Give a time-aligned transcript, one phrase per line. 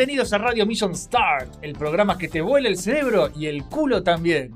[0.00, 4.02] Bienvenidos a Radio Mission Start, el programa que te vuela el cerebro y el culo
[4.02, 4.54] también.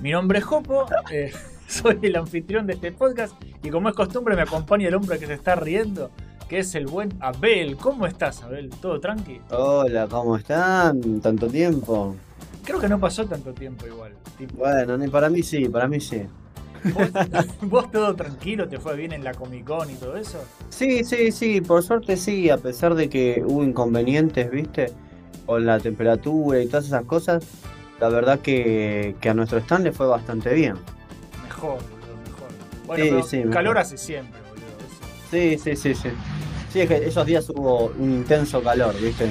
[0.00, 1.32] Mi nombre es Jopo, eh,
[1.66, 3.34] soy el anfitrión de este podcast
[3.64, 6.12] y como es costumbre me acompaña el hombre que se está riendo,
[6.48, 7.76] que es el buen Abel.
[7.76, 8.70] ¿Cómo estás, Abel?
[8.80, 9.40] ¿Todo tranqui?
[9.50, 11.20] Hola, ¿cómo están?
[11.20, 12.14] ¿Tanto tiempo?
[12.64, 14.12] Creo que no pasó tanto tiempo igual.
[14.38, 16.22] tipo, Bueno, ni para mí sí, para mí sí.
[16.84, 17.10] ¿Vos,
[17.62, 18.68] vos todo tranquilo?
[18.68, 20.42] ¿Te fue bien en la Comic Con y todo eso?
[20.68, 24.92] Sí, sí, sí, por suerte sí, a pesar de que hubo inconvenientes, ¿viste?
[25.46, 27.44] Con la temperatura y todas esas cosas,
[28.00, 30.74] la verdad que, que a nuestro stand le fue bastante bien.
[31.44, 32.48] Mejor, boludo, mejor.
[32.86, 33.52] Bueno, Sí, pero sí, mejor.
[33.52, 34.66] calor hace siempre, boludo.
[34.78, 35.30] eso.
[35.30, 36.08] Sí, sí, sí, sí.
[36.72, 39.26] Sí, es que esos días hubo un intenso calor, ¿viste?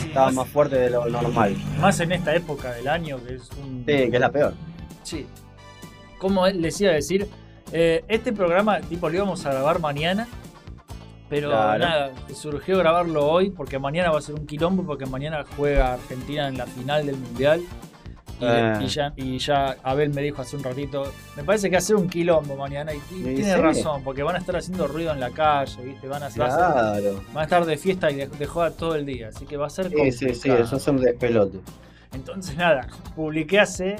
[0.00, 1.56] Sí, Estaba más, más fuerte de lo normal.
[1.80, 3.78] más en esta época del año que es un...
[3.80, 4.54] Sí, que es la peor.
[5.02, 5.26] Sí.
[6.24, 7.28] Como les iba a decir,
[7.70, 10.26] eh, este programa tipo lo íbamos a grabar mañana,
[11.28, 11.78] pero Claro.
[11.84, 16.48] nada, surgió grabarlo hoy porque mañana va a ser un quilombo porque mañana juega Argentina
[16.48, 17.60] en la final del Mundial.
[18.40, 18.78] Y, Ah.
[18.82, 22.08] y ya, y ya Abel me dijo hace un ratito, me parece que hacer un
[22.08, 26.08] quilombo mañana y, tiene razón, porque van a estar haciendo ruido en la calle, ¿viste?
[26.08, 27.20] Van a, hacer- Claro.
[27.34, 29.66] van a estar de fiesta y de, de joda todo el día, así que va
[29.66, 31.60] a ser Sí, sí, sí, eso es un despelote.
[32.14, 33.96] Entonces nada, publiqué hace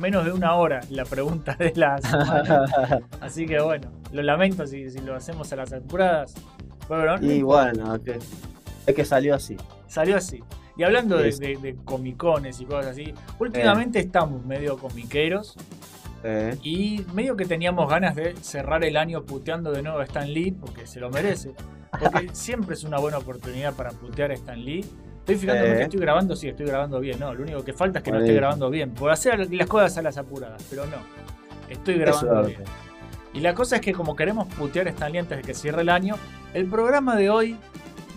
[0.00, 2.66] menos de una hora la pregunta de la semana.
[3.20, 6.34] Así que bueno, lo lamento si, si lo hacemos a las apuradas.
[6.88, 8.18] No, y bueno, que-
[8.86, 9.56] es que salió así.
[9.86, 10.42] salió así.
[10.76, 11.40] Y hablando de, Sí.
[11.40, 15.54] de- de comicones y cosas así, últimamente estamos medio comiqueros
[16.24, 20.30] Eh, y medio que teníamos ganas de cerrar el año puteando de nuevo a Stan
[20.30, 21.52] Lee porque se lo merece.
[21.98, 24.84] Porque siempre es una buena oportunidad para putear a Stan Lee.
[25.32, 25.76] Estoy fijándome Eh.
[25.76, 27.18] que estoy grabando, sí, estoy grabando bien.
[27.18, 28.90] No, lo único que falta es que no esté grabando bien.
[28.90, 30.96] Por hacer las cosas a las apuradas, pero no.
[31.68, 32.60] Estoy grabando bien.
[33.32, 35.82] Y la cosa es que como queremos putear a Stan Lee antes de que cierre
[35.82, 36.16] el año,
[36.52, 37.56] el programa de hoy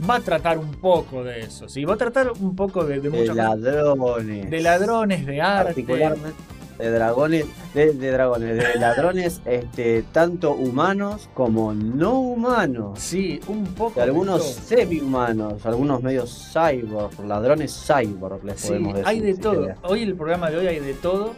[0.10, 1.70] va a tratar un poco de eso.
[1.70, 3.60] Sí, va a tratar un poco de, de De muchas cosas.
[3.60, 4.50] ladrones.
[4.50, 5.66] De ladrones, de arte.
[5.66, 6.34] Particularmente
[6.78, 13.00] de dragones, de, de dragones, de ladrones, este, tanto humanos como no humanos.
[13.00, 13.96] Sí, un poco.
[13.96, 19.08] De algunos semi-humanos, algunos medios cyborg, ladrones cyborg, les Sí, podemos decir.
[19.08, 19.62] hay de si todo.
[19.62, 19.78] querés.
[19.84, 21.34] Hoy el programa de hoy hay de todo.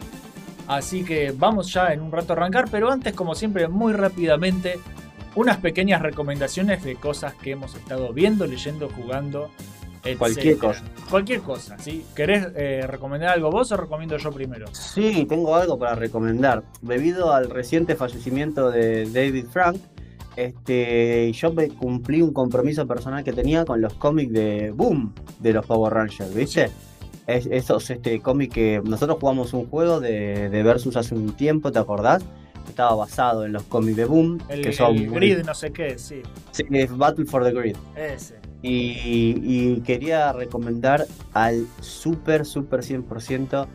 [0.68, 4.80] Así que vamos ya en un rato a arrancar, pero antes, como siempre, muy rápidamente,
[5.36, 9.50] unas pequeñas recomendaciones de cosas que hemos estado viendo, leyendo, jugando.
[10.04, 10.18] Etcétera.
[10.18, 10.82] Cualquier cosa.
[11.10, 12.04] Cualquier cosa, ¿sí?
[12.14, 14.66] ¿Querés eh, recomendar algo vos o recomiendo yo primero?
[14.72, 16.62] Sí, tengo algo para recomendar.
[16.82, 19.76] Debido al reciente fallecimiento de David Frank,
[20.36, 25.52] este, yo me cumplí un compromiso personal que tenía con los cómics de Boom de
[25.52, 26.70] los Power Rangers, ¿viste?
[27.26, 31.72] Es, esos este, cómics que nosotros jugamos un juego de, de Versus hace un tiempo,
[31.72, 32.22] ¿te acordás?
[32.68, 35.70] Estaba basado en los cómics de Boom, El, que son el muy- grid, no sé
[35.72, 36.20] qué, sí.
[36.52, 37.76] Sí, es Battle for the Grid.
[37.96, 38.34] Ese.
[38.68, 43.66] Y, y quería recomendar al super, super 100%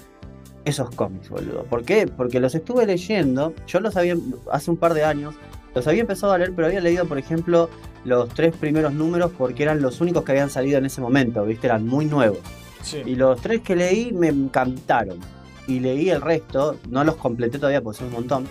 [0.65, 1.63] esos cómics, boludo.
[1.63, 2.07] ¿Por qué?
[2.07, 4.15] Porque los estuve leyendo, yo los había,
[4.51, 5.35] hace un par de años,
[5.73, 7.69] los había empezado a leer, pero había leído, por ejemplo,
[8.03, 11.67] los tres primeros números porque eran los únicos que habían salido en ese momento, ¿viste?
[11.67, 12.39] Eran muy nuevos.
[12.83, 13.01] Sí.
[13.05, 15.19] Y los tres que leí me encantaron.
[15.67, 18.45] Y leí el resto, no los completé todavía porque son un montón,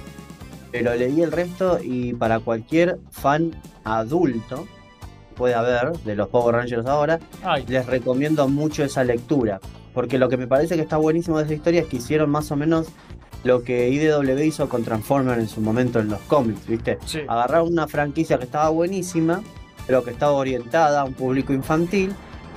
[0.71, 3.51] pero leí el resto y para cualquier fan
[3.85, 4.67] adulto
[5.41, 9.59] puede haber de los Power Rangers ahora, Ay, les recomiendo mucho esa lectura.
[9.95, 12.53] Porque lo que me parece que está buenísimo de esa historia es que hicieron más
[12.53, 12.89] o menos
[13.43, 16.99] lo que IDW hizo con Transformers en su momento en los cómics, ¿viste?
[17.07, 17.21] sí.
[17.27, 19.43] agarraron una franquicia que estaba buenísima,
[19.87, 22.13] pero que estaba orientada a un público infantil.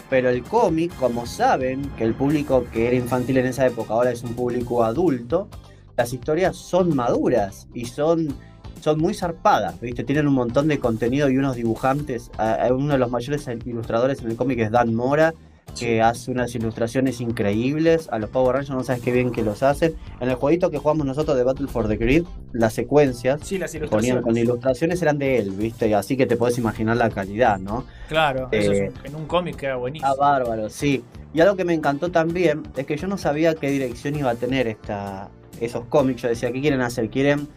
[0.10, 4.12] Pero el cómic, como saben que el público que era infantil en esa época ahora
[4.12, 5.48] es un público adulto,
[5.96, 8.36] las historias son maduras y son,
[8.84, 10.04] son muy zarpadas, ¿viste?
[10.04, 12.30] Tienen un montón de contenido y unos dibujantes.
[12.70, 15.34] Uno de los mayores ilustradores en el cómic es Dan Mora,
[15.80, 18.10] que hace unas ilustraciones increíbles.
[18.12, 19.96] A los Power Rangers no sabes qué bien que los hacen.
[20.20, 23.72] En el jueguito que jugamos nosotros de Battle for the Grid, las secuencias Sí, las
[23.72, 24.24] ponían ilustraciones.
[24.26, 25.88] con ilustraciones eran de él, ¿viste?
[25.88, 27.86] Y así que te puedes imaginar la calidad, ¿no?
[28.10, 30.12] Claro, eso Eh, es un- en un cómic queda buenísimo.
[30.12, 31.06] Ah, bárbaro, sí.
[31.34, 34.36] Y algo que me encantó también es que yo no sabía qué dirección iba a
[34.36, 35.30] tener esta,
[35.62, 36.22] esos cómics.
[36.24, 37.10] Yo decía, ¿qué quieren hacer?
[37.10, 37.48] ¿Quieren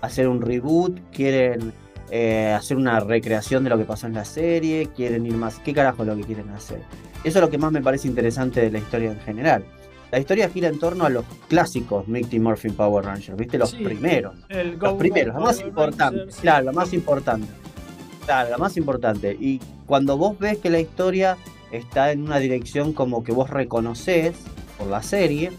[0.00, 0.98] hacer un reboot?
[1.12, 1.72] ¿Quieren
[2.10, 4.88] eh, hacer una recreación de lo que pasó en la serie?
[4.94, 5.58] ¿Quieren ir más?
[5.60, 6.80] ¿Qué carajo es lo que quieren hacer?
[7.24, 9.64] Eso es lo que más me parece interesante de la historia en general.
[10.12, 13.58] La historia gira en torno a los clásicos Mighty Morphin Power Rangers, ¿viste?
[13.58, 13.82] Los Sí.
[13.82, 14.34] primeros.
[14.48, 16.40] El Los Go primeros, Go los más sí.
[16.40, 17.48] Claro, lo más importante.
[18.24, 19.36] Claro, lo más importante.
[19.38, 21.36] Y cuando vos ves que la historia
[21.72, 24.36] está en una dirección como que vos reconoces
[24.78, 25.50] por la serie,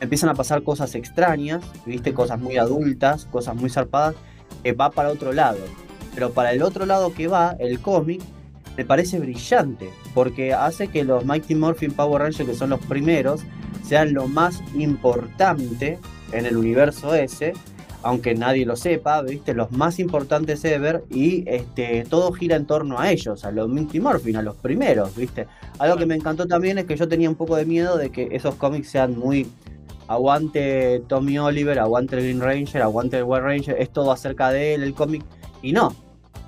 [0.00, 4.14] empiezan a pasar cosas extrañas, viste, cosas muy adultas, cosas muy zarpadas,
[4.62, 5.58] que va para otro lado.
[6.14, 8.20] Pero para el otro lado que va, el cómic,
[8.76, 13.42] me parece brillante, porque hace que los Mighty Morphin Power Rangers, que son los primeros,
[13.82, 15.98] sean lo más importante
[16.32, 17.54] en el universo ese,
[18.02, 19.54] aunque nadie lo sepa, ¿viste?
[19.54, 23.98] Los más importantes ever y este, todo gira en torno a ellos, a los Mighty
[23.98, 25.48] Morphin, a los primeros, ¿viste?
[25.78, 28.28] Algo que me encantó también es que yo tenía un poco de miedo de que
[28.30, 29.48] esos cómics sean muy
[30.08, 34.74] aguante Tommy Oliver, aguante el Green Ranger, aguante el White Ranger, es todo acerca de
[34.74, 35.22] él, el cómic,
[35.62, 35.94] y no,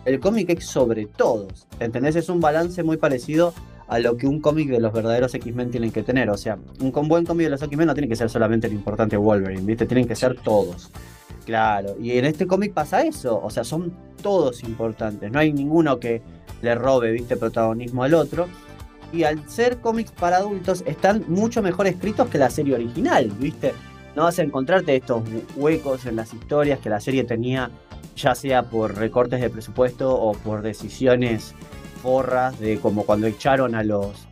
[0.05, 2.17] el cómic es sobre todos, ¿entendés?
[2.17, 3.53] Es un balance muy parecido
[3.87, 7.09] a lo que un cómic de los verdaderos X-Men tienen que tener, o sea, un
[7.09, 9.85] buen cómic de los X-Men no tiene que ser solamente el importante Wolverine, ¿viste?
[9.87, 10.91] Tienen que ser todos.
[11.45, 13.93] Claro, y en este cómic pasa eso, o sea, son
[14.23, 16.23] todos importantes, no hay ninguno que
[16.63, 18.47] le robe, viste, protagonismo al otro.
[19.13, 23.75] Y al ser cómics para adultos, están mucho mejor escritos que la serie original, viste.
[24.15, 25.23] No vas a encontrarte estos
[25.57, 27.71] huecos en las historias que la serie tenía,
[28.17, 31.55] ya sea por recortes de presupuesto o por decisiones
[32.03, 34.27] forras, de como cuando echaron a los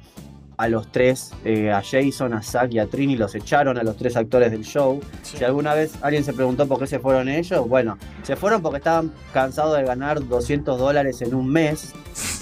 [0.59, 3.97] a los tres, eh, a Jason, a Zack y a Trini, los echaron a los
[3.97, 5.01] tres actores del show.
[5.23, 8.79] Si alguna vez alguien se preguntó por qué se fueron ellos, bueno, se fueron porque
[8.79, 11.95] estaban cansados de ganar 200 dólares en un mes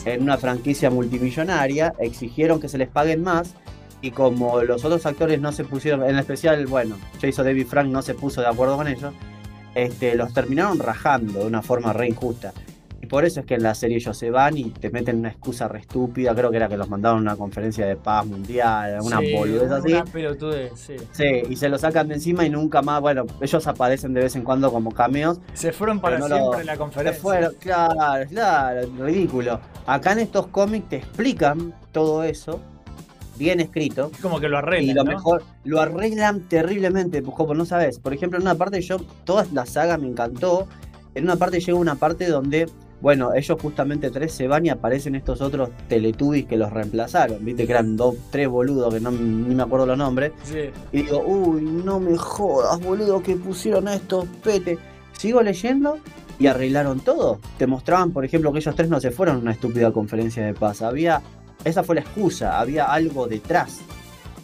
[0.06, 3.54] en una franquicia multimillonaria, exigieron que se les paguen más
[4.00, 8.00] y como los otros actores no se pusieron, en especial, bueno, Jason David Frank no
[8.00, 9.12] se puso de acuerdo con ellos,
[9.74, 12.54] este, los terminaron rajando de una forma re injusta
[13.06, 15.68] por eso es que en la serie ellos se van y te meten una excusa
[15.68, 16.34] re estúpida.
[16.34, 19.70] Creo que era que los mandaron a una conferencia de paz mundial, una sí, boludez
[19.70, 19.94] así.
[20.76, 20.96] sí.
[21.12, 23.00] Sí, y se lo sacan de encima y nunca más.
[23.00, 25.40] Bueno, ellos aparecen de vez en cuando como cameos.
[25.54, 27.14] Se fueron para siempre en la conferencia.
[27.14, 29.60] Se fueron, claro, claro, ridículo.
[29.86, 32.60] Acá en estos cómics te explican todo eso
[33.36, 34.10] bien escrito.
[34.22, 34.90] como que lo arreglan.
[34.90, 37.98] Y lo mejor, lo arreglan terriblemente, como no sabes.
[37.98, 40.66] Por ejemplo, en una parte yo, toda la saga me encantó.
[41.14, 42.68] En una parte llega una parte donde
[43.00, 47.44] bueno, ellos justamente tres se van y aparecen estos otros Teletubbies que los reemplazaron.
[47.44, 50.32] Viste que eran dos, tres boludos que no ni me acuerdo los nombres.
[50.92, 54.78] Y digo, uy, no me jodas, boludo, que pusieron a estos pete.
[55.12, 55.98] Sigo leyendo
[56.38, 57.40] y arreglaron todo.
[57.58, 60.54] Te mostraban, por ejemplo, que ellos tres no se fueron a una estúpida conferencia de
[60.54, 60.82] paz.
[60.82, 61.22] Había.
[61.64, 63.80] Esa fue la excusa, había algo detrás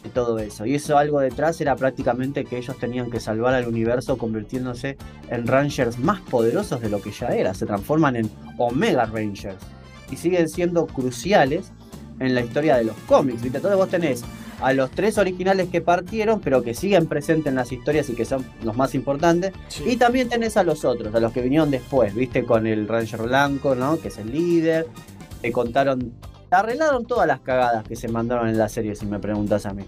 [0.03, 0.67] de todo eso.
[0.67, 4.97] Y eso algo detrás era prácticamente que ellos tenían que salvar al universo convirtiéndose
[5.29, 7.55] en Rangers más poderosos de lo que ya era.
[7.55, 9.63] Se transforman en Omega Rangers.
[10.11, 11.73] Y siguen siendo cruciales
[12.19, 13.43] en la historia de los cómics.
[13.43, 13.59] ¿viste?
[13.59, 14.25] Entonces vos tenés
[14.61, 18.25] a los tres originales que partieron, pero que siguen presentes en las historias y que
[18.25, 19.53] son los más importantes.
[19.85, 22.45] Y también tenés a los otros, a los que vinieron después, ¿viste?
[22.45, 23.99] Con el Ranger Blanco, ¿no?
[23.99, 24.87] Que es el líder.
[25.41, 26.13] Te contaron
[26.61, 29.85] arreglaron todas las cagadas que se mandaron en la serie, si me preguntas a mí.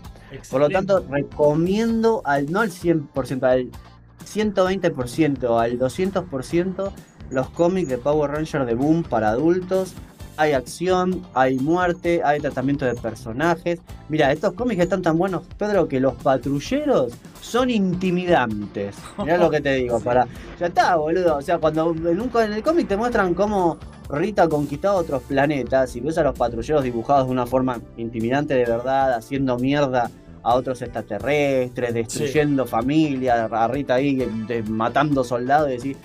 [0.51, 3.71] Por lo tanto, recomiendo al, no al 100%, al
[4.25, 6.93] 120%, al 200%
[7.31, 9.95] los cómics de Power Ranger de Boom para adultos.
[10.37, 13.81] Hay acción, hay muerte, hay tratamiento de personajes.
[14.09, 18.97] Mira, estos cómics están tan buenos, Pedro, que los patrulleros son intimidantes.
[19.19, 20.27] Mirá lo que te digo, para.
[20.59, 21.37] Ya está, boludo.
[21.37, 25.23] O sea, cuando en, un, en el cómic te muestran cómo Rita ha conquistado otros
[25.23, 30.11] planetas y ves a los patrulleros dibujados de una forma intimidante de verdad, haciendo mierda
[30.43, 34.27] a otros extraterrestres, destruyendo familias, a Rita ahí
[34.69, 35.97] matando soldados y decís,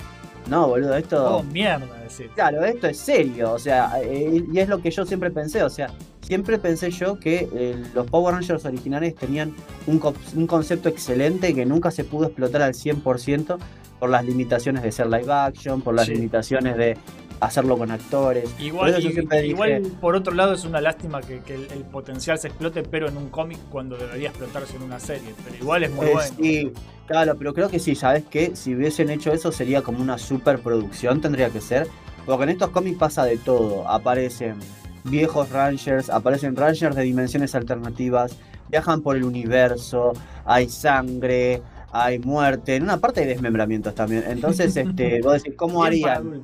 [0.49, 1.37] no, boludo, esto...
[1.37, 2.29] Oh, mierda, decir.
[2.35, 5.69] Claro, esto es serio, o sea, eh, y es lo que yo siempre pensé, o
[5.69, 5.91] sea,
[6.21, 9.55] siempre pensé yo que eh, los Power Rangers originales tenían
[9.87, 10.01] un,
[10.35, 13.57] un concepto excelente que nunca se pudo explotar al 100%
[13.99, 16.97] por las limitaciones de ser live action, por las limitaciones de
[17.39, 18.49] hacerlo con actores.
[18.59, 19.01] Igual,
[19.43, 23.29] igual por otro lado es una lástima que, el, potencial se explote, pero en un
[23.29, 25.33] cómic cuando debería explotarse en una serie.
[25.43, 26.35] Pero igual es muy eh, bueno.
[26.39, 26.73] Sí,
[27.07, 28.55] claro, pero creo que sí, ¿sabes qué?
[28.55, 31.87] Si hubiesen hecho eso sería como una superproducción, tendría que ser.
[32.25, 33.87] Porque en estos cómics pasa de todo.
[33.87, 34.59] Aparecen
[35.03, 38.35] viejos Rangers, aparecen Rangers de dimensiones alternativas,
[38.69, 40.13] viajan por el universo,
[40.45, 44.23] hay sangre, hay muerte, en una parte hay desmembramientos también.
[44.27, 46.43] Entonces, este, vos decís, ¿cómo harían?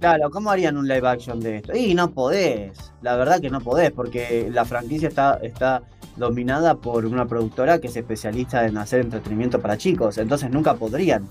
[0.00, 1.74] Claro, ¿cómo harían un live action de esto?
[1.74, 5.82] Y no podés, la verdad que no podés, porque la franquicia está, está
[6.16, 11.26] dominada por una productora que es especialista en hacer entretenimiento para chicos, entonces nunca podrían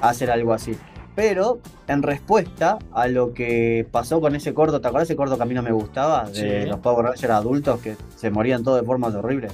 [0.00, 0.76] hacer algo así.
[1.14, 5.42] Pero en respuesta a lo que pasó con ese corto, ¿te acuerdas ese corto que
[5.42, 6.30] a mí no me gustaba?
[6.30, 9.52] De los Power Rangers adultos que se morían todos de formas horribles.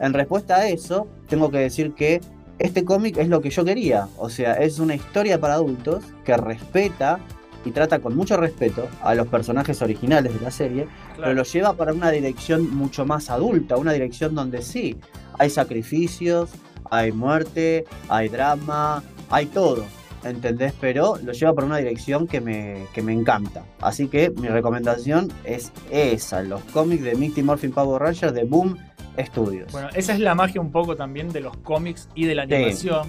[0.00, 2.20] En respuesta a eso, tengo que decir que
[2.58, 4.08] este cómic es lo que yo quería.
[4.16, 7.18] O sea, es una historia para adultos que respeta
[7.64, 11.72] y trata con mucho respeto a los personajes originales de la serie, pero lo lleva
[11.74, 14.96] para una dirección mucho más adulta, una dirección donde sí,
[15.38, 16.50] hay sacrificios,
[16.90, 19.84] hay muerte, hay drama, hay todo.
[20.24, 20.72] ¿entendés?
[20.80, 23.64] Pero lo lleva por una dirección que me, que me encanta.
[23.80, 28.78] Así que mi recomendación es esa, los cómics de Mighty Morphin Power Rangers de Boom
[29.18, 29.70] Studios.
[29.72, 32.54] Bueno, esa es la magia un poco también de los cómics y de la Sí.
[32.54, 33.08] animación.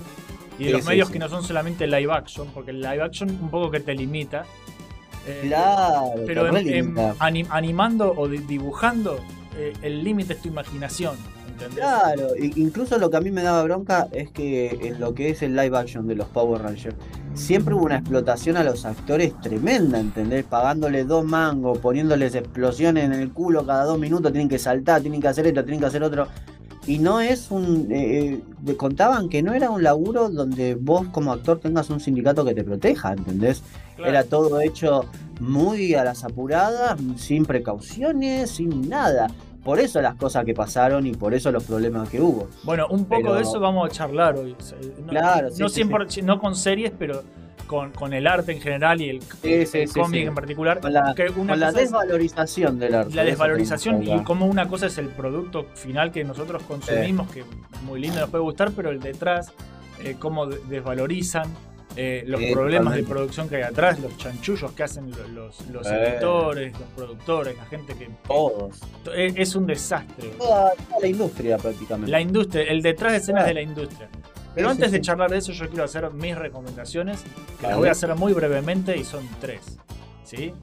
[0.57, 3.01] Y de Sí, los sí, medios que no son solamente live action, porque el live
[3.03, 4.45] action un poco que te limita.
[5.27, 7.15] Eh, claro, Pero te en- en relimita.
[7.19, 9.19] anim- animando o di- dibujando,
[9.57, 11.15] eh, el límite es tu imaginación.
[11.55, 11.79] ¿Entendés?
[11.79, 15.41] Claro, incluso lo que a mí me daba bronca es que en lo que es
[15.41, 16.95] el live action de los Power Rangers,
[17.33, 20.45] siempre hubo una explotación a los actores tremenda, ¿entendés?
[20.45, 25.21] Pagándole dos mangos, poniéndoles explosiones en el culo cada dos minutos, tienen que saltar, tienen
[25.21, 26.27] que hacer esto, tienen que hacer otro.
[26.87, 27.91] Y no es un...
[27.91, 32.45] eh, eh, contaban que no era un laburo donde vos como actor tengas un sindicato
[32.45, 33.63] que te proteja, ¿entendés?
[33.95, 34.11] Claro.
[34.11, 35.05] Era todo hecho
[35.39, 39.27] muy a las apuradas, sin precauciones, sin nada.
[39.65, 42.47] Por eso las cosas que pasaron y por eso los problemas que hubo.
[42.63, 44.55] Bueno, un poco Pero- de eso vamos a charlar hoy.
[45.01, 47.23] No, Claro, sí, no, sí, 100%, no con series, pero
[47.65, 49.19] con, con el arte en general y el,
[49.91, 50.79] cómic en particular.
[50.79, 53.15] Con la, que una con la cosa es desvalorización del arte.
[53.15, 57.45] la desvalorización y como una cosa es el producto final que nosotros consumimos, que es
[57.87, 59.51] muy lindo, nos puede gustar, pero el detrás,
[60.03, 61.47] eh, cómo de- desvalorizan.
[61.95, 65.65] Eh, los Sí, problemas de producción que hay atrás, los chanchullos que hacen lo- los,
[65.69, 66.09] los Eh.
[66.13, 68.09] editores, los productores, la gente que.
[68.27, 68.79] Todos.
[69.15, 70.29] Es, es un desastre.
[70.37, 72.11] Toda, toda la industria prácticamente.
[72.11, 73.47] La industria, el detrás de escenas Ah.
[73.47, 74.09] de la industria.
[74.53, 77.23] Pero Sí, antes sí, de charlar de eso, yo quiero hacer mis recomendaciones,
[77.59, 79.77] que las voy a hacer muy brevemente y son tres.
[80.23, 80.53] ¿Sí?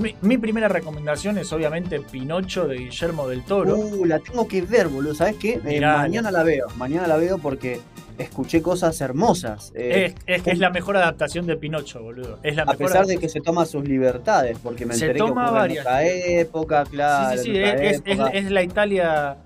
[0.00, 3.76] Mi, mi primera recomendación es obviamente Pinocho de Guillermo del Toro.
[3.76, 5.14] Uh, la tengo que ver, boludo.
[5.14, 5.60] ¿Sabes qué?
[5.66, 6.68] Eh, mañana la veo.
[6.78, 7.80] Mañana la veo porque
[8.18, 9.72] escuché cosas hermosas.
[9.74, 12.38] Eh, es, es que es la mejor adaptación de Pinocho, boludo.
[12.42, 15.18] Es la a mejor pesar de que se toma sus libertades, porque me Se enteré
[15.18, 15.78] toma que varias.
[15.78, 17.42] en otra época, claro.
[17.42, 19.36] sí, sí, sí, es, la Italia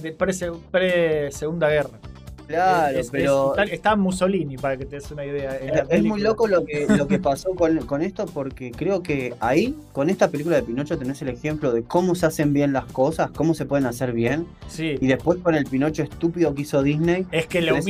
[0.00, 2.01] de pre-Segunda Guerra.
[2.46, 5.56] Claro, Es- pero está Mussolini, para que te des una idea.
[5.58, 9.02] en Es, es muy loco lo que, lo que pasó con, con esto porque creo
[9.02, 12.72] que ahí, con esta película de Pinocho, tenés el ejemplo de cómo se hacen bien
[12.72, 14.46] las cosas, cómo se pueden hacer bien.
[14.68, 14.96] Sí.
[15.00, 17.80] Y después con el Pinocho estúpido que hizo Disney, Es que la de-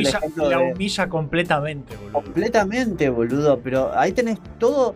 [0.73, 2.13] humilla completamente, boludo.
[2.13, 3.59] completamente, boludo.
[3.61, 4.95] Pero ahí tenés todo,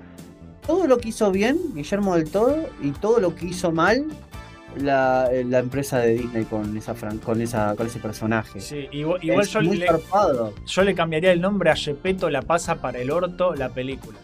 [0.66, 4.04] todo lo que hizo bien Guillermo del Toro y todo lo que hizo mal
[4.80, 8.60] la, la empresa de Disney con esa fran- con esa con ese personaje.
[8.60, 9.86] Sí, igual, yo, le,
[10.66, 14.18] yo le cambiaría el nombre a Gepetto La pasa para el orto la película.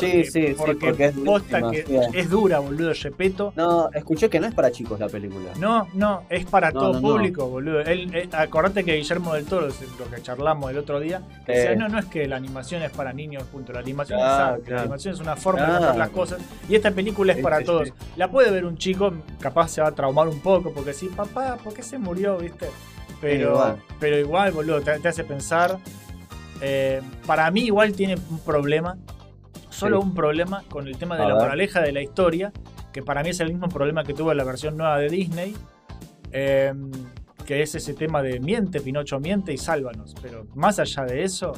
[0.00, 2.18] Sí, sí, sí, porque, porque es posta durísima, que sí.
[2.18, 3.52] es dura, boludo, Gepetto.
[3.56, 5.50] No, escuché que no es para chicos la película.
[5.58, 7.08] No, no, es para No, todo no, no.
[7.08, 7.80] público, boludo.
[7.80, 11.74] Él, él- acordate que Guillermo del Toro, es lo que charlamos el otro día, decía,
[11.76, 13.72] no, no es que la animación es para niños, punto.
[13.72, 14.80] La animación Claro, es arte, la claro.
[14.82, 15.84] animación es una forma de Claro.
[15.86, 16.38] hacer las cosas.
[16.68, 17.92] Y esta película es para todos.
[18.16, 21.56] La puede ver un chico, capaz se va a traumar un poco, porque sí, papá,
[21.62, 22.68] ¿por qué se murió, viste?
[23.20, 23.76] Pero, igual.
[24.00, 25.78] pero igual, boludo, te, te hace pensar.
[26.60, 28.96] Eh, para mí igual tiene un problema,
[29.82, 30.06] solo Sí.
[30.08, 31.42] un problema con el tema de A la ver.
[31.44, 32.52] moraleja de la historia,
[32.92, 35.54] que para mí es el mismo problema que tuvo la versión nueva de Disney,
[36.32, 36.72] eh,
[37.46, 40.14] que es ese tema de miente, Pinocho miente y sálvanos.
[40.22, 41.52] Pero más allá de eso,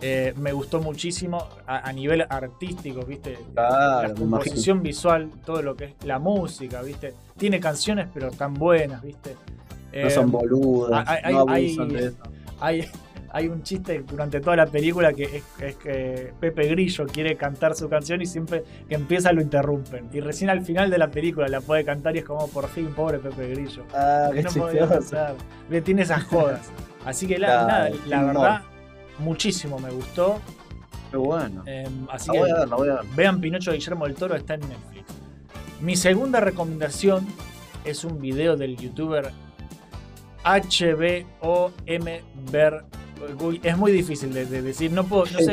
[0.00, 3.38] eh, me gustó muchísimo a, a nivel artístico, ¿viste?
[3.54, 7.14] Claro, la composición visual, todo lo que es la música, ¿viste?
[7.36, 9.34] Tiene canciones pero tan buenas, ¿viste?
[9.92, 12.16] No Eh, son boludos, hay- hay- no hay- de eso.
[12.60, 12.84] hay,
[13.36, 17.74] hay un chiste durante toda la película que es, es que Pepe Grillo quiere cantar
[17.74, 20.08] su canción y siempre que empieza lo interrumpen.
[20.10, 22.86] Y recién al final de la película la puede cantar y es como por fin,
[22.94, 23.84] pobre Pepe Grillo.
[23.92, 24.86] Ah, qué no podía.
[25.68, 26.70] Ve, Tiene esas jodas.
[27.04, 28.62] Así que la, nada, la verdad,
[29.18, 30.40] muchísimo me gustó.
[31.10, 31.62] Qué bueno.
[31.66, 33.04] Eh, así que voy a ver, la voy a ver.
[33.14, 35.04] vean Pinocho de Guillermo del Toro, está en Netflix.
[35.82, 37.26] Mi segunda recomendación
[37.84, 39.30] es un video del youtuber
[40.42, 41.72] HBOM
[42.50, 42.84] Ver.
[43.62, 45.52] Es muy difícil de, de decir, no puedo, no sé.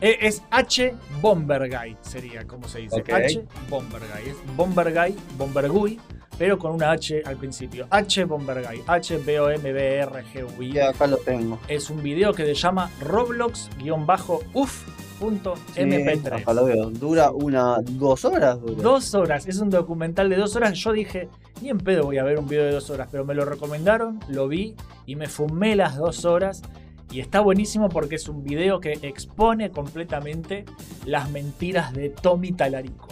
[0.00, 3.00] Eh, Es H Bomberguy, sería como se dice.
[3.00, 3.10] Ok.
[3.10, 4.28] H Bomberguy.
[4.30, 6.00] Es Bomberguy, Bomberguy,
[6.38, 7.86] pero con una H al principio.
[7.90, 8.82] H Bomberguy.
[8.86, 10.72] H B O M B R G U I.
[10.72, 11.58] Ya acá lo tengo.
[11.68, 15.56] Es un video que se llama Roblox-UF.mp3.
[15.74, 16.90] Sí, acá lo veo.
[16.90, 18.60] Dura una, dos horas.
[18.60, 18.82] Dura.
[18.82, 20.78] Dos horas, es un documental de dos horas.
[20.78, 21.28] Yo dije,
[21.60, 24.20] ni en pedo voy a ver un video de dos horas, pero me lo recomendaron,
[24.28, 24.74] lo vi
[25.06, 26.62] y me fumé las dos horas.
[27.10, 30.64] Y está buenísimo porque es un video que expone completamente
[31.06, 33.08] las mentiras de Tommy Talarico.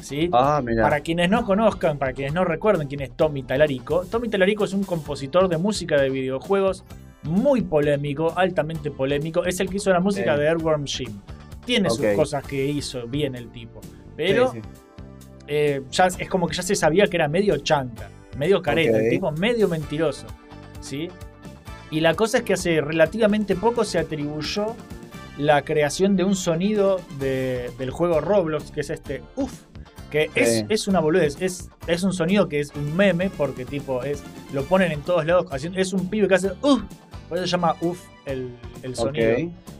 [0.00, 0.28] ¿Sí?
[0.32, 0.82] Ah, mira.
[0.82, 4.72] Para quienes no conozcan, para quienes no recuerden quién es Tommy Talarico, Tommy Talarico es
[4.72, 6.84] un compositor de música de videojuegos
[7.24, 9.44] muy polémico, altamente polémico.
[9.44, 10.40] Es el que hizo la música Sí.
[10.40, 11.20] de Earthworm Jim.
[11.64, 13.80] Tiene sus cosas que hizo bien el tipo.
[14.16, 14.60] Pero Sí,
[15.46, 19.10] eh, ya es como que ya se sabía que era medio chanta, medio careta, el
[19.10, 20.26] tipo medio mentiroso.
[20.80, 21.08] ¿sí?
[21.92, 24.74] Y la cosa es que hace relativamente poco se atribuyó
[25.38, 29.52] la creación de un sonido de- del juego Roblox, que es este uff,
[30.10, 30.64] que es, Sí.
[30.68, 34.22] es una boludez, es, es un sonido que es un meme, porque tipo es
[34.52, 36.82] lo ponen en todos lados, es un pibe que hace uff,
[37.28, 38.50] por eso se llama uff el,
[38.82, 39.30] el sonido.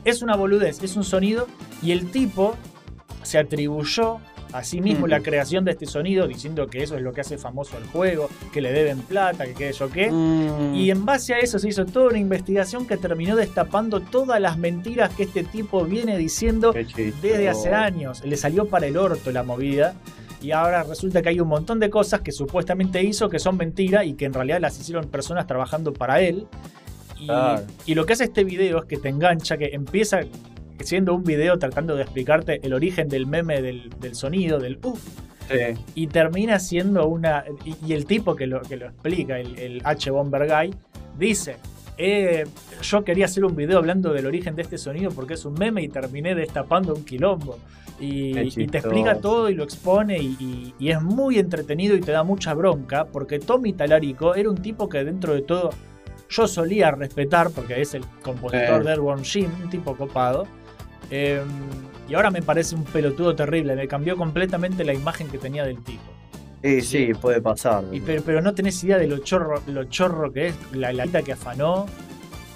[0.04, 1.47] Es una boludez, es un sonido,
[1.83, 2.54] y el tipo
[3.23, 4.19] se atribuyó
[4.52, 5.11] a sí mismo Mm.
[5.11, 8.28] la creación de este sonido, diciendo que eso es lo que hace famoso al juego,
[8.52, 10.11] que le deben plata, que qué sé yo qué.
[10.11, 14.40] Mm, Y en base a eso se hizo toda una investigación que terminó destapando todas
[14.40, 18.24] las mentiras que este tipo viene diciendo desde hace años.
[18.24, 19.94] Le salió para el orto la movida.
[20.40, 24.05] Y ahora resulta que hay un montón de cosas que supuestamente hizo que son mentiras
[24.07, 26.46] y que en realidad las hicieron personas trabajando para él.
[27.20, 27.29] Y,
[27.87, 30.18] y lo que hace este video es que te engancha, que empieza
[30.80, 35.00] siendo un video tratando de explicarte el origen del meme del, del sonido, del uff,
[35.50, 35.74] Sí.
[35.96, 37.44] y termina siendo una.
[37.64, 40.11] Y, y el tipo que lo, que lo explica, el, el H.
[40.11, 40.74] Bomber Guy,
[41.18, 41.56] dice:
[41.98, 42.44] eh,
[42.80, 45.82] Yo quería hacer un video hablando del origen de este sonido porque es un meme
[45.82, 47.58] y terminé destapando un quilombo.
[48.00, 48.32] Y,
[48.66, 52.54] te explica todo y lo expone y, y- es muy entretenido y te da mucha
[52.54, 55.70] bronca porque Tommy Talarico era un tipo que dentro de todo
[56.28, 58.85] yo solía respetar porque es el compositor Eh.
[58.85, 60.46] de Earthworm Jim, un tipo copado.
[61.11, 61.43] Eh,
[62.09, 65.83] y ahora me parece un pelotudo terrible, me cambió completamente la imagen que tenía del
[65.83, 66.03] tipo.
[66.62, 67.85] Sí, sí, puede pasar.
[67.91, 71.05] Y pero, pero no tenés idea de lo chorro, lo chorro que es, la la
[71.07, 71.87] guita que afanó.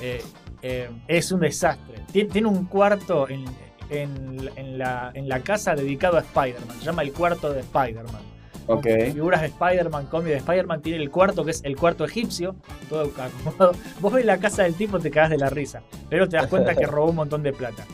[0.00, 0.22] eh,
[0.62, 1.96] eh, es un desastre.
[2.12, 3.44] Tien- Tiene, un cuarto en,
[3.90, 6.78] en- en la, en la casa dedicado a Spider-Man.
[6.78, 8.22] Se llama el cuarto de Spider-Man.
[8.66, 8.86] Con Ok.
[9.12, 10.82] Figuras de Spider-Man, cómics de Spider-Man.
[10.82, 12.56] Tiene el cuarto que es el cuarto egipcio.
[12.88, 13.72] Todo acomodado.
[14.00, 15.82] Vos ves la casa del tipo, te cagás de la risa.
[16.10, 17.84] Pero te das cuenta que robó un montón de plata.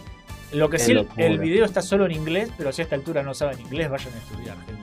[0.53, 1.27] Lo que sí, el- locura.
[1.27, 4.13] el video está solo en inglés, pero si a esta altura no saben inglés, vayan
[4.15, 4.83] a estudiar, gente.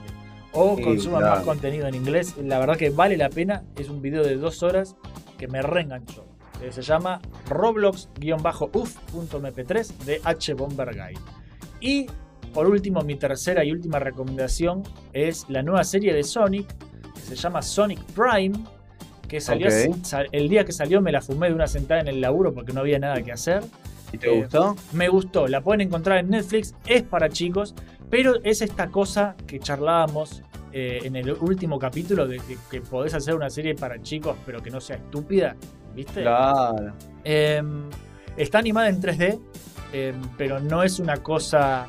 [0.51, 1.35] O Sí, consuman claro.
[1.35, 2.35] más contenido en inglés.
[2.41, 3.63] La verdad que vale la pena.
[3.77, 4.95] Es un video de dos horas
[5.37, 6.25] que me reenganchó.
[6.61, 10.53] Eh, Se llama roblox-uf.mp3 de H.
[10.53, 11.17] Bomber Guy.
[11.79, 12.07] Y
[12.53, 16.67] por último, mi tercera y última recomendación es la nueva serie de Sonic
[17.13, 18.57] que se llama Sonic Prime.
[19.27, 19.97] Que salió Ok.
[20.03, 22.73] sa- el día que salió me la fumé de una sentada en el laburo porque
[22.73, 23.63] no había nada que hacer.
[24.11, 24.75] ¿Y te Eh, gustó?
[24.93, 27.75] Me gustó, la pueden encontrar en Netflix, es para chicos,
[28.09, 30.41] pero es esta cosa que charlábamos
[30.71, 34.61] eh, en el último capítulo de que, que podés hacer una serie para chicos pero
[34.61, 35.55] que no sea estúpida,
[35.95, 36.21] ¿viste?
[36.21, 36.93] Claro.
[37.23, 37.61] Eh,
[38.37, 39.39] está animada en 3D,
[39.93, 41.87] eh, pero no es una cosa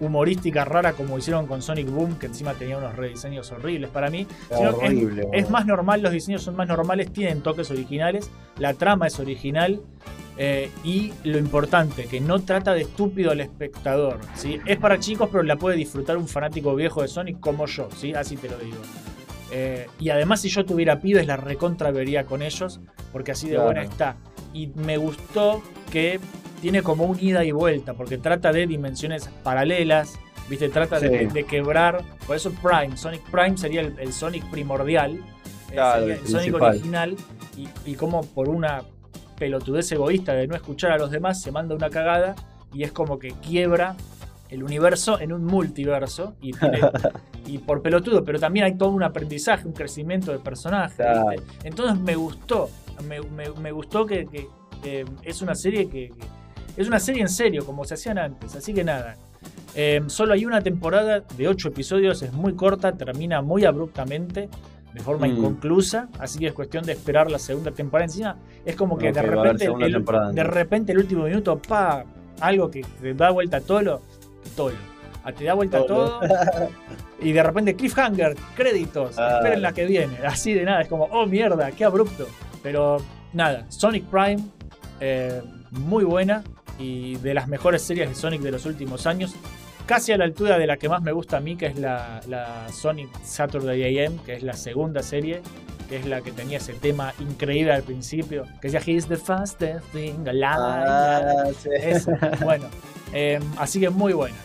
[0.00, 4.26] humorística rara como hicieron con Sonic Boom, que encima tenía unos rediseños horribles para mí.
[4.54, 9.06] Sino que es- más normal, los diseños son más normales, tienen toques originales, la trama
[9.06, 9.80] es original
[10.38, 14.18] eh, y lo importante, que no trata de estúpido al espectador.
[14.34, 14.60] ¿sí?
[14.66, 18.12] Es para chicos, pero la puede disfrutar un fanático viejo de Sonic como yo, ¿sí?
[18.12, 18.76] así te lo digo.
[19.50, 22.80] Eh, y además, si yo tuviera pibes, la recontra vería con ellos,
[23.12, 23.66] porque así de Claro.
[23.66, 24.16] buena está.
[24.52, 26.18] Y me gustó que
[26.60, 30.68] tiene como un ida y vuelta, porque trata de dimensiones paralelas, ¿viste?
[30.68, 31.26] Trata de, Sí.
[31.26, 32.02] de quebrar.
[32.26, 36.54] Por eso Prime, Sonic Prime sería el, el Sonic primordial, eh, Claro, el el Sonic
[36.54, 37.16] original,
[37.56, 38.82] y, y como por una
[39.38, 42.34] pelotudez egoísta de no escuchar a los demás, se manda una cagada
[42.72, 43.94] y es como que quiebra
[44.48, 46.80] el universo en un multiverso y, tiene-
[47.46, 50.96] y por pelotudo, pero también hay todo un aprendizaje, un crecimiento de personaje.
[50.96, 51.26] Claro.
[51.64, 52.70] Entonces me gustó,
[53.06, 54.46] me, me- me gustó que, que,
[55.24, 56.14] es una serie que, que-
[56.76, 59.16] es una serie en serio, como se hacían antes, así que nada.
[59.74, 64.48] Eh, solo hay una temporada de 8 episodios, es muy corta, termina muy abruptamente,
[64.94, 65.36] de forma Mm.
[65.36, 68.06] inconclusa, así que es cuestión de esperar la segunda temporada.
[68.06, 72.04] Encima es como que de, a repente, el, de repente el último minuto, pa,
[72.40, 74.00] algo que te da vuelta a todo,
[74.56, 74.72] todo.
[75.36, 76.20] Te da vuelta a Tolo.
[76.20, 76.20] todo
[77.20, 79.38] y de repente cliffhanger, créditos, Ah.
[79.38, 80.18] esperen la que viene.
[80.24, 82.26] Así de nada, es como, oh mierda, qué abrupto.
[82.62, 82.98] Pero
[83.32, 84.38] nada, Sonic Prime,
[85.00, 86.42] eh, muy buena
[86.78, 89.34] y de las mejores series de Sonic de los últimos años.
[89.86, 92.20] Casi a la altura de la que más me gusta a mí, que es la,
[92.28, 95.42] la Sonic Saturday AM, que es la segunda serie,
[95.88, 99.84] que es la que tenía ese tema increíble al principio, que decía He's the fastest
[99.92, 100.44] thing alive.
[100.58, 101.70] Ah, sí.
[102.44, 102.66] Bueno,
[103.12, 104.36] eh, así que muy buena.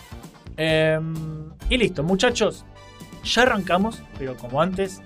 [0.58, 1.00] Eh,
[1.70, 2.66] y listo, muchachos,
[3.24, 5.02] ya arrancamos, pero como antes,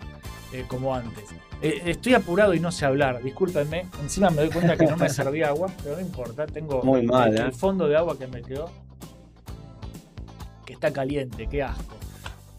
[0.52, 1.24] eh, como antes.
[1.62, 3.86] Eh, estoy apurado y no sé hablar, discúlpenme.
[4.02, 7.34] Encima me doy cuenta que no me serví agua, pero no importa, tengo Muy mal,
[7.34, 7.46] el, ¿eh?
[7.46, 8.70] el fondo de agua que me quedó,
[10.66, 11.96] que está caliente, qué asco.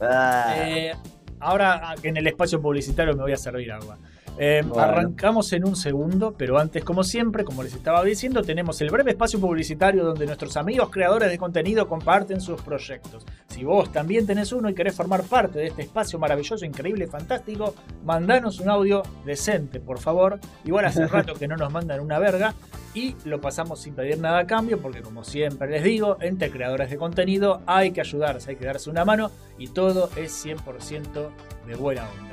[0.01, 0.95] Ah, Eh,
[1.41, 3.99] ahora en el espacio publicitario me voy a servir agua.
[4.39, 4.83] Eh, Bueno.
[4.83, 9.13] Arrancamos en un segundo, pero antes, como siempre, como les estaba diciendo, tenemos el breve
[9.13, 13.25] espacio publicitario donde nuestros amigos creadores de contenido comparten sus proyectos.
[13.49, 17.75] Si vos también tenés uno y querés formar parte de este espacio maravilloso, increíble, fantástico,
[18.05, 20.39] mandanos un audio decente, por favor.
[20.65, 22.55] Igual hace rato que no nos mandan una verga
[22.95, 26.91] y lo pasamos sin pedir nada a cambio, porque como siempre les digo, entre creadores
[26.91, 31.29] de contenido hay que ayudarse, hay que darse una mano y todo es 100%
[31.67, 32.26] de buena onda.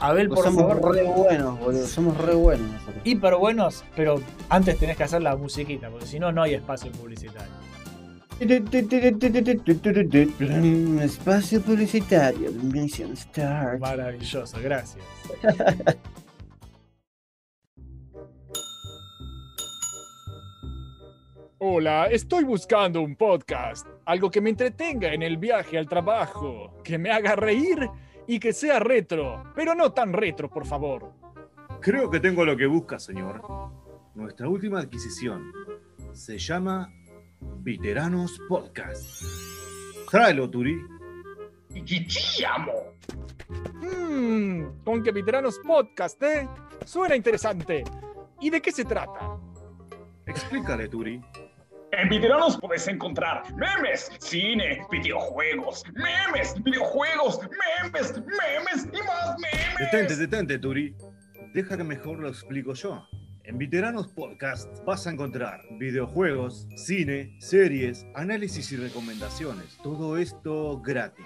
[0.00, 0.94] Abel, por somos favor.
[0.94, 1.86] re buenos, boludo.
[1.86, 3.02] Somos re buenos nosotros.
[3.04, 6.92] Hiper buenos, pero antes tenés que hacer la musiquita, porque si no, no hay espacio
[6.92, 7.52] publicitario.
[11.02, 13.80] Espacio publicitario, Mission Start.
[13.80, 15.04] Maravilloso, gracias.
[21.60, 26.98] Hola, estoy buscando un podcast, algo que me entretenga en el viaje al trabajo, que
[26.98, 27.90] me haga reír
[28.28, 31.12] y que sea retro, pero no tan retro, por favor.
[31.80, 33.42] Creo que tengo lo que busca, señor.
[34.14, 35.50] Nuestra última adquisición
[36.12, 36.92] se llama
[37.40, 39.22] Veteranos Podcast.
[40.10, 40.76] Tráelo, Turi.
[43.80, 46.46] Hmm, con que veteranos podcast, ¿eh?
[46.84, 47.82] Suena interesante.
[48.40, 49.38] ¿Y de qué se trata?
[50.26, 51.22] Explícale, Turi.
[51.92, 59.78] En Veteranos puedes encontrar memes, cine, videojuegos, memes, videojuegos, memes, memes y más memes.
[59.78, 60.94] Detente, detente, Turi.
[61.54, 63.06] Deja que mejor lo explico yo.
[63.44, 69.78] En Veteranos Podcast vas a encontrar videojuegos, cine, series, análisis y recomendaciones.
[69.82, 71.24] Todo esto gratis.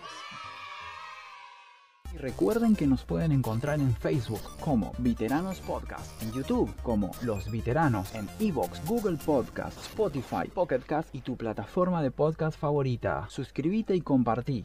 [2.14, 7.51] Y recuerden que nos pueden encontrar en Facebook como Veteranos Podcast, en YouTube como Los
[7.51, 13.27] Veteranos, en Evox, Google Podcast, Spotify, Pocket Cast y tu plataforma de podcast favorita.
[13.29, 14.64] Suscríbete y compartí.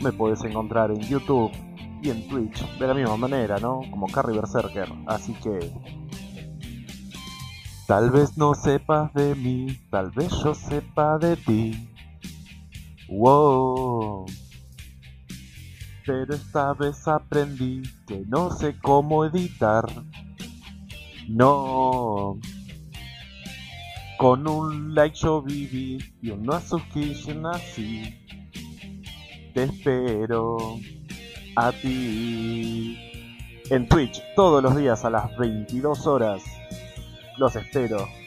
[0.00, 1.50] Me puedes encontrar en YouTube
[2.02, 3.80] y en Twitch de la misma manera, ¿no?
[3.90, 4.88] Como Carry Berserker.
[5.06, 5.72] Así que.
[7.86, 11.88] Tal vez no sepas de mí, tal vez yo sepa de ti.
[13.08, 14.24] Wow.
[16.04, 19.84] Pero esta vez aprendí que no sé cómo editar.
[21.28, 22.38] No.
[24.18, 28.18] Con un like yo viví y una suscripción así.
[29.54, 30.56] Te espero
[31.56, 32.98] a ti.
[33.70, 36.42] En Twitch todos los días a las 22 horas.
[37.38, 38.21] Los espero.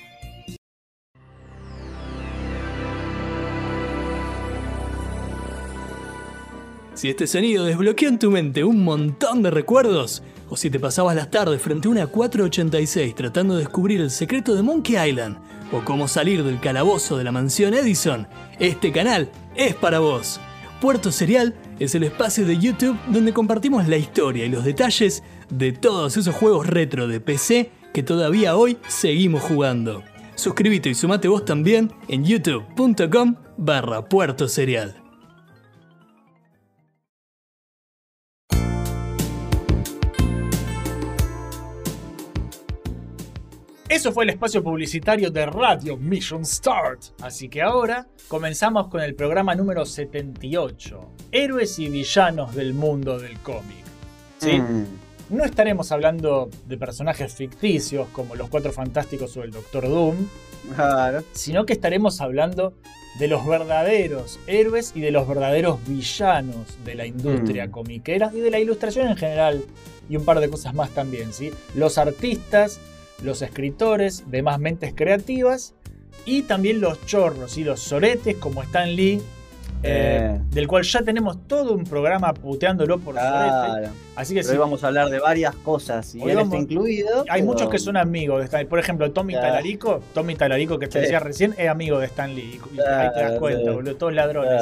[6.96, 11.14] Si este sonido desbloqueó en tu mente un montón de recuerdos, o si te pasabas
[11.14, 15.38] las tardes frente a una 486 tratando de descubrir el secreto de Monkey Island,
[15.74, 18.30] o cómo salir del calabozo de la mansión Edison,
[18.60, 20.40] este canal es para vos.
[20.80, 25.74] Puerto Serial es el espacio de YouTube donde compartimos la historia y los detalles de
[25.74, 30.02] todos esos juegos retro de PC que todavía hoy seguimos jugando.
[30.36, 35.05] Suscríbete y sumate vos también en youtube.com barra Puerto Serial.
[43.88, 47.02] Eso fue el espacio publicitario de Radio Mission Start.
[47.22, 51.08] Así que ahora comenzamos con el programa número 78.
[51.32, 53.84] Héroes y villanos del mundo del cómic.
[54.40, 54.60] ¿Sí?
[54.60, 54.86] Mm.
[55.30, 60.16] No estaremos hablando de personajes ficticios como los Cuatro Fantásticos o el Doctor Doom,
[60.76, 61.24] Claro.
[61.34, 62.74] sino que estaremos hablando
[63.20, 67.72] de los verdaderos héroes y de los verdaderos villanos de la industria Mm.
[67.72, 69.64] comiquera y de la ilustración en general
[70.10, 71.52] y un par de cosas más también, ¿sí?
[71.76, 72.80] Los artistas,
[73.24, 75.74] los escritores, demás mentes creativas
[76.26, 79.22] y también los chorros y los soretes como Stan Lee,
[79.84, 80.42] eh, Eh.
[80.52, 83.36] del cual ya tenemos todo un programa puteándolo por sorete.
[83.50, 83.88] Claro.
[84.16, 86.58] Así que Pero sí, hoy vamos a hablar de varias cosas y él vamos- está
[86.64, 87.20] incluido.
[87.30, 88.68] hay pero- muchos que son amigos de Stan Lee.
[88.68, 89.48] Por ejemplo, Tommy Claro.
[89.50, 91.00] Talarico, Tommy Talarico que te Sí.
[91.00, 92.60] decía recién, es amigo de Stan Lee.
[92.74, 94.62] Y, ahí te das cuenta, boludo, todos ladrones.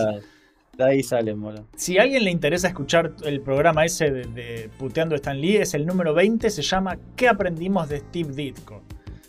[0.77, 1.65] De ahí salen, boludo.
[1.75, 5.73] Si a alguien le interesa escuchar el programa ese de, de Puteando Stan Lee, es
[5.75, 8.81] el número 20, se llama ¿Qué aprendimos de Steve Ditko?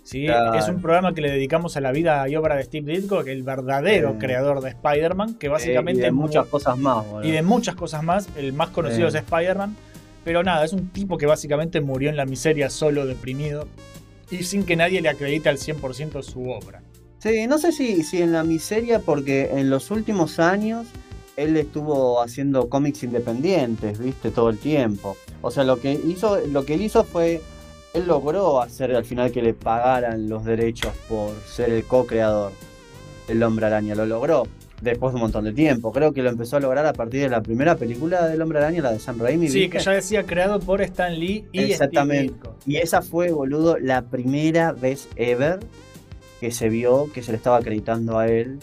[0.03, 0.25] ¿Sí?
[0.27, 0.55] Claro.
[0.55, 3.33] Es un programa que le dedicamos a la vida y obra de Steve Ditko, que
[3.33, 6.03] es el verdadero creador de Spider-Man, que básicamente...
[6.03, 7.29] Eh, y de mu- muchas cosas más, boludo.
[7.29, 8.29] y de muchas cosas más.
[8.37, 9.77] El más conocido es Spider-Man.
[10.25, 13.69] Pero nada, es un tipo que básicamente murió en la miseria solo, deprimido,
[14.31, 16.81] y sin que nadie le acredite al 100% su obra.
[17.19, 20.87] Sí, no sé si, si en la miseria, porque en los últimos años
[21.37, 25.17] él estuvo haciendo cómics independientes, viste, todo el tiempo.
[25.43, 27.41] O sea, lo que hizo, lo que él hizo fue,
[27.93, 32.53] él logró hacer al final que le pagaran los derechos por ser el co-creador
[33.29, 34.47] del Hombre Araña, lo logró.
[34.81, 35.93] después de un montón de tiempo.
[35.93, 38.83] Creo que lo empezó a lograr a partir de la primera película del Hombre Araña,
[38.83, 39.49] la de Sam Raimi.
[39.49, 39.79] Sí, ¿viste?
[39.79, 42.35] que ya decía creado por Stan Lee y Exactamente.
[42.39, 42.55] Steve.
[42.67, 45.61] Y esa fue, boludo, la primera vez ever
[46.41, 48.59] que se vio que se le estaba acreditando a él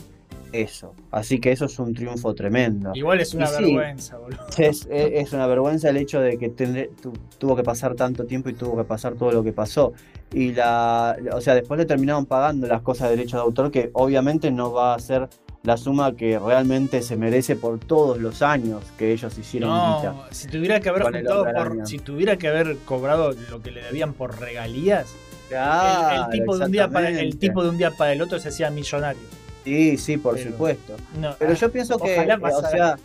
[0.52, 0.94] eso.
[1.12, 2.92] Así que eso es un triunfo tremendo.
[2.94, 3.64] Igual es una Y sí.
[3.64, 4.40] vergüenza, boludo.
[4.58, 8.26] Es, es- es una vergüenza el hecho de que tendré- tu- tuvo que pasar tanto
[8.26, 9.94] tiempo y tuvo que pasar todo lo que pasó.
[10.34, 13.90] Y la, o sea, después le terminaron pagando las cosas de derechos de autor, que
[13.94, 15.28] obviamente no va a ser
[15.64, 19.70] la suma que realmente se merece por todos los años que ellos hicieron.
[19.70, 23.82] No, si tuviera que haber juntado por, si tuviera que haber cobrado lo que le
[23.84, 25.14] debían por regalías,
[25.52, 28.50] el- tipo de un día para el tipo de un día para el otro se
[28.50, 29.22] hacía millonario.
[29.64, 30.96] Sí, sí, por Pero- supuesto.
[31.20, 32.98] No, Pero ah, yo pienso que, eh, o sea,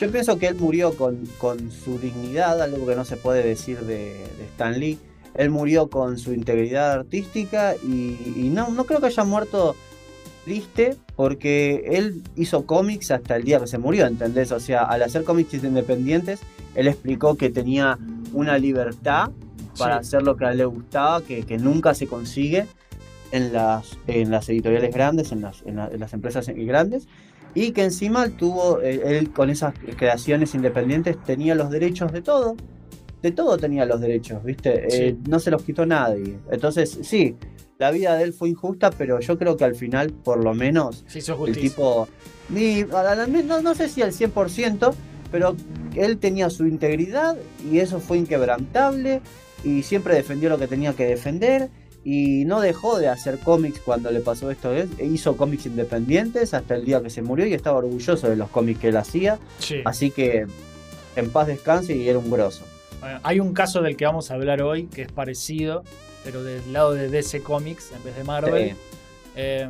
[0.00, 3.80] yo pienso que él murió con, con su dignidad, algo que no se puede decir
[3.80, 4.98] de, de Stan Lee.
[5.34, 9.76] Él murió con su integridad artística y, y no, no creo que haya muerto
[10.44, 14.50] triste porque él hizo cómics hasta el día que se murió, ¿entendés?
[14.52, 16.40] O sea, al hacer cómics independientes,
[16.74, 17.98] él explicó que tenía
[18.32, 19.30] una libertad
[19.78, 20.08] para Sí.
[20.08, 22.66] hacer lo que a él le gustaba, que, que nunca se consigue
[23.32, 27.06] en las, en las editoriales grandes, en las, en la- en las empresas grandes,
[27.54, 32.22] y que encima él tuvo, eh, él con esas creaciones independientes tenía los derechos de
[32.22, 32.56] todo,
[33.22, 34.86] de todo tenía los derechos, ¿viste?
[34.86, 35.18] Eh, Sí.
[35.28, 36.38] no se los quitó nadie.
[36.50, 37.36] Entonces, sí,
[37.78, 41.04] la vida de él fue injusta, pero yo creo que al final, por lo menos,
[41.46, 42.08] el tipo,
[42.90, 44.94] la- no, no sé si al 100%,
[45.30, 45.54] pero
[45.94, 47.36] él tenía su integridad
[47.70, 49.20] y eso fue inquebrantable
[49.64, 51.68] y siempre defendió lo que tenía que defender
[52.10, 54.74] y no dejó de hacer cómics cuando le pasó esto.
[54.74, 58.48] E Hizo cómics independientes hasta el día que se murió y estaba orgulloso de los
[58.48, 59.82] cómics que él hacía, Sí.
[59.84, 60.46] así que
[61.16, 62.64] en paz descanse y era un grosso.
[63.00, 65.84] Bueno, hay un caso del que vamos a hablar hoy que es parecido,
[66.24, 68.70] pero del lado de DC Comics en vez de Marvel.
[68.70, 68.76] Sí.
[69.36, 69.68] Eh,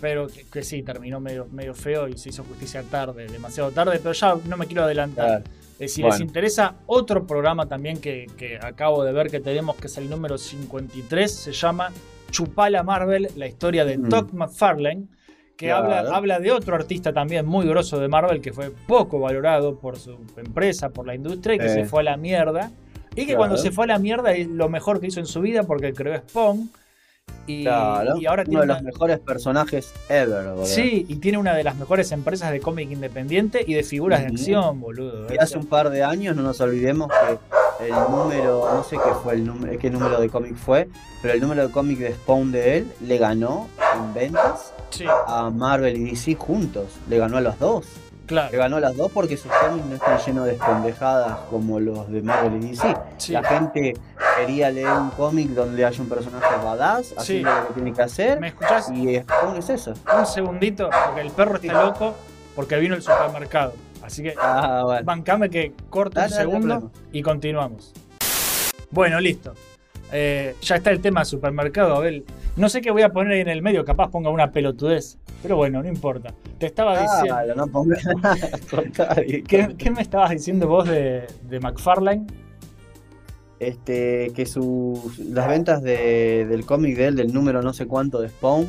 [0.00, 4.00] pero que, que sí, terminó medio, medio feo y se hizo justicia tarde, demasiado tarde,
[4.02, 5.42] pero ya no me quiero adelantar.
[5.42, 5.44] Claro.
[5.78, 9.86] Eh, si les interesa otro programa también que, que acabo de ver que tenemos, que
[9.86, 11.90] es el número 53, se llama
[12.30, 14.08] Chupala Marvel, la historia de Mm.
[14.08, 15.04] Todd McFarlane,
[15.56, 15.84] que Claro.
[15.94, 19.98] habla, habla de otro artista también muy grosso de Marvel que fue poco valorado por
[19.98, 21.70] su empresa, por la industria y que Eh.
[21.70, 22.70] se fue a la mierda.
[23.12, 23.38] Y que Claro.
[23.38, 25.92] cuando se fue a la mierda es lo mejor que hizo en su vida porque
[25.92, 26.70] creó Spawn.
[27.46, 30.66] Y, Claro, y ahora uno tiene de una- los mejores personajes ever, boludo.
[30.66, 34.26] Sí, y tiene una de las mejores empresas de cómic independiente y de figuras de
[34.26, 35.32] acción, boludo.
[35.32, 39.14] Y hace un par de años, no nos olvidemos que el número, no sé qué
[39.22, 40.88] fue el número, qué número de cómic fue,
[41.22, 45.48] pero el número de cómic de Spawn de él le ganó en ventas sí, a
[45.48, 46.86] Marvel y DC juntos.
[47.08, 47.86] Le ganó a los dos.
[48.28, 48.58] Le claro.
[48.58, 52.62] ganó las dos porque sus cómics no están llenos de pendejadas como los de Marvel
[52.62, 52.94] y DC.
[53.16, 53.32] Sí.
[53.32, 53.94] La gente
[54.36, 58.38] quería leer un cómic donde haya un personaje badass haciendo lo que tiene que hacer.
[58.40, 58.90] ¿Me escuchás?
[58.92, 59.94] Y es eso.
[60.18, 62.14] Un segundito, porque el perro está loco
[62.54, 63.72] porque vino el supermercado.
[64.02, 65.04] Así que Ah, bueno.
[65.04, 67.92] bancame que corta un segundo y continuamos.
[68.90, 69.54] Bueno, listo.
[70.12, 72.24] Eh, ya está el tema supermercado, Abel.
[72.56, 75.18] No sé qué voy a poner ahí en el medio, capaz ponga una pelotudez.
[75.42, 76.34] Pero bueno, no importa.
[76.58, 77.34] Te estaba diciendo.
[77.34, 77.66] Dale, no
[78.20, 79.14] nada.
[79.46, 82.26] ¿Qué, qué me estabas diciendo vos de, de McFarlane?
[83.60, 88.20] este, que sus, las ventas de- del cómic de él, del número no sé cuánto
[88.20, 88.68] de Spawn,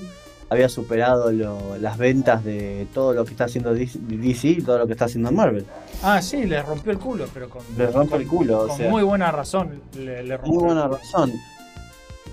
[0.49, 4.87] había superado lo- las ventas de todo lo que está haciendo DC y todo lo
[4.87, 5.65] que está haciendo Marvel.
[6.01, 8.77] Ah, sí, le rompió el culo, pero con, Le rompe con- el culo, o con
[8.77, 8.89] sea.
[8.89, 9.79] muy buena razón.
[9.95, 10.97] Le, le rompió Muy buena el culo.
[10.99, 11.33] razón.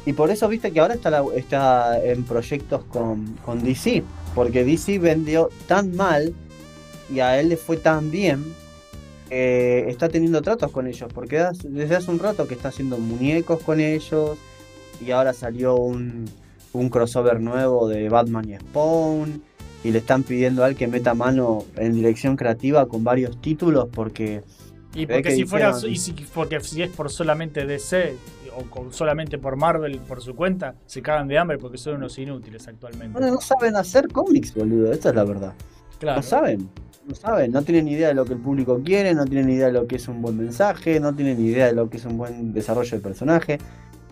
[0.07, 4.03] Y por eso viste que ahora está, la- está en proyectos con, con DC,
[4.37, 6.35] porque DC vendió tan mal
[7.11, 8.45] y a él le fue tan bien,
[9.31, 13.63] que está teniendo tratos con ellos, porque desde hace un rato que está haciendo muñecos
[13.63, 14.37] con ellos
[15.05, 16.27] y ahora salió un,
[16.75, 19.43] un crossover nuevo de Batman y Spawn
[19.83, 23.89] y le están pidiendo a él que meta mano en dirección creativa con varios títulos
[23.91, 24.43] porque
[24.95, 28.15] Y porque que si fuera y si, porque si es por solamente DC
[28.57, 32.19] o con- solamente por Marvel por su cuenta, se cagan de hambre porque son unos
[32.19, 33.19] inútiles actualmente.
[33.21, 35.53] no, no saben hacer cómics, boludo, esta es la verdad.
[35.99, 36.17] claro.
[36.17, 36.69] No saben,
[37.07, 39.73] no saben, no tienen idea de lo que el público quiere, no tienen idea de
[39.73, 42.53] lo que es un buen mensaje, no tienen idea de lo que es un buen
[42.53, 43.59] desarrollo de personaje,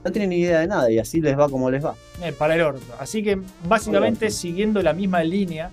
[0.05, 1.95] no tienen ni idea de nada y así les va como les va.
[2.23, 2.83] Eh, para el orto.
[3.01, 5.71] Así que básicamente siguiendo la misma línea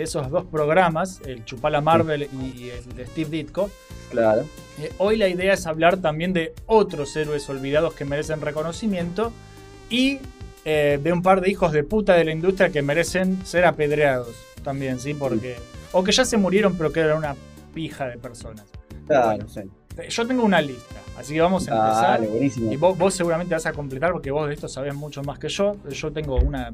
[0.00, 3.70] de esos dos programas, el Chupala Marvel y, y el de Steve Ditko,
[4.10, 4.46] Claro.
[4.78, 9.30] eh, hoy la idea es hablar también de otros héroes olvidados que merecen reconocimiento
[9.90, 10.18] y
[10.64, 14.34] eh, de un par de hijos de puta de la industria que merecen ser apedreados
[14.64, 15.12] también, ¿sí?
[15.12, 15.56] Porque...
[15.92, 17.36] O que ya se murieron pero que eran una
[17.74, 18.64] pija de personas.
[19.06, 19.60] Claro, sí.
[20.08, 22.02] Yo tengo una lista, así que vamos a empezar.
[22.20, 22.72] Dale, buenísimo.
[22.72, 25.50] Y vos, vos seguramente vas a completar porque vos de esto sabés mucho más que
[25.50, 25.76] yo.
[25.90, 26.70] Yo tengo una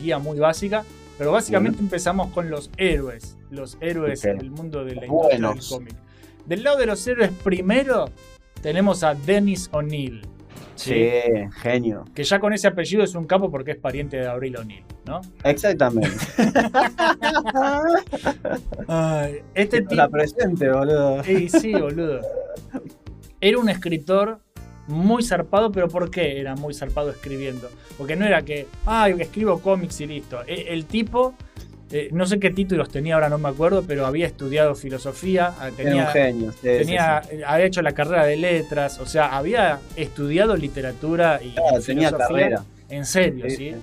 [0.00, 0.84] guía muy básica.
[1.18, 3.36] Pero básicamente empezamos con los héroes.
[3.50, 4.26] Los héroes Ok.
[4.32, 5.94] en el mundo de la industria del cómic.
[6.46, 8.10] Del lado de los héroes, primero
[8.62, 10.22] tenemos a Dennis O'Neill.
[10.74, 11.10] Sí,
[11.62, 12.04] genio.
[12.14, 15.22] Que ya con ese apellido es un capo porque es pariente de Abril O'Neill, ¿no?
[15.42, 16.10] Exactamente.
[18.88, 20.10] Ay, este La tipo.
[20.10, 21.22] presente, boludo.
[21.24, 22.20] Ey, sí, boludo.
[23.40, 24.40] Era un escritor
[24.88, 27.68] muy zarpado, pero ¿por qué era muy zarpado escribiendo?
[27.98, 30.40] Porque no era que, ay, escribo cómics y listo.
[30.46, 31.34] E- El tipo,
[31.90, 35.68] eh, no sé qué títulos tenía, ahora no me acuerdo, pero había estudiado filosofía, ah,
[35.68, 36.52] Era un tenía, genio.
[36.52, 37.42] sí, tenía, sí, sí.
[37.46, 42.08] había hecho la carrera de letras, o sea, había estudiado literatura y, Claro, y tenía
[42.08, 42.26] filosofía.
[42.40, 42.64] carrera.
[42.88, 43.74] En serio, Sí.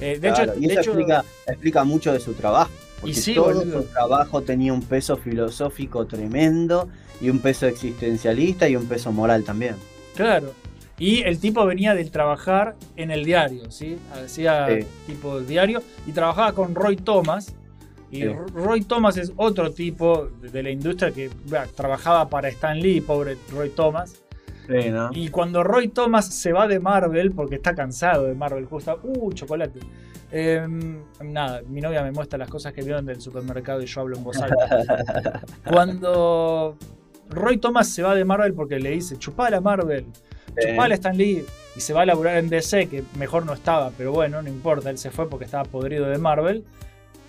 [0.00, 2.70] Eh, de Claro, hecho, y de eso hecho- explica, explica mucho de su trabajo.
[3.00, 3.82] Porque sí, todo boludo.
[3.82, 6.88] su trabajo tenía un peso filosófico tremendo,
[7.20, 9.76] y un peso existencialista y un peso moral también.
[10.14, 10.52] Claro.
[10.98, 13.98] Y el tipo venía de trabajar en el diario, ¿sí?
[14.12, 14.86] Hacía Sí.
[15.06, 17.54] tipo diario y trabajaba con Roy Thomas.
[18.10, 18.28] Y Sí.
[18.54, 23.00] Roy Thomas es otro tipo de de la industria que bah, trabajaba para Stan Lee,
[23.00, 24.22] pobre Roy Thomas.
[24.68, 25.10] Sí, ¿no?
[25.12, 29.32] Y cuando Roy Thomas se va de Marvel, porque está cansado de Marvel, justo, uh,
[29.32, 29.80] chocolate.
[30.30, 34.16] Em, nada, mi novia me muestra las cosas que vieron del supermercado y yo hablo
[34.16, 35.42] en voz alta.
[35.70, 36.76] Cuando
[37.30, 40.04] Roy Thomas se va de Marvel porque le dice, chupala Marvel,
[40.60, 41.44] chupala Stan Lee,
[41.76, 44.90] y se va a laburar en DC, que mejor no estaba, pero bueno, no importa,
[44.90, 46.64] él se fue porque estaba podrido de Marvel,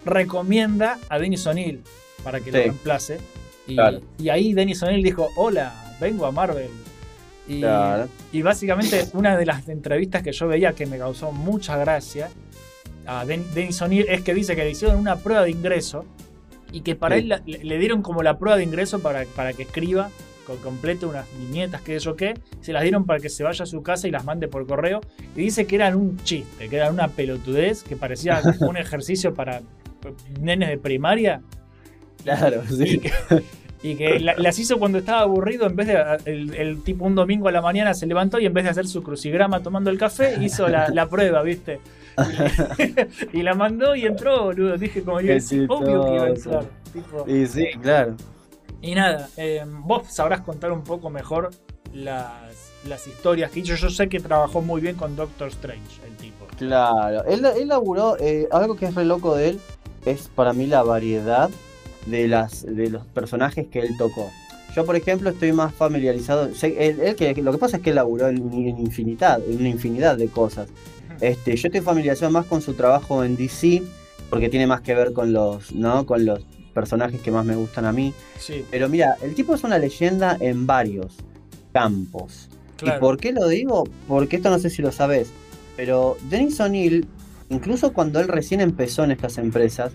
[0.06, 1.82] recomienda a Dennis O'Neill
[2.24, 3.18] para que lo reemplace.
[3.68, 4.02] Y, Claro.
[4.20, 6.70] y ahí Dennis O'Neill dijo, hola, vengo a Marvel.
[7.48, 8.08] Y, Claro.
[8.32, 12.30] y básicamente una de las entrevistas que yo veía que me causó mucha gracia
[13.08, 16.06] a Den- Dennis O'Neill es que dice que le hicieron una prueba de ingreso
[16.76, 19.64] y que para él le, le dieron como la prueba de ingreso para, para que
[19.64, 20.10] escriba,
[20.46, 23.64] con complete unas viñetas, qué sé yo qué, se las dieron para que se vaya
[23.64, 25.02] a su casa y las mande por correo
[25.36, 29.62] y dice que eran un chiste, que eran una pelotudez, que parecía un ejercicio para
[30.40, 31.42] nenes de primaria
[32.24, 33.00] Claro, y sí.
[33.00, 33.12] que,
[33.84, 37.16] y que la- las hizo cuando estaba aburrido, en vez de el, el tipo un
[37.16, 39.98] domingo a la mañana se levantó y en vez de hacer su crucigrama tomando el
[39.98, 41.80] café, hizo la, la prueba, ¿viste?
[43.34, 44.78] Y, la mandó y entró, boludo.
[44.78, 45.34] Dije como yo,
[45.68, 46.66] obvio que iba a entrar.
[46.94, 47.26] tipo.
[47.30, 48.16] Y sí, claro.
[48.82, 51.50] Y nada, eh, vos sabrás contar un poco mejor
[51.94, 53.76] las, las historias que hizo.
[53.76, 56.46] Yo sé que trabajó muy bien con Doctor Strange, el tipo.
[56.58, 59.60] Claro, él, él laburó, eh, algo que es re loco de él
[60.06, 61.50] es para mí la variedad
[62.06, 64.30] de, las, de los personajes que él tocó.
[64.76, 66.54] Yo, por ejemplo, estoy más familiarizado.
[66.54, 69.60] sé- él, él que, lo que pasa es que él laburó en, en infinidad, en
[69.60, 70.68] una infinidad de cosas.
[71.22, 73.82] Este, yo estoy familiarizado más con su trabajo en DC,
[74.30, 76.06] porque tiene más que ver con los, ¿no?
[76.06, 76.42] con los
[76.74, 78.14] personajes que más me gustan a mí.
[78.38, 81.16] Sí, Pero mira, el tipo es una leyenda en varios
[81.74, 82.50] campos.
[82.78, 82.98] claro.
[82.98, 83.86] ¿Y por qué lo digo?
[84.08, 85.30] Porque esto no sé si lo sabes,
[85.76, 87.08] pero Dennis O'Neill,
[87.50, 89.94] incluso cuando él recién empezó en estas empresas,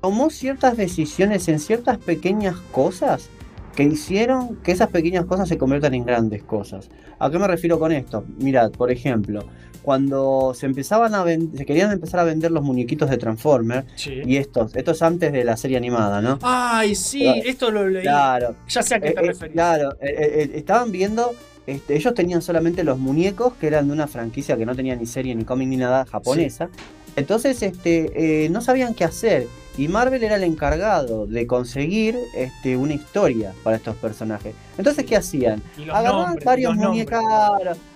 [0.00, 3.28] tomó ciertas decisiones en ciertas pequeñas cosas
[3.76, 6.90] que hicieron que esas pequeñas cosas se conviertan en grandes cosas.
[7.18, 8.24] ¿A qué me refiero con esto?
[8.38, 9.44] Mirad, por ejemplo,
[9.82, 14.20] cuando se empezaban a se querían empezar a vender los muñequitos de Transformers Sí.
[14.24, 16.38] y estos, estos antes de la serie animada, ¿no?
[16.42, 18.02] Ay, sí, esto lo leí.
[18.02, 19.52] Claro, Ya sé a qué eh, te eh, referís.
[19.52, 21.32] claro, eh, eh, eh, estaban viendo,
[21.66, 25.06] este, ellos tenían solamente los muñecos que eran de una franquicia que no tenía ni
[25.06, 26.68] serie ni cómic ni nada japonesa.
[27.16, 29.46] Entonces, este, eh, no sabían qué hacer.
[29.80, 34.54] Y Marvel era el encargado de conseguir este, una historia para estos personajes.
[34.76, 35.62] Entonces, ¿qué hacían?
[35.90, 37.18] Agarraron nombres, varios muñecos.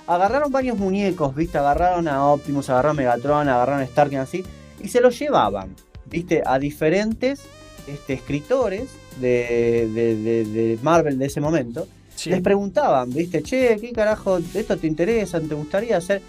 [0.06, 1.58] Agarraron varios muñecos, ¿viste?
[1.58, 4.44] Agarraron a Optimus, agarraron a Megatron, agarraron a Stark y así.
[4.82, 5.74] Y se los llevaban,
[6.06, 6.42] ¿viste?
[6.46, 7.42] A diferentes
[7.86, 8.88] este, escritores
[9.20, 11.86] de, de- de- de Marvel de ese momento.
[12.14, 12.30] Sí.
[12.30, 13.42] Les preguntaban, ¿viste?
[13.42, 15.38] Che, ¿qué carajo esto te interesa?
[15.40, 16.22] ¿Te gustaría hacer?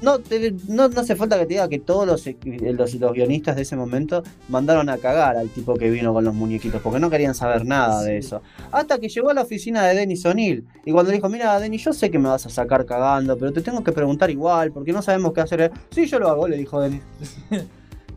[0.00, 3.56] No, te- no, no hace falta que te diga que todos los, los, los guionistas
[3.56, 7.10] de ese momento mandaron a cagar al tipo que vino con los muñequitos, porque no
[7.10, 8.40] querían saber nada de eso.
[8.70, 11.84] Hasta que llegó a la oficina de Dennis O'Neill y cuando le dijo, mira, Dennis,
[11.84, 14.92] yo sé que me vas a sacar cagando, pero te tengo que preguntar igual, porque
[14.92, 15.72] no sabemos qué hacer.
[15.90, 17.02] Sí, yo lo hago, le dijo Dennis.
[17.50, 17.64] Es-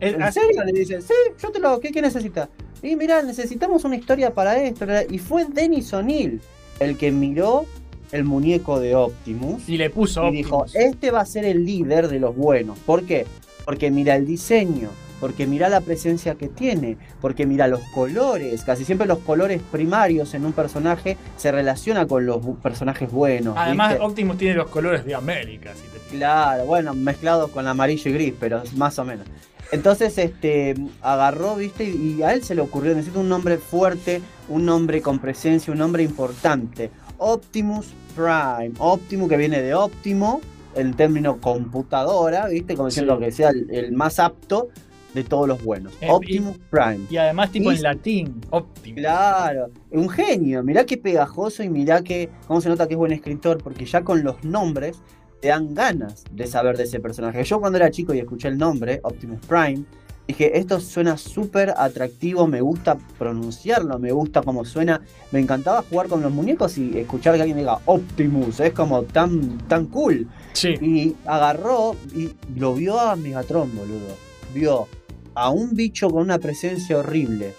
[0.14, 0.64] ¿En serio?
[0.64, 2.48] Le dice, sí, yo te lo hago, ¿qué, qué necesitas?
[2.82, 4.84] Y mirá, necesitamos una historia para esto.
[5.10, 6.40] Y fue Dennis O'Neill
[6.80, 7.64] el que miró
[8.12, 12.08] el muñeco de Optimus Y le puso y dijo, este va a ser el líder
[12.08, 12.78] de los buenos.
[12.78, 13.26] ¿Por qué?
[13.64, 18.64] Porque mira el diseño, porque mira la presencia que tiene, porque mira los colores.
[18.64, 23.54] Casi siempre los colores primarios en un personaje se relaciona con los personajes buenos.
[23.56, 24.04] Además, ¿viste?
[24.04, 26.10] Optimus tiene los colores de América, si te fijas.
[26.10, 29.26] Claro, bueno, mezclados con amarillo y gris, pero más o menos.
[29.72, 34.66] Entonces, este, agarró, viste, y a él se le ocurrió, necesito un nombre fuerte, un
[34.66, 36.90] nombre con presencia, un nombre importante.
[37.22, 38.72] Optimus Prime.
[38.78, 40.40] Optimus que viene de óptimo,
[40.74, 43.24] el término computadora, viste, como diciendo Sí.
[43.24, 44.68] que sea el, el más apto
[45.14, 45.92] de todos los buenos.
[46.00, 47.00] Eh, Optimus Prime.
[47.10, 48.40] Y además, tipo Y- en latín.
[48.50, 48.98] Optimus.
[49.00, 50.62] Claro, un genio.
[50.62, 54.02] Mirá qué pegajoso y mirá que cómo se nota que es buen escritor, porque ya
[54.02, 54.98] con los nombres
[55.40, 57.42] te dan ganas de saber de ese personaje.
[57.44, 59.84] Yo cuando era chico y escuché el nombre, Optimus Prime,
[60.26, 65.02] dije, esto suena súper atractivo, me gusta pronunciarlo, me gusta cómo suena.
[65.30, 69.58] Me encantaba jugar con los muñecos y escuchar que alguien diga Optimus, es como tan,
[69.68, 70.28] tan cool.
[70.52, 70.74] Sí.
[70.80, 74.16] Y agarró y lo vio a Megatron, boludo.
[74.54, 74.86] Vio
[75.34, 77.54] a un bicho con una presencia horrible,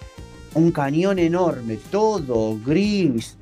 [0.54, 3.36] un cañón enorme, todo gris.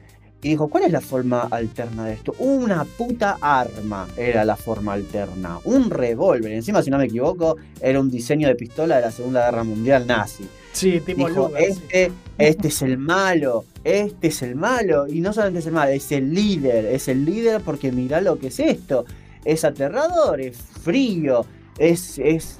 [0.45, 2.35] Y dijo, ¿cuál es la forma alterna de esto?
[2.41, 5.59] Una puta arma era la forma alterna.
[5.63, 6.51] Un revólver.
[6.51, 10.05] Encima, si no me equivoco, era un diseño de pistola de la Segunda Guerra Mundial
[10.05, 10.49] nazi.
[10.73, 11.65] Sí, tipo Dijo, sí.
[11.69, 15.07] este, este es el malo, este es el malo.
[15.07, 16.87] Y no solamente es el malo, es el líder.
[16.87, 19.05] Es el líder porque mirá lo que es esto.
[19.45, 21.47] Es aterrador, es frío,
[21.79, 22.59] es, es,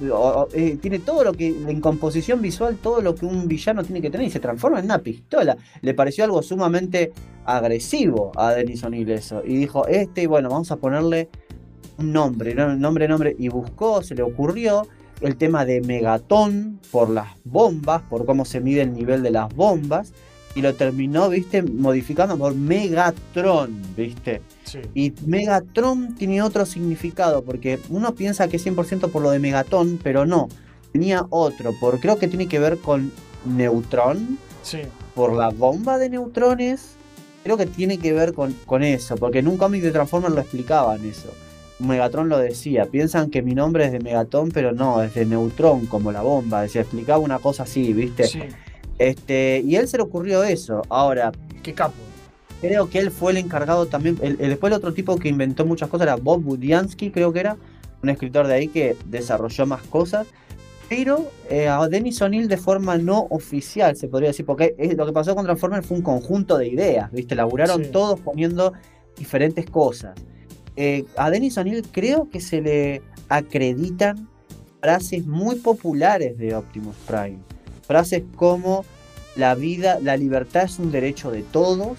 [0.53, 4.09] eh, tiene todo lo que, en composición visual, todo lo que un villano tiene que
[4.09, 5.55] tener y se transforma en una pistola.
[5.81, 7.13] Le pareció algo sumamente
[7.45, 9.43] agresivo a Denis O'Neill eso.
[9.45, 11.29] Y dijo, este, bueno, vamos a ponerle
[11.97, 12.75] un nombre, ¿no?
[12.75, 13.35] nombre, nombre.
[13.37, 14.87] Y buscó, se le ocurrió
[15.21, 19.53] el tema de megatón por las bombas, por cómo se mide el nivel de las
[19.53, 20.11] bombas.
[20.55, 24.41] Y lo terminó, viste, modificando por Megatron, viste.
[24.63, 24.79] Sí.
[24.93, 29.99] Y Megatron tiene otro significado, porque uno piensa que es 100% por lo de Megatón,
[30.01, 30.47] pero no.
[30.91, 33.11] Tenía otro, por, creo que tiene que ver con
[33.45, 34.79] Neutrón, Sí.
[35.15, 36.95] por la bomba de neutrones.
[37.43, 40.39] Creo que tiene que ver con, con eso, porque en un cómic de Transformers lo
[40.41, 41.29] explicaban eso.
[41.79, 45.87] Megatron lo decía, piensan que mi nombre es de Megatón, pero no, es de Neutrón,
[45.87, 46.61] como la bomba.
[46.61, 48.25] Decía, explicaba una cosa así, ¿viste?
[48.27, 48.39] Sí.
[48.97, 50.81] Este, y él se le ocurrió eso.
[50.89, 51.31] Ahora,
[51.61, 51.93] Qué capo.
[52.61, 54.17] creo que él fue el encargado también.
[54.21, 57.39] El, el- después el otro tipo que inventó muchas cosas era Bob Budiansky, creo que
[57.39, 57.57] era.
[58.01, 60.27] Un escritor de ahí que desarrolló más cosas.
[60.89, 64.45] Pero eh, a Dennis O'Neill de forma no oficial, se podría decir.
[64.45, 67.33] Porque es- lo que pasó con Transformers fue un conjunto de ideas, ¿viste?
[67.35, 67.91] Laburaron Sí.
[67.91, 68.73] todos poniendo
[69.17, 70.13] diferentes cosas.
[70.75, 74.27] Eh, a Dennis O'Neill creo que se le acreditan
[74.81, 77.39] frases muy populares de Optimus Prime.
[77.85, 78.85] Frases como
[79.35, 81.97] la vida, la libertad es un derecho de todos.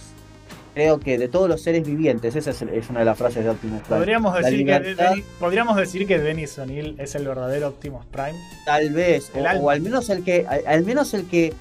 [0.74, 3.82] Creo que de todos los seres vivientes, esa es, una de las frases de Optimus
[3.82, 3.96] Prime.
[3.98, 8.34] Podríamos decir, que libertad- podríamos decir que Dennis O'Neill es el verdadero Optimus Prime.
[8.66, 9.30] Tal vez,
[9.60, 11.52] o, al menos el que, al, al menos el que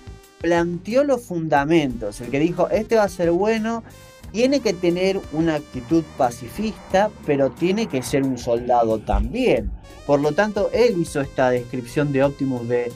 [0.41, 3.83] planteó los fundamentos, el que dijo este va a ser bueno,
[4.31, 9.69] tiene que tener una actitud pacifista, pero tiene que ser un soldado también.
[10.07, 12.91] Por lo tanto, él hizo esta descripción de Optimus de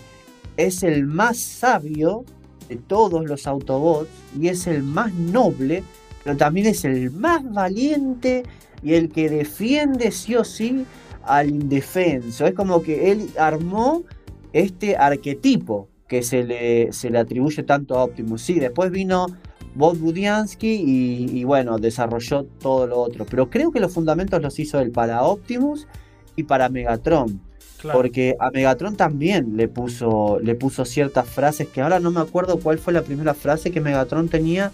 [0.57, 2.25] es el más sabio
[2.67, 5.83] de todos los Autobots y es el más noble,
[6.23, 8.43] pero también es el más valiente
[8.83, 10.85] y el que defiende sí o sí
[11.23, 12.45] al indefenso.
[12.45, 14.03] Es como que él armó
[14.53, 18.41] este arquetipo que se le, se le atribuye tanto a Optimus.
[18.41, 19.27] Sí, después vino
[19.75, 23.25] Bob Budiansky y, y bueno, desarrolló todo lo otro.
[23.25, 25.87] Pero creo que los fundamentos los hizo él para Optimus
[26.35, 27.46] y para Megatron.
[27.81, 27.99] Claro.
[27.99, 32.59] Porque a Megatron también le puso, le puso ciertas frases que ahora no me acuerdo
[32.59, 34.71] cuál fue la primera frase que Megatron tenía.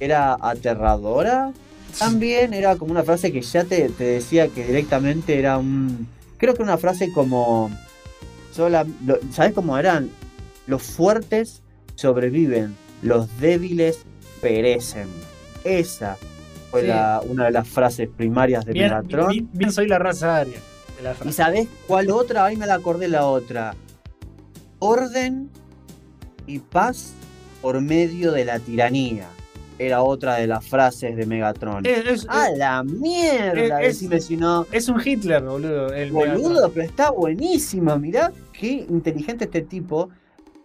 [0.00, 1.52] Era aterradora.
[1.98, 6.06] También era como una frase que ya te, te decía que directamente era un.
[6.36, 7.70] Creo que una frase como.
[8.52, 10.10] Sola, lo- ¿Sabes cómo eran?
[10.68, 11.62] Los fuertes
[11.96, 14.00] sobreviven, los débiles
[14.40, 15.08] perecen.
[15.64, 16.16] Esa
[16.70, 16.86] fue Sí.
[16.86, 19.28] la- una de las frases primarias de bien, Megatron.
[19.30, 20.58] bien- bien soy la raza aria.
[21.24, 22.44] ¿Y sabés cuál otra?
[22.46, 23.74] Ahí me la acordé la otra.
[24.78, 25.50] Orden
[26.46, 27.12] y paz
[27.62, 29.26] por medio de la tiranía.
[29.78, 31.86] Era otra de las frases de Megatron.
[31.86, 33.76] Es, es- ¡A la mierda!
[33.78, 34.66] Decime si no.
[34.72, 35.92] es un Hitler, boludo.
[35.94, 36.70] El Boludo, Megatron.
[36.74, 37.96] pero está buenísima.
[37.96, 40.10] Mirá qué inteligente este tipo.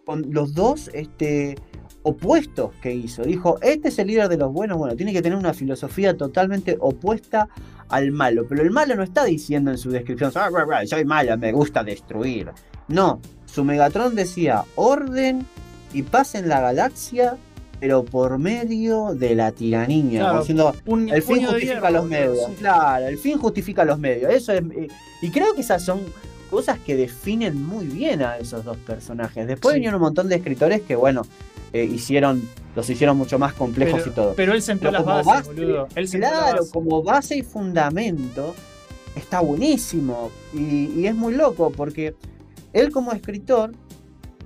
[0.06, 1.56] Con los dos este,
[2.02, 3.22] opuestos que hizo.
[3.24, 4.78] Dijo, este es el líder de los buenos.
[4.78, 7.48] Bueno, tiene que tener una filosofía totalmente opuesta
[7.90, 8.46] al malo.
[8.48, 10.50] Pero el malo no está diciendo en su descripción, "Ah,
[10.86, 12.50] soy malo, me gusta destruir.
[12.88, 15.46] No, su Megatron decía orden
[15.94, 17.38] y paz en la galaxia,
[17.80, 20.20] pero por medio de la tiranía.
[20.20, 22.38] Claro, como diciendo, Un el fin justifica hierro, los medios.
[22.48, 22.54] sí.
[22.60, 24.34] Claro, el fin justifica los medios.
[24.34, 24.62] Eso es.
[24.62, 24.88] eh,
[25.22, 26.02] y creo que esas son
[26.50, 29.48] cosas que definen muy bien a esos dos personajes.
[29.48, 29.80] Después Sí.
[29.80, 31.24] vinieron un montón de escritores que, bueno,
[31.74, 32.42] eh, hicieron.
[32.76, 34.34] Los hicieron mucho más complejos Pero, y todo.
[34.36, 35.88] pero él sentó Pero las bases, base, boludo.
[35.96, 38.56] Él Claro, como base y fundamento
[39.16, 40.32] está buenísimo.
[40.56, 42.16] Y, y es muy loco porque
[42.74, 43.74] él como escritor,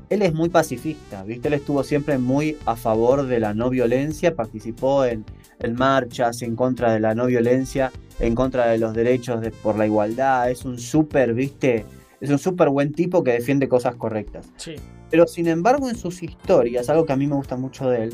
[0.10, 1.48] él es muy pacifista, ¿viste?
[1.48, 5.24] Él estuvo siempre muy a favor de la no violencia, participó en,
[5.60, 9.78] en marchas en contra de la no violencia, en contra de los derechos de- por
[9.78, 10.52] la igualdad.
[10.52, 11.86] Es un súper, ¿viste?
[12.20, 14.50] es un súper buen tipo que defiende cosas correctas.
[14.58, 14.76] Sí.
[15.10, 18.14] Pero sin embargo, en sus historias, algo que a mí me gusta mucho de él,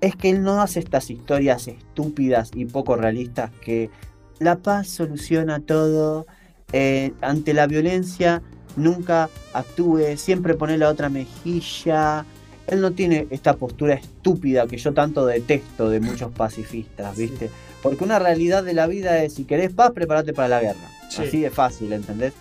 [0.00, 3.90] es que él no hace estas historias estúpidas y poco realistas que
[4.38, 6.26] la paz soluciona todo,
[6.72, 8.42] eh, ante la violencia
[8.76, 12.24] nunca actúe, siempre pone la otra mejilla.
[12.66, 17.26] Él no tiene esta postura estúpida que yo tanto detesto de muchos pacifistas, Sí.
[17.28, 17.50] ¿viste?
[17.82, 20.88] Porque una realidad de la vida es, si querés paz, prepárate para la guerra.
[21.10, 21.22] Sí.
[21.22, 22.32] Así de fácil, ¿entendés?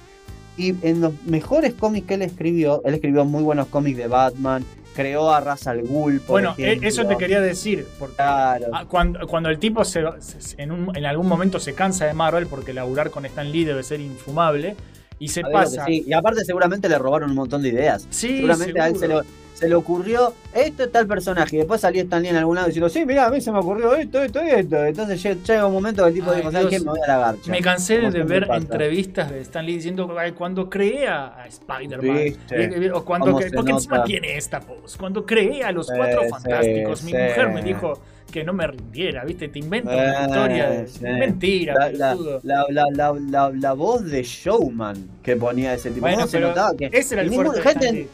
[0.57, 4.63] Y en los mejores cómics que él escribió, él escribió muy buenos cómics de Batman,
[4.95, 6.89] creó a Ra's al Ghul, por Bueno, e- ejemplo.
[6.89, 8.65] eso te quería decir, porque Claro.
[8.73, 12.13] ah, cuando, cuando el tipo se, se- en, un- en algún momento se cansa de
[12.13, 14.75] Marvel, porque laburar con Stan Lee debe ser infumable,
[15.21, 15.85] y se ver lo pasa...
[15.85, 16.03] sí.
[16.07, 18.05] Y aparte seguramente le robaron un montón de ideas.
[18.09, 19.21] Sí, seguramente a él se seguro.
[19.21, 21.55] le, se le ocurrió esto es tal personaje.
[21.55, 23.59] Y después salió Stan Lee en algún lado diciendo, sí, mira, a mí se me
[23.59, 24.83] ocurrió esto, esto y esto.
[24.83, 26.79] Entonces lle- llega un momento que el tipo Ay, dijo, ¿sabes qué?
[26.79, 27.51] Me voy a la garcha.
[27.51, 32.91] Me cansé de ver entrevistas de Stan Lee diciendo "Ay, cuando creé a Spider-Man.
[32.93, 34.07] O cuando porque encima nota.
[34.07, 34.97] tiene esta voz.
[34.97, 37.17] Cuando creé a los Sí, cuatro sí, fantásticos, mi sí.
[37.17, 38.01] mujer me dijo
[38.31, 39.49] que no me rindiera, ¿viste?
[39.49, 45.09] Te invento Eh, una historia de mentira, La, la, la, la, la, voz de showman
[45.21, 46.01] que ponía ese tipo.
[46.01, 48.07] Bueno, ¿Cómo se notaba que ese era el ningún- gente,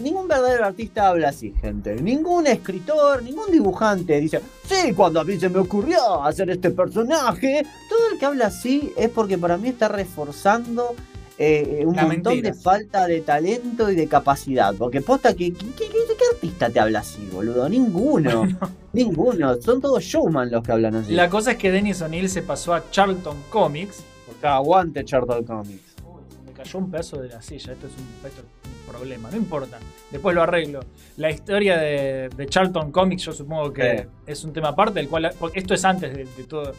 [0.00, 1.94] Ningún verdadero artista habla así, gente.
[2.00, 7.62] Ningún escritor, ningún dibujante dice, sí, cuando a mí se me ocurrió hacer este personaje.
[7.90, 10.94] Todo el que habla así es porque para mí está reforzando
[11.38, 12.50] eh, un La montón mentira.
[12.54, 14.74] de falta de talento y de capacidad.
[14.74, 15.88] Porque posta que, ¿qué
[16.32, 17.68] artista te habla así, boludo?
[17.68, 18.46] Ninguno.
[18.92, 19.60] Ninguno.
[19.60, 21.12] Son todos showman los que hablan así.
[21.12, 24.02] La cosa es que Dennis O'Neill se pasó a Charlton Comics.
[24.26, 25.94] Porque aguante Charlton Comics.
[26.06, 27.72] Uy, me cayó un pedazo de la silla.
[27.72, 29.30] Esto es un, esto es un problema.
[29.30, 29.78] No importa.
[30.10, 30.80] Después lo arreglo.
[31.16, 34.04] La historia de, de Charlton Comics, yo supongo que Sí.
[34.26, 35.00] es un tema aparte.
[35.00, 36.72] El cual, porque esto es antes de, de todo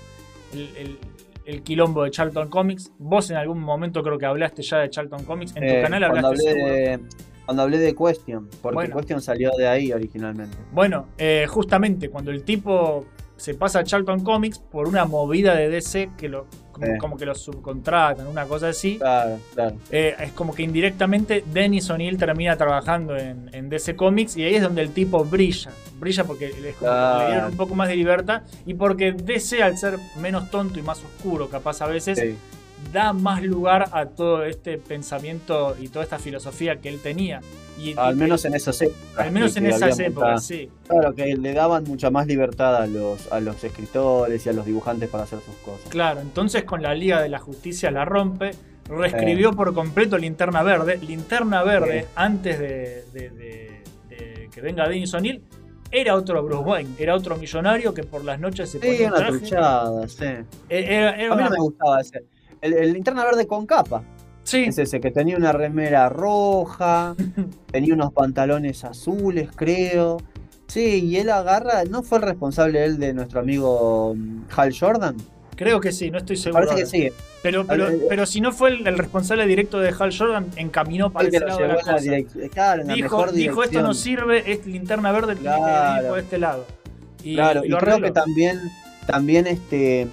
[0.54, 0.98] el, el-
[1.46, 2.92] el quilombo de Charlton Comics.
[2.98, 5.56] Vos en algún momento creo que hablaste ya de Charlton Comics.
[5.56, 6.74] En tu Eh, canal cuando hablaste hablé, seguro.
[6.74, 7.00] de,
[7.46, 8.50] cuando hablé de Question.
[8.62, 8.96] Porque Bueno.
[8.98, 10.58] Question salió de ahí originalmente.
[10.72, 13.06] Bueno, eh, justamente cuando el tipo
[13.38, 16.98] se pasa a Charlton Comics por una movida de DC que lo como, Eh.
[17.00, 18.98] como que lo subcontratan, una cosa así.
[18.98, 19.76] Claro, claro.
[19.92, 24.56] Eh, es como que indirectamente Dennis O'Neill termina trabajando en, en DC Comics y ahí
[24.56, 25.72] es donde el tipo brilla.
[26.00, 29.14] Brilla porque le, es como que le dieron un poco más de libertad y porque
[29.14, 32.36] DC al ser menos tonto y más oscuro capaz a veces Sí.
[32.92, 37.42] Da más lugar a todo este pensamiento y toda esta filosofía que él tenía.
[37.78, 39.18] Y, Al menos en esas épocas.
[39.18, 40.70] al menos en esas épocas, sí.
[40.88, 44.66] Claro, que le daban mucha más libertad a los, a los escritores y a los
[44.66, 45.90] dibujantes para hacer sus cosas.
[45.90, 48.52] Claro, entonces con la Liga de la Justicia la rompe,
[48.88, 51.00] reescribió por completo Linterna Verde.
[51.06, 52.08] Linterna Verde, Sí.
[52.16, 55.44] antes de, de- de- de que venga Dennis O'Neill,
[55.92, 59.14] era otro Bruce Wayne, era otro millonario que por las noches se Sí, ponía un
[59.18, 60.24] una truchada, sí.
[60.24, 62.24] Eh, Era, era A mí no me gustaba ese.
[62.62, 64.04] El, el linterna verde con capa.
[64.44, 67.16] Sí, Es ese que tenía una remera roja,
[67.72, 70.18] tenía unos pantalones azules, creo.
[70.68, 75.16] Sí, y él agarra, ¿no fue el responsable él de nuestro amigo mm, Hal Jordan?
[75.56, 76.68] creo que sí, no estoy seguro.
[76.68, 77.16] Parece que sí.
[77.42, 81.12] Pero, pero, Eh, pero si no fue el, el responsable directo de Hal Jordan, encaminó
[81.14, 82.50] para El lado de la.
[82.50, 86.08] Claro, la Dijo, mejor dijo esto no sirve, es linterna verde, tiene que ir Claro.
[86.10, 86.66] por este lado.
[87.24, 88.60] Y, Claro, y creo que también,
[89.06, 90.08] también este,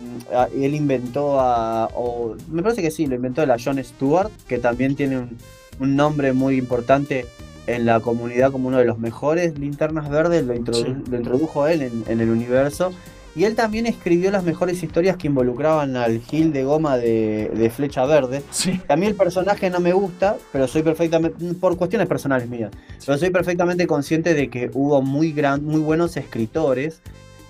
[0.55, 4.95] él inventó a, o me parece que sí, lo inventó la John Stewart, que también
[4.97, 5.39] tiene un,
[5.81, 7.27] un nombre muy importante
[7.67, 11.11] en la comunidad como uno de los mejores linternas verdes, lo, introdu- Sí.
[11.11, 12.93] lo introdujo él en, en el universo.
[13.35, 17.71] Y él también escribió las mejores historias que involucraban al Gil de goma de, de
[17.71, 18.43] Flecha Verde.
[18.51, 18.79] Sí.
[18.89, 22.73] A mí el personaje no me gusta, pero soy perfectamente, por cuestiones personales mías,
[23.07, 27.01] pero soy perfectamente consciente de que hubo muy, gran, muy buenos escritores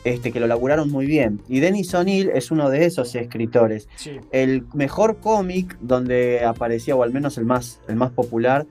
[0.04, 1.40] este, que lo laburaron muy bien.
[1.48, 3.88] Y Dennis O'Neill es uno de esos escritores.
[3.96, 4.18] Sí.
[4.30, 8.66] El mejor cómic donde aparecía, o al menos el más, el más popular,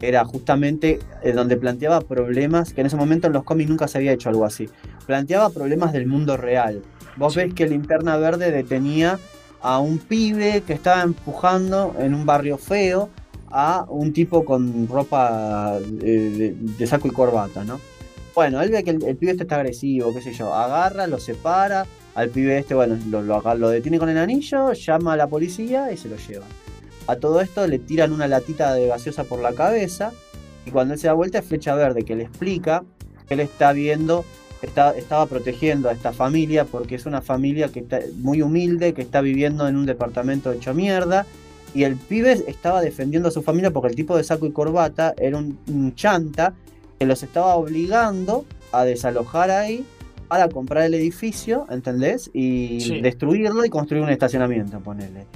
[0.00, 3.98] era justamente eh, donde planteaba problemas, que en ese momento en los cómics nunca se
[3.98, 4.68] había hecho algo así.
[5.06, 6.82] Planteaba problemas del mundo real.
[7.16, 9.18] Vos ves que Linterna Verde detenía
[9.60, 13.10] a un pibe que estaba empujando en un barrio feo
[13.50, 17.80] a un tipo con ropa eh, de, de saco y corbata, ¿no?
[18.34, 21.86] Bueno, él ve que el, pibe este está agresivo, qué sé yo, agarra, lo separa,
[22.14, 25.96] al pibe este, bueno, lo, lo, detiene con el anillo, llama a la policía y
[25.96, 26.48] se lo llevan.
[27.06, 30.12] A todo esto le tiran una latita de gaseosa por la cabeza
[30.64, 32.84] y cuando él se da vuelta es Flecha Verde que le explica
[33.26, 34.24] que él está viendo,
[34.62, 39.02] está, estaba protegiendo a esta familia porque es una familia que está muy humilde, que
[39.02, 41.26] está viviendo en un departamento hecho mierda
[41.74, 45.14] y el pibe estaba defendiendo a su familia porque el tipo de saco y corbata
[45.18, 46.54] era un chanta
[47.00, 49.86] que los estaba obligando a desalojar ahí
[50.28, 52.30] para comprar el edificio, ¿entendés?
[52.34, 53.00] Y Sí.
[53.00, 55.26] destruirlo y construir un estacionamiento, ponele.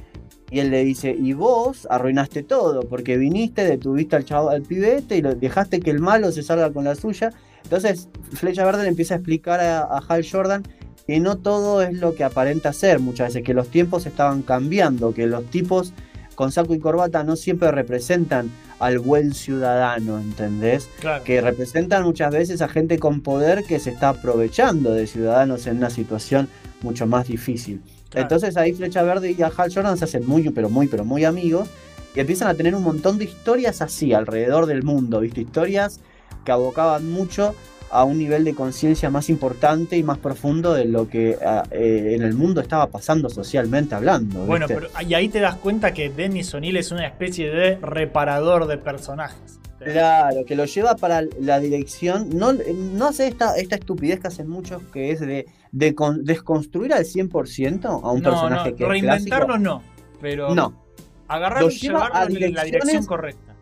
[0.51, 5.17] Y él le dice, y vos arruinaste todo, porque viniste, detuviste al chavo, al pibete
[5.17, 7.31] y lo, dejaste que el malo se salga con la suya.
[7.63, 10.63] Entonces, Flecha Verde le empieza a explicar a, a Hal Jordan
[11.07, 15.15] que no todo es lo que aparenta ser muchas veces, que los tiempos estaban cambiando,
[15.15, 15.95] que los tipos
[16.35, 20.89] con saco y corbata no siempre representan al buen ciudadano, ¿entendés?
[21.01, 21.25] Claro.
[21.25, 25.79] Que representan muchas veces a gente con poder que se está aprovechando de ciudadanos en
[25.79, 26.49] una situación
[26.83, 27.81] mucho más difícil.
[28.11, 28.25] Claro.
[28.25, 31.25] Entonces ahí Flecha Verde y a Hal Jordan se hacen muy, pero muy, pero muy
[31.25, 31.69] amigos
[32.15, 35.41] y empiezan a tener un montón de historias así alrededor del mundo, ¿viste?
[35.41, 36.01] Historias
[36.45, 37.55] que abocaban mucho
[37.95, 42.15] a un nivel de conciencia más importante y más profundo de lo que ah, eh,
[42.17, 44.41] en el mundo estaba pasando socialmente hablando.
[44.47, 48.67] Bueno, pero y ahí te das cuenta que Dennis O'Neill es una especie de reparador
[48.67, 49.61] de personajes.
[49.79, 54.49] Claro, que lo lleva para la dirección, no, no hace esta, esta estupidez que hacen
[54.49, 58.83] muchos, que es de, de con- desconstruir al 100% a un no, personaje no, que
[58.83, 59.59] es reinventarlo clásico.
[59.59, 59.83] no,
[60.23, 60.83] pero No,
[61.29, 63.54] agarrarlo Lo y lleva llevarlo a en la dirección correcta.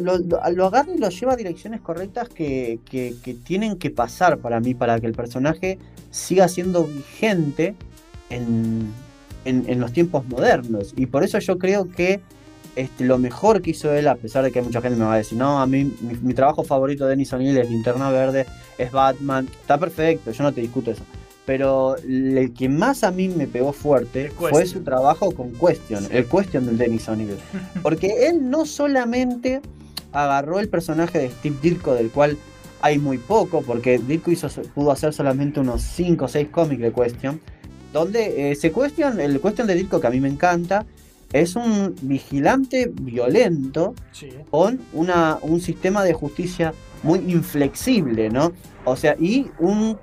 [0.00, 3.14] Lo, lo- agarra y lo lleva a direcciones correctas que, que-
[3.44, 5.78] tienen que pasar para mí, para que el personaje
[6.10, 7.74] siga siendo vigente
[8.30, 8.92] en,
[9.44, 10.92] en- en los tiempos modernos.
[10.96, 12.20] Y por eso yo creo que
[12.76, 15.18] este, lo mejor que hizo él, a pesar de que mucha gente me va a
[15.18, 18.46] decir, no, a mí mi, mi trabajo favorito de Denis O'Neill es Linterna Verde,
[18.78, 21.02] es Batman, está perfecto, yo no te discuto eso.
[21.50, 26.24] Pero el que más a mí me pegó fuerte fue su trabajo con Question, el
[26.24, 27.36] Question del Denis O'Neill.
[27.82, 29.60] Porque él no solamente
[30.12, 32.38] agarró el personaje de Steve Ditko, del cual
[32.82, 34.46] hay muy poco, porque Ditko hizo,
[34.76, 37.40] pudo hacer solamente unos 5 o 6 cómics de Question,
[37.92, 40.86] donde eh, se Question, el Question de Ditko que a mí me encanta,
[41.32, 44.28] es un vigilante violento Sí.
[44.52, 48.52] con una, un sistema de justicia muy inflexible, ¿no?
[48.84, 49.98] O sea, y un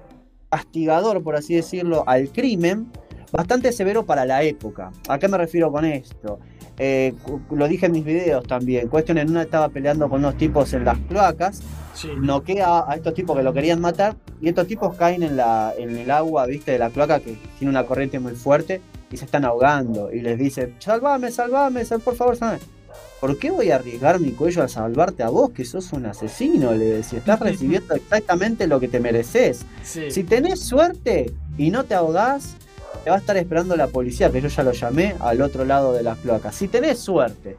[0.49, 2.87] castigador, por así decirlo, al crimen
[3.31, 4.91] bastante severo para la época.
[5.09, 6.39] ¿A qué me refiero con esto?
[6.79, 7.13] Eh,
[7.49, 8.87] lo dije en mis videos también.
[8.87, 11.61] Cuestión en una estaba peleando con unos tipos en las cloacas,
[11.93, 12.09] Sí.
[12.15, 15.97] noquea a estos tipos que lo querían matar y estos tipos caen en, la, en
[15.97, 18.81] el agua, viste, de la cloaca que tiene una corriente muy fuerte
[19.11, 22.59] y se están ahogando y les dice, salvame, salvame, sal- por favor, salvame.
[23.19, 26.73] ¿Por qué voy a arriesgar mi cuello a salvarte a vos, que sos un asesino?
[26.73, 29.61] Le decía, estás recibiendo exactamente lo que te mereces.
[29.83, 30.11] Sí.
[30.11, 32.55] Si tenés suerte y no te ahogás,
[33.03, 35.93] te va a estar esperando la policía, que yo ya lo llamé, al otro lado
[35.93, 36.53] de las cloacas.
[36.55, 37.57] Si tenés suerte.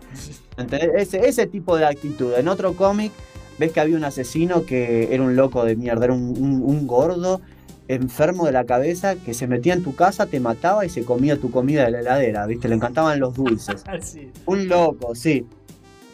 [0.96, 2.34] Ese, ese tipo de actitud.
[2.34, 3.12] En otro cómic
[3.58, 6.86] ves que había un asesino que era un loco de mierda, era un, un- un
[6.86, 7.40] gordo
[7.88, 11.38] enfermo de la cabeza que se metía en tu casa, te mataba y se comía
[11.38, 12.68] tu comida de la heladera, ¿viste?
[12.68, 13.84] Le encantaban los dulces.
[14.00, 14.30] Sí.
[14.46, 15.46] Un loco, sí.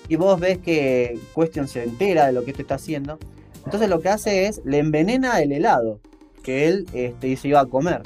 [0.09, 3.19] Y vos ves que Question se entera de lo que este está haciendo.
[3.65, 6.01] Entonces lo que hace es, le envenena el helado
[6.43, 8.03] que él este, se iba a comer.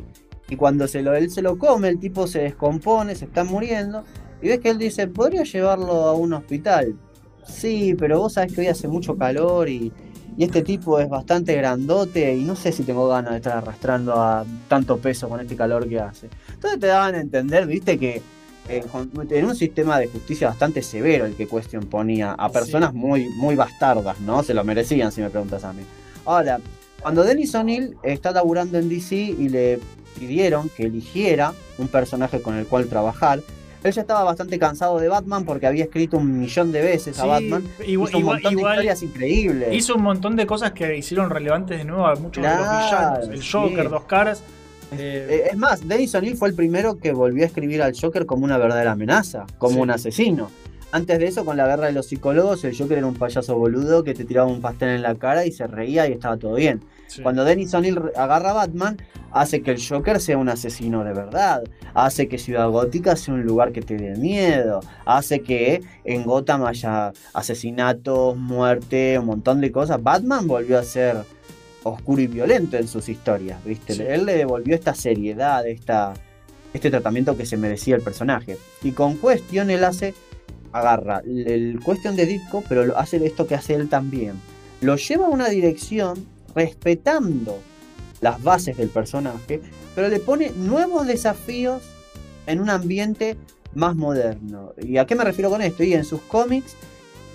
[0.49, 4.05] Y cuando se lo, él se lo come, el tipo se descompone, se está muriendo.
[4.41, 6.97] Y ves que él dice, ¿podría llevarlo a un hospital?
[7.47, 9.93] Sí, pero vos sabés que hoy hace mucho calor y,
[10.39, 14.15] y este tipo es bastante grandote y no sé si tengo ganas de estar arrastrando
[14.15, 16.29] a tanto peso con este calor que hace.
[16.55, 18.23] Entonces te daban a entender, viste, que
[18.69, 18.85] eh,
[19.31, 22.53] en un sistema de justicia bastante severo el que Question ponía a Sí.
[22.55, 24.45] personas muy, muy bastardas, ¿no?
[24.45, 25.83] Se lo merecían, si me preguntas a mí.
[26.25, 26.61] Ahora,
[27.03, 29.81] cuando Dennis O'Neill está laburando en DC y le
[30.21, 33.41] pidieron que eligiera un personaje con el cual trabajar,
[33.89, 37.27] él ya estaba bastante cansado de Batman porque había escrito un millón de veces a
[37.27, 37.65] Batman.
[37.87, 39.75] igual- hizo un igual- montón de igual historias increíbles.
[39.75, 43.29] Hizo un montón de cosas que hicieron relevantes de nuevo a muchos de los villanos.
[43.29, 43.91] El Joker, sí.
[43.91, 44.43] dos caras.
[44.93, 48.25] eh, Eh, es más, Dennis O'Neill fue el primero que volvió a escribir al Joker
[48.25, 49.81] como una verdadera amenaza, como Sí.
[49.81, 50.51] un asesino.
[50.93, 54.03] Antes de eso, con la guerra de los psicólogos, el Joker era un payaso boludo
[54.03, 56.81] que te tiraba un pastel en la cara y se reía y estaba todo bien.
[57.09, 57.23] Sí.
[57.23, 58.97] Cuando Dennis O'Neill agarra a Batman,
[59.33, 63.43] hace que el Joker sea un asesino de verdad, hace que Ciudad Gótica sea un
[63.43, 69.73] lugar que te dé miedo, hace que en Gotham haya asesinatos, muerte, un montón de
[69.73, 70.03] cosas.
[70.03, 71.17] Batman volvió a ser
[71.83, 73.95] oscuro y violento en sus historias, ¿viste?
[73.95, 74.03] Sí.
[74.03, 76.15] Él le devolvió esta seriedad, esta,
[76.73, 78.59] este tratamiento que se merecía el personaje.
[78.83, 80.15] Y con Question él hace,
[80.73, 84.35] agarra el Question de Ditko, pero hace esto que hace él también.
[84.81, 86.27] Lo lleva a una dirección
[86.59, 87.61] respetando
[88.21, 89.61] las bases del personaje,
[89.95, 91.83] pero le pone nuevos desafíos
[92.47, 93.37] en un ambiente
[93.75, 94.73] más moderno.
[94.77, 95.85] ¿Y a qué me refiero con esto?
[95.85, 96.75] Y en sus cómics,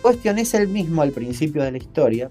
[0.04, 2.30] Question es el mismo al principio de la historia,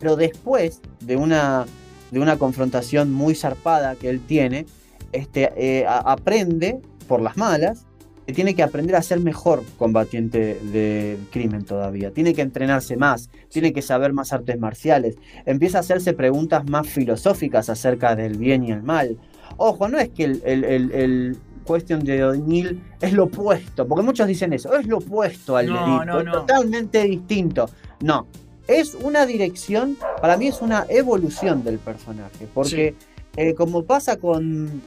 [0.00, 1.66] pero después de una,
[2.10, 4.66] de una confrontación muy zarpada que él tiene,
[5.12, 7.86] este, eh, aprende por las malas
[8.30, 12.12] que tiene que aprender a ser mejor combatiente del crimen todavía.
[12.12, 15.16] Tiene que entrenarse más, tiene que saber más artes marciales.
[15.46, 19.18] Empieza a hacerse preguntas más filosóficas acerca del bien y el mal.
[19.56, 24.02] Ojo, no es que el- el- el- el- cuestión de O'Neill es lo opuesto, porque
[24.04, 26.32] muchos dicen eso, es lo opuesto al No, delito, no, es no.
[26.32, 27.68] totalmente distinto.
[28.00, 28.26] No,
[28.68, 32.94] es una dirección, para mí es una evolución del personaje, porque
[33.36, 34.80] eh, como pasa con,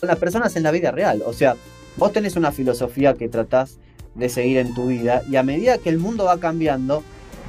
[0.00, 1.54] con las personas en la vida real, o sea,
[1.96, 3.78] vos tenés una filosofía que tratás
[4.14, 7.02] de seguir en tu vida y a medida que el mundo va cambiando,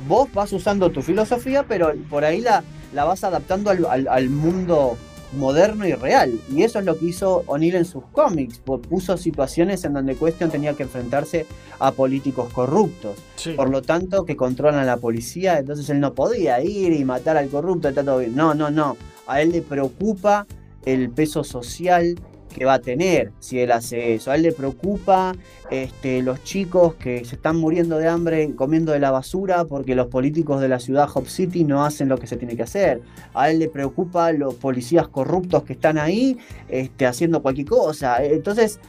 [0.07, 2.63] vos vas usando tu filosofía, pero por ahí la,
[2.93, 4.97] la vas adaptando al, al- al mundo
[5.37, 6.39] moderno y real.
[6.53, 8.59] Y eso es lo que hizo O'Neill en sus cómics.
[8.59, 11.47] Puso situaciones en donde Question tenía que enfrentarse
[11.79, 13.17] a políticos corruptos.
[13.35, 13.53] Sí.
[13.53, 17.35] Por lo tanto, que controlan a la policía, entonces él no podía ir y matar
[17.37, 18.35] al corrupto, está todo bien.
[18.35, 18.95] No, no, no.
[19.25, 20.45] A él le preocupa
[20.85, 22.19] el peso social
[22.53, 24.31] que va a tener si él hace eso.
[24.31, 25.33] A él le preocupa
[25.69, 30.07] este, los chicos que se están muriendo de hambre comiendo de la basura porque los
[30.07, 33.01] políticos de la ciudad Hop City no hacen lo que se tiene que hacer.
[33.33, 36.37] A él le preocupa los policías corruptos que están ahí
[36.69, 38.23] este, haciendo cualquier cosa.
[38.23, 38.79] Entonces,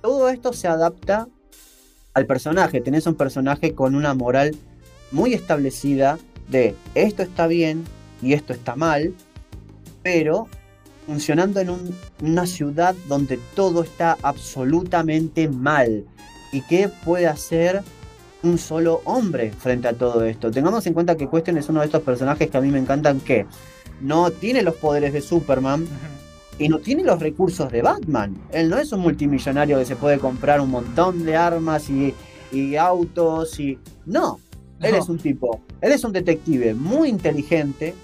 [0.00, 1.28] todo esto se adapta
[2.14, 2.80] al personaje.
[2.80, 4.56] Tenés un personaje con una moral
[5.10, 6.18] muy establecida
[6.48, 7.84] de esto está bien
[8.20, 9.14] y esto está mal,
[10.02, 10.48] pero
[11.06, 16.04] funcionando en un- una ciudad donde todo está absolutamente mal.
[16.52, 17.82] ¿Y qué puede hacer
[18.42, 20.50] un solo hombre frente a todo esto?
[20.50, 23.20] Tengamos en cuenta que Question es uno de estos personajes que a mí me encantan
[23.20, 23.46] que
[24.00, 25.86] no tiene los poderes de Superman,
[26.58, 28.36] y no tiene los recursos de Batman.
[28.52, 32.14] Él no es un multimillonario que se puede comprar un montón de armas y,
[32.52, 33.78] y autos y...
[34.04, 34.38] No,
[34.80, 34.98] él No.
[34.98, 37.94] es un tipo, él es un detective muy inteligente,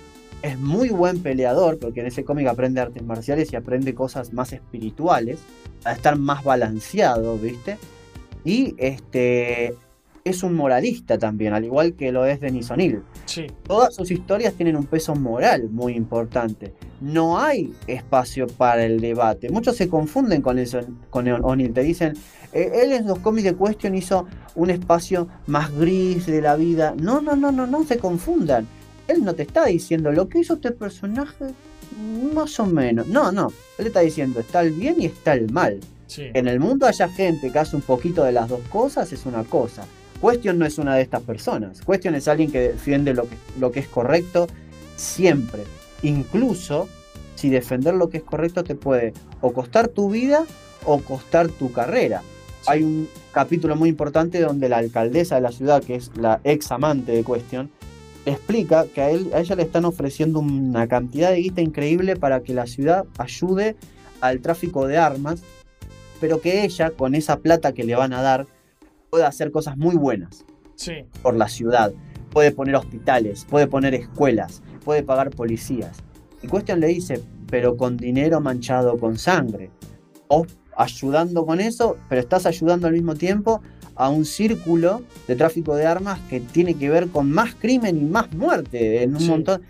[0.43, 4.53] es muy buen peleador, porque en ese cómic aprende artes marciales y aprende cosas más
[4.53, 5.39] espirituales,
[5.85, 7.77] a estar más balanceado, ¿viste?
[8.45, 9.75] Y este
[10.25, 13.47] es un moralista también, al igual que lo es Denis O'Neill Sí.
[13.67, 16.75] todas sus historias tienen un peso moral muy importante.
[17.01, 19.49] No hay espacio para el debate.
[19.51, 20.81] Muchos se confunden con eso,
[21.11, 21.73] con O'Neill.
[21.73, 22.15] Te dicen,
[22.53, 26.95] eh, él en los cómics de Question hizo un espacio más gris de la vida.
[27.01, 28.67] No, no, no, no, no se confundan.
[29.09, 31.47] Él no te está diciendo lo que hizo este personaje,
[32.35, 33.09] más o menos.
[33.09, 33.53] No, no.
[33.79, 35.81] Él está diciendo, está el bien y está el mal.
[36.07, 36.27] Sí.
[36.35, 39.45] En el mundo haya gente que hace un poquito de las dos cosas, es una
[39.45, 39.85] cosa.
[40.21, 41.81] Question no es una de estas personas.
[41.81, 44.47] Question es alguien que defiende lo que, lo que es correcto
[44.97, 45.65] siempre.
[46.03, 46.89] Incluso
[47.35, 50.45] si defender lo que es correcto te puede o costar tu vida
[50.85, 52.23] o costar tu carrera.
[52.67, 56.73] Hay un capítulo muy importante donde la alcaldesa de la ciudad, que es la ex
[56.73, 57.71] amante de Question,
[58.31, 62.41] explica que a, él, a ella le están ofreciendo una cantidad de guita increíble para
[62.43, 63.77] que la ciudad ayude
[64.21, 65.43] al tráfico de armas,
[66.21, 68.47] pero que ella, con esa plata que le van a dar,
[69.11, 71.05] puede hacer cosas muy buenas Sí.
[71.23, 71.93] por la ciudad.
[72.31, 75.97] Puede poner hospitales, puede poner escuelas, puede pagar policías.
[76.43, 79.71] Y Question le dice, pero con dinero manchado con sangre.
[80.29, 83.63] O ayudando con eso, pero estás ayudando al mismo tiempo
[83.99, 88.05] a un círculo de tráfico de armas que tiene que ver con más crimen y
[88.05, 89.29] más muerte en un Sí.
[89.29, 89.61] montón.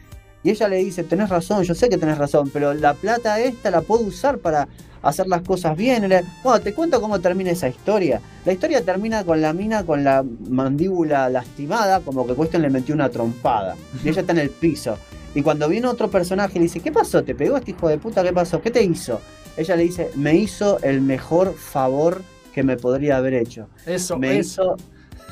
[0.44, 3.70] Y ella le dice, tenés razón, yo sé que tenés razón, pero la plata esta
[3.72, 4.68] la puedo usar para
[5.02, 6.08] hacer las cosas bien.
[6.44, 8.20] Bueno, te cuento cómo termina esa historia.
[8.44, 12.94] La historia termina con la mina con la mandíbula lastimada, como que Question le metió
[12.94, 13.76] una trompada.
[14.04, 14.96] Y ella está en el piso.
[15.34, 17.22] Y cuando viene otro personaje le dice, ¿qué pasó?
[17.24, 18.22] ¿Te pegó este hijo de puta?
[18.22, 18.60] ¿Qué pasó?
[18.60, 19.20] ¿Qué te hizo?
[19.56, 22.22] Ella le dice, me hizo el mejor favor
[22.58, 23.68] que me podría haber hecho.
[23.86, 24.74] Eso, Me es, hizo...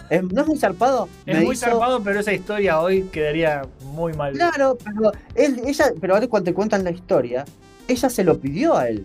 [0.08, 1.08] ¿Es- ¿No es muy zarpado?
[1.26, 3.62] es Me muy hizo- zarpado, pero esa historia hoy quedaría
[3.94, 4.32] muy mal.
[4.34, 7.44] Claro, pero él, ella, pero ahora cuando te cuentan la historia,
[7.88, 9.04] ella se lo pidió a él.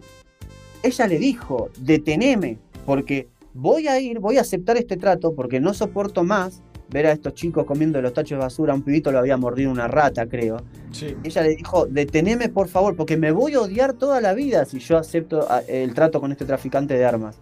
[0.84, 5.74] Ella le dijo, deteneme, porque voy a ir, voy a aceptar este trato, porque no
[5.74, 8.74] soporto más ver a estos chicos comiendo los tachos de basura.
[8.76, 10.58] Un pibito lo había mordido una rata, creo.
[10.92, 11.16] Sí.
[11.24, 14.78] Ella le dijo, deteneme por favor, porque me voy a odiar toda la vida si
[14.78, 17.38] yo acepto a- el trato con este traficante de armas.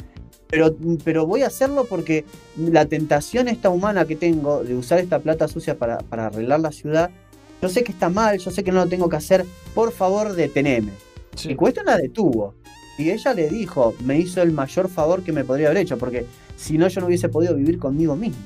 [0.50, 2.26] Pero, pero voy a hacerlo porque
[2.58, 6.72] la tentación esta humana que tengo de usar esta plata sucia para, para arreglar la
[6.72, 7.12] ciudad,
[7.62, 9.46] yo sé que está mal, yo sé que no lo tengo que hacer,
[9.76, 10.92] por favor deteneme.
[11.36, 11.52] Sí.
[11.52, 12.56] Y Cuestión la detuvo.
[12.98, 16.26] Y ella le dijo, me hizo el mayor favor que me podría haber hecho, porque
[16.58, 18.42] si no yo no hubiese podido vivir conmigo misma.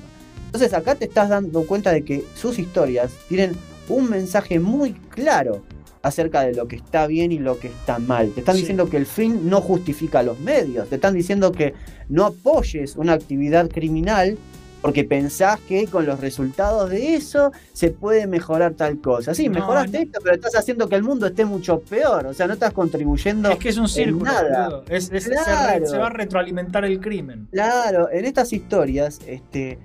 [0.47, 3.55] Entonces acá te estás dando cuenta de que sus historias tienen
[3.89, 5.63] un mensaje muy claro
[6.03, 8.29] acerca de lo que está bien y lo que está mal.
[8.31, 8.61] Te están Sí.
[8.61, 10.89] diciendo que el fin no justifica los medios.
[10.89, 11.73] Te están diciendo que
[12.09, 14.37] no apoyes una actividad criminal
[14.81, 19.33] porque pensás que con los resultados de eso se puede mejorar tal cosa.
[19.33, 20.03] Sí, No, mejoraste no.
[20.03, 22.25] esto, pero estás haciendo que el mundo esté mucho peor.
[22.25, 23.49] O sea, no estás contribuyendo.
[23.49, 24.83] Es que es un círculo, nada.
[24.89, 25.79] Es- se Claro.
[25.79, 27.47] re- se va a retroalimentar el crimen.
[27.53, 29.79] Claro, en estas historias, este,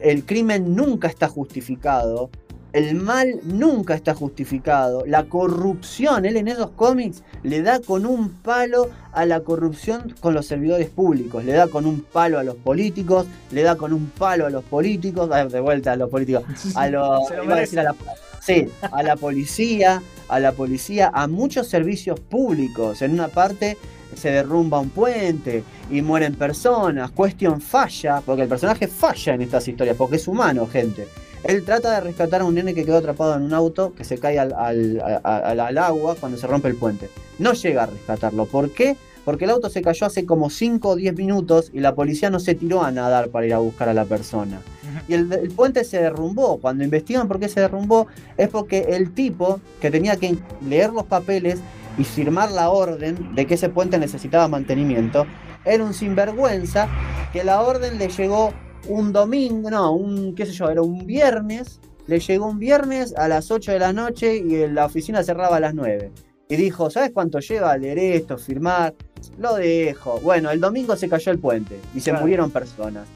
[0.00, 2.30] el crimen nunca está justificado.
[2.76, 5.06] El mal nunca está justificado.
[5.06, 10.34] La corrupción, él en esos cómics le da con un palo a la corrupción con
[10.34, 14.10] los servidores públicos, le da con un palo a los políticos, le da con un
[14.10, 17.80] palo a los políticos, ah, de vuelta a los políticos, a los, iba a decir
[17.80, 17.94] a la,
[18.42, 23.00] sí, a la policía, a la policía, a muchos servicios públicos.
[23.00, 23.78] En una parte
[24.14, 27.10] se derrumba un puente y mueren personas.
[27.10, 31.08] Cuestión falla, porque el personaje falla en estas historias, porque es humano, gente.
[31.44, 34.18] Él trata de rescatar a un nene que quedó atrapado en un auto que se
[34.18, 37.08] cae al, al- al agua cuando se rompe el puente.
[37.38, 38.46] No llega a rescatarlo.
[38.46, 38.96] ¿Por qué?
[39.24, 42.38] Porque el auto se cayó hace como 5 o 10 minutos y la policía no
[42.40, 44.60] se tiró a nadar para ir a buscar a la persona.
[45.08, 46.58] Y el, el puente se derrumbó.
[46.58, 48.06] Cuando investigan por qué se derrumbó,
[48.36, 51.58] es porque el tipo que tenía que leer los papeles
[51.98, 55.26] y firmar la orden de que ese puente necesitaba mantenimiento,
[55.64, 56.88] era un sinvergüenza
[57.32, 58.52] que la orden le llegó
[58.88, 63.28] un domingo, no, un, qué sé yo, era un viernes, le llegó un viernes a
[63.28, 66.10] las 8 de la noche y la oficina cerraba a las 9.
[66.48, 68.94] Y dijo, ¿sabes cuánto lleva leer esto, firmar?
[69.38, 70.20] Lo dejo.
[70.20, 72.20] Bueno, el domingo se cayó el puente y se Claro.
[72.22, 73.08] murieron personas.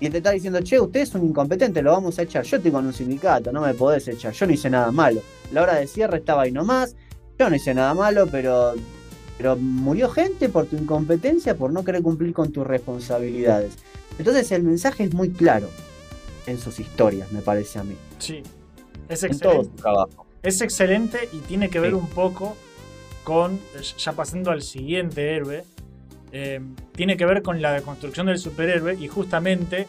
[0.00, 2.42] Y te está diciendo, che, usted es un incompetente, lo vamos a echar.
[2.44, 4.32] Yo estoy con un sindicato, no me podés echar.
[4.32, 5.20] Yo no hice nada malo.
[5.52, 6.96] La hora de cierre estaba ahí nomás.
[7.38, 8.74] Yo no hice nada malo, pero,
[9.38, 13.74] pero murió gente por tu incompetencia, por no querer cumplir con tus responsabilidades.
[14.18, 15.68] Entonces el mensaje es muy claro
[16.46, 17.96] en sus historias, me parece a mí.
[18.18, 18.42] Sí.
[19.08, 19.76] Es En todo excelente.
[19.76, 20.26] su trabajo.
[20.42, 21.96] Es excelente y tiene que ver Sí.
[21.96, 22.56] un poco
[23.24, 23.58] con,
[23.98, 25.64] ya pasando al siguiente héroe,
[26.32, 26.60] eh,
[26.94, 29.86] tiene que ver con la deconstrucción del superhéroe y justamente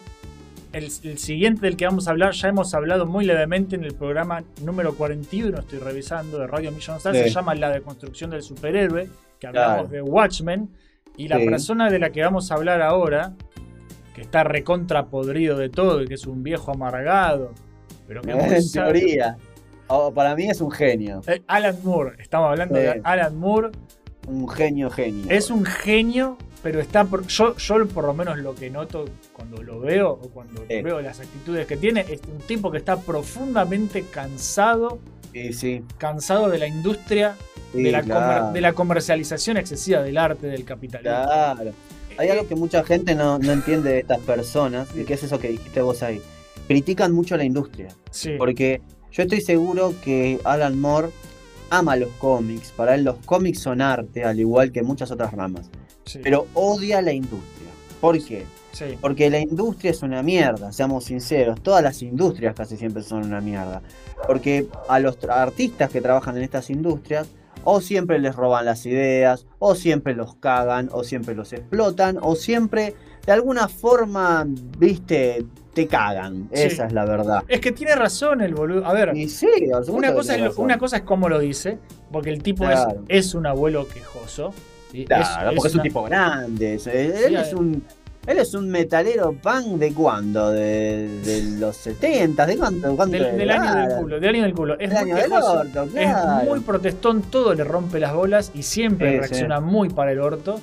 [0.72, 3.94] el, el siguiente del que vamos a hablar ya hemos hablado muy levemente en el
[3.94, 7.22] programa número 41, estoy revisando, de Radio Star, Sí.
[7.22, 9.08] se llama La deconstrucción del superhéroe,
[9.40, 9.88] que hablamos Claro.
[9.88, 10.70] de Watchmen,
[11.16, 11.46] y la Sí.
[11.46, 13.34] persona de la que vamos a hablar ahora,
[14.16, 17.52] que está recontra podrido de todo y que es un viejo amargado,
[18.08, 18.92] pero que En sabio.
[18.94, 19.36] teoría.
[19.88, 21.20] Oh, para mí es un genio.
[21.26, 23.00] Eh, Alan Moore, estamos hablando de.
[23.04, 23.70] Alan Moore.
[24.26, 25.26] Un genio, genio.
[25.28, 29.62] Es un genio, pero está por, yo, yo por lo menos lo que noto cuando
[29.62, 30.80] lo veo o cuando Sí.
[30.82, 34.98] veo las actitudes que tiene, es un tipo que está profundamente cansado,
[35.32, 35.84] Sí, sí.
[35.98, 37.36] cansado de la industria,
[37.72, 38.44] de, la claro.
[38.46, 41.22] comer- de la comercialización excesiva del arte, del capitalismo.
[41.24, 41.70] Claro.
[42.18, 45.38] Hay algo que mucha gente no, no entiende de estas personas, y que es eso
[45.38, 46.20] que dijiste vos ahí.
[46.66, 47.88] Critican mucho la industria.
[48.10, 48.80] sí, Porque
[49.12, 51.08] yo estoy seguro que Alan Moore
[51.70, 52.72] ama los cómics.
[52.76, 55.70] Para él los cómics son arte, al igual que muchas otras ramas.
[56.04, 57.68] sí, Pero odia la industria.
[58.00, 58.44] ¿Por qué?
[58.72, 61.60] sí, Porque la industria es una mierda, seamos sinceros.
[61.62, 63.82] Todas las industrias casi siempre son una mierda.
[64.26, 67.26] Porque a los artistas que trabajan en estas industrias,
[67.68, 72.36] o siempre les roban las ideas, o siempre los cagan, o siempre los explotan, o
[72.36, 72.94] siempre
[73.26, 74.46] de alguna forma,
[74.78, 75.44] viste,
[75.74, 76.48] te cagan.
[76.54, 76.62] Sí.
[76.62, 77.42] Esa es la verdad.
[77.48, 78.86] Es que tiene razón el boludo.
[78.86, 79.48] A ver, sí,
[79.88, 81.78] una cosa, es, lo- una cosa es cómo lo dice,
[82.12, 83.02] porque el tipo Claro.
[83.08, 84.54] es, es un abuelo quejoso.
[85.06, 86.74] Claro, porque es un una- tipo grande.
[86.74, 87.82] es- Él, Sí, es a- un.
[88.26, 90.50] Él es un metalero punk de cuándo?
[90.50, 92.96] De, de los 70, ¿de cuánto?
[92.96, 94.78] cuánto Del, del año del culo, del año del culo.
[94.78, 96.40] Es muy del orto, claro.
[96.42, 100.60] es muy protestón, todo le rompe las bolas y siempre reacciona muy para el orto.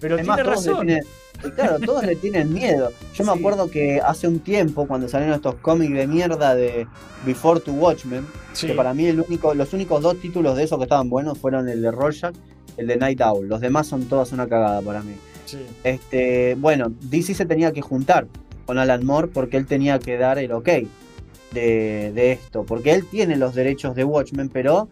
[0.00, 0.86] Pero Además, tiene todos le razón.
[0.86, 1.04] tienen-
[1.44, 2.90] y claro, todos le tienen miedo.
[3.12, 6.86] Yo me acuerdo que hace un tiempo, cuando salieron estos cómics de mierda de
[7.26, 10.78] Before to Watchmen, Sí, que para mí el único, los únicos dos títulos de esos
[10.78, 12.34] que estaban buenos fueron el de Rorschach,
[12.78, 13.46] el de Night Owl.
[13.48, 15.16] Los demás son todas una cagada para mí.
[15.44, 15.58] Sí.
[15.84, 18.26] Este, bueno, DC se tenía que juntar
[18.66, 20.68] con Alan Moore porque él tenía que dar el ok
[21.52, 22.64] de, de esto.
[22.64, 24.88] Porque él tiene los derechos de Watchmen, pero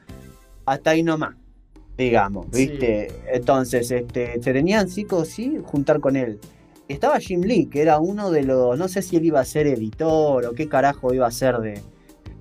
[0.67, 1.35] hasta ahí nomás,
[1.97, 2.69] digamos, Sí.
[2.69, 3.09] ¿viste?
[3.33, 6.39] Entonces, este, se tenían sí o sí juntar con él.
[6.89, 8.79] Estaba Jim Lee, que era uno de los.
[8.79, 11.81] No sé si él iba a ser editor o qué carajo iba a ser de.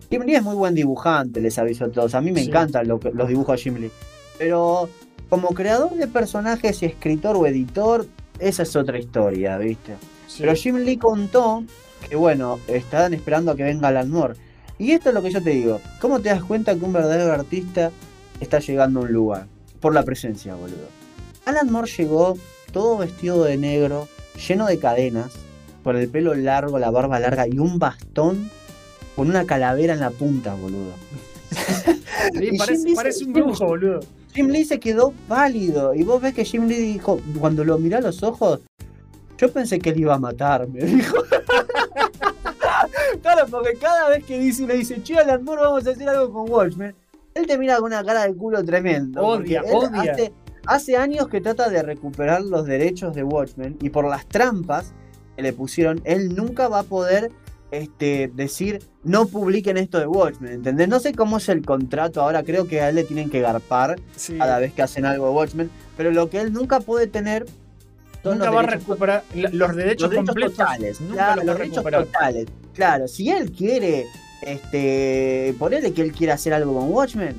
[0.10, 2.14] Jim Lee es muy buen dibujante, les aviso a todos.
[2.16, 2.50] A mí me Sí.
[2.50, 3.92] encantan lo los dibujos de Jim Lee.
[4.38, 4.90] Pero
[5.32, 8.06] como creador de personajes y escritor o editor,
[8.38, 9.96] esa es otra historia, ¿viste?
[10.28, 10.42] sí.
[10.42, 11.64] Pero Jim Lee contó
[12.10, 14.34] que, bueno, estaban esperando a que venga Alan Moore.
[14.78, 15.80] Y esto es lo que yo te digo.
[16.02, 17.92] ¿Cómo te das cuenta que un verdadero artista
[18.42, 19.48] está llegando a un lugar?
[19.80, 20.90] Por la presencia, boludo.
[21.46, 22.38] Alan Moore llegó
[22.74, 24.10] todo vestido de negro,
[24.50, 25.32] lleno de cadenas,
[25.82, 28.52] con el pelo largo, la barba larga y un bastón
[29.16, 30.92] con una calavera en la punta, boludo.
[32.34, 32.52] Sí,
[32.96, 34.02] parece, un brujo, boludo.
[34.34, 35.94] Jim Lee se quedó pálido.
[35.94, 38.62] Y vos ves que Jim Lee dijo, cuando lo miré a los ojos,
[39.38, 41.18] yo pensé que él iba a matarme, dijo.
[43.22, 46.32] claro, porque cada vez que dice, le dice, che, Alan Moore, vamos a hacer algo
[46.32, 46.96] con Watchmen,
[47.34, 49.22] él te mira con una cara de culo tremendo.
[49.22, 50.12] Odia, odia.
[50.12, 50.34] Hace,
[50.66, 54.94] hace años que trata de recuperar los derechos de Watchmen y por las trampas
[55.36, 57.32] que le pusieron, él nunca va a poder
[57.72, 60.88] este, decir no publiquen esto de Watchmen, ¿entendés?
[60.90, 64.00] No sé cómo es el contrato ahora, creo que a él le tienen que garpar
[64.16, 64.38] Sí.
[64.38, 67.46] cada vez que hacen algo de Watchmen, pero lo que él nunca puede tener
[68.24, 70.58] son Nunca los va a derechos recuperar la- los derechos derechos completos.
[70.58, 72.46] totales, Nunca claro, los a derechos totales.
[72.74, 74.06] Claro, si él quiere,
[74.44, 77.36] este, ponerle que él quiere hacer algo con Watchmen,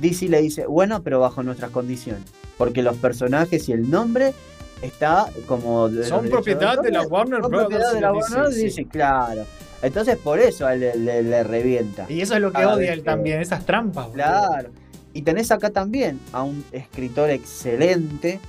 [0.00, 2.22] DC le dice, bueno, pero bajo nuestras condiciones,
[2.58, 4.34] porque los personajes y el nombre
[4.82, 7.68] está como de Son propiedad de la Warner son Brothers.
[7.68, 9.44] propiedad de la Warner dice, claro.
[9.84, 12.06] Entonces por eso a él le, le- le revienta.
[12.08, 14.06] Y eso es lo que Cada odia él que- también, esas trampas.
[14.06, 14.14] boludo.
[14.24, 14.70] Claro.
[15.12, 18.40] Y tenés acá también a un escritor excelente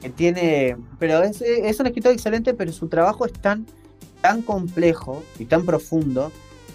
[0.00, 0.76] que tiene.
[0.98, 3.66] Pero es, es un escritor excelente, pero su trabajo es tan,
[4.20, 6.30] tan complejo y tan profundo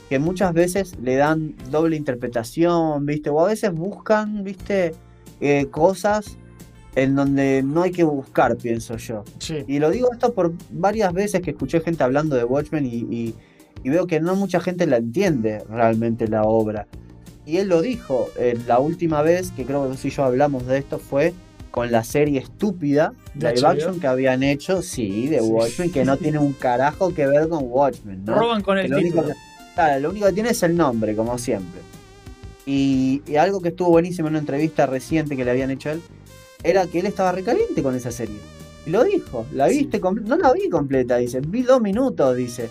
[0.10, 3.30] que muchas veces le dan doble interpretación, ¿viste?
[3.30, 4.94] O a veces buscan, ¿viste?
[5.42, 6.38] Eh, cosas
[6.96, 9.24] en donde no hay que buscar, pienso yo.
[9.40, 9.64] Sí.
[9.68, 13.36] Y lo digo esto por varias veces que escuché gente hablando de Watchmen y, y-
[13.84, 16.88] y veo que no mucha gente la entiende realmente la obra.
[17.46, 20.66] Y él lo dijo, eh, la última vez que creo que vos y yo hablamos
[20.68, 21.34] de esto fue
[21.72, 23.68] con la serie estúpida ¿De live HBO?
[23.70, 25.46] action que habían hecho, sí, de Sí.
[25.46, 28.36] Watchmen, que no tiene un carajo que ver con Watchmen, ¿no?
[28.38, 29.34] Roban con Que el lo, único título.
[29.34, 31.80] que, claro, lo único que tiene es el nombre, como siempre.
[32.66, 35.94] Y, y algo que estuvo buenísimo en una entrevista reciente que le habían hecho a
[35.94, 36.02] él,
[36.64, 38.38] era que él estaba recaliente con esa serie.
[38.86, 39.80] Y lo dijo, la Sí.
[39.80, 42.70] viste, comple- no la vi completa, dice, vi dos minutos, dice.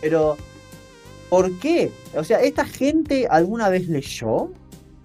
[0.00, 0.36] Pero,
[1.30, 1.90] ¿por qué?
[2.16, 4.50] O sea, ¿esta gente alguna vez leyó?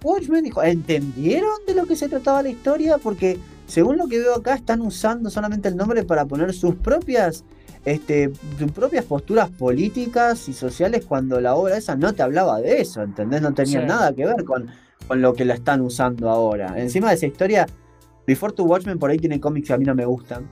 [0.02, 2.98] Watchmen dijo, ¿entendieron de lo que se trataba la historia?
[2.98, 7.44] Porque según lo que veo acá, están usando solamente el nombre para poner sus propias,
[7.84, 12.80] este, sus propias posturas políticas y sociales cuando la obra esa no te hablaba de
[12.80, 13.42] eso, ¿entendés?
[13.42, 13.86] No tenía Sí.
[13.86, 14.68] nada que ver con,
[15.06, 16.74] con lo que la están usando ahora.
[16.80, 17.66] Encima de esa historia,
[18.26, 20.48] Before to Watchmen por ahí tiene cómics que a mí no me gustan,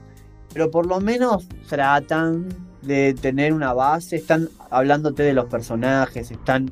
[0.53, 2.47] pero por lo menos tratan
[2.81, 6.71] de tener una base, están hablándote de los personajes, están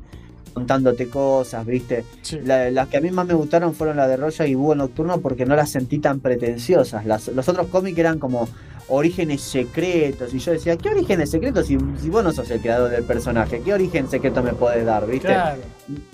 [0.54, 2.04] contándote cosas, ¿viste?
[2.22, 2.40] Sí.
[2.44, 5.20] La- las que a mí más me gustaron fueron las de Roya y Búho Nocturno
[5.20, 7.06] porque no las sentí tan pretenciosas.
[7.06, 8.48] Las- los otros cómics eran como
[8.88, 12.90] orígenes secretos y yo decía, ¿qué orígenes secretos si, si vos no sos el creador
[12.90, 13.60] del personaje?
[13.64, 15.28] ¿Qué origen secreto me podés dar, viste?
[15.28, 15.60] Claro.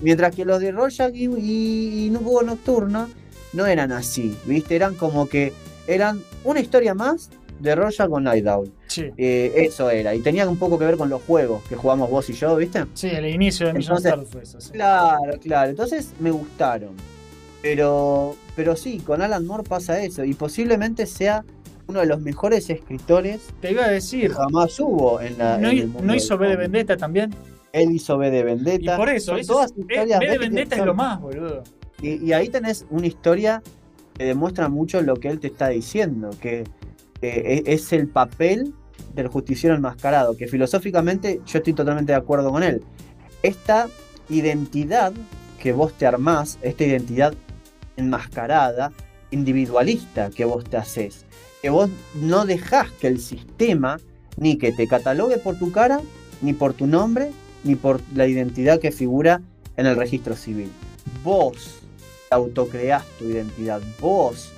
[0.03, 3.09] Mientras que los de Rorschach y, y, y Búho Nocturno
[3.55, 4.77] no eran así, ¿viste?
[4.77, 5.55] Eran como que
[5.87, 7.31] eran una historia más
[7.61, 8.71] de Rorschach con Night Owl.
[8.87, 9.11] Sí.
[9.17, 12.29] Eh, eso era, y tenía un poco que ver con los juegos que jugamos vos
[12.31, 12.85] y yo, ¿viste?
[12.95, 14.61] Sí, el inicio de Entonces, Stars fue eso.
[14.61, 14.73] sí.
[14.73, 15.71] Claro, claro.
[15.71, 16.91] Entonces me gustaron.
[17.63, 20.25] Pero, pero sí, con Alan Moore pasa eso.
[20.25, 21.45] Y posiblemente sea
[21.89, 25.59] uno de los mejores escritores Te iba a que decir, jamás hubo en la.
[25.59, 26.57] ¿no, en hi- el mundo no del hizo B de.
[26.57, 27.35] Vendetta también?
[27.73, 28.95] Él hizo B de Vendetta.
[28.95, 31.63] Y por eso, eso todas es- historias, B de que Vendetta es lo más, boludo.
[32.01, 33.63] Y, y ahí tenés una historia
[34.17, 36.65] que demuestra mucho lo que él te está diciendo, que
[37.29, 38.75] eh, es es el papel
[39.15, 42.83] del justiciero enmascarado, que filosóficamente yo estoy totalmente de acuerdo con él.
[43.43, 43.89] Esta
[44.29, 45.13] identidad
[45.61, 47.35] que vos te armás, esta identidad
[47.97, 48.93] enmascarada,
[49.31, 51.25] individualista que vos te haces,
[51.63, 53.99] que vos no dejás que el sistema
[54.37, 56.01] ni que te catalogue por tu cara,
[56.43, 57.33] ni por tu nombre,
[57.65, 59.41] ni por la identidad que figura
[59.77, 60.71] en el registro civil.
[61.25, 61.81] Vos
[62.31, 64.53] autocreás tu identidad, vos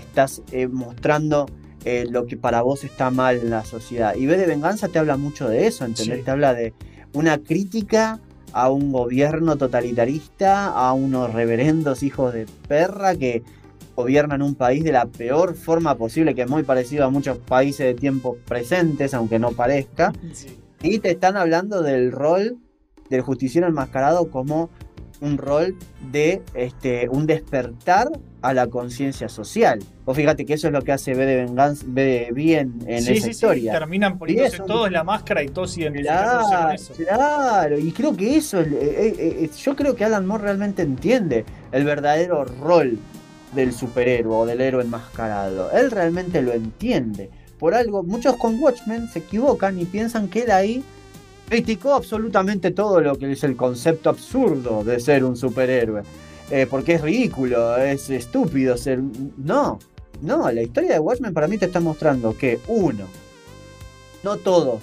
[0.00, 1.46] estás eh, mostrando
[1.84, 4.14] eh, lo que para vos está mal en la sociedad.
[4.16, 6.18] Y B de Venganza te habla mucho de eso, ¿entendés?
[6.18, 6.24] Sí.
[6.24, 6.74] Te habla de
[7.12, 8.20] una crítica
[8.52, 13.42] a un gobierno totalitarista, a unos reverendos hijos de perra que
[13.94, 17.86] gobiernan un país de la peor forma posible, que es muy parecido a muchos países
[17.86, 20.12] de tiempos presentes, aunque no parezca.
[20.32, 20.58] Sí.
[20.82, 22.58] Y te están hablando del rol
[23.10, 24.70] del justiciero enmascarado como
[25.20, 25.74] un rol
[26.12, 28.08] de este, un despertar
[28.40, 29.80] a la conciencia social.
[30.04, 33.02] Vos fíjate que eso es lo que hace B de Venganza, B de bien en
[33.02, 33.72] sí, esa sí, historia.
[33.72, 36.94] sí, terminan poniéndose todos la máscara y todos identificándose con Claro, eso.
[36.94, 38.76] claro, y creo que eso, es- eh,
[39.18, 42.98] eh, eh, yo creo que Alan Moore realmente entiende el verdadero rol
[43.54, 45.70] del superhéroe o del héroe enmascarado.
[45.72, 47.30] Él realmente lo entiende.
[47.58, 50.84] Por algo, muchos con Watchmen se equivocan y piensan que él ahí
[51.48, 56.02] criticó absolutamente todo lo que es el concepto absurdo de ser un superhéroe.
[56.50, 59.00] Eh, porque es ridículo, es estúpido ser...
[59.36, 59.78] No,
[60.22, 63.04] no, la historia de Watchmen para mí te está mostrando que, uno,
[64.22, 64.82] no todos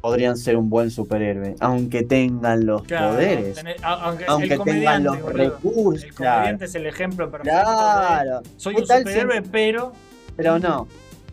[0.00, 5.36] podrían ser un buen superhéroe, aunque tengan los Claro, poderes, tener- aunque, tengan los boludo.
[5.38, 6.04] recursos.
[6.04, 8.42] El Claro, comediante es el ejemplo perfecto de claro.
[8.56, 9.92] soy ¿Qué un si- superhéroe, pero
[10.36, 10.88] Pero no.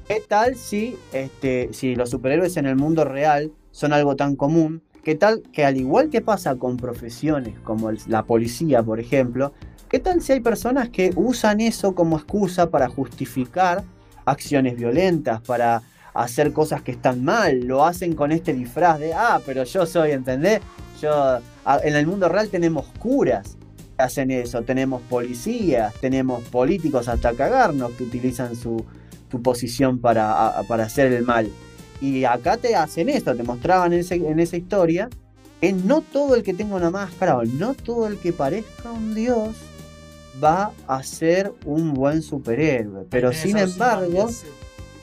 [0.07, 4.81] ¿Qué tal si, este, si los superhéroes en el mundo real son algo tan común?
[5.05, 9.53] ¿Qué tal que al igual que pasa con profesiones como la policía, por ejemplo,
[9.87, 13.85] qué tal si hay personas que usan eso como excusa para justificar
[14.25, 15.81] acciones violentas, para
[16.13, 20.11] hacer cosas que están mal, lo hacen con este disfraz de, ah, pero yo soy,
[20.11, 20.59] ¿entendés?
[21.01, 21.39] Yo,
[21.81, 23.55] en el mundo real tenemos curas
[23.95, 28.83] que hacen eso, tenemos policías, tenemos políticos hasta cagarnos que utilizan su,
[29.31, 31.49] su posición para, para hacer el mal.
[32.01, 35.09] Y acá te hacen esto, te mostraban en, ese- en esa historia
[35.59, 39.13] que no todo el que tenga una máscara o no todo el que parezca un
[39.13, 39.55] dios
[40.41, 43.05] va a ser un buen superhéroe.
[43.09, 44.29] Pero sin embargo,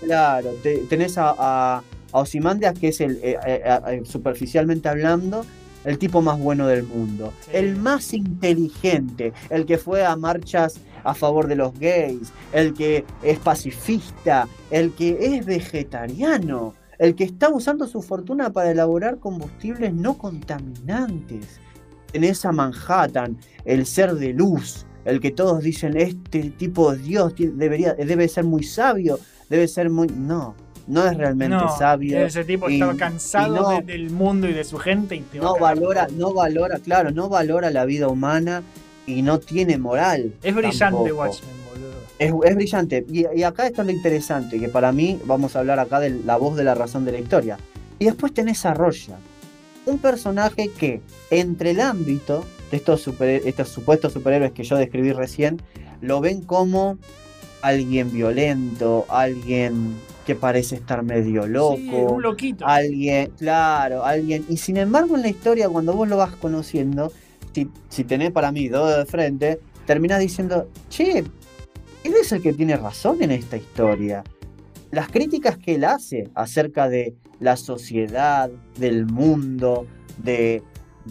[0.00, 1.82] claro, te- tenés a, a,
[2.12, 5.44] a Ozymandias, que es el, eh, eh, eh, superficialmente hablando,
[5.84, 7.50] el tipo más bueno del mundo, Sí.
[7.52, 13.04] el más inteligente, el que fue a marchas a favor de los gays, el que
[13.22, 19.92] es pacifista, el que es vegetariano, el que está usando su fortuna para elaborar combustibles
[19.92, 21.60] no contaminantes.
[22.12, 27.34] Tenés a Manhattan, el ser de luz, el que todos dicen, este tipo de Dios
[27.36, 29.18] debería, debe ser muy sabio,
[29.50, 30.08] debe ser muy...
[30.08, 30.54] No,
[30.86, 32.24] no es realmente No, sabio.
[32.24, 35.38] ese tipo y- estaba cansado no- de- del mundo y de su gente y te
[35.38, 38.62] no valora, no valora, claro, no valora la vida humana
[39.06, 40.32] y no tiene moral.
[40.42, 41.14] Es brillante tampoco.
[41.22, 41.65] Watchmen.
[42.18, 43.04] Es, es brillante.
[43.10, 46.10] Y, y acá esto es lo interesante, que para mí vamos a hablar acá de
[46.10, 47.58] la voz de la razón de la historia.
[47.98, 49.16] Y después tenés a Roya,
[49.86, 51.00] un personaje que
[51.30, 55.60] entre el ámbito de estos, super- estos supuestos superhéroes que yo describí recién,
[56.00, 56.98] lo ven como
[57.62, 59.94] alguien violento, alguien
[60.26, 61.76] que parece estar medio loco.
[61.76, 62.66] Sí, un loquito.
[62.66, 64.44] Alguien, claro, alguien.
[64.48, 67.12] Y sin embargo, en la historia, cuando vos lo vas conociendo,
[67.54, 71.24] si, si tenés para mí dos de frente, terminás diciendo, che,
[72.06, 74.22] él es el que tiene razón en esta historia.
[74.90, 78.48] Las críticas que él hace acerca de la sociedad,
[78.78, 79.86] del mundo,
[80.18, 80.62] de,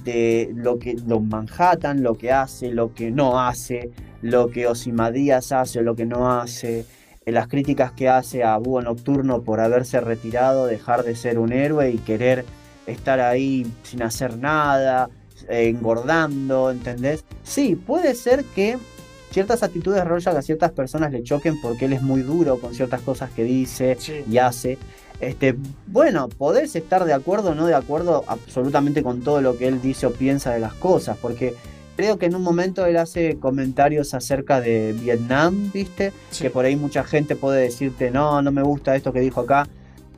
[0.03, 3.91] de lo que lo Manhattan, lo que hace, lo que no hace,
[4.21, 6.85] lo que Ozymandias hace, lo que no hace,
[7.25, 11.51] eh, las críticas que hace a Búho Nocturno por haberse retirado, dejar de ser un
[11.51, 12.45] héroe y querer
[12.87, 15.09] estar ahí sin hacer nada,
[15.49, 17.25] eh, engordando, ¿entendés?
[17.43, 18.77] Sí, puede ser que
[19.35, 22.73] ciertas actitudes de Rorschach a ciertas personas le choquen porque él es muy duro con
[22.73, 24.23] ciertas cosas que dice Sí.
[24.31, 24.77] y hace.
[25.19, 25.57] Este,
[25.87, 29.81] bueno, podés estar de acuerdo o no de acuerdo absolutamente con todo lo que él
[29.81, 31.53] dice o piensa de las cosas, porque
[31.97, 36.13] creo que en un momento él hace comentarios acerca de Vietnam, ¿viste?
[36.31, 36.43] Sí.
[36.43, 39.67] Que por ahí mucha gente puede decirte, no, no me gusta esto que dijo acá.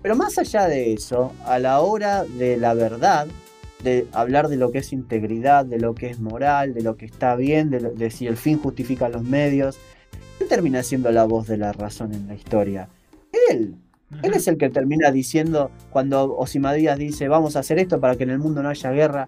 [0.04, 3.26] Pero más allá de eso, a la hora de la verdad,
[3.84, 7.06] de hablar de lo que es integridad, de lo que es moral, de lo que
[7.06, 9.78] está bien, de, lo- de si el fin justifica los medios,
[10.38, 12.90] ¿quién termina siendo la voz de la razón en la historia?
[13.52, 13.76] Él.
[14.24, 18.24] Él es el que termina diciendo, cuando Ozymandias dice, vamos a hacer esto para que
[18.24, 19.28] en el mundo no haya guerra,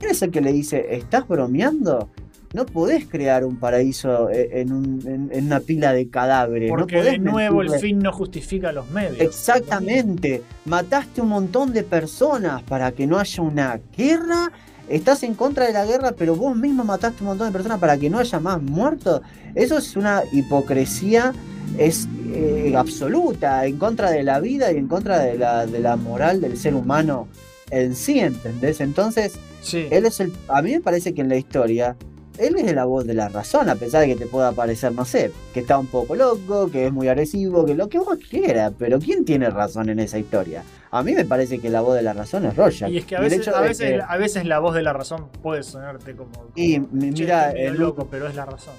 [0.00, 2.10] él es el que le dice, ¿estás bromeando?
[2.54, 6.70] No podés crear un paraíso eh, en, un- en- en una pila de cadáveres.
[6.70, 9.20] Porque no podés de nuevo el fin no justifica los medios.
[9.20, 10.42] Exactamente.
[10.64, 14.50] Mataste un montón de personas para que no haya una guerra.
[14.88, 17.98] Estás en contra de la guerra, pero vos mismo mataste un montón de personas para
[17.98, 19.20] que no haya más muertos.
[19.54, 21.32] Eso es una hipocresía
[21.76, 25.96] es eh, absoluta, en contra de la vida y en contra de la, de la
[25.96, 27.28] moral del ser humano
[27.70, 28.80] en sí, ¿entendés?
[28.80, 29.86] Entonces, Sí.
[29.90, 30.32] él es el.
[30.48, 31.94] A mí me parece que en la historia,
[32.38, 35.04] él es la voz de la razón, a pesar de que te pueda parecer, no
[35.04, 38.72] sé, que está un poco loco, que es muy agresivo, que lo que vos quieras,
[38.78, 40.62] pero ¿quién tiene razón en esa historia?
[40.90, 42.90] A mí me parece que la voz de la razón es Rorschach.
[42.90, 45.26] Y es que a veces, a, veces, que- a veces la voz de la razón
[45.42, 46.30] puede sonarte como.
[46.32, 48.74] como, Y mi- "Che, mira, el- loco, pero es la razón.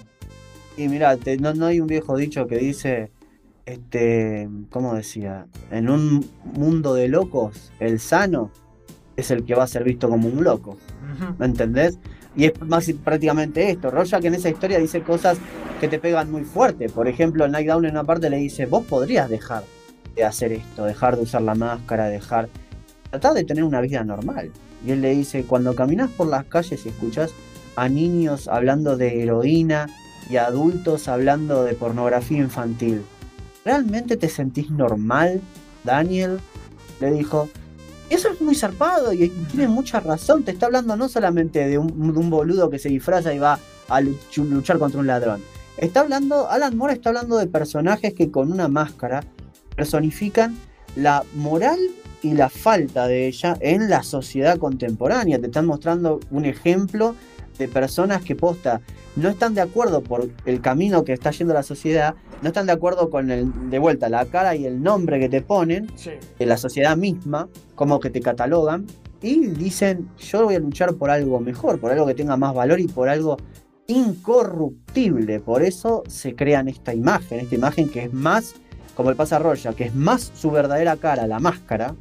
[0.78, 3.12] Y mira, no, no hay un viejo dicho que dice,
[3.66, 5.46] este, ¿cómo decía?
[5.72, 8.50] En un mundo de locos, el sano
[9.16, 10.78] es el que va a ser visto como un loco.
[11.38, 12.00] ¿Me entendés?
[12.40, 13.92] Y es más prácticamente esto.
[13.92, 15.38] Rorschach en esa historia dice cosas
[15.82, 16.88] que te pegan muy fuerte.
[16.88, 19.66] Por ejemplo, Night Down en una parte le dice, vos podrías dejar
[20.16, 22.48] de hacer esto, dejar de usar la máscara, dejar...
[23.10, 24.54] Tratar de tener una vida normal.
[24.86, 27.34] Y él le dice, cuando caminas por las calles y escuchás
[27.76, 29.88] a niños hablando de heroína
[30.30, 33.02] y a adultos hablando de pornografía infantil,
[33.66, 35.42] ¿realmente te sentís normal,
[35.84, 36.40] Daniel?
[37.02, 37.50] Le dijo,
[38.10, 40.44] eso es muy zarpado y tiene mucha razón.
[40.44, 43.60] Te está hablando no solamente de un, de un boludo que se disfraza y va
[43.88, 45.42] a luch- luchar contra un ladrón.
[45.78, 49.24] Está hablando, Alan Moore está hablando de personajes que con una máscara
[49.76, 50.58] personifican
[50.96, 51.80] la moral
[52.22, 55.40] y la falta de ella en la sociedad contemporánea.
[55.40, 57.16] Te están mostrando un ejemplo
[57.60, 58.82] de personas que posta
[59.16, 62.72] no están de acuerdo por el camino que está yendo la sociedad, no están de
[62.72, 66.12] acuerdo con el, de vuelta la cara y el nombre que te ponen, Sí.
[66.40, 68.88] de la sociedad misma, como que te catalogan,
[69.22, 72.80] y dicen, yo voy a luchar por algo mejor, por algo que tenga más valor
[72.80, 73.36] y por algo
[73.88, 75.42] incorruptible.
[75.42, 78.56] Por eso se crean esta imagen, esta imagen que es más
[78.96, 81.96] como el pasa Roya, que es más su verdadera cara, la máscara,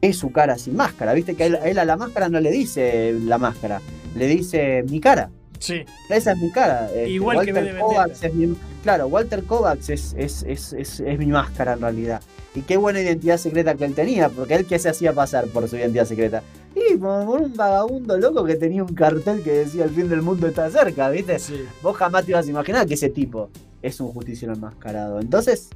[0.00, 1.12] es su cara sin máscara.
[1.12, 3.80] Viste que a él, a él a la máscara no le dice la máscara,
[4.14, 5.30] le dice mi cara.
[5.58, 6.86] Sí, Esa es mi cara.
[6.86, 11.26] Este, Igual que Walter Kovacs es mi, Claro, Walter Kovacs es, es, es, es, mi
[11.26, 12.20] máscara en realidad.
[12.56, 15.68] Y qué buena identidad secreta que él tenía, porque él que se hacía pasar por
[15.68, 16.42] su identidad secreta.
[16.74, 20.22] Y por por un vagabundo loco que tenía un cartel que decía el fin del
[20.22, 21.38] mundo está cerca, ¿viste?
[21.38, 21.64] sí.
[21.80, 23.48] Vos jamás te ibas a imaginar que ese tipo
[23.82, 25.20] es un justiciero enmascarado.
[25.20, 25.68] Entonces,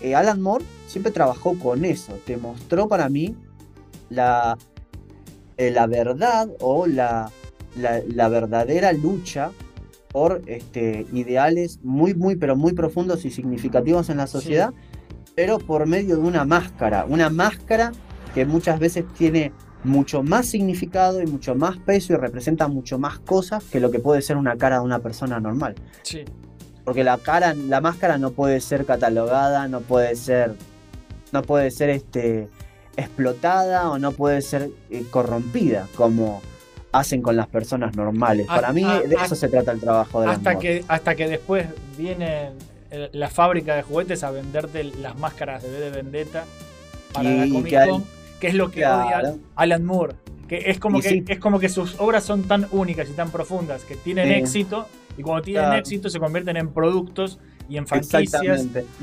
[0.00, 2.16] eh, Alan Moore siempre trabajó con eso.
[2.24, 3.34] Te mostró para mí
[4.10, 4.56] la,
[5.56, 7.32] eh, la verdad o la,
[7.76, 9.50] la, la verdadera lucha
[10.14, 14.72] por este, ideales muy, muy, pero muy profundos y significativos en la sociedad,
[15.34, 17.04] pero por medio de una máscara.
[17.04, 17.90] Una máscara
[18.32, 19.52] que muchas veces tiene
[19.82, 23.98] mucho más significado y mucho más peso y representa mucho más cosas que lo que
[23.98, 25.74] puede ser una cara de una persona normal.
[26.02, 26.24] Sí.
[26.84, 30.54] Porque la cara, la máscara no puede ser catalogada, no puede ser,
[31.32, 32.48] no puede ser este,
[32.96, 36.40] explotada o no puede ser eh, corrompida como
[36.94, 38.46] hacen con las personas normales.
[38.46, 41.26] Para mí ah, de ah, eso se trata el trabajo de Hasta que, hasta que
[41.28, 41.66] después
[41.98, 42.50] viene
[42.90, 46.44] el- la fábrica de juguetes a venderte las máscaras de V de Vendetta
[47.12, 48.04] para Y la Comic Con,
[48.38, 49.28] que es lo que Claro.
[49.30, 50.14] odia Alan Moore.
[50.48, 51.24] Que es como Y que, sí.
[51.26, 54.34] es como que sus obras son tan únicas y tan profundas que tienen Sí.
[54.34, 54.86] éxito
[55.18, 55.78] y cuando tienen Claro.
[55.80, 57.38] éxito se convierten en productos
[57.68, 58.42] y en franquicias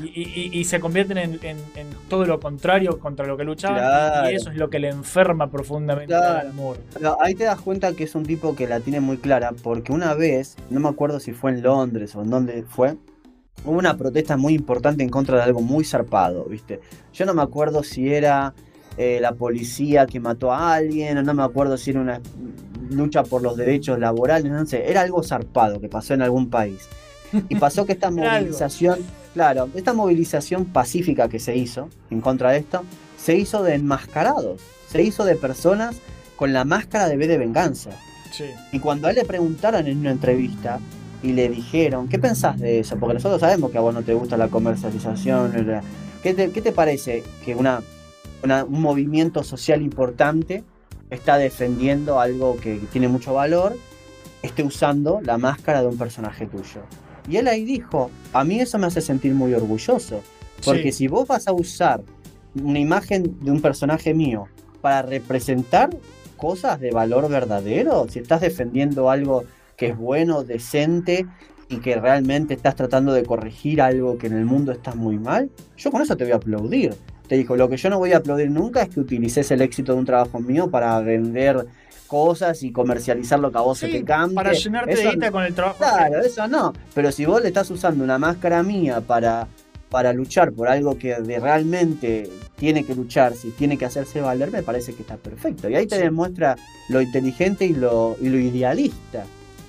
[0.00, 3.44] y, y- y- y se convierten en, en- en todo lo contrario contra lo que
[3.44, 4.30] luchaban y- Claro.
[4.30, 6.52] y eso es lo que le enferma profundamente Claro.
[6.52, 6.80] Moore.
[6.94, 9.92] Pero ahí te das cuenta que es un tipo que la tiene muy clara, porque
[9.92, 12.96] una vez, no me acuerdo si fue en Londres o en dónde fue,
[13.64, 16.80] hubo una protesta muy importante en contra de algo muy zarpado, ¿viste?
[17.12, 18.54] Yo no me acuerdo si era
[18.98, 22.20] eh, la policía que mató a alguien, o no me acuerdo si era una
[22.90, 26.88] lucha por los derechos laborales, no sé, era algo zarpado que pasó en algún país.
[27.48, 28.10] Y pasó que esta
[28.40, 28.98] movilización,
[29.34, 32.82] claro, esta movilización pacífica que se hizo en contra de esto,
[33.16, 34.60] se hizo de enmascarados,
[34.90, 35.96] se hizo de personas
[36.36, 37.90] con la máscara de B de venganza.
[38.32, 38.44] Sí.
[38.72, 40.80] Y cuando a él le preguntaron en una entrevista
[41.22, 42.96] y le dijeron, ¿qué pensás de eso?
[42.98, 45.66] Porque nosotros sabemos que a vos no te gusta la comercialización.
[45.66, 45.82] la-
[46.22, 47.80] ¿Qué te, qué te parece que una,
[48.42, 50.64] una- un movimiento social importante
[51.10, 53.76] está defendiendo algo que tiene mucho valor,
[54.42, 56.80] esté usando la máscara de un personaje tuyo?
[57.28, 60.22] Y él ahí dijo, a mí eso me hace sentir muy orgulloso.
[60.64, 60.98] Porque Sí.
[60.98, 62.02] si vos vas a usar
[62.62, 64.46] una imagen de un personaje mío
[64.80, 65.90] para representar
[66.36, 69.44] cosas de valor verdadero, si estás defendiendo algo
[69.76, 71.26] que es bueno, decente
[71.68, 75.50] y que realmente estás tratando de corregir algo que en el mundo está muy mal,
[75.76, 76.94] yo con eso te voy a aplaudir.
[77.28, 79.94] Te dijo, lo que yo no voy a aplaudir nunca es que utilices el éxito
[79.94, 81.64] de un trabajo mío para vender
[82.16, 84.34] cosas y comercializar lo que a vos se te cante.
[84.34, 85.78] para llenarte de guita con el trabajo.
[85.78, 86.74] Claro, eso no.
[86.94, 89.48] Pero si vos le estás usando una máscara mía para,
[89.88, 94.50] para luchar por algo que de realmente tiene que luchar, si tiene que hacerse valer,
[94.50, 95.70] me parece que está perfecto.
[95.70, 96.02] Y ahí te Sí.
[96.02, 96.54] demuestra
[96.90, 99.24] lo inteligente y lo, y lo idealista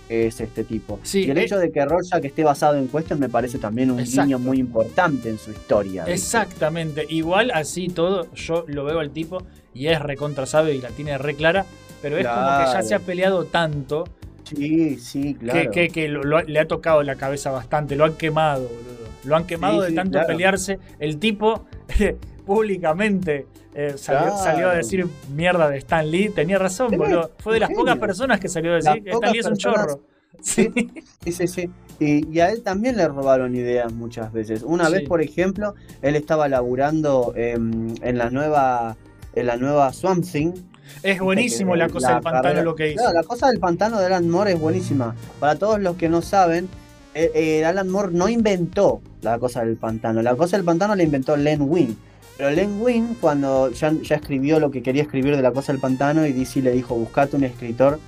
[0.09, 0.99] que es este tipo.
[1.03, 3.89] Sí, y el eh, hecho de que Rorschach esté basado en Question me parece también
[3.89, 4.23] un Exacto.
[4.23, 6.03] guiño muy importante en su historia.
[6.07, 7.05] Exactamente.
[7.07, 9.43] Igual así todo, yo lo veo al tipo
[9.73, 11.65] y es recontra sabe y la tiene re clara,
[12.03, 14.03] pero es como que ya se ha peleado tanto
[14.43, 15.71] Sí, sí, claro.
[15.71, 19.07] que- que lo- lo- le ha tocado la cabeza bastante, lo han quemado, boludo.
[19.23, 20.27] Lo han quemado Sí, de sí, tanto claro.
[20.27, 20.79] pelearse.
[20.99, 21.65] El tipo
[22.45, 24.37] públicamente eh, salió, Claro.
[24.43, 26.29] salió a decir mierda de Stan Lee.
[26.29, 27.31] Tenía razón, boludo.
[27.39, 29.87] Fue de las pocas personas que salió a decir que Stan Lee es un personas-
[29.87, 30.01] chorro.
[30.41, 30.69] Sí.
[31.23, 31.69] Sí, sí, sí.
[31.99, 34.61] Y, y a él también le robaron ideas muchas veces.
[34.61, 34.91] Una Sí.
[34.93, 38.97] vez, por ejemplo, él estaba laburando en la nueva
[39.35, 40.51] en la nueva Swamp Thing.
[41.01, 43.11] Es buenísimo la cosa del pantano lo que hizo.
[43.11, 45.15] La cosa del pantano de Alan Moore es buenísima.
[45.39, 46.69] Para todos los que no saben,
[47.13, 50.21] eh, eh, Alan Moore no inventó la cosa del pantano.
[50.21, 51.97] La cosa del pantano la inventó Len Wein.
[52.37, 55.81] Pero Len Wein, cuando ya, ya escribió lo que quería escribir de la cosa del
[55.81, 57.99] pantano, y DC le dijo: Buscate un escritor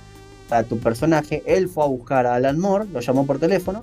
[0.48, 3.80] para tu personaje, él fue a buscar a Alan Moore, lo llamó por teléfono,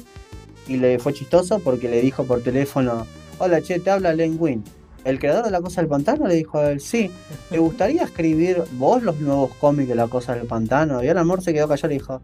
[0.68, 3.06] y le fue chistoso porque le dijo por teléfono:
[3.40, 4.64] Hola, che, te habla Len Wein.
[5.05, 7.11] El creador de la cosa del pantano le dijo a él: Sí,
[7.49, 11.03] ¿te gustaría escribir vos los nuevos cómics de la cosa del pantano?
[11.03, 12.21] Y Alan Moore se quedó callado y le dijo: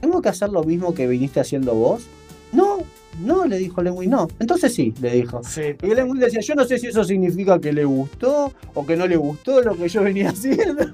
[0.00, 2.06] ¿Tengo que hacer lo mismo que viniste haciendo vos?
[2.52, 2.78] No,
[3.20, 4.28] no, le dijo Len Wein, no.
[4.38, 5.42] Entonces sí, le dijo.
[5.44, 5.76] Sí.
[5.82, 8.96] Y Len Wein decía, yo no sé si eso significa que le gustó o que
[8.96, 10.84] no le gustó lo que yo venía haciendo.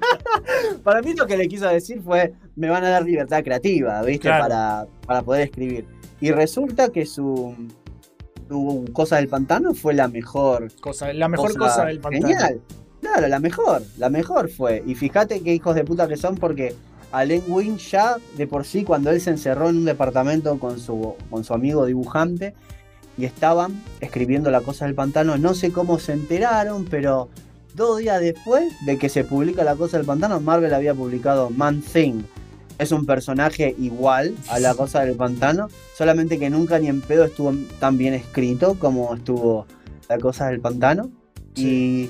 [0.83, 4.27] para mí lo que le quiso decir fue, me van a dar libertad creativa, ¿viste?
[4.27, 4.43] Claro.
[4.43, 5.85] Para, para poder escribir.
[6.19, 7.55] Y resulta que su,
[8.47, 10.71] su cosa del pantano fue la mejor.
[10.79, 12.27] Cosa, la mejor cosa, del pantano.
[12.27, 12.61] Genial.
[13.01, 14.83] Claro, la mejor, la mejor fue.
[14.85, 16.75] Y fíjate qué hijos de puta que son porque
[17.11, 20.79] a Len Wein ya de por sí cuando él se encerró en un departamento con
[20.79, 22.53] su, con su amigo dibujante
[23.17, 25.37] y estaban escribiendo La Cosa del Pantano.
[25.37, 27.29] No sé cómo se enteraron, pero
[27.73, 31.81] dos días después de que se publica La Cosa del Pantano, Marvel había publicado Man
[31.81, 32.23] Thing.
[32.79, 37.23] Es un personaje igual a La Cosa del Pantano, solamente que nunca ni en pedo
[37.25, 39.65] estuvo tan bien escrito como estuvo
[40.09, 41.09] La Cosa del Pantano.
[41.55, 42.09] Y,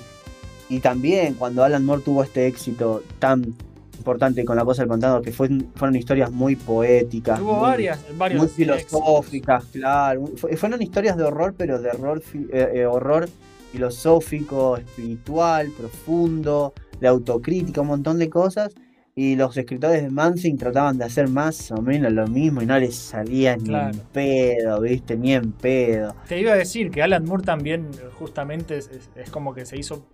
[0.68, 3.56] y también cuando Alan Moore tuvo este éxito tan
[3.98, 7.40] importante con La Cosa del Pantano, que fue- fueron historias muy poéticas.
[7.40, 8.84] Tuvo muy- varias, varios muy éxitos.
[8.84, 10.28] filosóficas, claro.
[10.36, 12.22] Fu- Fueron historias de horror, pero de horror,
[12.52, 13.30] eh, eh, horror
[13.72, 18.74] filosófico, espiritual, profundo, de autocrítica, un montón de cosas.
[19.20, 22.78] Y los escritores de Mansing trataban de hacer más o menos lo mismo y no
[22.78, 25.18] les salía ni en pedo, ¿viste?
[25.18, 26.16] Ni en pedo.
[26.28, 27.88] Te iba a decir que Alan Moore también,
[28.20, 30.06] justamente, es, es- es como que se hizo.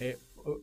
[0.00, 0.18] eh,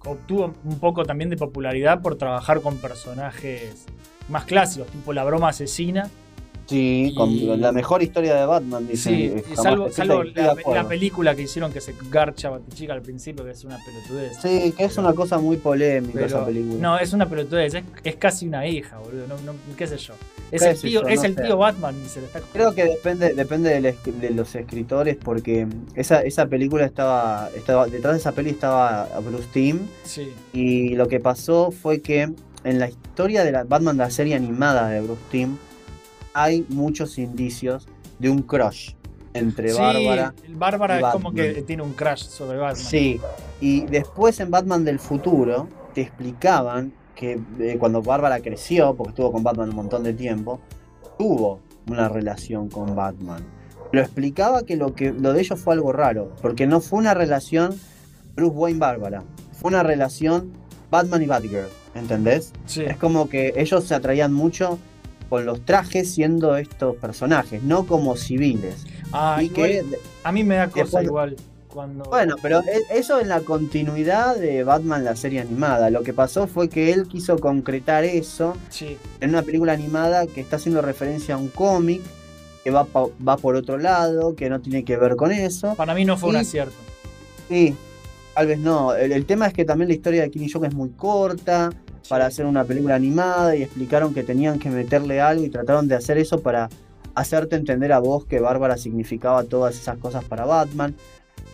[0.05, 3.85] obtuvo un poco también de popularidad por trabajar con personajes
[4.29, 6.09] más clásicos, tipo la broma asesina.
[6.67, 9.13] Sí, con Y- la mejor historia de Batman, dicen.
[9.45, 9.87] Sí, y salvo,
[10.73, 14.37] la, película que hicieron que se garcha Batichica al principio, que es una pelotudez.
[14.41, 16.81] Sí, que es una cosa muy polémica Pero- esa película.
[16.81, 19.27] No, es una pelotudez, es, es casi una hija, boludo.
[19.27, 20.13] No, no- ¿Qué sé yo?
[20.51, 21.07] Es ¿Qué el tío, yo?
[21.07, 21.43] es No el sé.
[21.43, 26.21] tío Batman y se le está Creo que depende, depende de, los escritores, porque esa,
[26.21, 27.87] esa película estaba, estaba.
[27.87, 29.79] Detrás de esa peli estaba Bruce Timm.
[30.03, 30.31] Sí.
[30.53, 32.29] Y lo que pasó fue que
[32.63, 35.57] en la historia de la Batman, la serie animada de Bruce Timm,
[36.35, 37.87] hay muchos indicios
[38.19, 38.91] de un crush
[39.33, 40.33] entre Sí, Bárbara.
[40.49, 42.75] Bárbara y es como que tiene un crash sobre Batman.
[42.75, 43.19] Sí,
[43.61, 49.31] y después en Batman del futuro te explicaban que eh, cuando Bárbara creció, porque estuvo
[49.31, 50.59] con Batman un montón de tiempo,
[51.17, 53.41] tuvo una relación con Batman.
[53.93, 57.13] Lo explicaba que lo, que lo de ellos fue algo raro, porque no fue una
[57.13, 57.79] relación
[58.35, 60.51] Bruce Wayne Bárbara, fue una relación
[60.91, 62.51] Batman y Batgirl, ¿entendés?
[62.65, 62.83] Sí.
[62.83, 64.77] Es como que ellos se atraían mucho
[65.29, 68.85] con los trajes siendo estos personajes, no como civiles.
[69.11, 71.35] Ah, y que igual, a mí me da cosa después- igual
[71.69, 72.03] cuando.
[72.05, 75.89] bueno, pero e- eso en la continuidad de Batman, la serie animada.
[75.89, 78.97] Lo que pasó fue que él quiso concretar eso Sí.
[79.19, 82.01] en una película animada que está haciendo referencia a un cómic
[82.63, 82.87] que va,
[83.27, 85.75] va por otro lado, que no tiene que ver con eso.
[85.75, 86.73] Para mí no fue un Y- acierto.
[87.49, 87.75] Sí,
[88.33, 88.95] tal vez no.
[88.95, 91.69] El, el tema es que también la historia de Killing Joke es muy corta
[92.09, 95.95] para hacer una película animada y explicaron que tenían que meterle algo y trataron de
[95.95, 96.69] hacer eso para
[97.15, 100.93] hacerte entender a vos que Bárbara significaba todas esas cosas para Batman.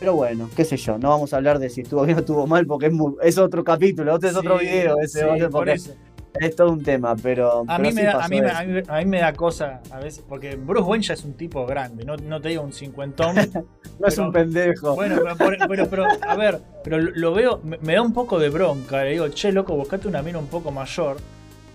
[0.00, 2.46] Pero bueno, qué sé yo, no vamos a hablar de si estuvo bien o estuvo
[2.46, 5.92] mal porque es, muy- es otro capítulo, otro es otro video ese, sí, por eso.
[6.40, 7.64] Es todo un tema, pero...
[7.68, 9.98] A pero mí, me da, a, mí, a, mí, a mí me da cosa a
[10.00, 13.36] veces, porque Bruce Wayne ya es un tipo grande, no, no te digo un cincuentón.
[14.00, 14.94] No es un pendejo.
[14.96, 18.12] Bueno, pero, por- pero, pero, a ver, pero lo lo veo, me, me da un
[18.12, 19.04] poco de bronca.
[19.04, 21.18] Le digo, che, loco, buscate una mina un poco mayor.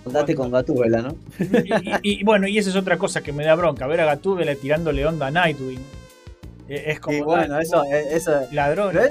[0.06, 1.16] Date con Gatúbela, ¿no?
[1.40, 4.06] Y, y- y bueno, y esa es otra cosa que me da bronca, ver a
[4.06, 5.80] Gatúbela tirándole onda a Nightwing.
[6.69, 7.18] Eh, Es como.
[7.18, 8.31] Y bueno, eso, eh, eso...
[8.52, 8.98] Ladrón.
[8.98, 9.10] eh,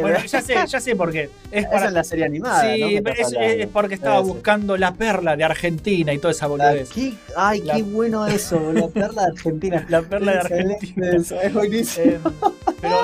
[0.00, 1.28] Bueno, ya sé, ya sé por qué.
[1.50, 1.88] Es Eso para.
[1.88, 3.10] en la serie animada, sí, ¿no?
[3.10, 6.90] es, es porque estaba buscando la perla de Argentina y toda esa boludez.
[6.90, 9.86] qué- ay, La- qué bueno eso, la perla de Argentina.
[9.88, 11.10] La perla de Argentina.
[11.12, 12.12] eso, es buenísimo.
[12.14, 12.96] Eh, pero,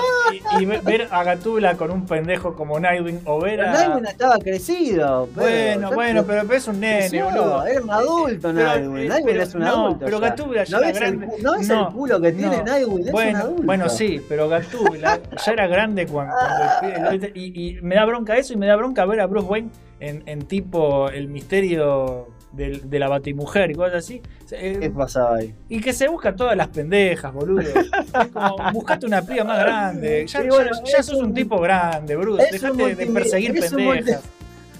[0.58, 3.72] y, y ve- ver a Gatúbela con un pendejo como Nightwing o ver Pero a.
[3.72, 5.28] Nightwing estaba crecido.
[5.34, 7.64] pero- Bueno, bueno, pero, pero es un nene, boludo.
[7.66, 9.08] Era un adulto, Nightwing.
[9.08, 10.04] Nightwing pero- es un no, adulto.
[10.04, 10.28] pero ya.
[10.28, 11.26] Gatúbela ya ¿No ves el grande.
[11.26, 12.62] cu- ¿No ves el culo que tiene.
[12.64, 13.08] Nightwing?
[13.08, 13.62] Es un adulto.
[13.62, 16.35] bueno, sí, pero Gatúbela ya era grande cuando,
[16.81, 19.70] cuando y, y me da bronca eso y me da bronca ver a Bruce Wayne
[20.01, 24.23] en, en tipo el misterio del- de la batimujer y cosas así.
[24.52, 25.55] Eh, ¿Qué pasaba ahí?
[25.69, 27.60] y que se busca todas las pendejas, boludo.
[27.69, 30.27] Es como, buscate una piba más grande.
[30.27, 32.48] Ya, Sí, bueno, ya- sos un, un- tipo grande, Bruce.
[32.51, 34.23] Dejate de perseguir pendejas.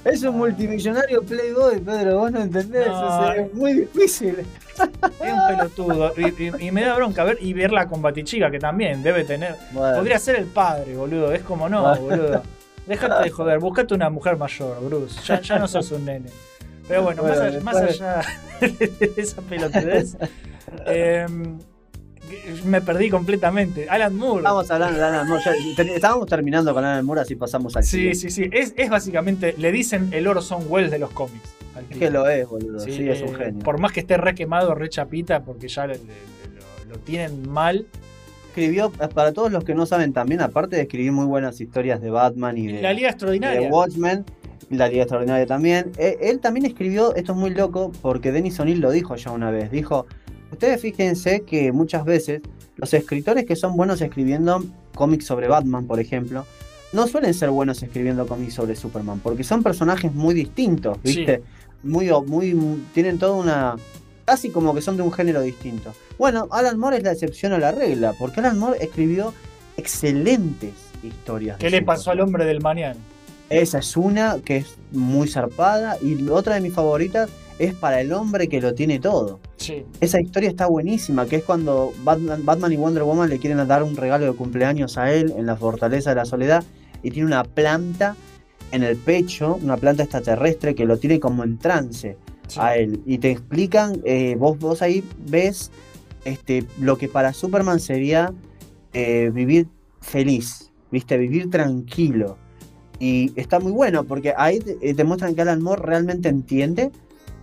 [0.05, 2.19] Es un multimillonario Playboy, Pedro.
[2.19, 2.87] Vos no entendés.
[2.87, 3.33] No.
[3.33, 4.37] es muy difícil.
[4.79, 6.13] Es un pelotudo.
[6.17, 9.57] Y, y- y me da bronca ver y verla con Batichica, que también debe tener.
[9.73, 9.97] Bueno.
[9.97, 11.33] Podría ser el padre, boludo.
[11.33, 12.01] Es como no, Bueno.
[12.03, 12.43] boludo.
[12.87, 15.21] Déjate de joder, buscate una mujer mayor, Bruce.
[15.27, 16.31] Ya, ya no sos un nene.
[16.87, 17.23] Pero bueno,
[17.65, 18.21] más, allá
[18.61, 20.17] de esa pelotudez,
[20.87, 21.59] em,
[22.65, 23.89] me perdí completamente.
[23.89, 24.39] Alan Moore.
[24.41, 25.43] Estábamos hablando de Alan Moore.
[25.77, 28.49] ya- Estábamos terminando con Alan Moore, así pasamos al Sí, sí, sí.
[28.53, 31.55] Es, es básicamente, le dicen el Orson Welles de los cómics.
[31.91, 32.81] Es que lo es, boludo.
[32.81, 33.63] Sí, Sí, es un eh, genio.
[33.65, 36.99] Por más que esté re quemado, re chapita, porque ya le- le- le- lo, lo
[37.01, 37.87] tienen mal.
[38.49, 42.11] Escribió, para todos los que no saben también, aparte de escribir muy buenas historias de
[42.11, 43.61] Batman y de, La Liga Extraordinaria.
[43.61, 44.25] de Watchmen,
[44.71, 45.93] la Liga Extraordinaria también.
[45.99, 49.53] Eh, él también escribió, esto es muy loco, porque Dennis O'Neill lo dijo ya una
[49.53, 49.71] vez.
[49.71, 50.07] Dijo,
[50.51, 52.43] ustedes fíjense que muchas veces
[52.77, 54.65] los escritores que son buenos escribiendo
[54.95, 56.45] cómics sobre Batman, por ejemplo,
[56.93, 61.43] no suelen ser buenos escribiendo cómics sobre Superman, porque son personajes muy distintos, ¿viste?
[61.83, 63.77] Muy, muy, tienen toda una,
[64.25, 65.93] casi como que son de un género distinto.
[66.19, 69.35] Bueno, Alan Moore es la excepción a la regla, porque Alan Moore escribió
[69.77, 70.73] excelentes
[71.03, 71.59] historias.
[71.59, 71.97] ¿Qué le Superman.
[71.97, 72.99] pasó al hombre del mañana?
[73.51, 78.13] Esa es una que es muy zarpada y otra de mis favoritas es para el
[78.13, 79.41] hombre que lo tiene todo.
[79.57, 79.85] Sí.
[80.01, 83.83] Esa historia está buenísima, que es cuando Batman, Batman y Wonder Woman le quieren dar
[83.83, 86.65] un regalo de cumpleaños a él en la fortaleza de la soledad
[87.03, 88.17] y tiene una planta
[88.71, 92.17] en el pecho, una planta extraterrestre que lo tiene como en trance
[92.47, 92.61] sí.
[92.61, 93.01] a él.
[93.07, 95.71] Y te explican, eh, vos, vos ahí ves
[96.25, 98.33] este, lo que para Superman sería
[98.93, 99.69] eh, vivir
[100.01, 101.17] feliz, ¿viste?
[101.17, 102.37] Vivir tranquilo.
[103.01, 106.91] Y está muy bueno porque ahí te, eh, te muestran que Alan Moore realmente entiende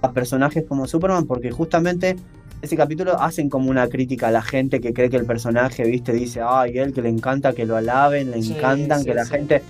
[0.06, 2.16] a personajes como Superman porque justamente
[2.62, 6.14] ese capítulo hacen como una crítica a la gente que cree que el personaje, ¿viste?
[6.14, 9.26] Dice, ay, él que le encanta que lo alaben, le Sí, encantan sí, que la
[9.26, 9.32] sí.
[9.32, 9.62] gente...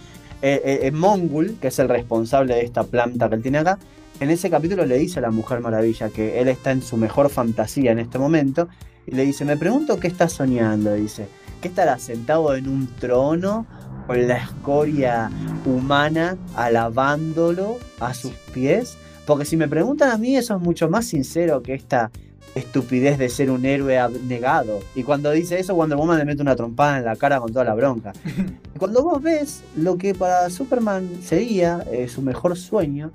[0.42, 3.80] Eh, eh, eh, Mongul, que es el responsable de esta planta que él tiene acá,
[4.20, 7.30] en ese capítulo le dice a la Mujer Maravilla que él está en su mejor
[7.30, 8.68] fantasía en este momento
[9.08, 11.28] y le dice, me pregunto qué está soñando, dice,
[11.62, 13.66] ¿qué estará sentado en un trono
[14.06, 15.32] con la escoria
[15.66, 18.98] humana alabándolo a sus pies?
[19.26, 22.12] Porque si me preguntan a mí eso es mucho más sincero que esta
[22.54, 24.80] estupidez de ser un héroe abnegado.
[24.96, 27.66] Y cuando dice eso, Wonder Woman le mete una trompada en la cara con toda
[27.66, 28.14] la bronca.
[28.78, 33.12] Cuando vos ves lo que para Superman sería eh, su mejor sueño,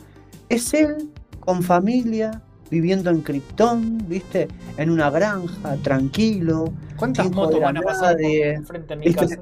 [0.48, 4.48] es él con familia, viviendo en Krypton, ¿viste?
[4.76, 9.36] En una granja, tranquilo, ¿Cuántas motos a van a pasar enfrente de mi casa?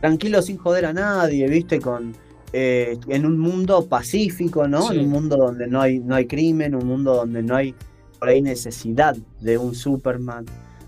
[0.00, 1.80] tranquilo sin joder a nadie, ¿viste?
[1.80, 2.14] Con,
[2.52, 4.88] eh, en un mundo pacífico, ¿no?
[4.88, 4.94] Sí.
[4.94, 7.74] En un mundo donde no hay, no hay crimen, un mundo donde no hay
[8.18, 10.46] por ahí necesidad de un Superman.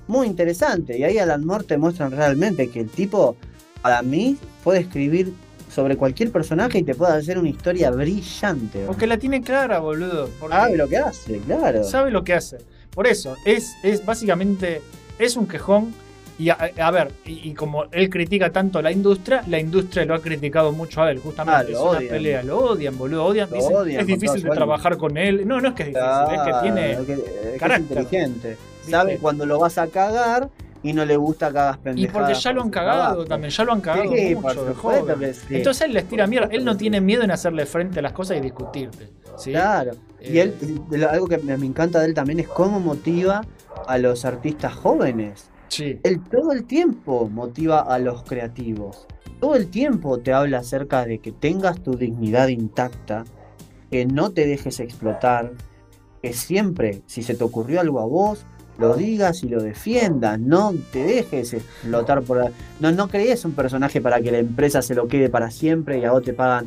[0.08, 0.98] Muy interesante.
[0.98, 3.36] Y ahí Alan Moore te muestran realmente que el tipo,
[3.82, 5.32] para mí, puede escribir
[5.70, 8.84] sobre cualquier personaje y te puede hacer una historia brillante.
[8.86, 10.28] Porque la tiene clara, boludo.
[10.48, 11.84] Sabe lo que hace, claro.
[11.84, 12.58] sabe lo que hace.
[12.92, 14.82] Por eso, es, es básicamente,
[15.18, 15.94] es un quejón.
[16.40, 20.14] Y a, a ver, y, y como él critica tanto la industria, la industria lo
[20.14, 21.60] ha criticado mucho a él, justamente.
[21.60, 22.08] Ah, lo es una odian.
[22.10, 23.24] pelea, lo odian, boludo.
[23.26, 25.46] Odian, Lo dicen, odian es difícil de trabajar con él.
[25.46, 27.04] No, no es que es difícil, es que tiene.
[27.06, 27.98] Que- es carácter.
[27.98, 28.56] inteligente.
[28.88, 30.48] Sabe cuando lo vas a cagar
[30.82, 32.12] y no le gusta que hagas Y pendejadas.
[32.28, 35.34] porque ya lo han cagado también, ya lo han cagado Sí, mucho de joven.
[35.34, 35.56] sí.
[35.56, 36.48] Entonces él les tira mierda.
[36.50, 39.10] Él no tiene miedo en hacerle frente a las cosas y discutirte.
[39.36, 39.50] ¿sí?
[39.50, 39.90] Claro.
[40.22, 40.54] Y Eh, él,
[40.90, 43.42] lo- algo que me encanta de él también es cómo motiva
[43.86, 45.50] a los artistas jóvenes.
[45.70, 45.98] Sí.
[46.02, 49.06] Él todo el tiempo motiva a los creativos.
[49.40, 53.24] Todo el tiempo te habla acerca de que tengas tu dignidad intacta,
[53.90, 55.52] que no te dejes explotar,
[56.22, 58.44] que siempre, si se te ocurrió algo a vos,
[58.78, 62.38] lo digas y lo defiendas, no te dejes explotar por...
[62.38, 65.98] la- No, no crees un personaje para que la empresa se lo quede para siempre
[65.98, 66.66] y a vos te pagan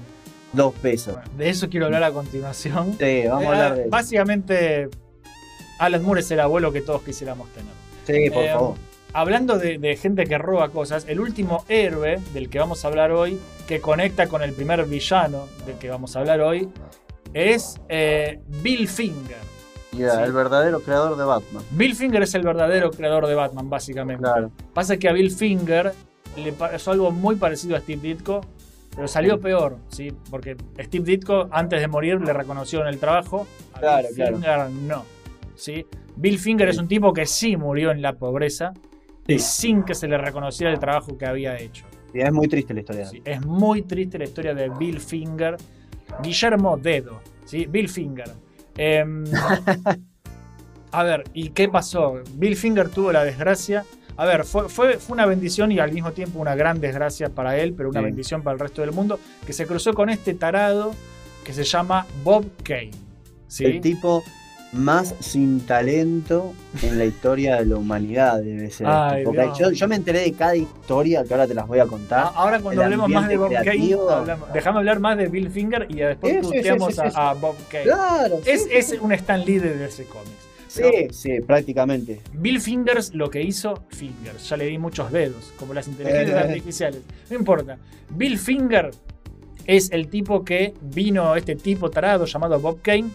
[0.54, 1.16] dos pesos.
[1.16, 2.96] Bueno, de eso quiero hablar a continuación.
[3.00, 3.90] Sí, vamos Eh, a hablar de eso.
[3.90, 4.90] Básicamente,
[5.80, 7.72] Alan Moore es el abuelo que todos quisiéramos tener.
[8.06, 8.76] Sí, por Eh, favor.
[9.14, 13.12] Hablando de, de gente que roba cosas, el último héroe del que vamos a hablar
[13.12, 16.68] hoy, que conecta con el primer villano del que vamos a hablar hoy,
[17.34, 19.38] es eh, Bill Finger.
[19.92, 20.02] Sí.
[20.02, 21.64] el verdadero creador de Batman.
[21.70, 24.24] Bill Finger es el verdadero creador de Batman, básicamente.
[24.24, 24.50] Claro.
[24.74, 25.94] Pasa que a Bill Finger
[26.36, 28.42] le pasó algo muy parecido a Steve Ditko,
[28.96, 30.12] pero salió peor, ¿sí?
[30.32, 33.46] Porque Steve Ditko, antes de morir, le reconoció en el trabajo.
[33.74, 34.38] A Claro, Bill claro.
[34.38, 35.06] Finger no.
[35.56, 35.86] ¿sí?
[36.16, 38.74] Bill Finger es un tipo que sí murió en la pobreza,
[39.28, 39.40] Sí.
[39.40, 41.86] sin que se le reconociera el trabajo que había hecho.
[42.14, 43.06] Es muy triste la historia.
[43.06, 43.22] ¿sí?
[43.26, 45.58] Es muy triste la historia de Bill Finger.
[46.22, 47.66] Guillermo Dedo, ¿sí?
[47.66, 48.30] Bill Finger.
[48.78, 49.24] Em,
[50.92, 52.22] a ver, ¿y qué pasó?
[52.36, 53.86] Bill Finger tuvo la desgracia.
[54.16, 57.58] A ver, fue, fue, fue una bendición y al mismo tiempo una gran desgracia para
[57.58, 58.06] él, pero una Sí.
[58.06, 60.94] bendición para el resto del mundo, que se cruzó con este tarado
[61.44, 62.92] que se llama Bob Kane.
[63.48, 63.66] ¿sí?
[63.66, 64.24] El tipo
[64.74, 68.88] más sin talento en la historia de la humanidad debe ser.
[68.90, 71.86] Ay, porque yo, yo me enteré de cada historia que ahora te las voy a
[71.86, 72.32] contar.
[72.36, 73.96] Ahora cuando hablemos más de Bob Kane,
[74.54, 76.62] déjame hablar más de Bill Finger y después sí,
[77.14, 77.84] a, Bob Kane.
[77.84, 78.98] Claro, Es, sí, es sí.
[79.00, 80.32] un Stan Lee de ese cómics.
[80.68, 80.82] Sí,
[81.12, 82.22] sí, prácticamente.
[82.34, 84.50] Bill Fingers lo que hizo Fingers.
[84.50, 86.48] Ya le di muchos dedos, como las inteligencias Eh.
[86.48, 87.02] artificiales.
[87.30, 87.78] No importa.
[88.10, 88.90] Bill Finger
[89.68, 93.10] es el tipo que vino, este tipo tarado llamado Bob Kane,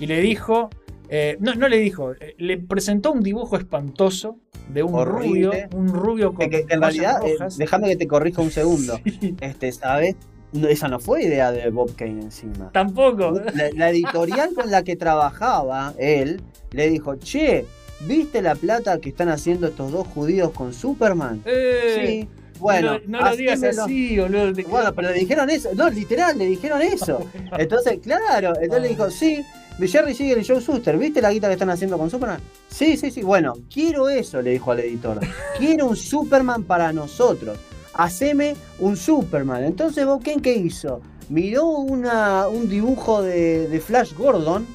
[0.00, 0.70] y le dijo.
[1.14, 4.38] eh, no, no le dijo, eh, le presentó un dibujo espantoso
[4.68, 5.46] de un Horrible.
[5.46, 8.98] rubio, un rubio con Que- que en realidad, eh, déjame que te corrija un segundo.
[9.20, 10.16] Sí, Este, ¿sabes?
[10.52, 12.70] No, esa no fue idea de Bob Kane encima.
[12.72, 13.32] Tampoco.
[13.54, 16.40] La, la editorial con la que trabajaba él
[16.70, 17.66] le dijo, che,
[18.06, 21.42] ¿viste la plata que están haciendo estos dos judíos con Superman?
[21.44, 22.28] Eh, sí.
[22.58, 23.82] Bueno, no, lo- no lo digas hacémelo".
[23.84, 24.52] así, boludo.
[24.70, 27.26] Bueno, pero le dijeron eso, no, literal, le dijeron eso.
[27.58, 29.42] Entonces, claro, entonces le dijo, sí,
[29.80, 32.40] Jerry Siegel y Joe Shuster, ¿viste la guita que están haciendo con Superman?
[32.68, 33.22] Sí, sí, sí.
[33.22, 35.18] Bueno, quiero eso, le dijo al editor.
[35.58, 37.58] Quiero un Superman para nosotros.
[37.94, 39.64] Haceme un Superman.
[39.64, 41.00] Entonces, Bob Kane, ¿qué hizo?
[41.28, 44.66] Miró una, un dibujo de, de Flash Gordon,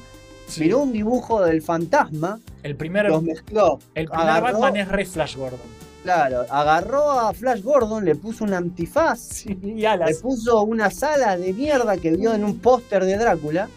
[0.46, 0.62] Sí.
[0.62, 3.78] miró un dibujo del fantasma, El primer, los mezcló.
[3.94, 5.58] el primer agarró- Batman es re Flash Gordon.
[6.02, 11.52] Claro, agarró a Flash Gordon, le puso un antifaz, y le puso unas alas de
[11.52, 13.68] mierda que vio en un póster de Drácula.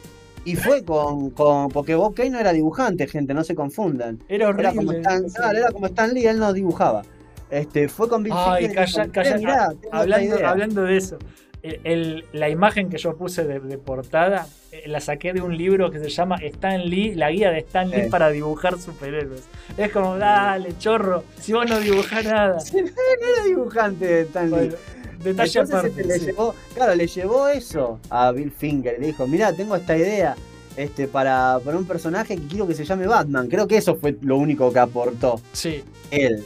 [0.46, 1.70] Y fue con, con.
[1.70, 4.20] Porque Bob Kane no era dibujante, gente, no se confundan.
[4.28, 4.70] Era horrible.
[4.70, 5.36] Era como Stan, Sí.
[5.36, 7.04] claro, era como Stan Lee, él no dibujaba.
[7.50, 9.38] Este, fue con Bill Ay, y dijo, calla, calla.
[9.38, 10.50] "Mirá, ah, tengo esta hablando, idea".
[10.50, 11.18] hablando de eso,
[11.62, 15.58] el- el- la imagen que yo puse de, de portada eh, la saqué de un
[15.58, 19.44] libro que se llama Stan Lee, la guía de Stan Lee para dibujar superhéroes.
[19.78, 22.58] Es como, dale, chorro, si vos no dibujás nada.
[22.74, 24.50] No era dibujante Stan Lee.
[24.50, 24.76] Bueno,
[25.24, 25.90] detalle Entonces aparte.
[26.02, 26.26] este, le sí.
[26.26, 29.00] llevó, claro, le llevó eso a Bill Finger.
[29.00, 30.36] Le dijo, mira, tengo esta idea
[30.78, 33.48] este, para, para un personaje que quiero que se llame Batman.
[33.48, 36.44] Creo que eso fue lo único que aportó Sí, él.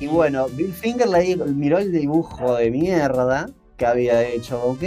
[0.00, 4.82] Y bueno, Bill Finger le dijo- miró el dibujo de mierda que había hecho OK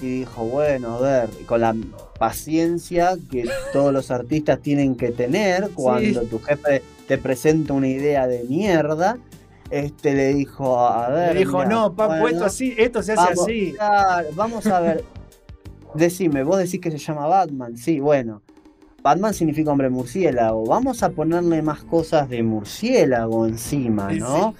[0.00, 1.74] y dijo, bueno, a ver, con la
[2.18, 8.26] paciencia que todos los artistas tienen que tener cuando tu jefe te presenta una idea
[8.26, 9.18] de mierda,
[9.70, 13.22] este le dijo, a ver, le dijo, no, papu, bueno, esto así, esto se hace
[13.22, 13.72] vamos, así.
[13.72, 15.04] claro, vamos a ver.
[15.94, 18.42] Decime, vos decís que se llama Batman, sí, bueno.
[19.02, 20.66] Batman significa hombre murciélago.
[20.66, 24.54] Vamos a ponerle más cosas de murciélago encima, ¿no?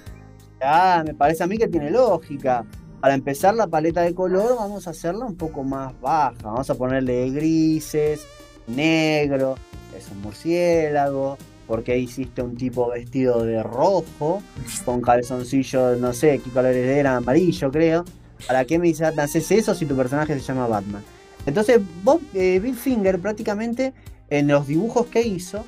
[0.61, 2.65] Ah, me parece a mí que tiene lógica.
[3.01, 6.35] Para empezar la paleta de color vamos a hacerla un poco más baja.
[6.43, 8.25] Vamos a ponerle grises,
[8.67, 9.55] negro,
[9.97, 11.37] es un murciélago.
[11.67, 14.41] ¿Por qué hiciste un tipo vestido de rojo?
[14.85, 18.05] Con calzoncillos, no sé qué colores eran, amarillo creo.
[18.47, 21.03] ¿Para qué me haces eso si tu personaje se llama Batman?
[21.45, 23.93] Entonces, Bob, eh, Bill Finger prácticamente
[24.29, 25.65] en los dibujos que hizo,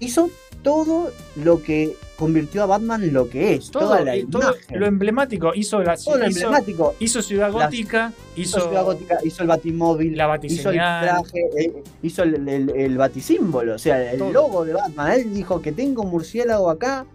[0.00, 0.30] hizo
[0.66, 3.70] todo lo que convirtió a Batman lo que es.
[3.70, 4.80] Todo, toda la todo imagen.
[4.80, 5.52] lo emblemático.
[5.54, 6.94] Hizo, la, todo lo hizo, emblemático.
[6.98, 11.82] hizo Ciudad Gótica, hizo, Hizo Ciudad Gótica, hizo el Batimóvil, la hizo el traje, eh,
[12.02, 14.32] hizo el, el, el batisímbolo, o sea, el Todo.
[14.32, 15.12] logo de Batman.
[15.12, 17.06] Él dijo que tenga un murciélago acá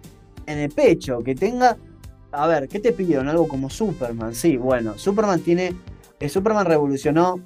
[0.46, 1.76] en el pecho, que tenga.
[2.32, 3.28] A ver, ¿qué te pidieron?
[3.28, 4.34] Algo como Superman.
[4.34, 5.76] Sí, bueno, Superman tiene.
[6.22, 7.42] eh, Superman revolucionó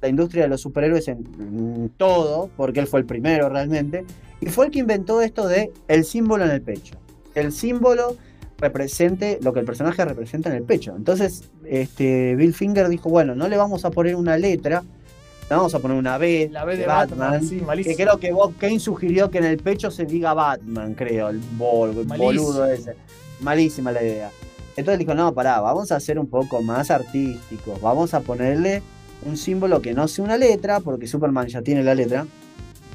[0.00, 4.04] la industria de los superhéroes en, en todo, porque él fue el primero realmente,
[4.40, 6.96] y fue el que inventó esto de el símbolo en el pecho.
[7.34, 8.16] El símbolo
[8.58, 10.94] represente lo que el personaje representa en el pecho.
[10.96, 14.82] Entonces, este, Bill Finger dijo, bueno, no le vamos a poner una letra,
[15.48, 18.56] le vamos a poner una B, La B de Batman, sí, que creo que Bob
[18.58, 22.94] Kane sugirió que en el pecho se diga Batman, creo, el, bol- boludo ese.
[23.40, 24.30] Malísima la idea.
[24.76, 28.82] Entonces dijo, no, pará, vamos a hacer un poco más artístico, vamos a ponerle
[29.24, 32.26] un símbolo que no sea una letra, porque Superman ya tiene la letra.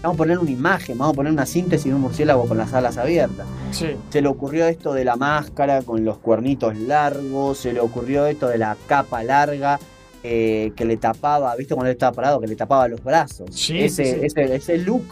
[0.01, 2.73] Vamos a poner una imagen, vamos a poner una síntesis de un murciélago con las
[2.73, 3.45] alas abiertas.
[3.71, 3.87] Sí.
[4.09, 8.47] Se le ocurrió esto de la máscara con los cuernitos largos, se le ocurrió esto
[8.47, 9.79] de la capa larga
[10.23, 12.39] eh, que le tapaba, ¿viste cuando él estaba parado?
[12.41, 13.49] Que le tapaba los brazos.
[13.53, 14.19] Sí, ese, sí.
[14.25, 15.03] Ese, ese look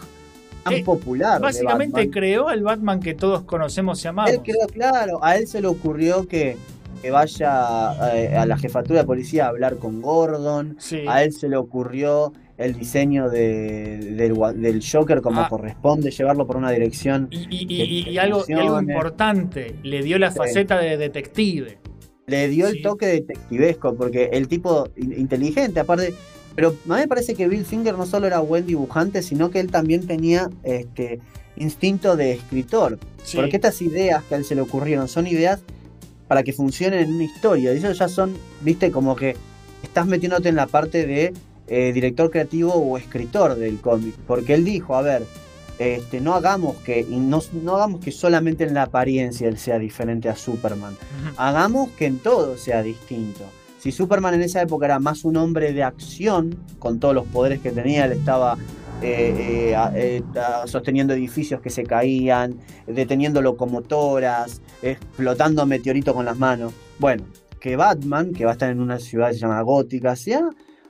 [0.63, 1.39] tan Eh, popular.
[1.39, 4.31] Básicamente creó el Batman que todos conocemos y amamos.
[4.31, 6.57] Él creó, claro, a él se le ocurrió que,
[7.01, 10.75] que vaya eh, a la jefatura de policía a hablar con Gordon.
[10.79, 11.01] Sí.
[11.07, 13.97] A él se le ocurrió el diseño de-
[14.57, 15.47] del, Joker como Ah.
[15.49, 17.27] corresponde, llevarlo por una dirección.
[17.31, 18.43] Y, algo,
[18.81, 20.37] importante, le dio la Sí.
[20.37, 21.77] faceta de detective.
[22.27, 22.77] Le dio Sí.
[22.77, 26.13] el toque detectivesco, porque el tipo in- inteligente, aparte.
[26.55, 29.61] Pero a mí me parece que Bill Finger no solo era buen dibujante, sino que
[29.61, 31.19] él también tenía este
[31.55, 32.99] instinto de escritor.
[33.35, 35.61] Porque estas ideas que a él se le ocurrieron son ideas
[36.29, 37.73] para que funcionen en una historia.
[37.73, 39.35] Y eso ya son, viste, como que
[39.81, 41.33] estás metiéndote en la parte de
[41.67, 44.13] eh, director creativo o escritor del cómic.
[44.27, 45.25] Porque él dijo, a ver,
[45.79, 49.79] este, no hagamos que, y no, no hagamos que solamente en la apariencia él sea
[49.79, 50.95] diferente a Superman.
[51.35, 53.43] Hagamos que en todo sea distinto.
[53.79, 57.59] Si Superman en esa época era más un hombre de acción, con todos los poderes
[57.59, 58.55] que tenía, él estaba
[59.01, 60.21] eh, eh, eh,
[60.65, 66.73] sosteniendo edificios que se caían, deteniendo locomotoras, explotando meteoritos con las manos.
[66.99, 67.23] Bueno,
[67.59, 70.49] que Batman, que va a estar en una ciudad que se llama Gótica, sea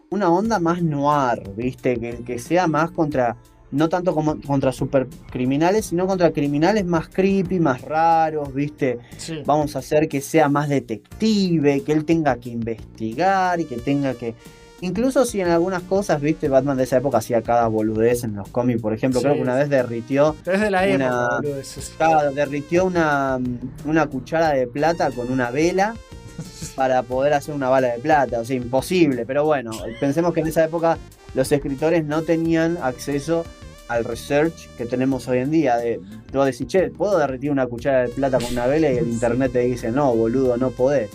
[0.10, 2.00] una onda más noir, ¿viste?
[2.00, 3.38] Que, que sea más contra,
[3.72, 9.00] no tanto como contra supercriminales, sino contra criminales más creepy, más raros, ¿viste?
[9.18, 9.44] Sí.
[9.46, 14.14] vamos a hacer que sea más detective, que él tenga que investigar y que tenga
[14.16, 14.36] que...
[14.82, 18.48] Incluso si en algunas cosas, viste, Batman de esa época hacía cada boludez en los
[18.50, 21.54] cómics, por ejemplo, Sí, creo que una vez derritió, es de la época, Una-
[21.98, 23.40] claro, derritió una,
[23.86, 25.96] una cuchara de plata con una vela
[26.76, 30.48] para poder hacer una bala de plata, o sea, imposible, pero bueno, pensemos que en
[30.48, 30.98] esa época
[31.36, 33.44] los escritores no tenían acceso
[33.90, 35.76] al research que tenemos hoy en día.
[35.78, 36.00] De,
[36.32, 38.92] vos decís, che, ¿puedo derretir una cuchara de plata con una vela?
[38.92, 41.10] Y el internet te dice, no, boludo, no podés.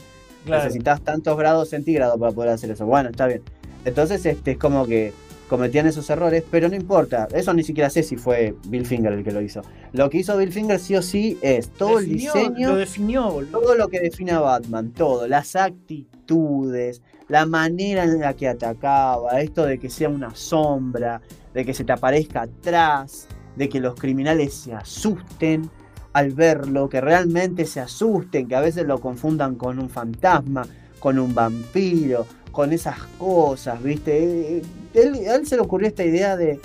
[0.45, 0.65] Claro.
[0.65, 2.87] Necesitas tantos grados centígrados para poder hacer eso.
[2.87, 3.43] Bueno, está bien.
[3.85, 5.13] Entonces, este es como que
[5.49, 7.29] cometían esos errores, pero no importa.
[7.35, 9.63] Eso ni siquiera sé si fue Bill Finger el que lo hizo.
[9.93, 13.31] Lo que hizo Bill Finger sí o sí es todo Definió- el diseño, Lo definió,
[13.31, 13.61] boludo.
[13.61, 19.41] todo lo que define a Batman, todo, las actitudes, la manera en la que atacaba,
[19.41, 21.21] esto de que sea una sombra,
[21.53, 23.27] de que se te aparezca atrás,
[23.57, 25.71] de que los criminales se asusten
[26.15, 30.67] al verlo, que realmente se asusten, que a veces lo confundan con un fantasma,
[31.01, 34.63] con un vampiro, con esas cosas, ¿viste?
[34.95, 36.61] Él, a él se le ocurrió esta idea de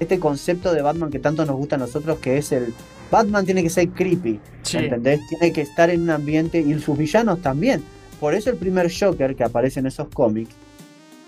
[0.00, 2.74] este concepto de Batman que tanto nos gusta a nosotros, que es el
[3.10, 4.78] Batman tiene que ser creepy, Sí.
[4.78, 5.20] ¿entendés?
[5.28, 7.82] Tiene que estar en un ambiente y sus villanos también.
[8.18, 10.54] Por eso el primer Joker que aparece en esos cómics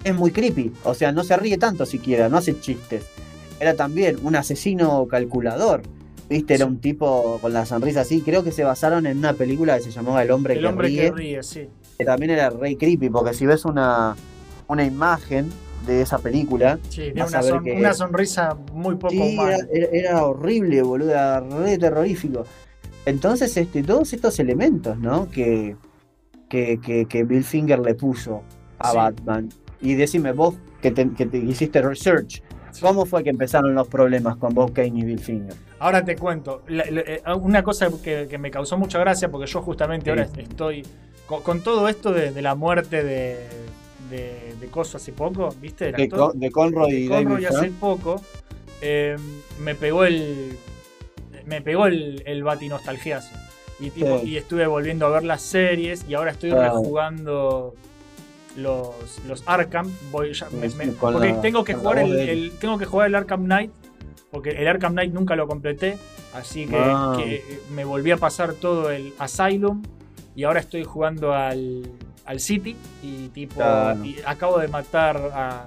[0.02, 3.04] es muy creepy, o sea, no se ríe tanto siquiera, no hace chistes.
[3.60, 5.82] Era también un asesino calculador.
[6.28, 6.54] ¿Viste?
[6.54, 8.20] Era un tipo con la sonrisa así.
[8.20, 10.88] Creo que se basaron en una película que se llamaba El hombre El que hombre
[10.88, 11.68] ríe que ríe, sí.
[11.98, 14.14] que también era re creepy, porque si ves una,
[14.66, 15.48] una imagen
[15.86, 19.18] de esa película, Sí, Vas una, a ver son- que- una sonrisa muy poco sí,
[19.34, 19.56] humana.
[19.56, 22.44] era, era- era horrible, boludo, era re terrorífico.
[23.06, 25.30] Entonces, este, todos estos elementos, ¿no?
[25.30, 25.76] Que,
[26.50, 28.42] que, que, que Bill Finger le puso
[28.78, 28.96] a Sí.
[28.96, 29.48] Batman.
[29.80, 32.42] Y decime, vos que, te, que te hiciste research,
[32.80, 35.54] ¿cómo fue que empezaron los problemas con Bob Kane y Bill Finger?
[35.78, 39.46] Ahora te cuento, la- la- eh, una cosa que, que me causó mucha gracia, porque
[39.50, 40.10] yo justamente Sí.
[40.10, 40.86] ahora estoy
[41.26, 43.36] con, con todo esto de, de la muerte de,
[44.10, 45.86] de, de Coso hace poco, ¿viste?
[45.86, 46.08] Del De.
[46.08, 48.20] Con- de Conroy y De Conroy David hace poco,
[48.80, 49.16] eh,
[49.60, 50.56] me pegó el.
[51.46, 53.34] Me pegó el, el batinostalgiazo.
[53.80, 54.30] Y, tipo, Sí.
[54.30, 56.64] y estuve volviendo a ver las series y ahora estoy Ah.
[56.64, 57.74] rejugando
[58.58, 59.90] los, los Arkham.
[60.10, 63.14] Voy ya- me- me- Con porque la- tengo que jugar el, tengo que jugar el
[63.14, 63.70] Arkham Knight.
[64.30, 65.96] Porque el Arkham Knight nunca lo completé.
[66.34, 67.14] Así que, Ah.
[67.16, 69.82] que me volví a pasar todo el Asylum.
[70.36, 71.90] Y ahora estoy jugando al,
[72.26, 72.76] al City.
[73.02, 73.54] Y tipo.
[73.56, 74.04] Claro.
[74.04, 75.66] y acabo de matar a,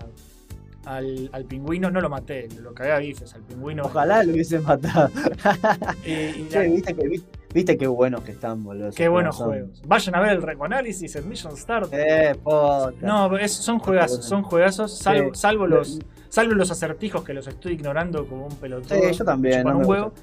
[0.86, 1.90] al, al pingüino.
[1.90, 3.84] No lo maté, lo cagué a bifes al pingüino.
[3.86, 5.10] Ojalá lo hubiesen matado.
[6.06, 8.92] Y- y Che, la- ¿viste, que, viste, viste qué buenos que están, boludo.
[8.92, 9.82] qué buenos son- juegos.
[9.86, 11.90] Vayan a ver el recoanálisis en Mission Start.
[11.94, 12.92] Eh, puta.
[13.02, 15.40] No, es- son juegazos, son juegazos, salvo, Sí.
[15.42, 16.00] salvo los
[16.30, 18.98] salvo los acertijos que los estoy ignorando como un pelotudo.
[18.98, 20.14] Sí, yo también, no un huevo.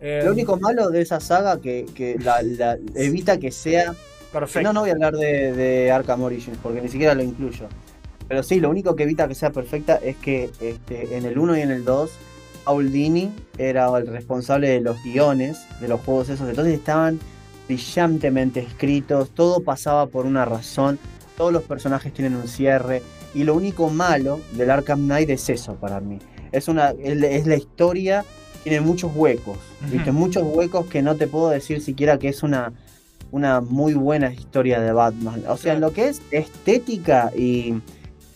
[0.00, 3.94] Eh, Lo único malo de esa saga que, que la, la- evita que sea.
[4.32, 4.68] perfecto.
[4.68, 7.66] No, no voy a hablar de, de Arkham Origins porque ni siquiera lo incluyo.
[8.28, 11.56] Pero sí, lo único que evita que sea perfecta es que este, en el 1
[11.56, 12.10] y en el 2,
[12.64, 16.48] Paul Dini era el responsable de los guiones de los juegos esos.
[16.48, 17.18] Entonces estaban
[17.66, 20.98] brillantemente escritos, todo pasaba por una razón,
[21.36, 23.02] todos los personajes tienen un cierre.
[23.34, 26.18] Y lo único malo del Arkham Knight es eso para mí.
[26.50, 28.24] Es, una, es, la historia,
[28.62, 29.58] tiene muchos huecos.
[29.90, 30.12] ¿viste?
[30.12, 32.72] Muchos huecos que no te puedo decir siquiera que es una,
[33.30, 35.44] una muy buena historia de Batman.
[35.48, 37.74] O sea, en lo que es estética y,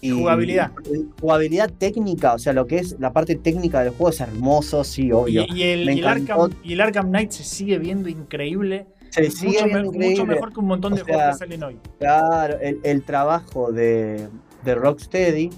[0.03, 0.73] y- Jugabilidad.
[1.21, 5.11] jugabilidad técnica, o sea, lo que es la parte técnica del juego es hermoso, sí,
[5.13, 5.47] obvio.
[5.49, 6.07] y el, y el.
[6.07, 8.87] Arkham, y el Arkham Knight se sigue viendo increíble.
[9.11, 10.35] Se sigue mucho, viendo me- mucho increíble.
[10.35, 11.79] mejor que un montón O de sea, juegos que salen hoy.
[11.99, 14.27] Claro, el, el trabajo de,
[14.65, 15.51] de Rocksteady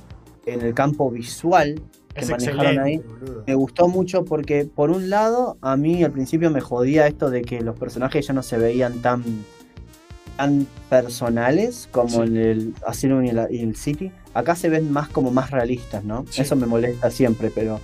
[0.47, 1.81] en el campo visual
[2.15, 3.45] que Es manejaron ahí boludo.
[3.47, 7.43] me gustó mucho porque por un lado a mí al principio me jodía esto de
[7.43, 9.25] que los personajes ya no se veían tan
[10.37, 12.21] tan personales como Sí.
[12.21, 16.05] en el Asylum y el, y el City acá se ven más como más realistas
[16.05, 16.43] no Sí.
[16.43, 17.81] eso me molesta siempre pero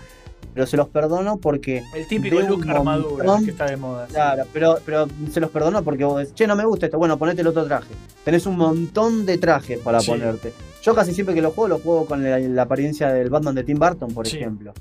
[0.52, 4.06] pero se los perdono porque El típico look armadura montón- que está de moda.
[4.08, 4.14] sí.
[4.14, 7.16] Claro, pero, pero se los perdono porque vos decís, che, no me gusta esto, bueno,
[7.18, 7.94] ponete el otro traje.
[8.24, 10.10] Tenés un montón de trajes para Sí.
[10.10, 10.52] ponerte.
[10.82, 13.62] Yo casi siempre que lo juego, lo juego con la, la apariencia del Batman de
[13.62, 14.38] Tim Burton, por Sí.
[14.38, 14.72] ejemplo.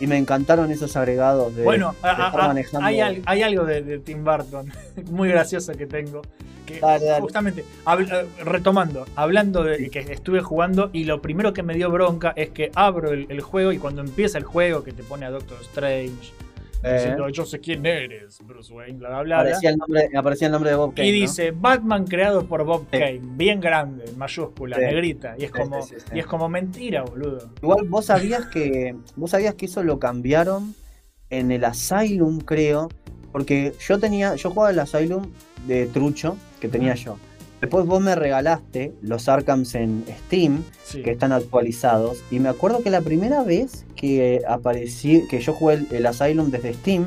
[0.00, 2.86] Y me encantaron esos agregados de, Bueno, de a- estar a- manejando.
[2.86, 4.70] hay, hay algo de, de Tim Burton
[5.10, 6.22] muy gracioso que tengo.
[6.66, 7.20] Que Dale, dale.
[7.20, 12.32] justamente, eh, retomando, hablando de que estuve jugando y lo primero que me dio bronca
[12.36, 15.30] es que abro el, el juego y cuando empieza el juego que te pone a
[15.30, 16.32] Doctor Strange
[16.84, 17.16] Eh.
[17.32, 19.22] yo sé quién eres, Bruce Wayne, bla bla bla.
[19.22, 21.16] bla", aparecía, el nombre, aparecía el nombre de Bob Kane, y ¿no?
[21.18, 22.98] dice Batman creado por Bob Sí.
[22.98, 24.82] Kane, bien grande, en mayúscula, Sí.
[24.82, 25.94] negrita, y es como sí.
[26.14, 27.48] y es como mentira, boludo.
[27.62, 30.74] Igual vos sabías que vos sabías que eso lo cambiaron
[31.30, 32.88] en el Asylum, creo,
[33.32, 35.30] porque yo tenía yo jugaba el Asylum
[35.66, 37.16] de trucho que tenía yo.
[37.60, 41.02] Después vos me regalaste los Arkhams en Steam, Sí.
[41.02, 45.74] que están actualizados, y me acuerdo que la primera vez que aparecí, que yo jugué
[45.74, 47.06] el, el Asylum desde Steam,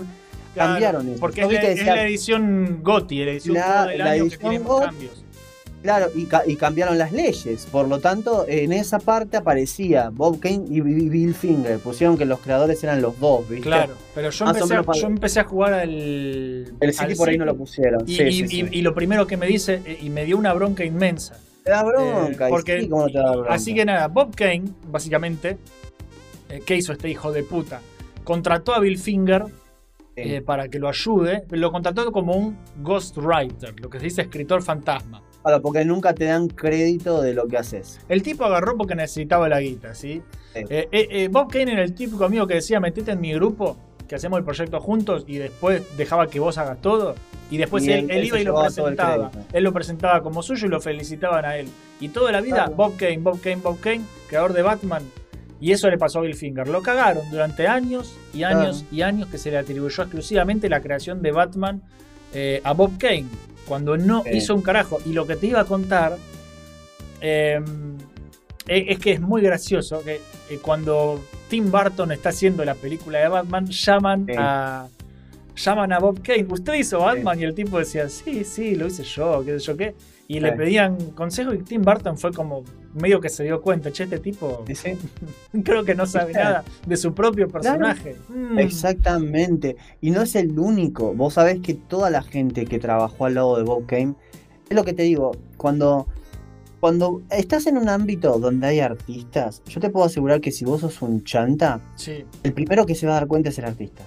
[0.56, 1.20] Claro, cambiaron eso.
[1.20, 1.62] Porque es la,
[2.02, 5.24] es edición GOTI, la edición La- del la año que edición tiene cambios.
[5.84, 7.68] Claro, y, ca- y cambiaron las leyes.
[7.72, 11.80] Por lo tanto, en esa parte aparecía Bob Kane y Bill Finger.
[11.80, 13.64] Pusieron que los creadores eran los dos, ¿viste?
[13.68, 15.90] Claro, pero yo empecé, a, yo empecé a jugar al.
[16.80, 18.04] El City al por ahí no lo pusieron.
[18.08, 18.68] Y, sí, y- sí, y- sí.
[18.72, 21.40] y lo primero que me dice, eh, y me dio una bronca inmensa.
[21.64, 22.48] Te da bronca.
[22.48, 23.54] Eh, porque- sí, ¿cómo no te da bronca?
[23.54, 25.58] Así que nada, Bob Kane, básicamente,
[26.50, 27.82] eh, ¿qué hizo este hijo de puta?
[28.24, 29.44] Contrató a Bill Finger
[30.16, 34.64] eh, para que lo ayude, lo contrató como un ghostwriter, lo que se dice escritor
[34.64, 35.22] fantasma.
[35.48, 38.00] Claro, porque nunca te dan crédito de lo que haces.
[38.10, 40.22] El tipo agarró porque necesitaba la guita, ¿sí?
[40.54, 40.60] Sí.
[40.70, 43.78] Eh, eh, eh, Bob Kane era el típico amigo que decía, metete en mi grupo,
[44.08, 47.16] que hacemos el proyecto juntos, y después dejaba que vos hagas todo.
[47.50, 49.32] Y después Y él, él- él él iba y lo presentaba.
[49.54, 51.70] Él lo presentaba como suyo y lo felicitaban a él.
[52.02, 52.76] Y toda la vida, Claro.
[52.76, 55.04] Bob Kane, Bob Kane, Bob Kane, creador de Batman.
[55.62, 56.68] Y eso le pasó a Bill Finger.
[56.68, 61.22] Lo cagaron durante años y años y años que se le atribuyó exclusivamente la creación
[61.22, 61.82] de Batman
[62.34, 63.26] eh, a Bob Kane.
[63.68, 64.30] Cuando no Sí.
[64.38, 65.00] hizo un carajo.
[65.06, 66.18] Y lo que te iba a contar
[67.22, 67.60] eh,
[68.68, 73.20] eh, es que es muy gracioso que eh, cuando Tim Burton está haciendo la película
[73.20, 74.34] de Batman, llaman Sí.
[74.38, 74.88] a
[75.56, 76.46] llaman a Bob Kane.
[76.50, 77.40] ¿Usted hizo Batman?
[77.40, 79.96] Y el tipo decía, sí, sí, lo hice yo, qué sé yo qué.
[80.30, 82.64] Y le pedían consejo y Tim Burton fue como
[82.94, 84.66] medio que se dio cuenta, che, este tipo
[85.64, 88.18] creo que no sabe nada de su propio personaje.
[88.28, 88.60] Mm.
[88.60, 89.78] Exactamente.
[90.02, 91.14] Y no es el único.
[91.14, 94.16] Vos sabés que toda la gente que trabajó al lado de Bob Kane,
[94.70, 96.08] es lo que te digo, cuando,
[96.82, 100.82] cuando estás en un ámbito donde hay artistas, yo te puedo asegurar que si vos
[100.82, 101.80] sos un chanta,
[102.44, 104.04] el primero que se va a dar cuenta es el artista.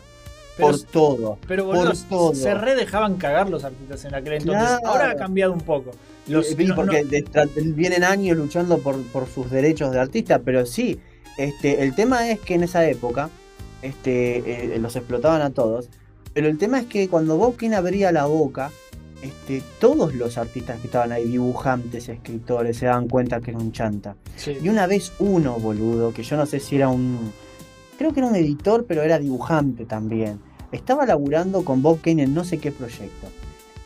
[0.61, 1.39] Pero, por todo.
[1.49, 2.35] pero por boludo, todo.
[2.35, 4.63] se re dejaban cagar los artistas en aquel entonces.
[4.65, 4.87] Claro.
[4.87, 5.91] Ahora ha cambiado un poco.
[6.29, 10.65] Los, sí, no- porque no- vienen años luchando por, por sus derechos de artista, pero
[10.67, 11.01] sí,
[11.39, 13.31] este, el tema es que en esa época
[13.83, 15.89] este, eh, los explotaban a todos,
[16.35, 18.71] pero el tema es que cuando Bob Kane abría la boca,
[19.23, 23.73] este, todos los artistas que estaban ahí, dibujantes, escritores, se daban cuenta que era un
[23.73, 24.15] chanta.
[24.37, 24.57] sí.
[24.63, 27.33] Y una vez uno, boludo, que yo no sé si era un...
[27.99, 30.41] Creo que era un editor, pero era dibujante también.
[30.73, 33.29] Estaba laburando con Bob Kane en no sé qué proyecto.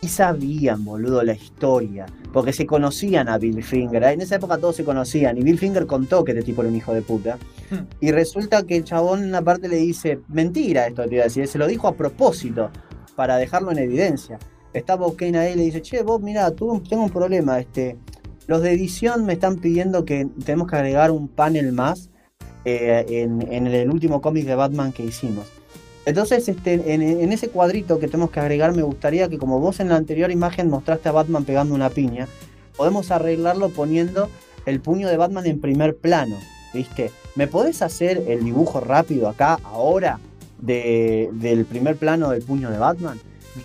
[0.01, 2.05] Y sabían, boludo, la historia.
[2.31, 4.03] Porque se conocían a Bill Finger.
[4.03, 5.37] En esa época todos se conocían.
[5.37, 7.37] Y Bill Finger contó que este tipo era un hijo de puta.
[7.71, 7.87] Hmm.
[7.99, 11.27] Y resulta que el chabón en una parte le dice, mentira esto, te iba a
[11.27, 11.47] decir.
[11.47, 12.69] Se lo dijo a propósito,
[13.15, 14.37] para dejarlo en evidencia.
[14.73, 17.59] Está Bob Kane ahí y le dice, che, Bob, mira, tengo un problema.
[17.59, 17.97] Este,
[18.45, 22.11] los de edición me están pidiendo que tenemos que agregar un panel más
[22.65, 25.45] eh, en, en el último cómic de Batman que hicimos.
[26.05, 29.79] Entonces, este, en, en ese cuadrito que tenemos que agregar, me gustaría que como vos
[29.79, 32.27] en la anterior imagen mostraste a Batman pegando una piña,
[32.77, 34.29] podemos arreglarlo poniendo
[34.65, 36.37] el puño de Batman en primer plano,
[36.73, 37.11] ¿viste?
[37.35, 40.19] ¿Me podés hacer el dibujo rápido acá, ahora,
[40.59, 43.19] de, del primer plano del puño de Batman?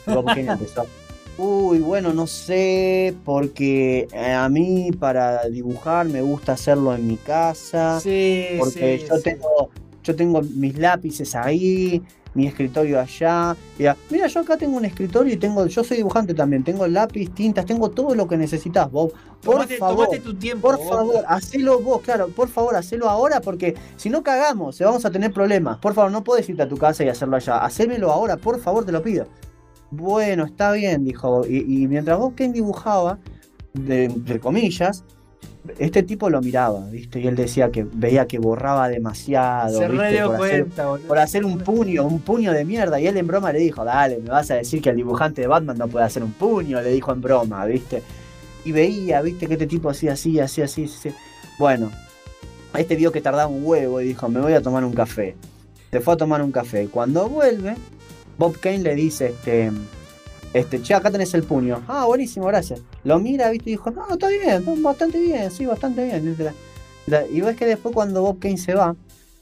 [0.07, 0.87] Empezó,
[1.39, 7.17] Uy, bueno, no sé, porque eh, a mí para dibujar me gusta hacerlo en mi
[7.17, 9.23] casa, Sí, porque sí, yo sí.
[9.23, 9.71] tengo
[10.03, 12.03] yo tengo mis lápices ahí,
[12.35, 13.57] mi escritorio allá.
[13.79, 17.29] Mira, mira, yo acá tengo un escritorio y tengo, yo soy dibujante también, tengo lápiz,
[17.35, 19.13] tintas, tengo todo lo que necesitas, Bob.
[19.43, 20.69] Por Tomate- favor, tomate tu tiempo.
[20.69, 25.05] por favor, hacelo vos, claro, por favor, hacelo ahora porque si no cagamos, se vamos
[25.05, 25.79] a tener problemas.
[25.79, 27.59] Por favor, no podés irte a tu casa y hacerlo allá.
[27.65, 29.27] Hacémelo ahora, por favor, te lo pido.
[29.91, 31.45] Bueno, está bien, dijo.
[31.47, 33.19] Y, y mientras Bob Kane dibujaba,
[33.73, 35.05] de, entre comillas,
[35.79, 37.21] este tipo lo miraba, ¿viste?
[37.21, 40.13] Y él decía que veía que borraba demasiado, Se re ¿viste?
[40.13, 41.07] dio Por hacer, cuenta, boludo.
[41.09, 42.99] por hacer un puño, un puño de mierda.
[43.01, 45.47] Y él en broma le dijo, dale, me vas a decir que el dibujante de
[45.49, 48.03] Batman no puede hacer un puño, le dijo en broma, ¿viste?
[48.65, 49.47] Y veía, ¿viste?
[49.47, 51.11] Que este tipo hacía así, así, así, así.
[51.59, 51.91] Bueno,
[52.77, 55.37] este vio que tardaba un huevo y dijo, me voy a tomar un café.
[55.91, 56.89] Se fue a tomar un café.
[56.89, 57.75] Cuando vuelve,
[58.39, 59.71] Bob Kane le dice, este,
[60.53, 61.83] este, che, acá tenés el puño.
[61.87, 62.83] Ah, buenísimo, gracias.
[63.05, 66.37] Lo mira, viste, y dijo, no, está bien, está bastante bien, sí, bastante bien.
[67.33, 68.97] Y ves que después cuando Bob Kane se va,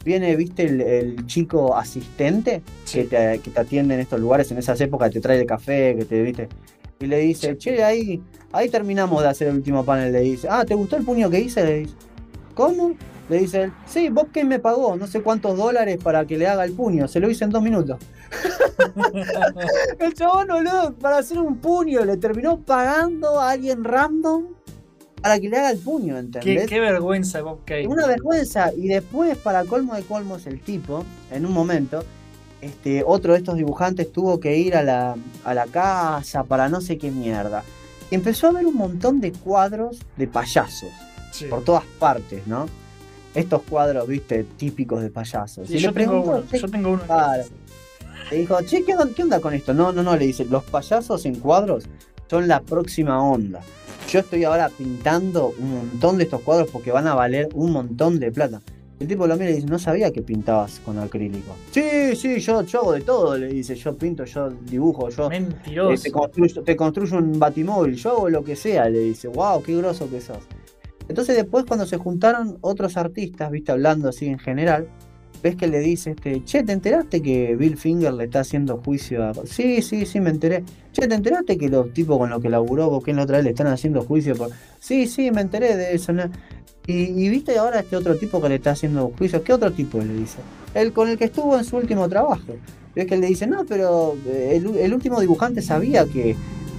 [0.05, 4.59] viene, viste, el, el chico asistente que, te, que te atiende en estos lugares, en
[4.59, 6.49] esas épocas, te trae el café, que te, viste.
[7.01, 8.21] Y le dice, che, ahí,
[8.53, 10.13] ahí terminamos de hacer el último panel.
[10.13, 11.65] Le dice, ah, ¿te gustó el puño que hice?
[11.65, 11.95] Le dice,
[12.55, 12.95] ¿cómo?
[13.29, 16.47] Le dice él, sí, Bob Kane me pagó no sé cuántos dólares para que le
[16.47, 17.99] haga el puño, se lo hice en dos minutos.
[19.99, 24.45] el chabón, boludo, para hacer un puño, le terminó pagando a alguien random
[25.21, 26.67] para que le haga el puño, Qué, ¿entendés?
[26.69, 27.89] qué vergüenza, Bob Kane.
[27.89, 28.73] Una vergüenza.
[28.75, 32.05] Y después, para colmo de colmos, el tipo, en un momento,
[32.61, 36.81] este, otro de estos dibujantes tuvo que ir a la, a la casa para no
[36.81, 37.65] sé qué mierda.
[38.11, 40.89] Y empezó a ver un montón de cuadros de payasos
[41.33, 41.45] Sí.
[41.47, 42.67] por todas partes, ¿no?
[43.39, 45.69] Estos cuadros, viste, típicos de payasos.
[45.69, 47.03] Sí, y yo, le tengo uno, "Che, yo tengo uno.
[47.05, 47.45] Claro.
[48.31, 49.73] le dijo, che, ¿qué onda, qué onda con esto?
[49.73, 51.85] No, no, no, le dice, los payasos en cuadros
[52.29, 53.61] son la próxima onda.
[54.11, 58.19] yo estoy ahora pintando un montón de estos cuadros porque van a valer un montón
[58.19, 58.61] de plata.
[58.99, 61.55] El tipo lo mira y dice, no sabía que pintabas con acrílico.
[61.71, 65.41] Sí, sí, yo, yo hago de todo, le dice, yo pinto, yo dibujo, yo eh,
[65.41, 66.03] Mentiroso.
[66.03, 69.77] te, construyo, te construyo un batimóvil, yo hago lo que sea, le dice, wow, qué
[69.77, 70.39] groso que sos.
[71.09, 74.89] Entonces después cuando se juntaron otros artistas, viste, hablando así en general,
[75.43, 79.25] ves que le dice, este, che, ¿te enteraste que Bill Finger le está haciendo juicio
[79.25, 79.33] a...
[79.47, 80.65] Sí, sí, sí, me enteré.
[80.93, 83.69] Che, ¿te enteraste que los tipos con los que laburó Boquén otra vez le están
[83.69, 84.51] haciendo juicio por...
[84.81, 86.13] Sí, sí, me enteré de eso.
[86.13, 86.25] ¿no?
[86.87, 89.43] Y, y viste ahora este otro tipo que le está haciendo juicio.
[89.43, 90.39] ¿Qué otro tipo le dice?
[90.75, 92.55] El con el que estuvo en su último trabajo.
[92.95, 96.35] Es que él le dice, no, pero eh, el último dibujante sabía que,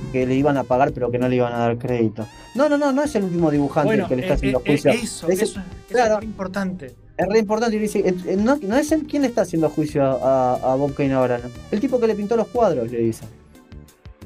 [0.09, 2.27] que le iban a pagar pero que no le iban a dar crédito.
[2.55, 4.59] No, no, no, no es el último dibujante Bueno, el que le está eh, haciendo
[4.59, 4.91] eh, juicio.
[4.91, 6.13] eso, eso, eso claro.
[6.15, 6.95] es muy importante.
[7.17, 7.75] Es re importante.
[7.75, 10.75] Y dice, eh, no, no es él quien le está haciendo juicio a, a, a
[10.75, 11.49] Bob Kane ahora, ¿no?
[11.71, 13.25] El tipo que le pintó los cuadros, le dice.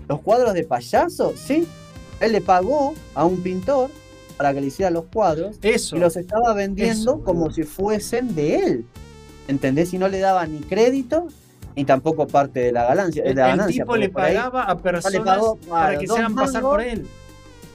[0.08, 1.34] ¿Los cuadros de payaso?
[1.36, 1.68] Sí.
[2.20, 3.90] Él le pagó a un pintor
[4.38, 5.96] para que le hiciera los cuadros Eso.
[5.96, 7.24] y los estaba vendiendo Eso.
[7.24, 8.86] como si fuesen de él.
[9.48, 9.94] ¿Entendés?
[9.94, 11.28] Y no le daba ni crédito
[11.76, 13.24] ni tampoco parte de la ganancia.
[13.24, 16.36] de la el ganancia, tipo le ahí- pagaba a personas pagó, para que se hagan
[16.36, 17.06] pasar por él.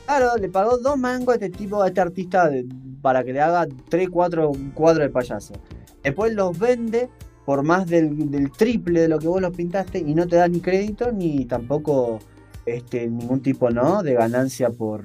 [0.07, 2.66] Claro, le pagó dos mangos a este tipo, a este artista, de-
[3.03, 5.55] para que le haga 3, 4 cuadros de payaso.
[6.03, 7.09] Después los vende
[7.45, 10.49] por más del, del triple de lo que vos los pintaste y no te da
[10.49, 12.19] ni crédito ni tampoco
[12.66, 14.03] este, ningún tipo ¿no?
[14.03, 15.05] de ganancia por,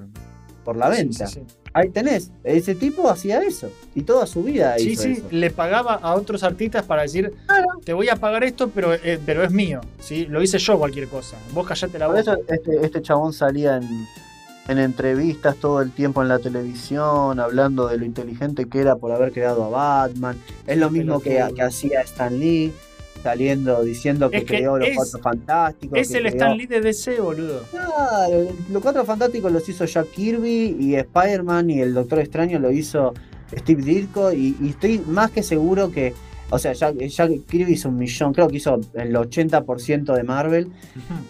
[0.66, 1.28] por la Sí, venta.
[1.28, 1.56] sí, sí.
[1.74, 5.26] Ahí tenés, ese tipo hacía eso y toda su vida Sí, hizo sí, eso.
[5.32, 7.34] le pagaba a otros artistas para decir,
[7.84, 9.82] te voy a pagar esto, pero, eh, pero es mío.
[10.00, 10.26] ¿sí?
[10.28, 11.36] Lo hice yo cualquier cosa.
[11.52, 12.34] Vos callate la Por boca.
[12.34, 14.06] eso este, este chabón salía en,
[14.68, 19.12] en entrevistas todo el tiempo en la televisión, hablando de lo inteligente que era por
[19.12, 20.38] haber creado a Batman.
[20.68, 22.72] Es lo mismo que, que hacía Stan Lee,
[23.24, 25.98] saliendo diciendo que, Es que creó los es- Cuatro Fantásticos.
[25.98, 27.62] Es que el creó- Stan Lee de DC, boludo.
[27.72, 32.72] Claro, los Cuatro Fantásticos los hizo Jack Kirby y Spider-Man y el Doctor Extraño lo
[32.72, 33.14] hizo
[33.56, 36.14] Steve Ditko y, y estoy más que seguro que,
[36.50, 40.68] o sea, Jack, Jack Kirby hizo un millón, creo que hizo el 80% de Marvel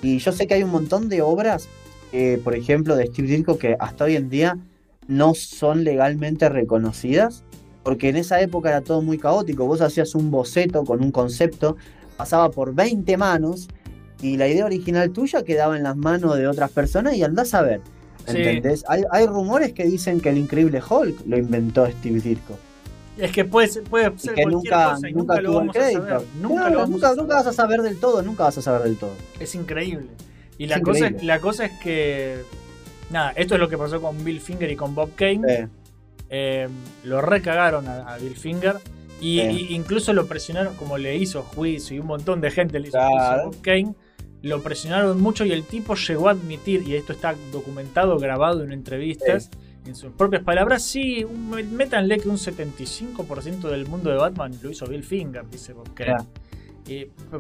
[0.02, 1.68] y yo sé que hay un montón de obras,
[2.12, 4.58] eh, por ejemplo, de Steve Ditko que hasta hoy en día
[5.08, 7.44] no son legalmente reconocidas,
[7.84, 9.66] porque en esa época era todo muy caótico.
[9.66, 11.78] Vos hacías un boceto con un concepto,
[12.18, 13.68] pasaba por 20 manos
[14.22, 17.62] y la idea original tuya quedaba en las manos de otras personas y andás a
[17.62, 17.82] ver.
[18.26, 18.38] Sí.
[18.38, 18.86] ¿Entendés?
[18.88, 22.58] Hay, hay rumores que dicen que el increíble Hulk lo inventó Steve Ditko.
[23.18, 25.76] Es que puede ser, puede ser que cualquier nunca, cosa y nunca nunca, lo vamos
[25.76, 26.02] a crédito.
[26.02, 26.22] saber.
[26.42, 28.62] Nunca Claro, lo vamos nunca, a nunca vas a saber del todo, nunca vas a
[28.62, 29.12] saber del todo.
[29.40, 30.08] Es increíble.
[30.58, 32.38] Y Es la cosa, la cosa es que.
[33.12, 35.70] Nada, esto es lo que pasó con Bill Finger y con Bob Kane.
[36.36, 36.68] Eh,
[37.04, 38.78] lo recagaron a, a Bill Finger.
[39.22, 39.68] Y, Sí.
[39.70, 42.98] y incluso lo presionaron, como le hizo juicio y un montón de gente le hizo
[42.98, 43.12] Claro.
[43.12, 43.94] juicio a Bob Kane.
[44.42, 48.74] Lo presionaron mucho y el tipo llegó a admitir, y esto está documentado, grabado en
[48.74, 49.50] entrevistas,
[49.86, 51.26] en sus propias palabras, sí,
[51.72, 56.10] métanle que un 75% del mundo de Batman lo hizo Bill Finger, dice Bob Kane.
[56.16, 56.26] Claro.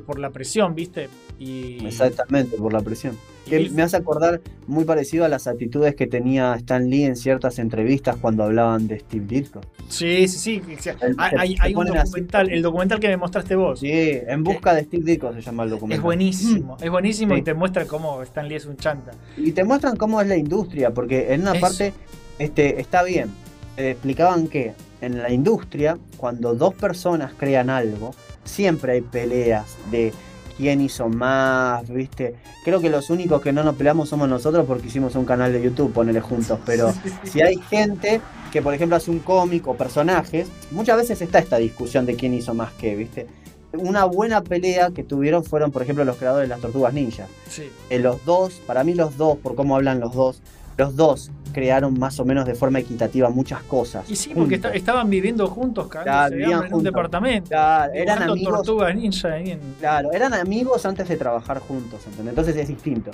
[0.05, 1.09] Por la presión, ¿viste?
[1.39, 3.17] Y, Exactamente, por la presión.
[3.45, 7.59] Que me hace acordar muy parecido a las actitudes que tenía Stan Lee en ciertas
[7.59, 9.59] entrevistas cuando hablaban de Steve Ditko.
[9.89, 10.61] Sí, sí, sí.
[11.01, 12.03] El- hay un así.
[12.05, 13.81] documental, el documental que me mostraste vos.
[13.81, 15.95] Sí, en busca de Steve Ditko se llama el documento.
[15.99, 17.41] Es buenísimo, es buenísimo Sí.
[17.41, 19.11] y te muestra cómo Stan Lee es un chanta.
[19.35, 21.59] Y te muestran cómo es la industria, porque en una Eso.
[21.61, 21.93] parte
[22.39, 23.29] este, está bien.
[23.75, 28.11] Eh, explicaban que en la industria, cuando dos personas crean algo,
[28.43, 30.13] siempre hay peleas de
[30.57, 32.35] quién hizo más, ¿viste?
[32.63, 35.61] Creo que los únicos que no nos peleamos somos nosotros porque hicimos un canal de
[35.61, 36.93] YouTube, ponele juntos, pero
[37.23, 38.21] si hay gente
[38.51, 42.33] que, por ejemplo, hace un cómic o personajes, muchas veces está esta discusión de quién
[42.33, 43.27] hizo más qué, ¿viste?
[43.73, 47.27] Una buena pelea que tuvieron fueron, por ejemplo, los creadores de las Tortugas Ninja.
[47.49, 47.71] Sí.
[47.89, 50.41] Eh, los dos, para mí los dos, por cómo hablan los dos,
[50.77, 54.09] los dos crearon más o menos de forma equitativa muchas cosas.
[54.09, 57.49] Y sí, porque estaban viviendo juntos, Claro, en un departamento.
[57.49, 58.55] Claro, eran amigos.
[58.63, 62.29] tortugas ninja en- Claro, eran amigos antes de trabajar juntos, ¿entendés?
[62.31, 63.11] Entonces es distinto.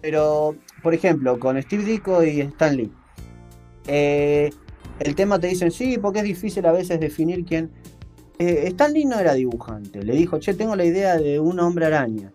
[0.00, 2.90] Pero, por ejemplo, con Steve Ditko y Stan Lee,
[3.86, 4.50] eh,
[4.98, 7.70] el tema te dicen, sí, porque es difícil a veces definir quién.
[8.38, 11.86] Eh, Stan Lee no era dibujante, le dijo, che, tengo la idea de un hombre
[11.86, 12.30] araña.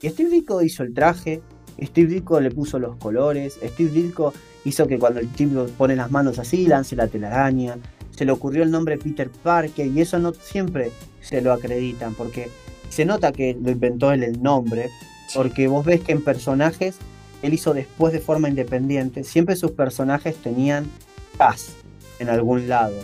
[0.00, 1.42] Y Steve Ditko hizo el traje,
[1.80, 4.32] Steve Ditko le puso los colores, Steve Ditko
[4.64, 7.76] hizo que cuando el tipo pone las manos así, lance la telaraña.
[8.10, 10.90] Se le ocurrió el nombre Peter Parker y eso no siempre
[11.20, 12.50] se lo acreditan porque
[12.88, 14.90] se nota que lo inventó él el nombre,
[15.34, 16.96] porque vos ves que en personajes
[17.42, 20.86] él hizo después de forma independiente, siempre sus personajes tenían
[21.36, 21.74] Cas
[22.18, 22.96] en algún lado.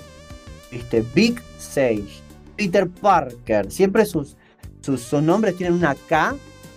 [0.73, 1.05] ¿Viste?
[1.15, 2.21] Big Sage,
[2.57, 4.37] Peter Parker, siempre sus,
[4.81, 6.35] sus, sus nombres tienen una K,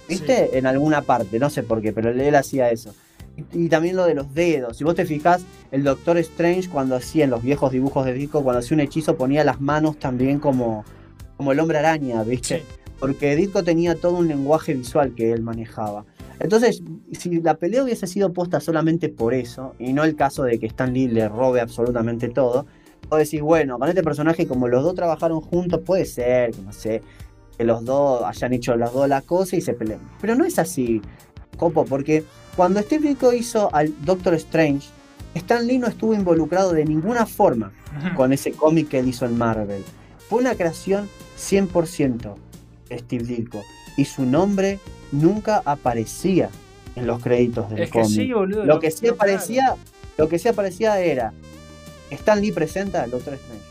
[0.07, 0.57] ¿viste?
[0.57, 2.93] En alguna parte, no sé por qué, pero él, hacía eso.
[3.35, 4.77] Y, y también lo de los dedos.
[4.77, 8.43] Si vos te fijás, el Doctor Strange cuando hacía en los viejos dibujos de Disco,
[8.43, 10.85] cuando hacía un hechizo ponía las manos también como,
[11.35, 12.59] como el hombre araña, ¿viste?
[12.59, 12.63] Sí.
[12.99, 16.05] Porque Ditko tenía todo un lenguaje visual que él manejaba.
[16.39, 16.81] Entonces,
[17.11, 20.67] si la pelea hubiese sido puesta solamente por eso, y no el caso de que
[20.67, 22.65] Stan Lee le robe absolutamente todo,
[23.09, 27.01] vos decís, bueno, con este personaje, como los dos trabajaron juntos, puede ser, no sé,
[27.57, 29.99] que los dos hayan hecho las dos la cosa y se peleen.
[30.21, 31.01] Pero no es así,
[31.57, 32.23] Copo, porque
[32.55, 34.87] cuando Steve Ditko hizo al Doctor Strange,
[35.33, 37.71] Stan Lee no estuvo involucrado de ninguna forma
[38.15, 39.83] con ese cómic que él hizo en Marvel.
[40.29, 41.07] Fue una creación
[41.37, 42.35] 100%
[42.89, 43.61] de Steve Ditko
[43.97, 44.79] y su nombre
[45.11, 46.49] nunca aparecía
[46.95, 48.15] en los créditos del Es que cómic.
[48.15, 48.65] sí, boludo.
[48.65, 49.15] lo que sí claro.
[49.15, 49.75] aparecía,
[50.17, 51.33] lo que sí aparecía era
[52.11, 53.63] Stan Lee presenta al Doctor Strange.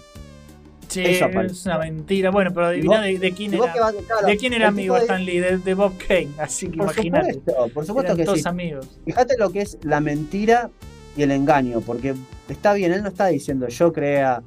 [0.88, 2.30] Sí, es una mentira.
[2.30, 3.72] Bueno, pero adivina de, de quién era.
[3.72, 5.38] que vas- claro, ¿De quién era amigo de- Stan Lee?
[5.40, 6.28] De, de Bob Kane.
[6.38, 7.34] Así que Por imagínate.
[7.34, 8.48] supuesto, por supuesto Eran que todos sí.
[8.48, 8.88] amigos.
[9.04, 10.70] Fíjate lo que es la mentira
[11.16, 12.14] y el engaño, porque
[12.48, 14.42] está bien, él no está diciendo yo crea.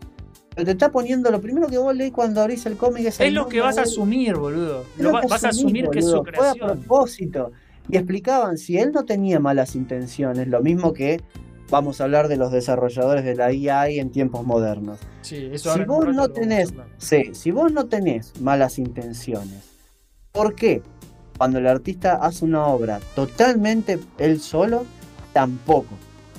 [0.56, 3.32] Pero te está poniendo lo primero que vos lees cuando abrís el cómic es, Es
[3.34, 4.84] lo que vas a asumir, boludo.
[4.98, 6.80] Lo va- vas a asumir que es su boludo, Fue a creación.
[6.80, 7.52] propósito.
[7.90, 11.22] Y explicaban, si él no tenía malas intenciones, lo mismo que
[11.70, 15.00] vamos a hablar de los desarrolladores de la IA en tiempos modernos.
[15.22, 16.88] Sí, eso Si vos no tenés, hablar.
[16.98, 19.64] sí, si vos no tenés malas intenciones,
[20.32, 20.82] ¿por qué?
[21.38, 24.86] Cuando el artista hace una obra totalmente él solo,
[25.34, 25.96] tampoco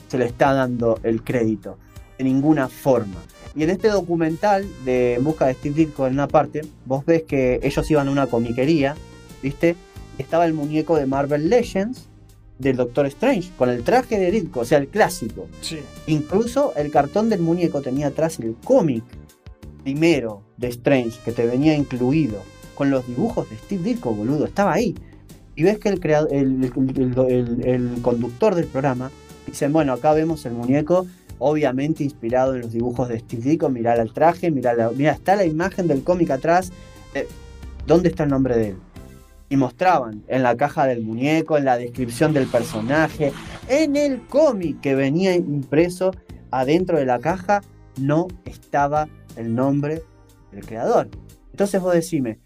[0.08, 1.78] se le está dando el crédito,
[2.18, 3.16] de ninguna forma.
[3.54, 7.22] Y en este documental de En busca de Steve Ditko, en una parte, vos ves
[7.22, 8.94] que ellos iban a una comiquería,
[9.42, 9.74] ¿viste?
[10.18, 12.06] Estaba el muñeco de Marvel Legends
[12.60, 15.46] del Doctor Strange, con el traje de Ditko, o sea, el clásico.
[15.62, 15.78] Sí.
[16.06, 19.02] Incluso el cartón del muñeco tenía atrás el cómic
[19.82, 22.36] primero de Strange que te venía incluido
[22.74, 24.94] con los dibujos de Steve Ditko, boludo, estaba ahí.
[25.56, 29.10] Y ves que el, crea- el, el- el- el conductor del programa
[29.46, 31.06] dice, bueno, acá vemos el muñeco,
[31.38, 35.36] obviamente inspirado en los dibujos de Steve Ditko, mirá el traje, mirá, la- mirá, está
[35.36, 36.72] la imagen del cómic atrás,
[37.14, 37.26] eh,
[37.86, 38.76] ¿dónde está el nombre de él?
[39.50, 43.32] Y mostraban en la caja del muñeco, en la descripción del personaje,
[43.68, 46.12] en el cómic que venía impreso
[46.52, 47.60] adentro de la caja,
[47.98, 50.02] no estaba el nombre
[50.52, 51.08] del creador.
[51.50, 52.38] Entonces vos decime,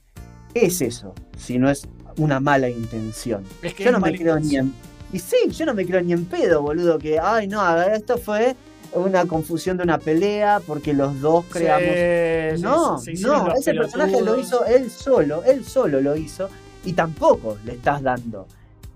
[0.54, 1.86] ¿qué es eso si no es
[2.16, 3.44] una mala intención?
[3.62, 4.72] Es que Yo no me creo ni en...
[5.12, 8.56] Y sí, yo no me creo ni en pedo, boludo, que, ay, no, esto fue
[8.94, 13.04] una confusión de una pelea porque los dos creamos...
[13.04, 16.48] Sí, no, no, ese personaje lo hizo él solo, él solo lo hizo
[16.84, 18.46] y tampoco le estás dando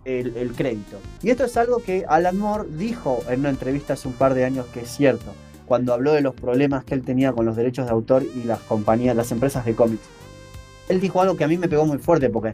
[0.04, 0.98] el, el crédito.
[1.22, 4.44] Y esto es algo que Alan Moore dijo en una entrevista hace un par de
[4.44, 5.32] años que es cierto,
[5.66, 8.60] cuando habló de los problemas que él tenía con los derechos de autor y las
[8.60, 10.02] compañías, las empresas de cómics.
[10.88, 12.52] Él dijo algo que a mí me pegó muy fuerte porque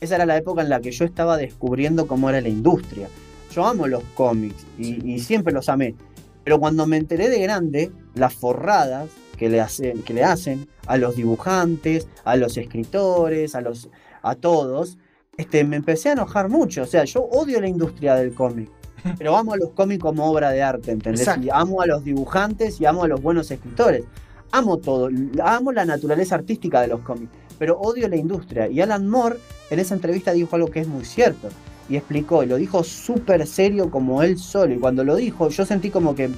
[0.00, 3.08] esa era la época en la que yo estaba descubriendo cómo era la industria.
[3.52, 5.94] Yo amo los cómics y, y siempre los amé.
[6.42, 10.96] Pero cuando me enteré de grande, las forradas que le hacen, que le hacen a
[10.96, 13.88] los dibujantes, a los escritores, a los
[14.24, 14.98] a todos,
[15.36, 16.82] este, me empecé a enojar mucho.
[16.82, 18.70] O sea, yo odio la industria del cómic,
[19.18, 21.20] pero amo a los cómics como obra de arte, ¿entendés?
[21.20, 21.46] Exacto.
[21.46, 24.04] Y amo a los dibujantes y amo a los buenos escritores.
[24.50, 25.10] Amo todo,
[25.42, 28.68] amo la naturaleza artística de los cómics, pero odio la industria.
[28.68, 29.36] Y Alan Moore
[29.70, 31.48] en esa entrevista dijo algo que es muy cierto.
[31.88, 34.72] Y explicó, y lo dijo súper serio como él solo.
[34.72, 36.30] Y cuando lo dijo, yo sentí como que,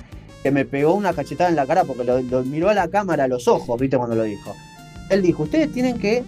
[0.42, 3.24] que me pegó una cachetada en la cara porque lo, lo miró a la cámara
[3.24, 3.96] a los ojos, ¿viste?
[3.96, 4.54] Cuando lo dijo.
[5.10, 6.24] Él dijo, ustedes tienen que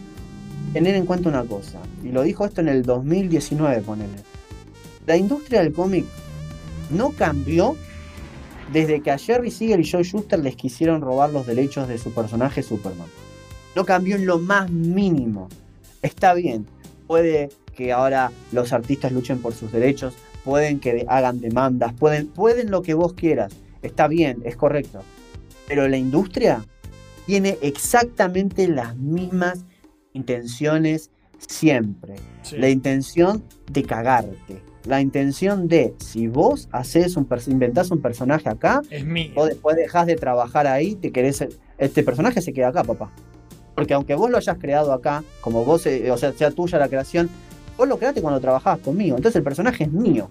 [0.72, 1.78] tener en cuenta una cosa.
[2.04, 4.22] Y lo dijo esto en el 2019, ponele.
[5.06, 6.04] La industria del cómic
[6.90, 7.76] no cambió
[8.72, 12.12] desde que a Jerry Siegel y Joe Shuster les quisieron robar los derechos de su
[12.12, 13.08] personaje Superman.
[13.74, 15.48] No cambió en lo más mínimo.
[16.02, 16.66] Está bien,
[17.06, 20.14] puede que ahora los artistas luchen por sus derechos,
[20.44, 23.52] pueden que hagan demandas, pueden, pueden lo que vos quieras.
[23.82, 25.02] Está bien, es correcto.
[25.66, 26.64] Pero la industria
[27.26, 29.64] tiene exactamente las mismas
[30.18, 32.16] intenciones siempre.
[32.42, 32.56] Sí.
[32.58, 34.62] La intención de cagarte.
[34.84, 39.32] La intención de, si vos haces un inventás un personaje acá, Es mío.
[39.34, 41.46] vos después dejás de trabajar ahí, te querés.
[41.76, 43.10] Este personaje se queda acá, papá.
[43.74, 46.88] Porque aunque vos lo hayas creado acá, como vos, eh, o sea, sea tuya la
[46.88, 47.28] creación,
[47.76, 49.16] vos lo creaste cuando trabajabas conmigo.
[49.16, 50.30] Entonces el personaje es mío,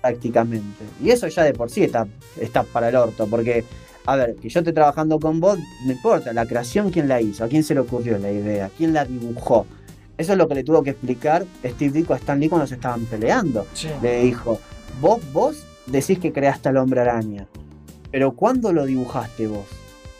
[0.00, 0.84] prácticamente.
[1.02, 2.08] Y eso ya de por sí está,
[2.40, 3.64] está para el orto, porque,
[4.06, 7.44] a ver, que yo esté trabajando con vos, no importa, la creación, ¿quién la hizo?
[7.44, 8.70] ¿A quién se le ocurrió la idea?
[8.76, 9.66] ¿Quién la dibujó?
[10.18, 12.74] Eso es lo que le tuvo que explicar Steve Ditko a Stan Lee cuando se
[12.74, 13.88] estaban peleando Sí.
[14.02, 14.58] le dijo,
[15.00, 17.46] vos, vos decís que creaste al hombre araña,
[18.10, 19.66] pero ¿cuándo lo dibujaste vos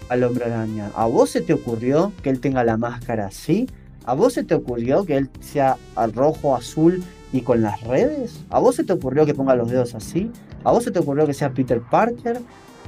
[0.09, 0.91] al hombre araña?
[0.97, 3.69] ¿A vos se te ocurrió que él tenga la máscara así?
[4.05, 5.77] ¿A vos se te ocurrió que él sea
[6.15, 8.41] rojo, azul ¿Y con las redes?
[8.51, 10.31] ¿A vos se te ocurrió que ponga los dedos así?
[10.65, 12.41] ¿A vos se te ocurrió que sea Peter Parker?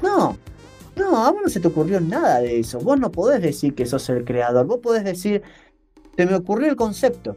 [0.03, 0.37] No,
[0.97, 2.79] no, a vos no se te ocurrió nada de eso.
[2.81, 4.67] Vos no podés decir que sos el creador.
[4.67, 5.43] Vos podés decir,
[6.17, 7.37] te me ocurrió el concepto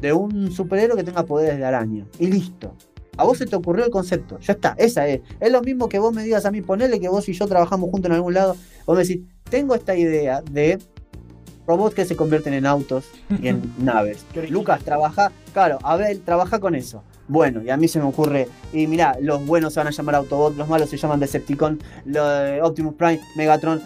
[0.00, 2.06] de un superhéroe que tenga poderes de araña.
[2.18, 2.74] Y listo.
[3.16, 4.38] A vos se te ocurrió el concepto.
[4.40, 5.20] Ya está, esa es.
[5.40, 7.90] Es lo mismo que vos me digas a mí, ponele que vos y yo trabajamos
[7.90, 8.56] juntos en algún lado.
[8.86, 10.78] Vos me decís, tengo esta idea de
[11.66, 13.06] robots que se convierten en autos
[13.40, 14.24] y en naves.
[14.50, 17.62] Lucas, trabaja, claro, Abel, trabaja con eso bueno.
[17.62, 20.56] Y a mí se me ocurre, y mirá, los buenos se van a llamar Autobot,
[20.56, 22.22] los malos se llaman Decepticon, lo,
[22.64, 23.82] Optimus Prime, Megatron,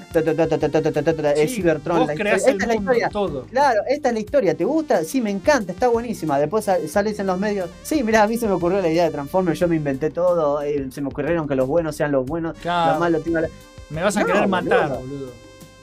[1.49, 2.07] Cybertron.
[2.07, 2.35] La historia.
[2.35, 3.11] Esta es.
[3.11, 3.43] Todo.
[3.45, 4.57] Claro, esta es la historia.
[4.57, 5.05] ¿Te gusta?
[5.05, 6.39] Sí, me encanta, está buenísima.
[6.39, 7.71] Después salís en los medios.
[7.83, 10.61] Sí, mirá, a mí se me ocurrió la idea de Transformers, yo me inventé todo,
[10.91, 13.23] se me ocurrieron que los buenos sean los buenos, los malos.
[13.91, 15.33] Me vas a querer matar, boludo.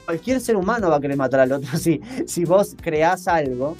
[0.04, 1.76] Cualquier ser humano va a querer matar al otro.
[1.78, 3.76] Si, si vos creás algo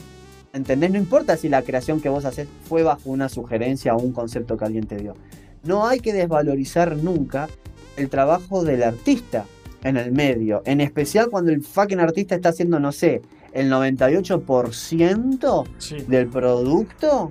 [0.57, 0.91] ¿entendés?
[0.91, 4.57] No importa si la creación que vos haces fue bajo una sugerencia o un concepto
[4.57, 5.15] que alguien te dio.
[5.63, 7.49] No hay que desvalorizar nunca
[7.97, 9.45] el trabajo del artista
[9.85, 10.63] en el medio.
[10.65, 13.23] En especial cuando el fucking artista está haciendo, no sé,
[13.53, 15.97] el 98% Sí.
[16.09, 17.31] del producto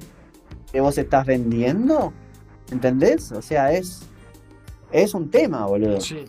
[0.72, 2.14] que vos estás vendiendo.
[2.72, 3.32] ¿Entendés?
[3.32, 4.02] O sea, es.
[4.92, 6.00] Es un tema, boludo.
[6.02, 6.26] Sí.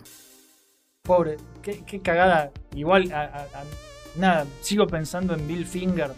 [1.02, 2.50] Pobre, qué, qué cagada.
[2.74, 3.64] Igual, a- a- a-
[4.18, 6.10] nada, sigo pensando en Bill Finger.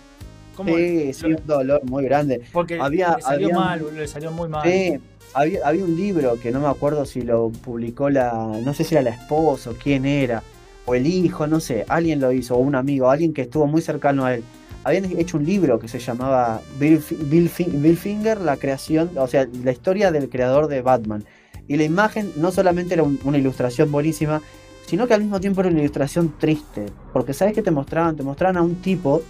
[0.58, 2.40] ¿Cómo Sí, sí, un dolor muy grande.
[2.52, 4.68] Porque había- le salió había mal, le salió muy mal.
[4.68, 4.98] Sí,
[5.32, 8.32] había, había un libro que no me acuerdo si lo publicó la.
[8.64, 10.42] No sé si era la esposa o quién era,
[10.84, 11.84] o el hijo, no sé.
[11.88, 14.42] Alguien lo hizo, o un amigo, alguien que estuvo muy cercano a él.
[14.82, 19.46] Habían hecho un libro que se llamaba Bill, Bill Bill Finger, la creación, o sea,
[19.62, 21.24] la historia del creador de Batman.
[21.68, 24.42] Y la imagen no solamente era un- una ilustración buenísima,
[24.86, 26.86] sino que al mismo tiempo era una ilustración triste.
[27.12, 28.16] Porque ¿sabes qué te mostraban?
[28.16, 29.22] Te mostraban a un tipo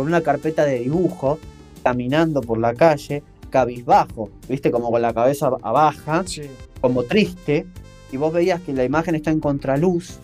[0.00, 1.38] con una carpeta de dibujo,
[1.84, 6.44] caminando por la calle, cabizbajo, viste, como con la cabeza baja, Sí.
[6.80, 7.66] como triste,
[8.10, 10.18] y vos veías que la imagen está en contraluz,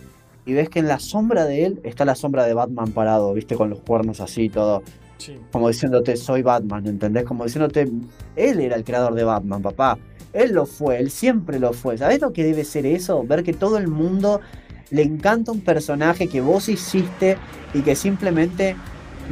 [0.47, 3.53] y ves que en la sombra de él está la sombra de Batman parado, viste,
[3.53, 4.81] con los cuernos así, todo,
[5.19, 5.37] Sí.
[5.51, 7.23] como diciéndote, soy Batman, ¿entendés?
[7.25, 7.87] Como diciéndote,
[8.35, 9.99] él era el creador de Batman, papá.
[10.33, 11.99] Él lo fue, él siempre lo fue.
[11.99, 13.23] ¿Sabés lo que debe ser eso?
[13.23, 14.41] Ver que todo el mundo
[14.89, 17.37] le encanta un personaje que vos hiciste
[17.73, 18.75] y que simplemente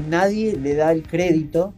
[0.10, 1.74] nadie le da el crédito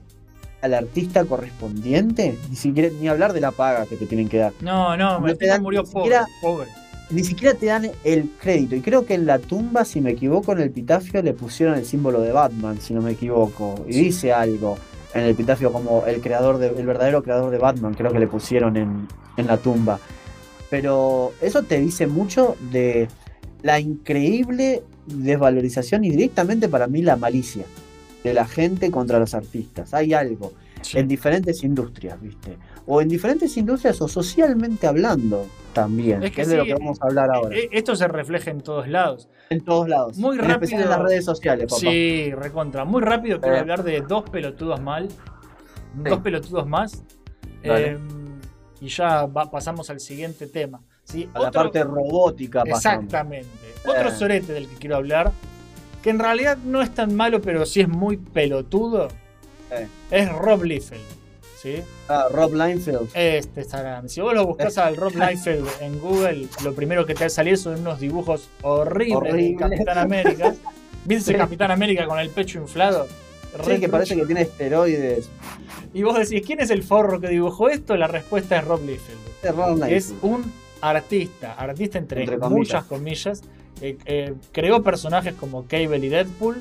[0.61, 2.35] al artista correspondiente.
[2.49, 4.53] Ni siquiera, ni hablar de la paga que te tienen que dar.
[4.61, 6.67] No, no, No te dan murió ni pobre, siquiera- pobre.
[7.09, 8.75] Ni siquiera te dan el crédito.
[8.75, 11.85] Y creo que en la tumba, si me equivoco, en el epitafio le pusieron el
[11.85, 13.75] símbolo de Batman, si no me equivoco.
[13.87, 14.03] Y Sí.
[14.05, 14.77] dice algo
[15.13, 18.27] en el epitafio como el creador de, el verdadero creador de Batman, creo que le
[18.27, 19.07] pusieron en,
[19.37, 19.99] en la tumba.
[20.69, 23.07] Pero eso te dice mucho de
[23.63, 27.63] la increíble desvalorización y directamente para mí la malicia
[28.23, 29.93] de la gente contra los artistas.
[29.93, 30.99] Hay algo Sí.
[30.99, 32.57] en diferentes industrias, ¿viste?
[32.85, 36.73] O en diferentes industrias o socialmente hablando también, Es que que es de lo que
[36.75, 37.55] vamos a hablar ahora.
[37.57, 39.27] Eh, Esto se refleja en todos lados.
[39.49, 40.17] en todos lados.
[40.17, 41.03] muy en especial en rápido.
[41.03, 41.79] las redes sociales, papá.
[41.79, 42.85] Sí, recontra.
[42.85, 43.59] Muy rápido quiero Eh.
[43.59, 45.09] hablar de dos pelotudos mal.
[45.09, 45.15] Sí.
[46.09, 47.03] Dos pelotudos más.
[47.63, 47.97] Eh,
[48.79, 50.79] y ya va- pasamos al siguiente tema.
[51.03, 51.29] ¿sí?
[51.33, 53.05] A la parte robótica pasamos.
[53.05, 53.47] Exactamente.
[53.87, 54.11] Otro Eh.
[54.11, 55.31] sorete del que quiero hablar,
[56.07, 59.09] que en realidad no es tan malo, pero sí es muy pelotudo,
[59.71, 59.87] Eh.
[60.09, 61.01] es Rob Liefeld.
[61.61, 61.81] ¿sí?
[62.07, 63.09] Ah, Rob Liefeld.
[63.13, 64.07] Este está grande.
[64.07, 67.29] Si vos lo buscas al Rob Liefeld en Google, lo primero que te va a
[67.29, 69.43] salir son unos dibujos horribles Horrible.
[69.49, 70.55] de Capitán América.
[71.03, 71.37] ¿Viste Sí.
[71.37, 73.05] Capitán América con el pecho inflado?
[73.65, 75.29] Sí, que parece que tiene esteroides.
[75.93, 77.97] Y vos decís, ¿quién es el forro que dibujó esto?
[77.97, 79.19] La respuesta es Rob Liefeld.
[79.43, 80.23] Es Rob que es Liefeld.
[80.33, 82.57] un artista, artista entre, Entre comillas.
[82.57, 83.41] muchas comillas.
[83.81, 86.55] eh, eh, creó personajes como Cable y Deadpool.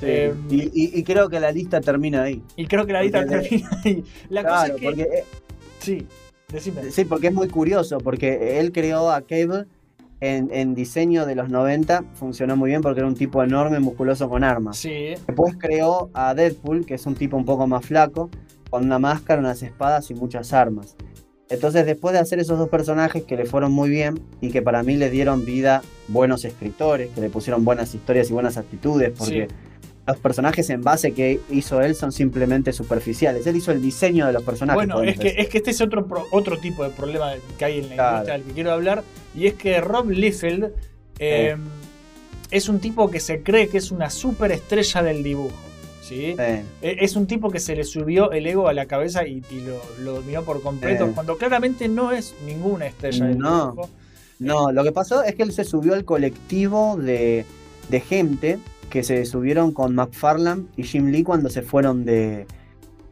[0.00, 0.06] Sí.
[0.06, 2.42] eh, y, y- y creo que la lista termina ahí.
[2.56, 4.04] y creo que la lista porque- termina ahí.
[4.30, 4.86] La cosa claro, es que.
[4.86, 5.24] porque eh,
[5.80, 6.06] Sí,
[6.52, 6.90] decime.
[6.90, 9.64] Sí, porque es muy curioso, porque él creó a Cable
[10.20, 14.28] en, en diseño de los 90, funcionó muy bien porque era un tipo enorme, musculoso
[14.28, 14.76] con armas.
[14.78, 18.28] Sí, Después creó a Deadpool, que es un tipo un poco más flaco,
[18.68, 20.96] con una máscara, unas espadas y muchas armas.
[21.50, 24.82] Entonces, después de hacer esos dos personajes que le fueron muy bien y que para
[24.84, 29.48] mí le dieron vida buenos escritores, que le pusieron buenas historias y buenas actitudes, porque
[29.48, 29.54] Sí.
[30.06, 33.46] los personajes en base que hizo él son simplemente superficiales.
[33.48, 34.76] Él hizo el diseño de los personajes.
[34.76, 37.78] Bueno, es que, es que este es otro, pro- otro tipo de problema que hay
[37.80, 38.10] en la Claro.
[38.12, 39.02] industria del que quiero hablar.
[39.34, 40.72] Y es que Rob Liefeld
[41.18, 41.56] eh,
[42.50, 45.54] es un tipo que se cree que es una superestrella del dibujo.
[46.10, 46.34] ¿Sí?
[46.38, 49.42] Eh, Eh, Es un tipo que se le subió el ego a la cabeza y,
[49.50, 51.12] y lo, lo dominó por completo, Eh.
[51.14, 53.74] cuando claramente no es ninguna estrella del No.
[54.38, 57.44] No, lo que pasó es que él se subió al colectivo de,
[57.90, 58.58] de gente
[58.88, 62.46] que se subieron con McFarlane y Jim Lee cuando se fueron de,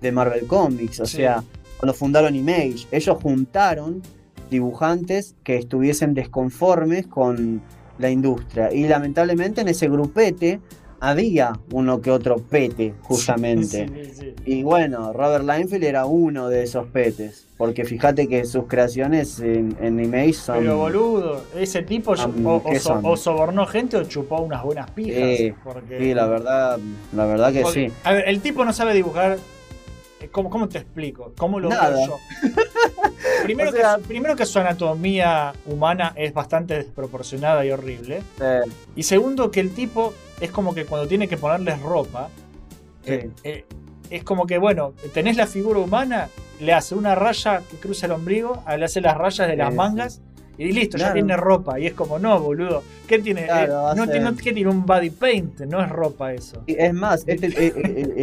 [0.00, 1.00] de Marvel Comics.
[1.00, 1.18] O Sí.
[1.18, 1.44] sea,
[1.78, 2.86] cuando fundaron Image.
[2.90, 4.02] Ellos juntaron
[4.50, 7.60] dibujantes que estuviesen desconformes con
[7.98, 8.72] la industria.
[8.72, 10.60] Y lamentablemente en ese grupete
[11.00, 13.86] había uno que otro pete, justamente.
[13.88, 14.34] Sí, sí, sí.
[14.46, 17.44] Y bueno, Robert Linefield era uno de esos petes.
[17.56, 20.58] Porque fíjate que sus creaciones en, en Image son.
[20.60, 25.36] Pero boludo, ese tipo Ah, o, o o sobornó gente o chupó unas buenas pijas.
[25.38, 26.78] Sí, porque- Sí, la verdad,
[27.12, 27.94] la verdad que porque, sí.
[28.04, 29.38] A ver, el tipo no sabe dibujar.
[30.20, 31.32] eh, ¿Cómo, cómo te explico?
[31.36, 31.90] ¿Cómo lo Nada.
[31.90, 32.18] veo yo?
[33.42, 38.22] primero, O sea- que, su- primero que su anatomía humana es bastante desproporcionada y horrible.
[38.40, 38.60] Eh,
[38.94, 42.28] Y segundo que el tipo es como que cuando tiene que ponerles ropa,
[43.04, 43.12] sí.
[43.12, 43.64] eh, eh,
[44.10, 46.28] es como que, bueno, tenés la figura humana,
[46.60, 49.76] le hace una raya que cruza el ombligo, le hace las rayas de las Sí,
[49.76, 50.20] mangas
[50.56, 51.78] y listo, ya tiene ropa.
[51.78, 53.44] Y es como, no, boludo, ¿qué tiene?
[53.44, 55.60] Claro, Eh, no, tiene, no- ¿qué tiene un body paint?
[55.60, 56.62] No es ropa eso.
[56.66, 57.72] Es más, este-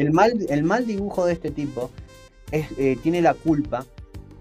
[0.01, 1.91] el, mal, el mal dibujo de este tipo
[2.51, 3.85] es, eh, tiene la culpa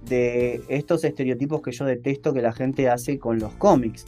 [0.06, 4.04] de estos estereotipos que yo detesto que la gente hace con los cómics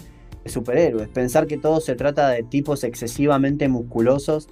[0.48, 1.09] superhéroes.
[1.09, 4.48] Pensar que todo se trata de tipos excesivamente musculosos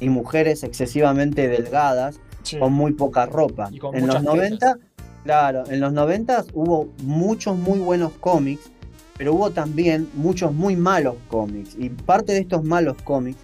[0.00, 2.58] y mujeres excesivamente delgadas Sí.
[2.58, 3.68] con muy poca ropa.
[3.72, 4.78] Y con en los muchas 90,
[5.24, 8.70] claro, en los 90 hubo muchos muy buenos cómics,
[9.18, 11.74] pero hubo también muchos muy malos cómics.
[11.76, 13.38] Y parte de estos malos cómics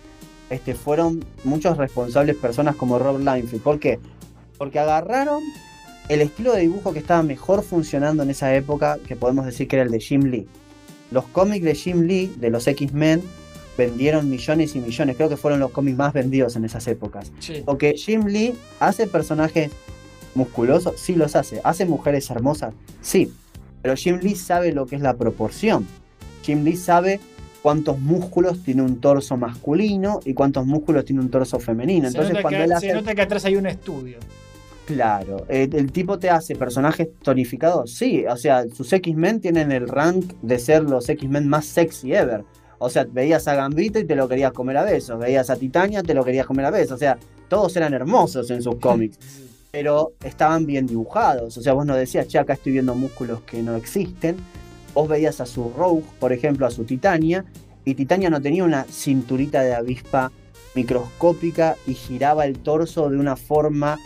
[0.51, 3.62] este, fueron muchos responsables personas como Rob Liefeld.
[3.62, 3.99] ¿Por qué?
[4.59, 5.43] Porque agarraron
[6.09, 9.77] el estilo de dibujo que estaba mejor funcionando en esa época, que podemos decir que
[9.77, 10.47] era el de Jim Lee.
[11.12, 13.22] Los cómics de Jim Lee, de los X-Men,
[13.76, 15.16] vendieron millones y millones.
[15.16, 17.32] Creo que fueron los cómics más vendidos en esas épocas.
[17.39, 17.62] Sí.
[17.64, 19.70] Porque Jim Lee hace personajes
[20.34, 21.60] musculosos, sí los hace.
[21.64, 23.32] Hace mujeres hermosas, sí.
[23.82, 25.86] Pero Jim Lee sabe lo que es la proporción.
[26.43, 27.20] Jim Lee sabe
[27.62, 32.10] cuántos músculos tiene un torso masculino y cuántos músculos tiene un torso femenino.
[32.10, 32.93] Se, Entonces cuando que, él se hace...
[32.94, 34.18] nota que atrás hay un estudio.
[34.94, 39.89] Claro, eh, el tipo te hace personajes tonificados, sí, o sea, sus X-Men tienen el
[39.89, 42.44] rank de ser los X-Men más sexy ever.
[42.78, 46.02] O sea, veías a Gambito y te lo querías comer a besos, veías a Titania,
[46.02, 47.16] te lo querías comer a besos, o sea,
[47.48, 49.19] todos eran hermosos en sus cómics,
[49.70, 53.62] pero estaban bien dibujados, o sea, vos no decías, che, acá estoy viendo músculos que
[53.62, 54.36] no existen,
[54.94, 57.44] vos veías a su Rogue, por ejemplo, a su Titania,
[57.85, 60.32] y Titania no tenía una cinturita de avispa
[60.74, 63.98] microscópica y giraba el torso de una forma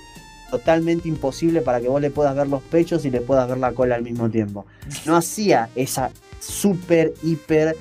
[0.51, 3.73] totalmente imposible para que vos le puedas ver los pechos y le puedas ver la
[3.73, 4.66] cola al mismo tiempo.
[5.05, 6.10] No hacía esa
[6.40, 7.77] super, hiper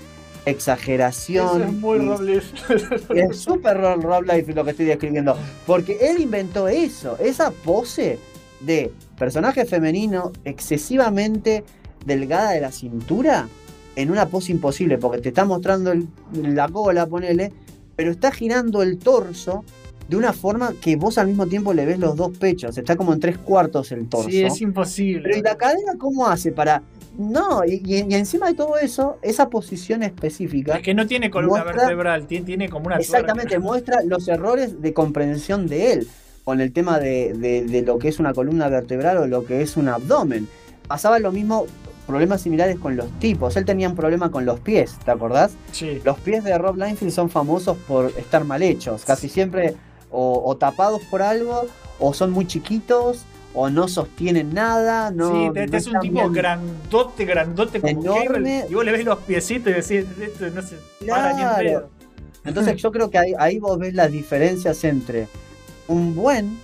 [0.46, 1.46] exageración.
[1.62, 2.22] Eso es muy y- Rob
[3.16, 5.36] es súper Rob Rob Life lo que estoy describiendo.
[5.66, 8.20] Porque él inventó eso, esa pose
[8.60, 11.64] de personaje femenino excesivamente
[12.06, 13.48] delgada de la cintura
[13.96, 17.52] en una pose imposible, porque te está mostrando el- la cola, ponele,
[17.96, 19.64] pero está girando el torso
[20.08, 23.14] de una forma que vos al mismo tiempo le ves los dos pechos, está como
[23.14, 24.30] en tres cuartos el torso.
[24.30, 25.24] Sí, es imposible.
[25.24, 26.84] Pero ¿y la cadena cómo hace para...?
[27.18, 27.82] No, y,
[28.14, 30.76] encima de todo eso, esa posición específica...
[30.76, 33.66] Es que no tiene columna Muestra- vertebral, tiene, tiene como una Exactamente, tuerca.
[33.66, 36.08] muestra los errores de comprensión de él
[36.44, 39.62] con el tema de, de- de lo que es una columna vertebral o lo que
[39.62, 40.48] es un abdomen.
[40.88, 41.66] Pasaba lo mismo,
[42.06, 43.56] problemas similares con los tipos.
[43.56, 45.54] Él tenía un problema con los pies, ¿te acordás?
[45.72, 46.02] Sí.
[46.04, 49.74] Los pies de Rob Liefeld son famosos por estar mal hechos, casi siempre
[50.16, 51.68] o, o tapados por algo,
[52.00, 55.12] o son muy chiquitos, o no sostienen nada.
[55.12, 56.34] No, sí, te, te no es un tipo bien.
[56.34, 58.26] grandote, grandote como Enorme.
[58.28, 60.78] Cable, y vos le ves los piecitos y decís, esto no se
[61.08, 61.90] para ni en pedo.
[62.44, 65.28] Entonces yo creo que ahí, ahí vos ves las diferencias entre
[65.88, 66.60] un buen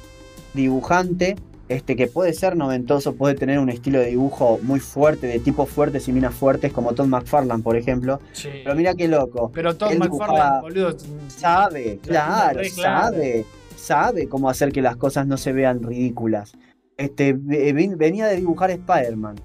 [0.54, 1.36] dibujante,
[1.76, 5.70] este que puede ser noventoso, puede tener un estilo de dibujo muy fuerte, de tipos
[5.70, 8.20] fuertes y minas fuertes, como Todd McFarlane, por ejemplo.
[8.34, 8.50] Sí.
[8.64, 9.52] Pero mira qué loco.
[9.54, 10.96] Pero Todd McFarlane, boludo,
[11.28, 13.46] Sabe, La claro, sabe,
[13.76, 16.54] sabe cómo hacer que las cosas no se vean ridículas.
[16.98, 19.36] Este, ven- venía de dibujar Spider-Man.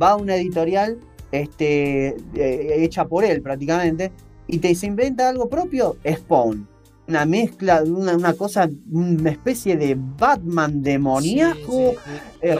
[0.00, 0.98] Va a una editorial
[1.32, 4.12] este, eh, hecha por él prácticamente
[4.46, 6.68] y te se inventa algo propio, Spawn.
[7.08, 11.56] Una mezcla, una, una cosa, una especie de Batman demoníaco,
[11.94, 12.10] Sí, sí,
[12.42, 12.48] sí.
[12.48, 12.58] eh,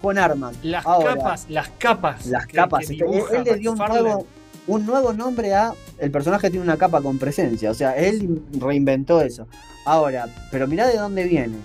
[0.00, 0.54] con armas.
[0.62, 2.26] Las Ahora, capas, las capas.
[2.26, 2.86] las que- capas.
[2.86, 4.26] que Él- dibuja él le dio un nuevo,
[4.68, 5.72] un nuevo nombre a.
[5.98, 7.70] El personaje tiene una capa con presencia.
[7.70, 9.46] O sea, él reinventó eso.
[9.86, 11.56] Ahora, pero mirá de dónde viene.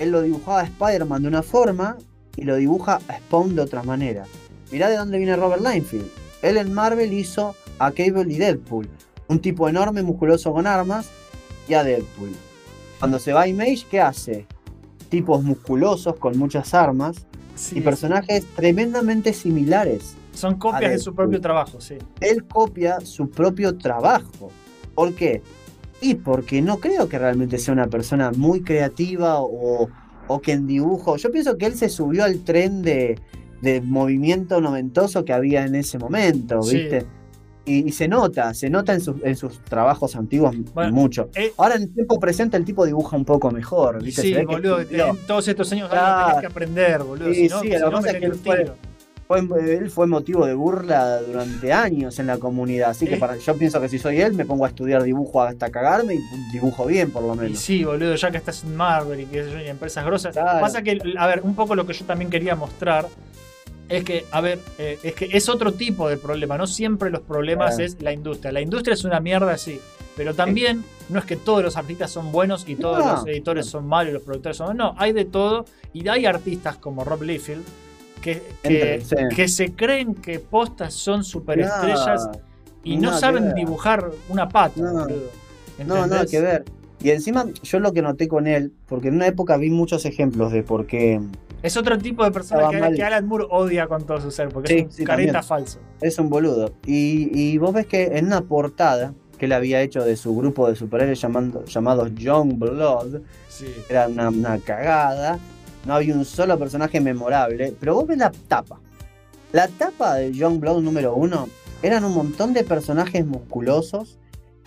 [0.00, 1.96] Él lo dibujaba a Spider-Man de una forma
[2.36, 4.24] y lo dibuja a Spawn de otra manera.
[4.72, 6.06] Mirá de dónde viene Robert Liefeld.
[6.42, 8.88] Él en Marvel hizo a Cable y Deadpool.
[9.28, 11.08] Un tipo enorme, musculoso con armas,
[11.68, 12.30] y a Deadpool.
[12.98, 14.46] Cuando se va a Image, ¿qué hace?
[15.08, 20.16] Tipos musculosos con muchas armas Sí, y personajes tremendamente similares.
[20.32, 21.94] Son copias de su propio trabajo, sí.
[22.20, 24.50] Él copia su propio trabajo.
[24.94, 25.42] ¿Por qué?
[26.00, 29.88] Y porque no creo que realmente sea una persona muy creativa o,
[30.26, 31.16] o que en dibujo.
[31.16, 33.20] Yo pienso que él se subió al tren de,
[33.62, 36.88] de movimiento noventoso que había en ese momento, Sí.
[37.66, 41.30] Y, y se nota, se nota en, sus- en sus trabajos antiguos Bueno, mucho.
[41.34, 44.20] eh, Ahora en tiempo presente el tipo dibuja un poco mejor, ¿viste?
[44.22, 46.26] Sí, se ve que boludo, en todos estos años Claro.
[46.26, 47.28] tenés que aprender, boludo.
[47.32, 48.70] Sí, si no, sí, si lo no, pasa es que él fue-
[49.66, 53.18] él fue motivo de burla durante años en la comunidad, así que Eh.
[53.18, 56.18] para, yo pienso que si soy él me pongo a estudiar dibujo hasta cagarme y
[56.52, 57.58] dibujo bien por lo Y menos.
[57.58, 60.34] sí, boludo, ya que estás en Marvel y que y empresas grosas.
[60.34, 60.60] Claro.
[60.60, 63.06] Pasa que, a ver, un poco lo que yo también quería mostrar
[63.96, 66.56] es que, a ver, eh, es que es otro tipo de problema.
[66.58, 67.84] No siempre los problemas Claro.
[67.84, 68.52] es la industria.
[68.52, 69.80] La industria es una mierda, sí.
[70.16, 73.12] Pero también no es que todos los artistas son buenos y todos No.
[73.12, 75.64] los editores son malos y los productores son No, hay de todo.
[75.92, 77.64] Y hay artistas como Rob Liefeld
[78.22, 79.16] que, que, Entre- sí.
[79.36, 82.28] que se creen que postas son superestrellas
[82.84, 85.06] y no saben dibujar una pata, No.
[85.84, 86.64] No, nada que ver.
[87.02, 90.52] Y encima yo lo que noté con él, porque en una época vi muchos ejemplos
[90.52, 91.20] de por qué
[91.64, 94.78] Es otro tipo de persona que, Alan Moore odia con todo su ser, porque Sí,
[94.80, 95.48] es un sí, careta también.
[95.48, 95.78] falso.
[96.02, 96.74] es un boludo.
[96.86, 100.68] Y, y vos ves que en una portada que él había hecho de su grupo
[100.68, 103.66] de superhéroes llamando, llamados Young Blood, Sí.
[103.88, 105.38] era una, una cagada,
[105.86, 108.78] no había un solo personaje memorable, pero vos ves la tapa.
[109.52, 111.48] La tapa de Young Blood número uno
[111.82, 114.18] eran un montón de personajes musculosos,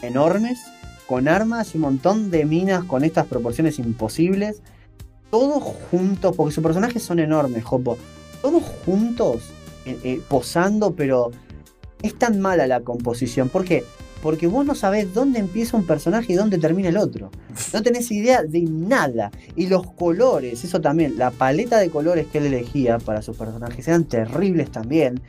[0.01, 0.59] enormes,
[1.05, 4.61] con armas y un montón de minas con estas proporciones imposibles,
[5.29, 7.97] todos juntos, porque sus personajes son enormes, Jopo,
[8.41, 9.41] todos juntos,
[9.85, 11.31] eh, eh, posando, pero
[12.01, 13.49] es tan mala la composición.
[13.49, 13.83] ¿Por qué?
[14.21, 17.29] Porque vos no sabés dónde empieza un personaje y dónde termina el otro.
[17.73, 19.31] No tenés idea de nada.
[19.55, 23.87] Y los colores, eso también, la paleta de colores que él elegía para sus personajes
[23.87, 25.21] eran terribles también.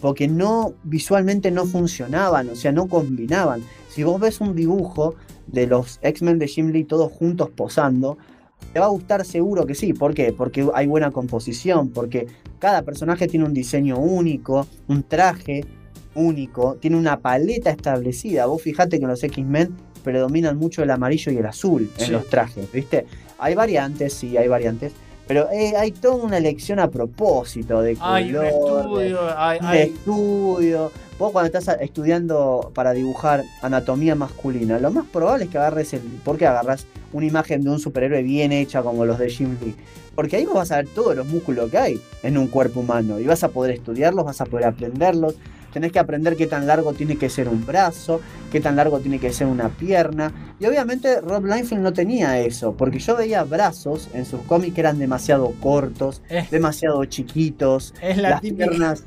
[0.00, 3.62] Porque no, visualmente no funcionaban, o sea, no combinaban.
[3.88, 5.14] Si vos ves un dibujo
[5.46, 8.18] de los X-Men de Jim Lee todos juntos posando,
[8.76, 9.94] te va a gustar seguro que sí.
[9.94, 10.34] ¿Por qué?
[10.34, 12.26] Porque hay buena composición, porque
[12.58, 15.64] cada personaje tiene un diseño único, un traje
[16.14, 18.44] único, tiene una paleta establecida.
[18.44, 19.74] Vos fijate que en los X-Men
[20.04, 22.12] predominan mucho el amarillo y el azul en Sí.
[22.12, 23.06] los trajes, ¿viste?
[23.38, 24.92] Hay variantes, sí, hay variantes,
[25.26, 29.66] pero eh, hay toda una elección a propósito de Hay un colores, estudio, hay, un
[29.66, 30.92] hay- estudio.
[31.18, 36.00] Vos cuando estás estudiando para dibujar anatomía masculina, lo más probable es que agarres el.
[36.00, 39.74] ¿Por qué agarras una imagen de un superhéroe bien hecha como los de Jim Lee?
[40.14, 43.18] Porque ahí vos vas a ver todos los músculos que hay en un cuerpo humano
[43.18, 45.34] y vas a poder estudiarlos, vas a poder aprenderlos.
[45.76, 49.18] Tenés que aprender qué tan largo tiene que ser un brazo, qué tan largo tiene
[49.18, 50.32] que ser una pierna.
[50.58, 54.80] Y obviamente Rob Liefeld no tenía eso, porque yo veía brazos en sus cómics que
[54.80, 58.68] eran demasiado cortos, es, demasiado chiquitos, es la las típica.
[58.68, 59.04] piernas.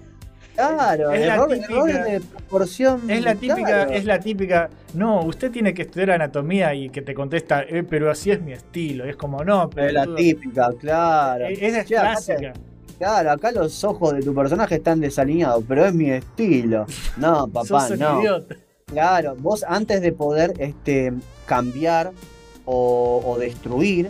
[0.56, 3.10] Claro, Es la típica- de proporción.
[3.10, 3.92] Es la típica, claro.
[3.92, 4.70] es la típica.
[4.94, 8.52] No, usted tiene que estudiar anatomía y que te contesta, "Eh, pero así es mi
[8.52, 9.06] estilo.
[9.06, 9.88] Es como, no, pero.
[9.88, 11.48] Es la típica, claro.
[11.48, 12.54] Esa es acá clásica.
[13.00, 16.86] Claro, acá los ojos de tu personaje están desalineados, pero es mi estilo.
[17.18, 18.20] No, papá, Sos un no.
[18.22, 18.56] idiota.
[18.86, 21.14] Claro, vos antes de poder este,
[21.46, 22.12] cambiar
[22.66, 24.10] o, o destruir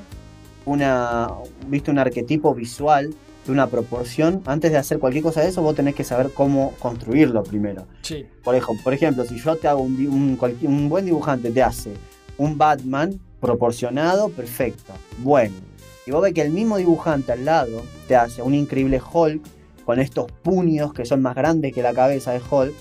[0.65, 1.29] una,
[1.67, 3.13] viste, un arquetipo visual
[3.45, 6.73] de una proporción, antes de hacer cualquier cosa de eso, vos tenés que saber cómo
[6.79, 7.85] construirlo primero.
[8.01, 8.25] Sí.
[8.43, 11.93] Por ejemplo, por ejemplo si yo te hago un, un, un buen dibujante, te hace
[12.37, 15.55] un Batman proporcionado, perfecto, bueno.
[16.09, 19.43] Y vos ves que el mismo dibujante al lado te hace un increíble Hulk
[19.85, 22.73] con estos puños que son más grandes que la cabeza de Hulk.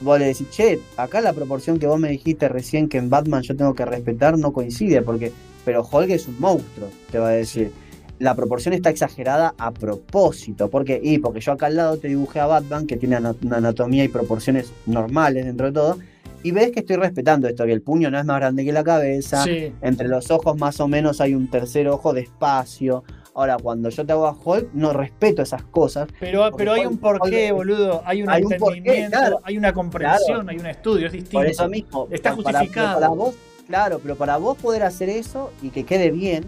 [0.00, 3.42] Vos le decís, che, acá la proporción que vos me dijiste recién que en Batman
[3.42, 5.32] yo tengo que respetar no coincide, porque.
[5.66, 7.72] Pero Hulk es un monstruo, te va a decir.
[8.20, 10.70] La proporción está exagerada a propósito.
[10.70, 10.98] ¿Por qué?
[11.02, 14.08] Y porque yo acá al lado te dibujé a Batman, que tiene una anatomía y
[14.08, 15.98] proporciones normales dentro de todo.
[16.46, 18.84] Y ves que estoy respetando esto, que el puño no es más grande que la
[18.84, 19.42] cabeza.
[19.42, 19.72] Sí.
[19.82, 23.02] Entre los ojos más o menos hay un tercer ojo de espacio.
[23.34, 26.08] Ahora, cuando yo te hago a Hulk, no respeto esas cosas.
[26.20, 28.02] Pero, pero hay Hulk- un porqué, Hulk- boludo.
[28.06, 29.40] Hay un hay un porqué, entendimiento, claro.
[29.42, 30.48] hay una comprensión, Claro.
[30.50, 31.38] hay un estudio, es distinto.
[31.38, 32.06] Por eso mismo.
[32.12, 32.94] Está pa- para- justificado.
[33.00, 33.34] Para, vos,
[33.66, 36.44] claro, pero para vos poder hacer eso y que quede bien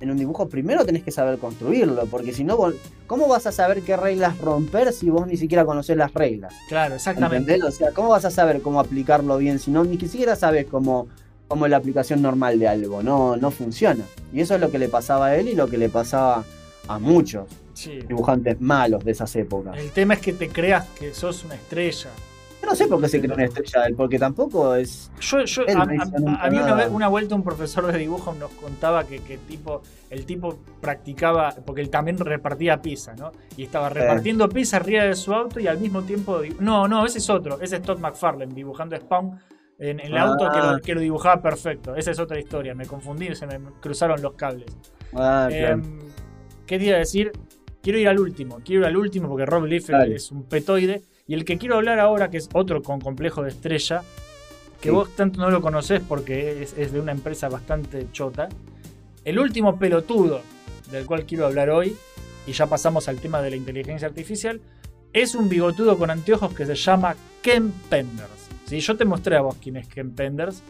[0.00, 2.06] en un dibujo, primero tenés que saber construirlo.
[2.06, 2.56] Porque si no,
[3.06, 6.54] ¿cómo vas a saber qué reglas romper si vos ni siquiera conocés las reglas?
[6.68, 7.52] Claro, exactamente.
[7.54, 7.64] ¿Entendés?
[7.74, 11.08] O sea, ¿cómo vas a saber cómo aplicarlo bien si no ni siquiera sabes cómo,
[11.48, 13.02] cómo es la aplicación normal de algo?
[13.02, 14.04] No, no funciona.
[14.32, 16.44] Y eso es lo que le pasaba a él y lo que le pasaba
[16.86, 18.00] a muchos Sí.
[18.08, 19.76] dibujantes malos de esas épocas.
[19.78, 22.10] El tema es que te creas que sos una estrella.
[22.60, 25.10] Yo no sé por qué se creó una estrella de él, porque tampoco es.
[25.20, 25.96] Yo, yo, a, mí
[26.58, 30.58] una, vez, una vuelta un profesor de dibujo nos contaba que, que tipo, el tipo
[30.80, 33.30] practicaba, porque él también repartía pizza, ¿no?
[33.56, 36.40] Y estaba repartiendo pizza arriba de su auto y al mismo tiempo...
[36.58, 39.38] No, no, ese es otro, ese es Todd McFarlane dibujando Spawn
[39.78, 40.72] en, en el auto que Ah.
[40.72, 41.94] lo, que lo dibujaba perfecto.
[41.94, 44.66] Esa es otra historia, me confundí, se me cruzaron los cables.
[45.14, 45.76] Ah, Eh.
[46.66, 47.30] ¿Qué te iba a decir?
[47.80, 50.16] Quiero ir al último, quiero ir al último porque Rob Liefeld Dale.
[50.16, 51.02] es un petoide.
[51.28, 54.02] Y el que quiero hablar ahora, que es otro con complejo de estrella,
[54.80, 54.94] que Sí.
[54.94, 58.48] vos tanto no lo conocés porque es, es de una empresa bastante chota.
[59.24, 60.40] El último pelotudo
[60.90, 61.96] del cual quiero hablar hoy,
[62.46, 64.60] y ya pasamos al tema de la inteligencia artificial,
[65.12, 68.48] es un bigotudo con anteojos que se llama Ken Penders.
[68.66, 68.80] ¿Sí?
[68.80, 70.62] Yo te mostré a vos quién es Ken Penders,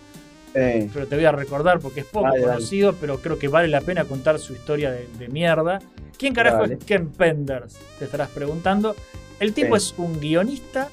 [0.55, 3.83] Eh, pero te voy a recordar porque es poco conocido, pero creo que vale la
[3.83, 5.79] pena contar su historia de, de mierda.
[6.17, 7.77] ¿Quién carajo es Ken Penders?
[7.99, 8.97] Te estarás preguntando.
[9.41, 9.93] El tipo Sí.
[9.93, 10.89] es un guionista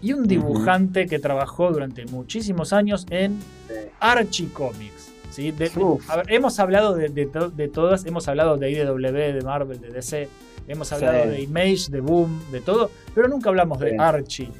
[0.00, 3.38] y un dibujante que trabajó durante muchísimos años en
[3.68, 3.74] Sí.
[4.00, 5.10] Archie Comics.
[5.30, 5.50] ¿sí?
[5.52, 6.08] De- de- Uf.
[6.10, 9.80] a ver, hemos hablado de, de to- de todas, hemos hablado de IDW, de Marvel,
[9.80, 10.28] de DC,
[10.66, 11.28] hemos hablado Sí.
[11.30, 13.96] de Image, de Boom, de todo, pero nunca hablamos de.
[13.98, 14.50] Archie.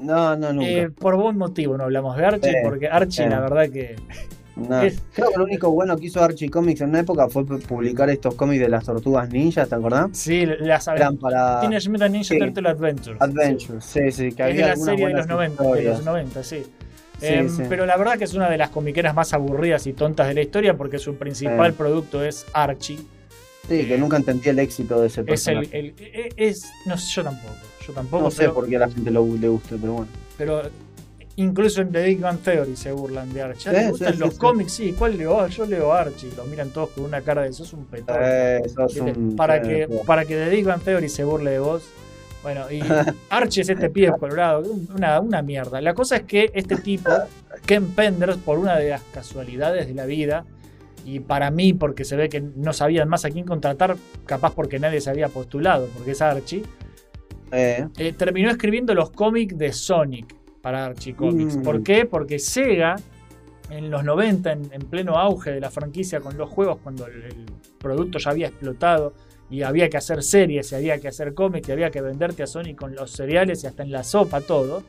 [0.00, 0.68] no, no, nunca.
[0.68, 3.96] Eh, por buen motivo no hablamos de Archie, porque Archie la verdad que
[4.58, 4.82] No.
[4.82, 7.62] es- Creo que lo único bueno que hizo Archie Comics en una época fue pu-
[7.62, 10.08] publicar estos cómics de las tortugas ninjas, ¿te acordás?
[10.12, 12.38] Sí, las Eran para Teenage Mutant Ninja sí.
[12.38, 13.20] Turtle Adventures.
[13.20, 14.26] Adventures, sí, sí, que.
[14.28, 16.66] Es de había la algunas serie de los, buenas 90, de los 90, sí.
[17.20, 17.62] Sí, Em, sí.
[17.68, 20.40] Pero la verdad que es una de las comiqueras más aburridas y tontas de la
[20.42, 21.76] historia porque su principal Sí.
[21.78, 22.98] producto es Archie.
[23.68, 25.78] Sí, que nunca entendí el éxito de ese Es el, personaje.
[25.78, 27.54] el- e- es, no sé, yo tampoco.
[27.86, 30.08] Yo tampoco, no sé pero, por qué a la gente lo, le gusta, pero bueno.
[30.36, 30.62] pero
[31.38, 33.70] incluso en The Big Bang Theory se burlan de Archie.
[33.70, 34.72] Ah, Sí, ¿Te gustan sí, los sí, cómics?
[34.72, 35.46] Sí, ¿cuál leo?
[35.48, 36.30] Yo leo Archie.
[36.36, 38.16] Lo miran todos con una cara de sos un petón.
[38.20, 38.62] Eh,
[39.16, 41.82] un- para, que, para que The Big Bang Theory se burle de vos.
[42.42, 42.80] Bueno, y
[43.30, 44.62] Archie es este pibe colorado,
[44.94, 45.80] una, una mierda.
[45.80, 47.10] La cosa es que este tipo,
[47.66, 50.44] Ken Penders, por una de las casualidades de la vida,
[51.04, 53.96] y para mí, porque se ve que no sabían más a quién contratar,
[54.26, 56.62] capaz porque nadie se había postulado, porque es Archie,
[57.50, 60.34] Eh, eh, terminó escribiendo los cómics de Sonic
[60.68, 61.56] para Archie Comics.
[61.56, 61.62] Mm.
[61.62, 62.04] ¿Por qué?
[62.04, 62.96] Porque Sega,
[63.70, 67.22] en los 90, en, en pleno auge de la franquicia con los juegos, cuando el,
[67.22, 67.46] el
[67.78, 69.14] producto ya había explotado
[69.48, 72.46] y había que hacer series, y había que hacer cómics, y había que venderte a
[72.46, 74.82] Sonic con los cereales y hasta en la sopa todo.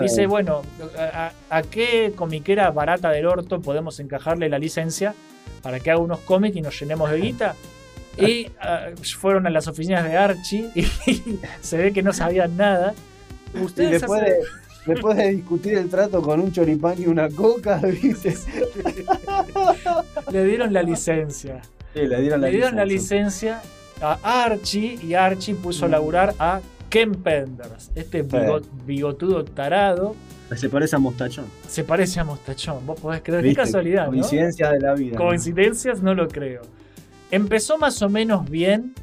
[0.00, 0.62] Dice, bueno,
[0.96, 5.14] ¿a, a- qué comiquera barata del orto podemos encajarle la licencia
[5.62, 7.56] para que haga unos cómics y nos llenemos de guita?
[8.16, 10.82] Y ah, fueron a las oficinas de Archie y
[11.60, 12.94] se ve que no sabían nada.
[13.52, 17.28] y Ustedes después hacen- de, después de discutir el trato con un choripán y una
[17.30, 18.46] coca, dices.
[20.30, 21.60] le dieron la licencia.
[21.94, 23.62] Sí, le dieron la Le dieron la licencia.
[24.00, 25.90] a Archie y Archie puso a Mm.
[25.92, 30.14] laburar a Ken Penders, este bigo- bigotudo tarado.
[30.56, 31.46] Se parece a Mostachón.
[31.68, 33.42] Se parece a Mostachón, vos podés creer.
[33.44, 34.10] Qué casualidad, ¿no?
[34.10, 35.16] Coincidencia de la vida.
[35.16, 35.24] ¿no?
[35.24, 36.62] Coincidencias no lo creo.
[37.30, 38.94] Empezó más o menos bien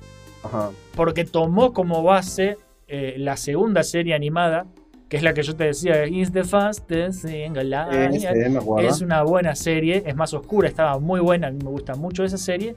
[0.44, 0.70] Ajá.
[0.96, 4.66] porque tomó como base eh, la segunda serie animada,
[5.12, 7.26] que es la que yo te decía, Is the fastest.
[7.26, 12.24] Es una buena serie, es más oscura, estaba muy buena, a mí me gusta mucho
[12.24, 12.76] esa serie.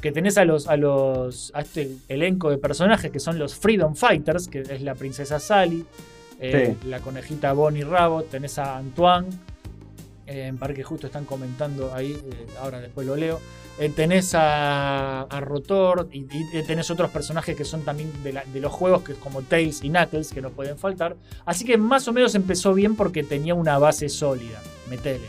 [0.00, 3.96] Que tenés a los, a los a este elenco de personajes que son los Freedom
[3.96, 5.84] Fighters, que es la princesa Sally,
[6.38, 9.26] eh, la conejita Bonnie Rabo, tenés a Antoine,
[10.26, 13.40] eh, en Parque Justo están comentando ahí, eh, ahora después lo leo.
[13.78, 18.44] Eh, tenés a, a Rotor y, y tenés otros personajes que son también de, la-
[18.44, 21.16] de los juegos, que es como Tails y Knuckles, que no pueden faltar.
[21.46, 24.60] Así que más o menos empezó bien porque tenía una base sólida.
[24.90, 25.26] Metele.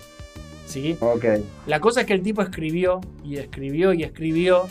[0.66, 0.98] ¿Sí?
[1.00, 1.26] Ok.
[1.68, 4.68] La cosa es que el tipo escribió y escribió y escribió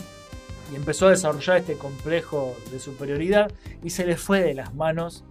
[0.71, 3.51] y empezó a desarrollar este complejo de superioridad
[3.83, 5.23] y se le fue de las manos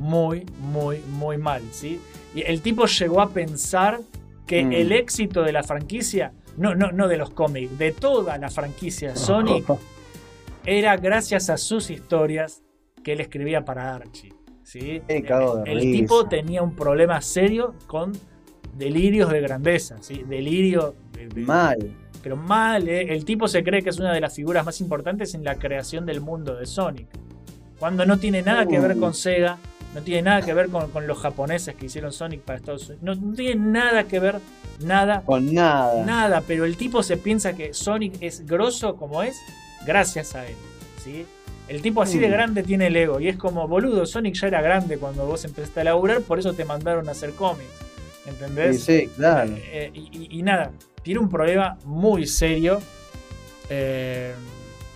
[0.00, 2.00] muy, muy, muy mal, ¿sí?
[2.34, 4.00] Y el tipo llegó a pensar
[4.48, 4.72] que Mm.
[4.72, 9.14] el éxito de la franquicia, no, no, no de los cómics, de toda la franquicia
[9.14, 9.64] Sonic,
[10.64, 12.62] era gracias a sus historias
[13.04, 14.32] que él escribía para Archie,
[14.64, 15.00] ¿sí?
[15.06, 18.12] El tipo tenía un problema serio con
[18.74, 20.24] delirios de grandeza, ¿sí?
[20.26, 21.94] Delirio de- de- Mal.
[22.22, 23.12] pero mal, ¿eh?
[23.14, 26.04] El tipo se cree que es una de las figuras más importantes en la creación
[26.06, 27.06] del mundo de Sonic.
[27.78, 29.56] Cuando no tiene nada que ver con Sega,
[29.94, 33.02] no tiene nada que ver con, con los japoneses que hicieron Sonic para Estados Unidos.
[33.02, 34.40] No, no tiene nada que ver,
[34.80, 36.04] nada, Con nada.
[36.04, 36.42] nada.
[36.46, 39.36] Pero el tipo se piensa que Sonic es grosso como es
[39.86, 40.54] gracias a él.
[41.02, 41.24] ¿sí?
[41.68, 42.32] El tipo así de Mm.
[42.32, 43.18] grande tiene el ego.
[43.20, 46.52] Y es como, boludo, Sonic ya era grande cuando vos empezaste a laburar, por eso
[46.54, 47.68] te mandaron a hacer cómics.
[48.26, 48.84] ¿Entendés?
[48.84, 49.50] Sí, sí, claro.
[49.56, 50.70] Eh, y, y- y nada,
[51.02, 52.80] tiene un problema muy serio
[53.70, 54.34] eh,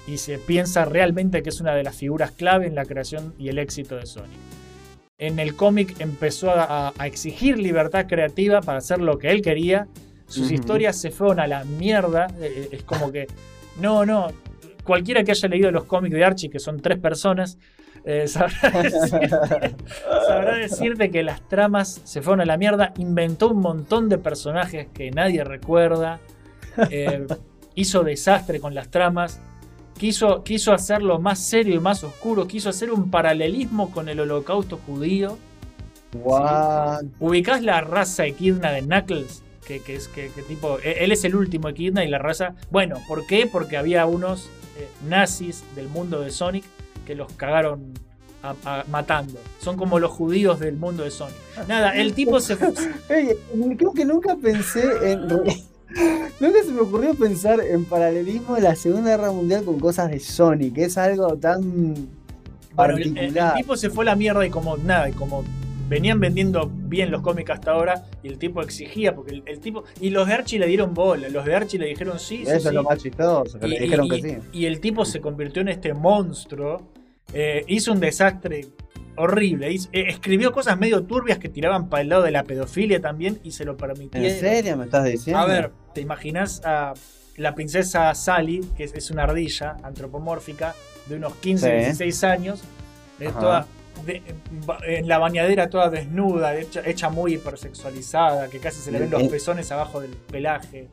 [0.07, 3.49] y se piensa realmente que es una de las figuras clave en la creación y
[3.49, 4.39] el éxito de Sonic.
[5.23, 9.87] En el cómic empezó a, exigir libertad creativa para hacer lo que él quería.
[10.27, 12.27] Sus historias se fueron a la mierda.
[12.41, 13.29] eh, es como que,
[13.81, 14.33] no, no,
[14.83, 17.57] cualquiera que haya leído los cómics de Archie, que son tres personas,
[18.05, 19.77] eh, sabrá, decirte,
[20.27, 22.93] sabrá decirte que las tramas se fueron a la mierda.
[22.99, 26.19] Inventó un montón de personajes que nadie recuerda.
[26.91, 27.29] eh,
[27.77, 29.41] hizo desastre con las tramas,
[29.99, 34.79] quiso, quiso hacerlo más serio y más oscuro, quiso hacer un paralelismo con el holocausto
[34.87, 35.39] judío.
[37.21, 39.43] ¿Ubicás la raza equidna de Knuckles?
[39.67, 40.79] Que, que es que, que tipo.
[40.81, 42.55] e- Él es el último equidna y la raza.
[42.71, 43.47] Bueno, ¿por qué?
[43.51, 46.65] Porque había unos eh, nazis del mundo de Sonic
[47.07, 47.95] que los cagaron
[48.43, 49.39] a- a- matando.
[49.61, 51.37] Son como los judíos del mundo de Sonic.
[51.69, 52.57] Nada, el tipo se
[53.09, 55.29] creo que nunca pensé en.
[56.41, 60.19] Nunca se me ocurrió pensar en paralelismo de la Segunda Guerra Mundial con cosas de
[60.21, 60.77] Sonic.
[60.79, 62.09] Es algo tan
[62.75, 63.55] Bueno, el, el- el particular.
[63.55, 65.45] tipo se fue a la mierda y como nada, y como
[65.89, 69.85] venían vendiendo bien los cómics hasta ahora, y el tipo exigía, porque el, el tipo.
[70.01, 72.69] Y los de Archie le dieron bola, los de Archie le dijeron sí, Eso sí.
[72.69, 74.37] es lo más chistoso, que Y, le dijeron y- que sí.
[74.53, 76.83] y el tipo se convirtió en este monstruo.
[77.35, 78.67] eh, hizo un desastre
[79.17, 79.69] horrible.
[79.71, 79.79] eh,
[80.09, 83.65] escribió cosas medio turbias que tiraban para el lado de la pedofilia también y se
[83.65, 84.27] lo permitía.
[84.27, 85.41] ¿En serio me estás diciendo?
[85.41, 86.95] A ver, ¿te imaginas a
[87.37, 90.75] la princesa Sally, que es, es una ardilla antropomórfica
[91.07, 91.77] de unos 15, Sí.
[91.77, 92.63] 16 años,
[93.21, 93.67] eh, toda
[94.07, 94.23] de-
[94.87, 99.23] en la bañadera toda desnuda, hecha, hecha muy hipersexualizada, que casi se le ven los
[99.23, 99.29] Eh.
[99.29, 100.89] pezones abajo del pelaje?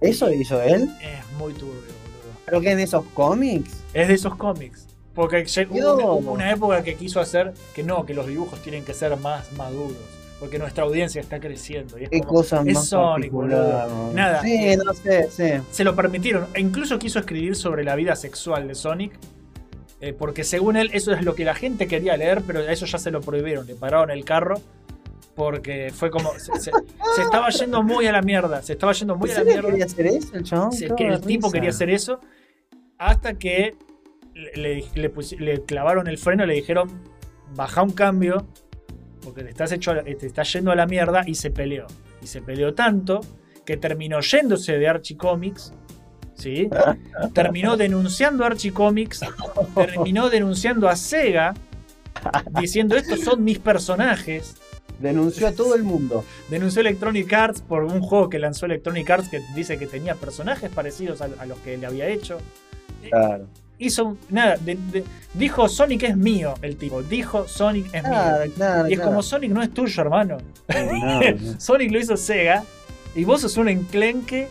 [0.00, 0.90] ¿Eso hizo él?
[1.00, 2.38] Es muy turbio, boludo.
[2.44, 3.82] ¿Pero que en esos cómics?
[3.94, 4.86] Es de esos cómics.
[5.14, 8.94] Porque lle- hubo una, época que quiso hacer que no, que los dibujos tienen que
[8.94, 9.96] ser más maduros.
[10.40, 11.98] Porque nuestra audiencia está creciendo.
[11.98, 14.12] Y es como- cosa es más Sonic, boludo.
[14.14, 14.42] Nada.
[14.42, 15.62] Sí, no sé, sí.
[15.70, 16.46] se lo permitieron.
[16.54, 19.12] E incluso quiso escribir sobre la vida sexual de Sonic.
[20.04, 22.86] eh, porque según él, eso es lo que la gente quería leer, pero a eso
[22.86, 23.68] ya se lo prohibieron.
[23.68, 24.60] Le pararon el carro.
[25.36, 26.32] Porque fue como.
[26.38, 26.72] Se, se-
[27.14, 28.62] se estaba yendo muy a la mierda.
[28.62, 29.68] Se estaba yendo muy ¿En a la mierda.
[29.70, 30.70] quería hacer eso el chabón?
[30.76, 32.18] Qué que el tipo quería hacer eso.
[32.98, 33.76] Hasta que
[34.34, 36.88] le, clavaron el freno le dijeron:
[37.54, 38.46] Baja un cambio.
[39.22, 41.22] Porque te estás, hecho te estás yendo a la mierda.
[41.26, 41.86] Y se peleó.
[42.20, 43.20] Y se peleó tanto
[43.64, 45.72] que terminó yéndose de Archie Comics.
[46.34, 46.68] ¿Sí?
[47.34, 49.20] Terminó denunciando a Archie Comics.
[49.74, 51.54] Terminó denunciando a Sega.
[52.60, 54.56] Diciendo: Estos son mis personajes.
[54.98, 56.24] Denunció a todo el mundo.
[56.48, 60.70] Denunció Electronic Arts por un juego que lanzó Electronic Arts que dice que tenía personajes
[60.70, 62.38] parecidos a, a los que le había hecho.
[63.08, 63.46] Claro.
[63.84, 65.04] Hizo un- nada, de- de-
[65.34, 68.52] dijo Sonic es mío el tipo, dijo Sonic es Claro, mío.
[68.54, 68.88] claro.
[68.88, 69.10] Y es claro.
[69.10, 70.38] como Sonic no es tuyo, hermano.
[70.68, 71.20] No,
[71.54, 71.60] no.
[71.60, 72.62] Sonic lo hizo Sega
[73.14, 74.48] y vos sos un enclenque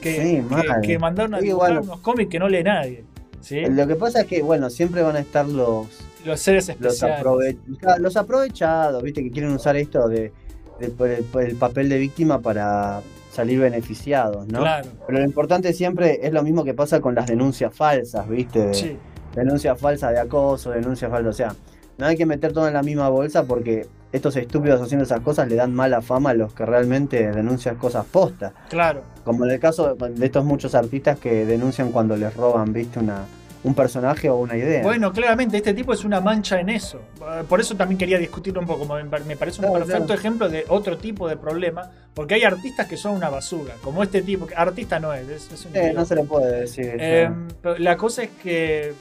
[0.00, 0.42] que, Sí,
[0.82, 1.82] que- que mandaron a Sí, dibujar bueno.
[1.84, 3.04] unos cómics que no lee nadie.
[3.40, 3.60] ¿sí?
[3.66, 5.86] Lo que pasa es que, bueno, siempre van a estar los,
[6.24, 7.20] Los seres los, especiales.
[7.24, 7.56] aprove-
[7.98, 9.22] los aprovechados, ¿viste?
[9.22, 10.32] Que quieren usar esto de,
[10.80, 13.00] de- por el, por el papel de víctima para
[13.36, 14.60] salir beneficiados, ¿no?
[14.60, 18.66] Claro, Pero lo importante siempre es lo mismo que pasa con las denuncias falsas, ¿viste?
[18.68, 18.96] De- sí.
[19.34, 21.30] Denuncias falsas de acoso, denuncias falsas.
[21.30, 21.54] O sea,
[21.98, 25.46] no hay que meter todo en la misma bolsa porque estos estúpidos haciendo esas cosas
[25.48, 28.52] le dan mala fama a los que realmente denuncian cosas postas.
[28.70, 29.02] Claro.
[29.24, 32.98] Como en el caso de estos muchos artistas que denuncian cuando les roban, ¿viste?
[32.98, 33.24] Una,
[33.66, 34.82] un personaje o una idea.
[34.82, 37.00] Bueno, claramente este tipo es una mancha en eso.
[37.20, 38.86] Eh, Por eso también quería discutirlo un poco.
[39.26, 41.90] Me parece un perfecto ejemplo de otro tipo de problema.
[42.14, 43.74] Porque hay artistas que son una basura.
[43.82, 44.46] Como este tipo.
[44.46, 46.96] que Artista no es, es, es un Eh, no se le puede decir.
[46.98, 47.28] Eh,
[47.60, 48.94] pero la cosa es que.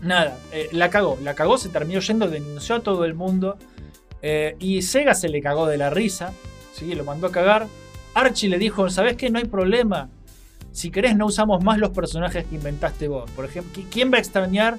[0.00, 1.18] Nada, eh, la cagó.
[1.22, 3.58] La cagó, se terminó yendo, denunció a todo el mundo.
[4.22, 6.32] eh, y Sega se le cagó de la risa.
[6.72, 6.94] ¿sí?
[6.94, 7.66] Lo mandó a cagar.
[8.14, 9.28] Archie le dijo: ¿Sabes qué?
[9.28, 10.08] No hay problema.
[10.74, 13.30] Si querés, no usamos más los personajes que inventaste vos.
[13.30, 14.76] Por ejemplo, ¿qui- ¿quién va a extrañar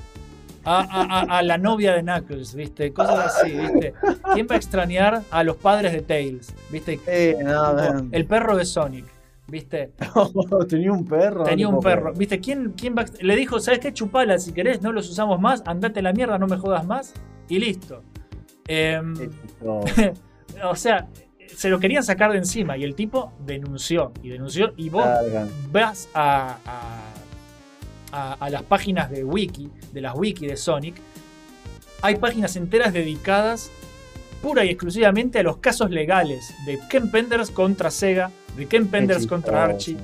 [0.66, 2.54] a, a- a- a la novia de Knuckles?
[2.54, 2.92] ¿Viste?
[2.92, 3.94] Cosas así, ¿viste?
[4.34, 6.54] ¿Quién va a extrañar a los padres de Tails?
[6.70, 7.00] ¿Viste?
[7.08, 9.06] Eh, no, el perro de Sonic.
[9.48, 9.92] ¿Viste?
[10.70, 11.44] tenía un perro.
[11.44, 12.12] Tenía un perro.
[12.14, 12.42] ¿Viste?
[12.42, 13.94] ¿Quién, quién va Le dijo, ¿sabes qué?
[13.94, 17.14] Chupala si querés, no los usamos más, andate a la mierda, no me jodas más.
[17.48, 18.02] Y listo.
[18.68, 19.14] Em,
[20.64, 21.08] o sea,
[21.56, 25.06] se lo querían sacar de encima y el tipo denunció y denunció y vos
[25.72, 26.58] vas a,
[28.12, 30.96] a- las páginas de wiki, de las wiki de Sonic,
[32.02, 33.70] hay páginas enteras dedicadas
[34.42, 39.26] pura y exclusivamente a los casos legales de Ken Penders contra Sega, de Ken Penders
[39.28, 39.66] contra.
[39.66, 39.98] Archie.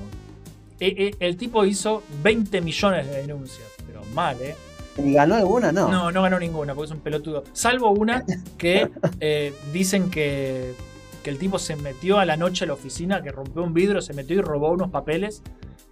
[0.80, 4.56] Eh, eh, el tipo hizo 20 millones de denuncias, pero mal, ¿eh?
[4.98, 5.70] ¿Y ganó alguna?
[5.72, 5.88] No.
[5.88, 7.44] No, no ganó ninguna, porque es un pelotudo.
[7.52, 8.24] Salvo una
[8.58, 10.74] que eh, dicen que,
[11.22, 14.00] que el tipo se metió a la noche a la oficina, que rompió un vidrio,
[14.02, 15.42] se metió y robó unos papeles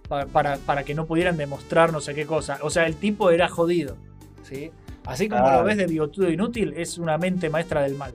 [0.07, 2.59] pa- para, para que no pudieran demostrar no sé qué cosa.
[2.61, 3.97] O sea, el tipo era jodido.
[4.43, 4.71] ¿sí?
[5.05, 5.57] Así como Ah.
[5.57, 8.13] lo ves de bigotudo inútil, es una mente maestra del mal.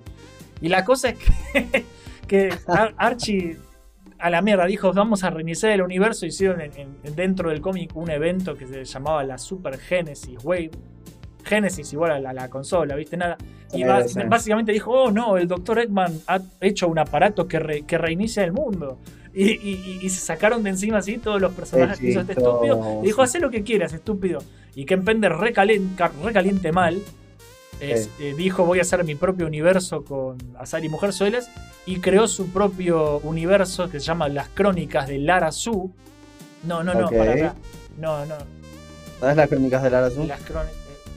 [0.60, 1.84] Y la cosa es que,
[2.28, 3.56] que Ar- Archie
[4.18, 6.26] a la mierda dijo, vamos a reiniciar el universo.
[6.26, 6.72] Hicieron en-
[7.05, 10.70] en- dentro del cómic un evento que se llamaba la Super Genesis Wave.
[11.44, 13.16] Genesis igual a la, la consola, ¿viste?
[13.16, 13.36] Nada.
[13.72, 13.78] Y
[14.09, 14.20] sí.
[14.28, 15.80] básicamente dijo, oh no, el Dr.
[15.80, 18.98] Eggman ha hecho un aparato que, re- que reinicia el mundo.
[19.34, 23.01] Y, y- y se sacaron de encima así todos los personajes que hizo este estúpido.
[23.02, 24.38] Y dijo, haz lo que quieras, estúpido.
[24.74, 27.02] Y Ken Pender recaliente, recaliente mal.
[27.80, 31.51] es- eh, dijo voy a hacer mi propio universo con Azar y Mujerzuelas
[31.84, 35.93] y creó su propio universo que se llama Las Crónicas de Lara Su.
[36.64, 37.12] No, no, no, Ok.
[37.16, 37.55] para acá.
[37.98, 38.34] No, no.
[39.20, 40.26] ¿Sabes las crónicas de Lara Azul?
[40.28, 40.74] Las crónicas.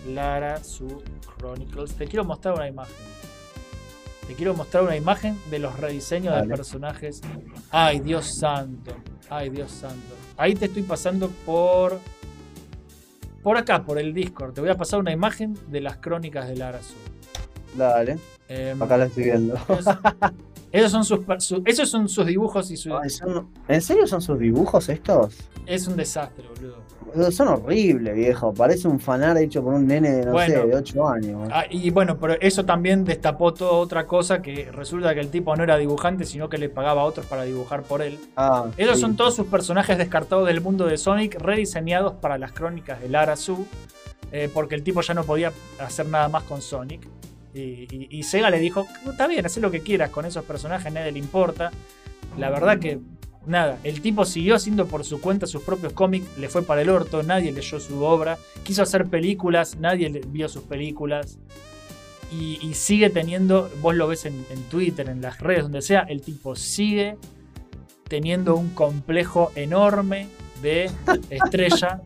[0.08, 1.02] Lara Su
[1.38, 1.96] Chronicles.
[1.96, 2.96] Te quiero mostrar una imagen.
[4.28, 7.22] Te quiero mostrar una imagen de los rediseños de personajes.
[7.72, 8.92] Ay, Dios santo.
[9.30, 10.16] Ay, Dios santo.
[10.38, 12.00] Ahí te estoy pasando por.
[13.44, 14.54] Por acá, por el Discord.
[14.54, 16.94] Te voy a pasar una imagen de las crónicas de Lara Su.
[17.78, 18.18] Dale,
[18.48, 19.56] Em, acá la estoy viendo.
[19.70, 19.96] esos,
[20.72, 22.96] esos son sus, su- esos son sus dibujos y su.
[22.98, 25.36] Ay, son- ¿En serio son sus dibujos estos?
[25.68, 26.78] Es un desastre, boludo.
[27.32, 28.54] Son horribles, viejo.
[28.54, 30.62] Parece un fanar hecho por un nene de, no Bueno.
[30.62, 31.50] sé, de 8 años.
[31.52, 35.56] Ah, y bueno, pero eso también destapó toda otra cosa que resulta que el tipo
[35.56, 38.20] no era dibujante, sino que le pagaba a otros para dibujar por él.
[38.36, 39.02] Ah, Esos sí.
[39.02, 43.36] son todos sus personajes descartados del mundo de Sonic, rediseñados para las crónicas de Lara
[43.36, 43.66] Su,
[44.32, 47.08] eh, porque el tipo ya no podía hacer nada más con Sonic.
[47.54, 47.60] Y,
[47.90, 51.12] y- y Sega le dijo, está bien, haz lo que quieras con esos personajes, nadie
[51.12, 51.72] le importa.
[52.38, 53.00] La verdad que,
[53.46, 56.90] nada, el tipo siguió haciendo por su cuenta sus propios cómics, le fue para el
[56.90, 61.40] orto, nadie leyó su obra, quiso hacer películas, nadie vio sus películas.
[62.32, 66.02] Y, y sigue teniendo, vos lo ves en, en Twitter, en las redes, donde sea,
[66.02, 67.18] el tipo sigue
[68.08, 70.28] teniendo un complejo enorme
[70.62, 70.92] de
[71.30, 72.02] estrella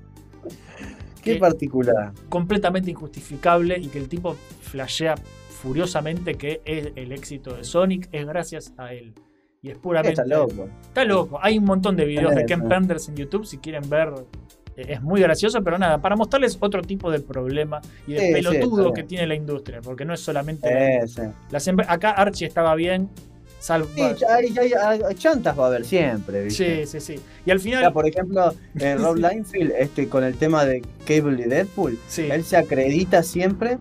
[1.23, 2.13] Qué particular.
[2.29, 5.15] completamente injustificable y que el tipo flashea
[5.49, 9.13] furiosamente que es el éxito de Sonic es gracias a él.
[9.63, 10.21] Y es puramente.
[10.21, 10.67] Está loco.
[10.83, 11.39] Está loco.
[11.41, 12.67] Hay un montón de videos de Ken.
[12.67, 14.09] Penders en YouTube si quieren ver.
[14.75, 18.33] eh, Es muy gracioso, pero nada, para mostrarles otro tipo de problema y de Sí,
[18.33, 20.69] pelotudo que tiene la industria, porque no es solamente.
[20.69, 23.07] la- las acá Archie estaba bien,
[23.59, 23.87] salvo.
[23.95, 26.85] Sí, hay, hay- hay- chantas va a haber siempre, ¿viste?
[26.87, 27.23] Sí, sí, sí.
[27.45, 27.79] Y al O final.
[27.81, 32.27] sea, por ejemplo, eh, Rob Liefeld, este, con el tema de Cable y Deadpool, sí,
[32.29, 33.77] él se acredita siempre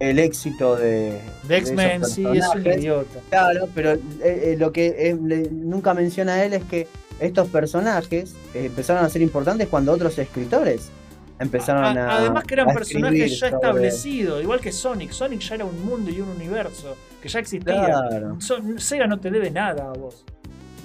[0.00, 3.20] el éxito de, de X-Men, sí, es un idiota.
[3.30, 6.86] Claro, pero eh, eh, lo que eh, le- nunca menciona él es que
[7.20, 10.90] estos personajes empezaron a ser importantes cuando otros escritores
[11.38, 12.18] empezaron A- a.
[12.18, 15.12] Además que eran personajes ya establecidos, igual que Sonic.
[15.12, 17.84] Sonic ya era un mundo y un universo que ya existía.
[17.86, 18.40] Claro.
[18.40, 20.24] Son- Sega no te debe nada a vos.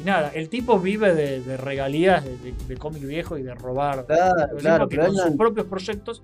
[0.01, 3.53] Y nada, el tipo vive de, de regalías de, de- de cómic viejo y de
[3.53, 4.05] robar.
[4.05, 6.21] Claro, claro, pero con sus propios proyectos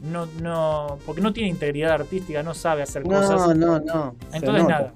[0.00, 0.98] no, no.
[1.06, 3.56] porque no tiene integridad artística, no sabe hacer No, cosas.
[3.56, 4.14] no, no.
[4.30, 4.94] se Entonces nada.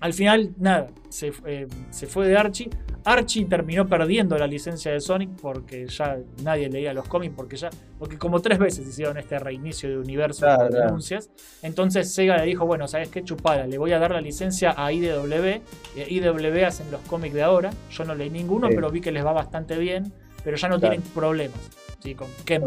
[0.00, 2.70] Al final, nada, se, eh, se fue de Archie.
[3.04, 7.68] Archie terminó perdiendo la licencia de Sonic porque ya nadie leía los cómics, porque ya.
[7.98, 10.84] Porque como tres veces hicieron este reinicio de universo Claro, claro.
[10.86, 11.30] denuncias.
[11.62, 13.24] Entonces Sega le dijo, bueno, ¿sabes qué?
[13.24, 15.62] Chupada, le voy a dar la licencia a IDW.
[15.96, 17.70] IDW hacen los cómics de ahora.
[17.90, 18.74] Yo no leí ninguno, Sí.
[18.76, 20.12] pero vi que les va bastante bien.
[20.44, 20.92] Pero ya no Claro.
[20.94, 21.58] tienen problemas
[22.00, 22.14] ¿sí?
[22.14, 22.62] con Ken.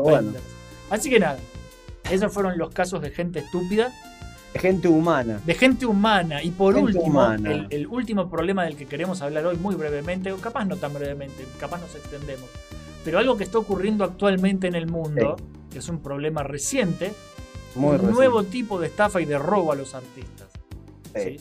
[0.89, 1.37] Así que nada.
[2.11, 3.91] Esos fueron los casos de gente estúpida
[4.53, 5.39] Gente humana.
[5.45, 6.43] de gente humana.
[6.43, 10.31] Y por Gente último, el, el último problema del que queremos hablar hoy muy brevemente,
[10.33, 12.45] o capaz no tan brevemente, capaz nos extendemos,
[13.05, 15.37] pero algo que está ocurriendo actualmente en el mundo,
[15.71, 17.13] que es un problema reciente,
[17.75, 18.13] Muy un reciente.
[18.15, 20.49] nuevo tipo de estafa y de robo a los artistas.
[21.15, 21.39] Sí, ¿sí?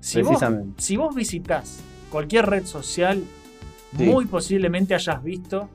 [0.00, 0.40] Si, vos,
[0.78, 1.78] si vos visitas
[2.10, 3.22] cualquier red social,
[3.92, 5.68] muy posiblemente hayas visto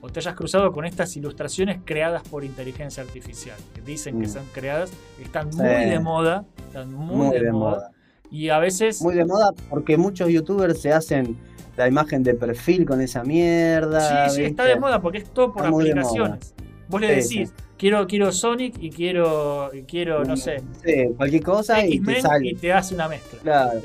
[0.00, 4.30] o te hayas cruzado con estas ilustraciones creadas por inteligencia artificial, que dicen que Mm.
[4.30, 4.90] son creadas,
[5.22, 5.58] están Sí.
[5.60, 7.90] muy de moda, están muy, Muy, de, moda.
[8.30, 11.36] Y a veces Muy de moda porque muchos youtubers se hacen
[11.76, 14.28] la imagen de perfil con esa mierda.
[14.30, 16.54] Sí, sí, está de moda porque es todo por Está aplicaciones.
[16.88, 21.42] Vos le Sí, decís, quiero, quiero Sonic y quiero, y quiero no sé, Sí, cualquier
[21.42, 22.48] cosa y te sale.
[22.48, 23.38] y te hace una mezcla.
[23.40, 23.80] Claro.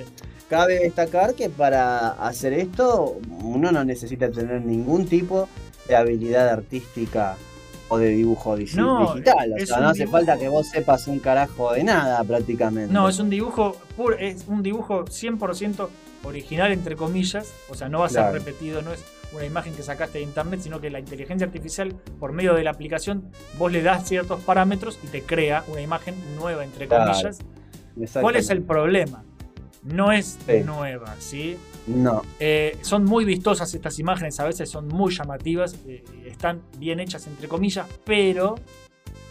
[0.50, 5.48] Cabe destacar que para hacer esto uno no necesita tener ningún tipo
[5.88, 7.36] de habilidad artística
[7.90, 9.53] o de dibujo No, digital.
[9.62, 12.92] O sea, no hace dibujo- falta que vos sepas un carajo de nada prácticamente.
[12.94, 15.90] No, es un dibujo puro, es un dibujo 100%
[16.24, 19.03] original entre comillas, o sea, no va a ser repetido, no es
[19.34, 22.70] una imagen que sacaste de internet, sino que la inteligencia artificial por medio de la
[22.72, 23.26] aplicación
[23.58, 27.40] vos le das ciertos parámetros y te crea una imagen nueva entre Claro, comillas.
[28.22, 29.24] ¿Cuál es el problema?
[29.84, 30.62] No es Sí.
[30.66, 31.58] nueva, ¿sí?
[31.88, 37.00] No, Eh, son muy vistosas estas imágenes, a veces son muy llamativas, eh, están bien
[37.02, 38.56] hechas entre comillas, pero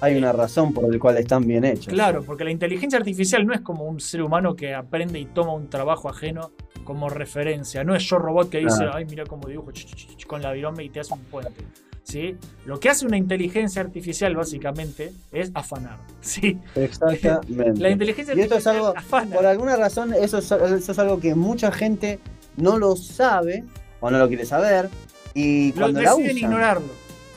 [0.01, 1.87] hay una razón por la cual están bien hechos.
[1.95, 5.55] claro, porque la inteligencia artificial no es como un ser humano que aprende y toma
[5.55, 6.51] un trabajo ajeno
[6.85, 10.27] como referencia, no es yo robot que dice, ay mira cómo dibujo ch, ch, ch,
[10.27, 11.65] con la virome y te hace un puente.
[12.05, 12.37] ¿Sí?
[12.67, 15.99] Lo que hace una inteligencia artificial básicamente es afanar.
[16.21, 16.59] ¿sí?
[16.75, 17.81] Exactamente.
[17.81, 19.37] La inteligencia Y esto es artificial algo, afana.
[19.37, 22.19] por alguna razón, eso es, eso es algo que mucha gente
[22.57, 23.65] no lo sabe
[24.01, 24.89] o no lo quiere saber.
[25.35, 26.89] Y Lo cuando la deciden usan, ignorarlo.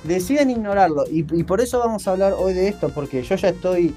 [0.04, 1.06] deciden ignorarlo.
[1.10, 3.94] Y, y por eso vamos a hablar hoy de esto, porque yo ya estoy,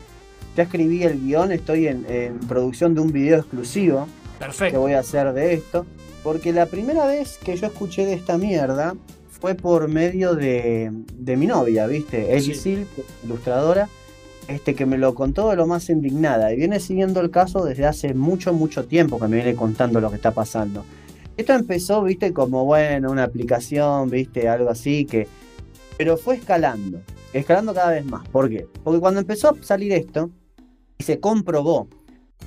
[0.56, 4.06] ya escribí el guion, estoy en, en producción de un video exclusivo
[4.38, 4.80] que Perfecto.
[4.80, 5.86] voy a hacer de esto.
[6.22, 8.94] Porque la primera vez que yo escuché de esta mierda
[9.40, 12.36] fue por medio de, de mi novia, ¿viste?
[12.36, 12.86] Ellie Sí.
[13.24, 13.88] Ilustradora,
[14.48, 16.52] este, que me lo contó de lo más indignada.
[16.52, 20.10] Y viene siguiendo el caso desde hace mucho, mucho tiempo que me viene contando lo
[20.10, 20.84] que está pasando.
[21.36, 22.32] Esto empezó, ¿viste?
[22.32, 24.48] Como, bueno, una aplicación, ¿viste?
[24.48, 25.28] Algo así que...
[25.96, 27.00] Pero fue escalando,
[27.32, 28.28] escalando cada vez más.
[28.28, 28.66] ¿Por qué?
[28.84, 30.30] Porque cuando empezó a salir esto,
[30.98, 31.88] y se comprobó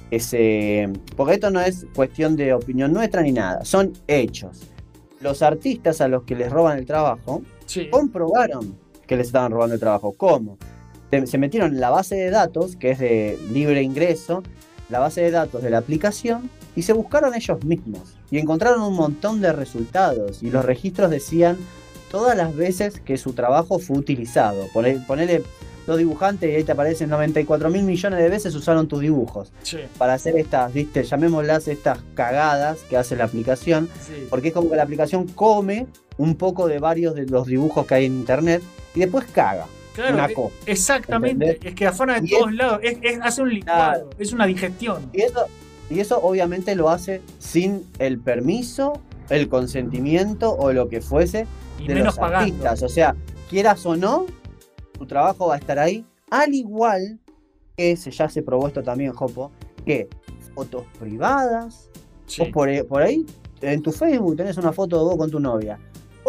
[0.10, 0.90] ese.
[1.16, 4.62] Porque esto no es cuestión de opinión nuestra ni nada, son hechos.
[5.22, 7.90] Los artistas a los que les roban el trabajo Sí.
[7.90, 8.76] comprobaron
[9.08, 10.14] que les estaban robando el trabajo.
[10.18, 10.58] ¿Cómo?
[11.26, 14.44] Se- metieron en la base de datos, que es de libre ingreso,
[14.90, 18.16] la base de datos de la aplicación, y se buscaron ellos mismos.
[18.30, 20.42] Y encontraron un montón de resultados.
[20.42, 21.58] Y los registros decían
[22.10, 24.68] todas las veces que su trabajo fue utilizado.
[24.74, 25.44] Pone- Ponele
[25.88, 29.80] los dibujantes y ahí te aparecen 94 mil millones de veces usaron tus dibujos Sí.
[29.98, 34.28] para hacer estas, viste, llamémoslas estas cagadas que hace la aplicación, Sí.
[34.30, 35.88] porque es como que la aplicación come
[36.18, 38.62] un poco de varios de los dibujos que hay en internet
[38.96, 39.66] y después caga.
[39.96, 41.46] Claro, una e- cosa, exactamente.
[41.46, 41.72] ¿entendés?
[41.72, 42.80] Es que afana de Y todos lados.
[42.84, 43.92] Es, es- hace un licuado.
[43.92, 44.10] Claro.
[44.20, 45.10] Es una digestión.
[45.14, 45.46] Y eso,
[45.90, 51.46] y eso obviamente lo hace sin el permiso, el consentimiento o lo que fuese
[51.80, 52.38] Y de menos los pagando.
[52.54, 52.84] artistas.
[52.84, 53.16] O sea,
[53.50, 54.28] quieras o no,
[55.02, 57.20] tu trabajo va a estar ahí, al igual
[57.76, 59.52] que se, ya se probó esto también, Jopo,
[59.84, 60.08] que
[60.54, 61.90] fotos privadas,
[62.28, 62.44] Sí.
[62.44, 63.26] Vos por, por ahí,
[63.62, 65.78] en tu Facebook tenés una foto de vos con tu novia.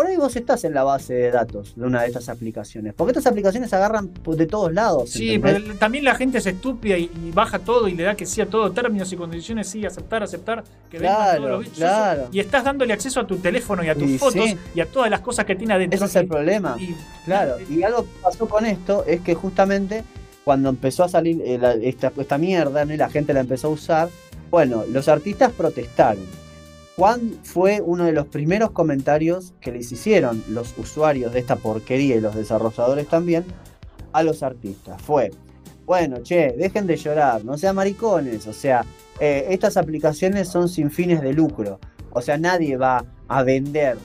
[0.03, 2.93] Por ahí vos estás en la base de datos de una de estas aplicaciones.
[2.93, 5.11] Porque estas aplicaciones agarran pues, de todos lados.
[5.11, 5.63] Sí, ¿entendés?
[5.63, 8.41] pero también la gente es estúpida y, y baja todo y le da que sí
[8.41, 11.77] a todo, términos y condiciones, sí, aceptar, aceptar, que Claro, todos los bichos.
[11.79, 12.27] claro.
[12.33, 14.59] Y estás dándole acceso a tu teléfono y a tus Y fotos sí.
[14.75, 15.95] y a todas las cosas que tiene adentro.
[15.99, 16.77] Ese es el Y- problema.
[17.25, 20.03] Claro, y algo que pasó con esto es que justamente
[20.43, 22.93] cuando empezó a salir eh, la- esta, esta mierda ¿no?
[22.93, 24.09] y la gente la empezó a usar,
[24.51, 26.42] bueno, los artistas protestaron.
[26.97, 32.17] Juan fue uno de los primeros comentarios que les hicieron los usuarios de esta porquería
[32.17, 33.45] y los desarrolladores también
[34.13, 35.01] a los artistas.
[35.01, 35.31] Fue,
[35.87, 38.85] bueno, che, dejen de llorar, no sean maricones, o sea,
[39.21, 41.81] eh, estas aplicaciones son sin fines de lucro,
[42.11, 43.97] o sea, nadie va a vender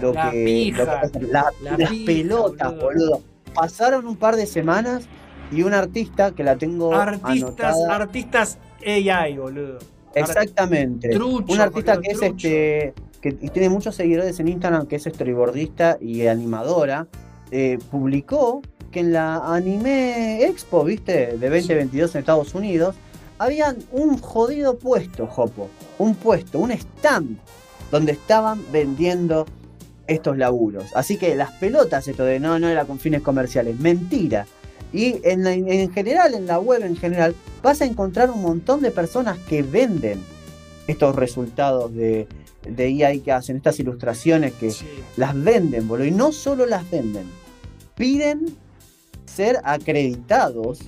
[0.00, 2.84] lo La que, pija, lo que- la- la las pija, pelotas, boludo.
[2.86, 3.22] boludo.
[3.54, 5.04] Pasaron un par de semanas
[5.52, 7.94] y un artista que la tengo Artistas, anotada.
[7.96, 9.78] artistas AI, boludo.
[10.14, 11.08] Exactamente.
[11.10, 15.98] Trucho, un artista que es este que tiene muchos seguidores en Instagram, que es storyboardista
[16.00, 17.06] y animadora,
[17.50, 21.36] eh, publicó que en la Anime Expo, ¿viste?
[21.36, 22.96] De 2022 en Estados Unidos,
[23.38, 25.68] habían un jodido puesto, Jopo.
[25.98, 27.38] Un puesto, un stand,
[27.90, 29.46] donde estaban vendiendo
[30.06, 30.84] estos laburos.
[30.94, 34.46] Así que las pelotas, esto de no, no era con fines comerciales, mentira.
[34.92, 38.80] Y en, la- en general, en la web en general, vas a encontrar un montón
[38.82, 40.18] de personas que venden
[40.86, 42.26] estos resultados de,
[42.68, 44.86] de EA que hacen, estas ilustraciones que Sí.
[45.16, 46.06] las venden, boludo.
[46.06, 47.24] Y no solo las venden,
[47.96, 48.46] piden
[49.26, 50.80] ser acreditados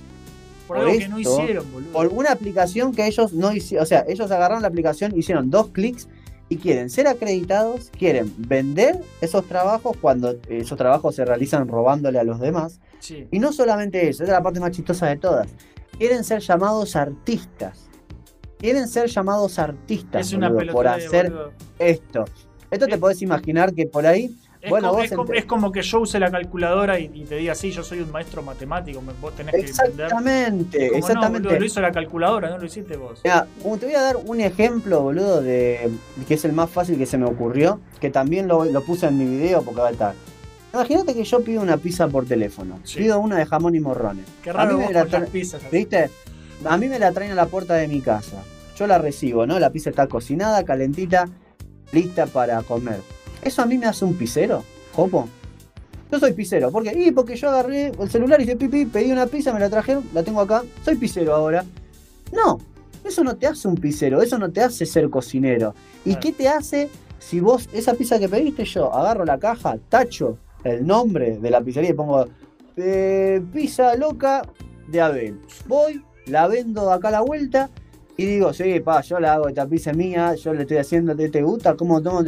[0.67, 1.91] Por por algo que no esto, hicieron, boludo.
[1.91, 3.83] por una aplicación que ellos no hicieron.
[3.83, 6.07] O sea, ellos agarraron la aplicación, hicieron dos clics
[6.49, 12.23] y quieren ser acreditados, quieren vender esos trabajos cuando esos trabajos se realizan robándole a
[12.23, 12.79] los demás.
[12.99, 13.27] Sí.
[13.31, 15.47] Y no solamente eso, esa es la parte más chistosa de todas.
[15.97, 17.89] Quieren ser llamados artistas.
[18.59, 21.51] Quieren ser llamados artistas Es una boludo, por hacer boludo.
[21.79, 22.25] esto.
[22.71, 25.45] Esto te podés imaginar que por ahí, Es, bueno, como, vos es, como, ent- es
[25.45, 28.41] como que yo use la calculadora y, y te diga, sí, yo soy un maestro
[28.41, 30.05] matemático, vos tenés que entender.
[30.05, 30.89] exactamente,
[31.53, 33.19] No, lo hizo la calculadora, no lo hiciste vos.
[33.25, 35.89] Mira, te voy a dar un ejemplo, boludo, de
[36.27, 39.17] que es el más fácil que se me ocurrió, que también lo, lo puse en
[39.17, 40.13] mi video porque va a estar.
[40.73, 42.79] Imagínate que yo pido una pizza por teléfono.
[42.85, 42.99] Sí.
[42.99, 44.25] Pido una de jamón y morrones.
[44.43, 45.61] Qué a raro mí vos me la con las traen- pizzas.
[45.65, 45.75] así.
[45.77, 46.09] ¿Viste?
[46.65, 48.37] A mí me la traen a la puerta de mi casa.
[48.77, 49.59] Yo la recibo, ¿no?
[49.59, 51.27] La pizza está cocinada, calentita,
[51.91, 53.01] lista para comer.
[53.43, 54.63] ¿Eso a mí me hace un pizzero,
[54.93, 55.27] Jopo?
[56.11, 56.71] Yo soy pizzero.
[56.71, 56.93] ¿Por qué?
[57.07, 60.03] Y porque yo agarré el celular y hice pipi, pedí una pizza, me la trajeron,
[60.13, 60.63] la tengo acá.
[60.85, 61.65] Soy pizzero ahora.
[62.31, 62.59] No,
[63.03, 65.73] eso no te hace un pizzero, eso no te hace ser cocinero.
[66.05, 66.19] ¿Y Claro.
[66.21, 66.89] qué te hace
[67.19, 71.61] si vos, esa pizza que pediste yo, agarro la caja, tacho el nombre de la
[71.61, 72.27] pizzería y pongo
[72.77, 74.43] eh, pizza loca
[74.87, 75.39] de Abel?
[75.67, 77.69] Voy, la vendo acá a la vuelta
[78.17, 81.15] y digo, sí, pa, yo la hago, esta pizza es mía, yo le estoy haciendo,
[81.15, 81.75] ¿te, te gusta?
[81.75, 82.23] ¿Cómo tomo?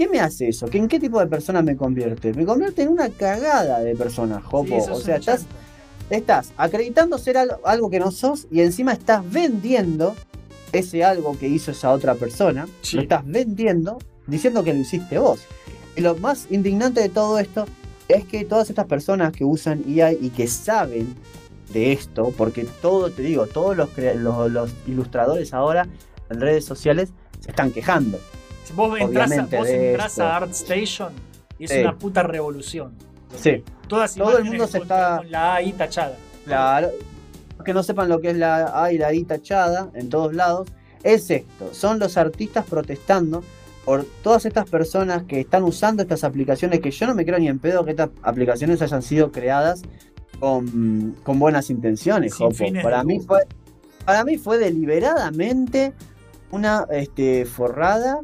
[0.00, 0.66] ¿Qué me hace eso?
[0.66, 2.32] ¿Que ¿En qué tipo de persona me convierte?
[2.32, 4.80] Me convierte en una cagada de persona, Jopo.
[4.80, 5.44] Sí, o sea, estás,
[6.08, 10.16] estás acreditando ser al- algo que no sos y encima estás vendiendo
[10.72, 12.66] ese algo que hizo esa otra persona.
[12.80, 12.96] Sí.
[12.96, 15.40] Lo estás vendiendo diciendo que lo hiciste vos.
[15.94, 17.66] Y lo más indignante de todo esto
[18.08, 21.14] es que todas estas personas que usan IA y que saben
[21.74, 25.86] de esto, porque todo, te digo, todos los, los, los ilustradores ahora
[26.30, 28.18] en redes sociales se están quejando.
[28.74, 31.12] Vos entras, a, vos entras a ArtStation
[31.58, 31.80] y es Sí.
[31.80, 32.92] una puta revolución.
[33.36, 36.16] Sí, Todas Todo el mundo se con, está- con la AI tachada.
[36.44, 36.90] claro.
[37.64, 40.68] Que no sepan lo que es la A y la I tachada en todos lados,
[41.02, 41.74] es esto.
[41.74, 43.44] Son los artistas protestando
[43.84, 47.48] por todas estas personas que están usando estas aplicaciones, que yo no me creo ni
[47.48, 49.82] en pedo que estas aplicaciones hayan sido creadas
[50.38, 52.64] con, con buenas intenciones, Jopo.
[52.82, 53.40] Para mí fue,
[54.06, 55.92] para mí fue deliberadamente
[56.50, 58.20] una este, forrada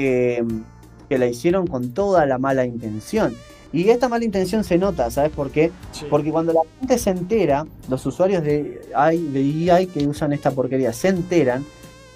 [0.00, 0.44] que,
[1.08, 3.34] que la hicieron con toda la mala intención.
[3.72, 5.72] Y esta mala intención se nota, ¿sabes por qué?
[5.92, 6.04] Sí.
[6.08, 10.50] Porque cuando la gente se entera, los usuarios de AI, de AI que usan esta
[10.50, 11.64] porquería se enteran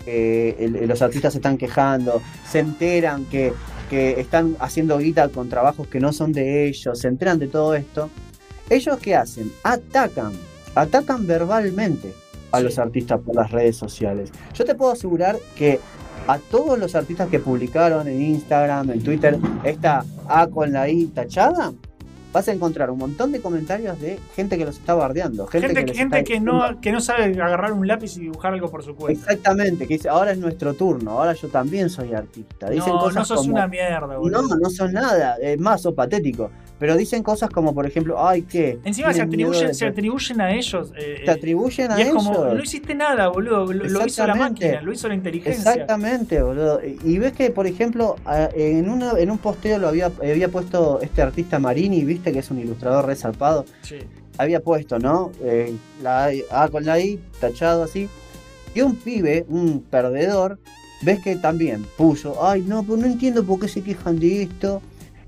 [0.05, 3.53] que los artistas se están quejando, se enteran que,
[3.91, 7.75] que están haciendo guita con trabajos que no son de ellos, se enteran de todo
[7.75, 8.09] esto.
[8.71, 9.51] ¿Ellos qué hacen?
[9.63, 10.33] Atacan,
[10.75, 12.13] atacan verbalmente
[12.53, 12.65] a Sí.
[12.65, 14.31] los artistas por las redes sociales.
[14.55, 15.79] Yo te puedo asegurar que
[16.31, 21.07] a todos los artistas que publicaron en Instagram, en Twitter, esta A con la I
[21.07, 21.73] tachada,
[22.33, 25.47] vas a encontrar un montón de comentarios de gente que los está bardeando.
[25.47, 28.83] Gente, Gente, que, gente no, que no sabe agarrar un lápiz y dibujar algo por
[28.83, 29.21] su cuenta.
[29.21, 32.71] Exactamente, que dice, ahora es nuestro turno, ahora yo también soy artista.
[32.71, 34.43] Dicen no, cosas no sos como, una mierda, boludo.
[34.43, 36.51] no, no son nada, es más, sos patético.
[36.79, 38.79] Pero dicen cosas como, por ejemplo, ay, ¿qué?
[38.85, 40.91] Encima se atribuyen, se atribuyen a ellos.
[40.97, 42.25] eh, se atribuyen a y es ellos.
[42.25, 43.71] como, no hiciste nada, boludo.
[43.71, 45.73] Lo, lo hizo la máquina, lo hizo la inteligencia.
[45.73, 46.81] Exactamente, boludo.
[47.05, 48.17] Y ves que, por ejemplo,
[48.55, 52.51] en, una, en un posteo lo había, había puesto este artista Marini, viste que es
[52.51, 53.65] un ilustrador resarpado.
[53.83, 53.99] Sí.
[54.39, 55.33] Había puesto, ¿no?
[55.43, 58.09] Eh, la A con la I, tachado así.
[58.75, 60.59] Y un pibe, un perdedor,
[61.03, 64.81] ves que también puso, ay, no, pues no entiendo por qué se quejan de esto.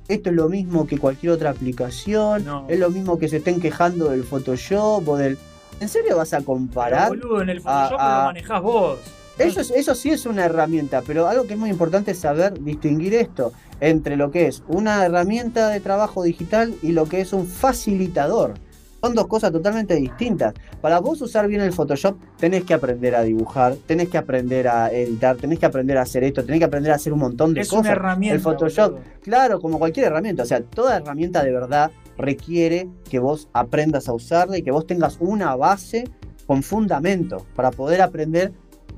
[0.09, 2.45] Esto es lo mismo que cualquier otra aplicación.
[2.45, 2.67] No.
[2.69, 5.39] Es lo mismo que se estén quejando del Photoshop o del...
[5.81, 7.09] ¿En serio vas a Pero, comparar?
[7.09, 8.99] boludo, en el Photoshop a- lo manejás vos.
[9.49, 12.63] Eso, es- eso sí es una herramienta, pero algo que es muy importante es saber
[12.63, 17.33] distinguir esto entre lo que es una herramienta de trabajo digital y lo que es
[17.33, 18.55] un facilitador.
[19.05, 20.55] Son dos cosas totalmente distintas.
[20.81, 24.93] Para vos usar bien el Photoshop, tenés que aprender a dibujar, tenés que aprender a
[24.93, 27.63] editar, tenés que aprender a hacer esto, tenés que aprender a hacer un montón de
[27.63, 27.87] Es cosas.
[27.87, 28.35] una herramienta.
[28.37, 29.05] el Photoshop, boludo.
[29.23, 30.45] Claro, como cualquier herramienta.
[30.45, 34.87] O sea, toda herramienta de verdad requiere que vos aprendas a usarla y que vos
[34.87, 36.05] tengas una base
[36.47, 38.53] con fundamento para poder aprender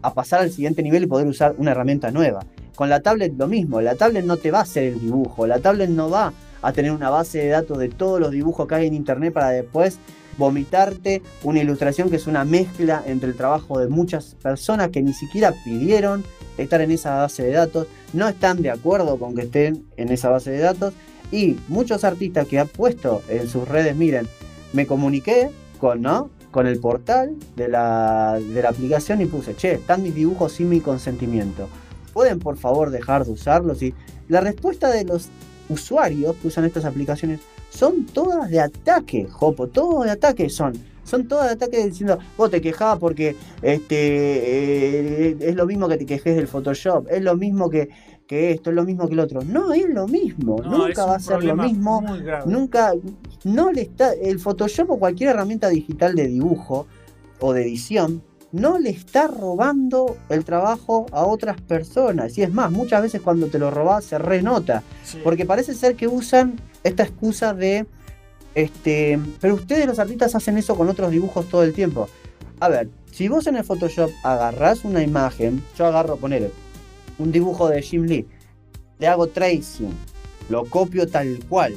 [0.04, 2.44] a pasar al siguiente nivel y poder usar una herramienta nueva.
[2.76, 5.60] Con la tablet lo mismo, la tablet no te va a hacer el dibujo, la
[5.60, 8.86] tablet no va a tener una base de datos de todos los dibujos que hay
[8.86, 9.98] en internet para después
[10.36, 15.12] vomitarte una ilustración que es una mezcla entre el trabajo de muchas personas que ni
[15.12, 16.24] siquiera pidieron
[16.58, 20.28] estar en esa base de datos, no están de acuerdo con que estén en esa
[20.28, 20.92] base de datos
[21.32, 24.28] y muchos artistas que han puesto en sus redes, miren,
[24.72, 26.30] me comuniqué con, ¿no?
[26.54, 30.68] Con el portal de la, de la aplicación y puse, che, están mis dibujos sin
[30.68, 31.66] mi consentimiento.
[32.12, 33.82] ¿Pueden por favor dejar de usarlos?
[33.82, 33.92] Y
[34.28, 35.30] la respuesta de los
[35.68, 40.74] usuarios que usan estas aplicaciones son todas de ataque, Jopo, todos de ataque son.
[41.02, 45.96] Son todas de ataque diciendo, vos te quejabas porque este eh, es lo mismo que
[45.96, 47.88] te quejes del Photoshop, es lo mismo que,
[48.26, 49.42] que esto, es lo mismo que el otro.
[49.42, 52.02] No es lo mismo, No, nunca un va a ser lo mismo.
[52.46, 52.94] Nunca,
[53.44, 56.86] no le está, el Photoshop o cualquier herramienta digital de dibujo
[57.40, 58.22] o de edición
[58.52, 62.38] no le está robando el trabajo a otras personas.
[62.38, 64.84] Y es más, muchas veces cuando te lo robas se renota.
[65.02, 65.18] Sí.
[65.24, 67.84] Porque parece ser que usan esta excusa de,
[68.54, 72.08] este, pero ustedes los artistas hacen eso con otros dibujos todo el tiempo.
[72.60, 76.52] A ver, si vos en el Photoshop agarrás una imagen, yo agarro, poner
[77.18, 78.26] un dibujo de Jim Lee,
[78.98, 79.90] le hago tracing,
[80.48, 81.74] lo copio tal cual,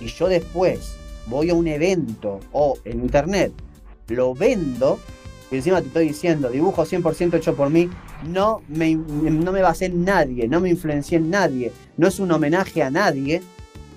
[0.00, 0.94] y yo después
[1.26, 3.52] voy a un evento o en internet,
[4.08, 4.98] lo vendo,
[5.50, 7.88] y encima te estoy diciendo, dibujo 100% hecho por mí,
[8.26, 12.30] no me, no me basé en nadie, no me influencié en nadie, no es un
[12.32, 13.42] homenaje a nadie,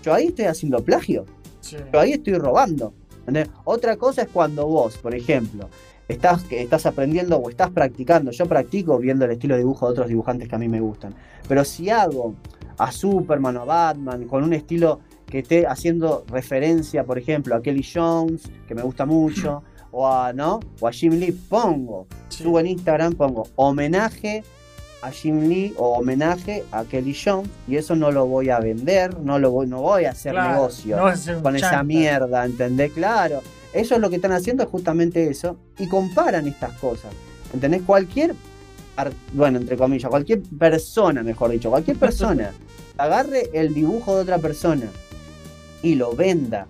[0.04, 1.26] yo ahí estoy haciendo plagio,
[1.62, 1.78] Sí.
[1.94, 2.94] yo ahí estoy robando.
[3.20, 3.50] ¿entendés?
[3.66, 5.70] Otra cosa es cuando vos, por ejemplo,
[6.12, 9.92] estás, que estás aprendiendo o estás practicando, yo practico viendo el estilo de dibujo de
[9.92, 11.14] otros dibujantes que a mí me gustan,
[11.48, 12.36] pero si hago
[12.78, 17.62] a Superman o a Batman con un estilo que esté haciendo referencia, por ejemplo, a
[17.62, 20.60] Kelly Jones, que me gusta mucho, o a, ¿no?
[20.80, 22.44] O a Jim Lee, pongo, Sí.
[22.44, 24.44] subo en Instagram, pongo homenaje
[25.02, 29.20] a Jim Lee o homenaje a Kelly Jones, y eso no lo voy a vender,
[29.20, 32.46] no lo voy, no voy a hacer Claro, negocio no a hacer con esa mierda,
[32.46, 32.92] ¿entendés?
[32.92, 33.42] Claro.
[33.74, 37.12] Ellos lo que están haciendo es justamente eso y comparan estas cosas.
[37.54, 37.82] ¿Entendés?
[37.84, 38.36] Cualquier
[39.34, 42.52] bueno, entre comillas, cualquier persona, mejor dicho, cualquier persona,
[42.98, 44.88] agarre el dibujo de otra persona
[45.82, 46.68] y lo venda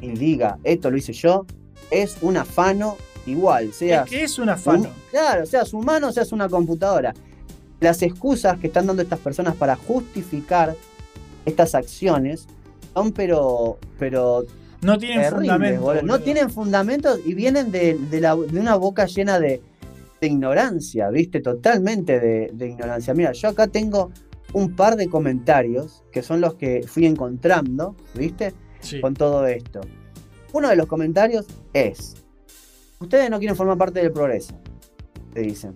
[0.00, 1.46] y diga, esto lo hice yo,
[1.90, 2.96] es un afano
[3.26, 4.82] igual, sea Es que es un afano.
[4.82, 7.14] un- claro, seas humano, seas una computadora.
[7.80, 10.74] Las excusas que están dando estas personas para justificar
[11.46, 12.46] estas acciones
[12.94, 14.44] son pero, pero
[14.82, 15.80] No tienen terribles, fundamento.
[15.82, 16.02] boludo.
[16.02, 19.62] No tienen fundamentos y vienen de, de la- de una boca llena de,
[20.20, 21.40] de ignorancia, ¿viste?
[21.40, 23.14] Totalmente de, de ignorancia.
[23.14, 24.10] Mira, yo acá tengo
[24.52, 28.54] un par de comentarios que son los que fui encontrando, ¿viste?
[28.80, 29.00] Sí.
[29.00, 29.80] Con todo esto.
[30.52, 32.14] Uno de los comentarios es,
[32.98, 34.54] ustedes no quieren formar parte del progreso,
[35.32, 35.74] te dicen.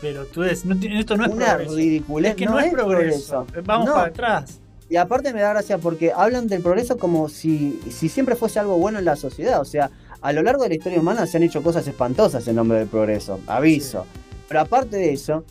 [0.00, 1.76] Pero tú des- no esto no es Una progreso.
[1.76, 3.46] ridiculez, Es que no, es progreso.
[3.64, 3.94] Vamos No.
[3.94, 4.60] para atrás.
[4.90, 8.78] Y aparte me da gracia porque hablan del progreso como si, si siempre fuese algo
[8.78, 9.60] bueno en la sociedad.
[9.60, 12.56] O sea, a lo largo de la historia humana se han hecho cosas espantosas en
[12.56, 13.38] nombre del progreso.
[13.46, 14.06] Aviso.
[14.48, 15.44] Pero aparte de eso,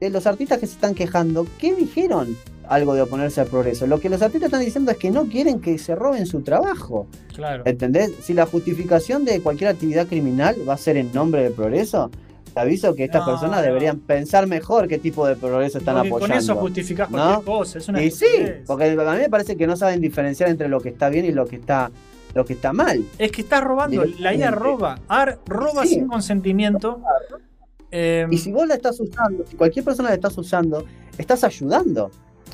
[0.00, 2.36] los artistas que se están quejando, ¿qué dijeron
[2.68, 3.86] algo de oponerse al progreso?
[3.88, 7.08] Lo que los artistas están diciendo es que no quieren que se roben su trabajo.
[7.34, 7.64] Claro.
[7.66, 8.12] ¿Entendés?
[8.22, 12.10] Si la justificación de cualquier actividad criminal va a ser en nombre del progreso,
[12.56, 16.08] te aviso que estas No, personas deberían pensar mejor qué tipo de progreso están Porque
[16.08, 16.32] apoyando.
[16.34, 17.18] con eso justificás ¿no?
[17.18, 17.78] cualquier cosa.
[17.78, 18.24] Es una Y sí,
[18.66, 21.32] porque a mí me parece que no saben diferenciar entre lo que está bien y
[21.32, 21.90] lo que está,
[22.32, 23.04] lo que está mal.
[23.18, 24.04] Es que estás robando.
[24.20, 24.98] La IA roba.
[25.06, 25.96] AR roba Sí.
[25.96, 27.02] sin consentimiento.
[27.90, 30.86] Eh, Y si vos la estás usando, si cualquier persona la estás usando,
[31.18, 32.10] estás ayudando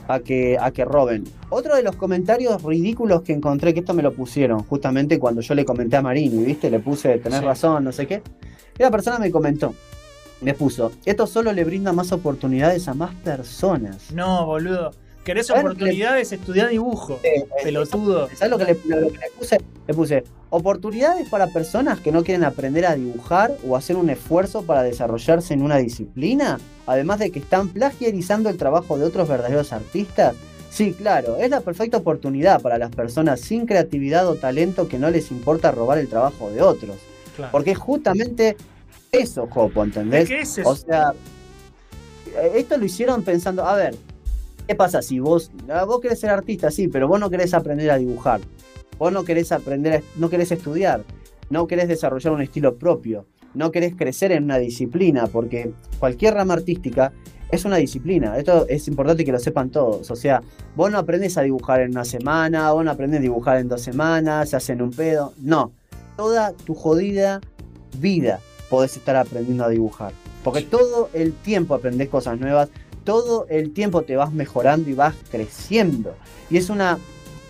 [0.09, 1.23] a que, a que roben.
[1.49, 5.55] Otro de los comentarios ridículos que encontré, que esto me lo pusieron justamente cuando yo
[5.55, 6.71] le comenté a Marini, ¿viste?
[6.73, 7.45] Le puse, tenés Sí.
[7.45, 8.21] razón, no sé qué.
[8.83, 9.77] Y la persona me comentó,
[10.41, 14.11] me puso, esto solo le brinda más oportunidades a más personas.
[14.11, 14.91] no, boludo.
[15.23, 16.33] ¿Querés ¿Sabes lo que oportunidades?
[16.33, 17.21] Estudiá dibujo.
[17.23, 18.29] Eh, Pelotudo.
[18.35, 19.61] ¿Sabes lo que, le, lo que le puse?
[19.87, 24.63] Le puse oportunidades para personas que no quieren aprender a dibujar o hacer un esfuerzo
[24.63, 29.73] para desarrollarse en una disciplina, además de que están plagiarizando el trabajo de otros verdaderos
[29.73, 30.35] artistas.
[30.71, 35.09] Sí, claro, es la perfecta oportunidad para las personas sin creatividad o talento que no
[35.09, 36.97] les importa robar el trabajo de otros.
[37.37, 37.53] Claro.
[37.53, 38.57] Porque es justamente
[39.13, 40.31] eso, Jopo, ¿entendés?
[40.31, 41.13] Es ese es- O sea,
[42.35, 43.95] eh, esto lo hicieron pensando, a ver,
[44.67, 45.51] ¿qué pasa si vos,
[45.87, 48.41] vos querés ser artista, sí, pero vos no querés aprender a dibujar,
[48.99, 51.05] vos no querés aprender, no querés estudiar,
[51.51, 56.55] no querés desarrollar un estilo propio, no querés crecer en una disciplina, porque cualquier rama
[56.55, 57.13] artística
[57.51, 60.43] es una disciplina, esto es importante que lo sepan todos, o sea,
[60.75, 63.83] vos no aprendes a dibujar en una semana, vos no aprendes a dibujar en dos
[63.83, 65.71] semanas, se hacen un pedo, no,
[66.17, 67.43] toda tu jodida
[67.99, 68.41] vida
[68.73, 70.15] podés estar aprendiendo a dibujar.
[70.43, 72.71] Porque todo el tiempo aprendés cosas nuevas,
[73.05, 76.15] todo el tiempo te vas mejorando y vas creciendo.
[76.49, 76.99] Y es una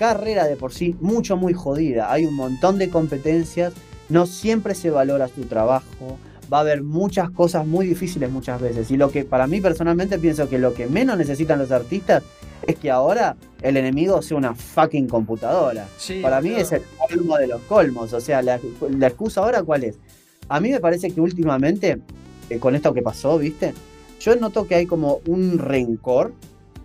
[0.00, 2.10] carrera de por sí mucho, muy jodida.
[2.12, 3.72] Hay un montón de competencias,
[4.08, 6.18] no siempre se valora tu trabajo,
[6.52, 8.90] va a haber muchas cosas muy difíciles muchas veces.
[8.90, 12.24] Y lo que para mí personalmente pienso que lo que menos necesitan los artistas
[12.66, 15.86] es que ahora el enemigo sea una fucking computadora.
[15.98, 16.62] Sí, Para mí boludo.
[16.62, 18.12] es el colmo de los colmos.
[18.12, 18.58] O sea, la,
[18.90, 19.98] la excusa ahora cuál es.
[20.48, 21.98] A mí me parece que últimamente,
[22.50, 23.74] eh, con esto que pasó, ¿viste?
[24.20, 26.32] Yo noto que hay como un rencor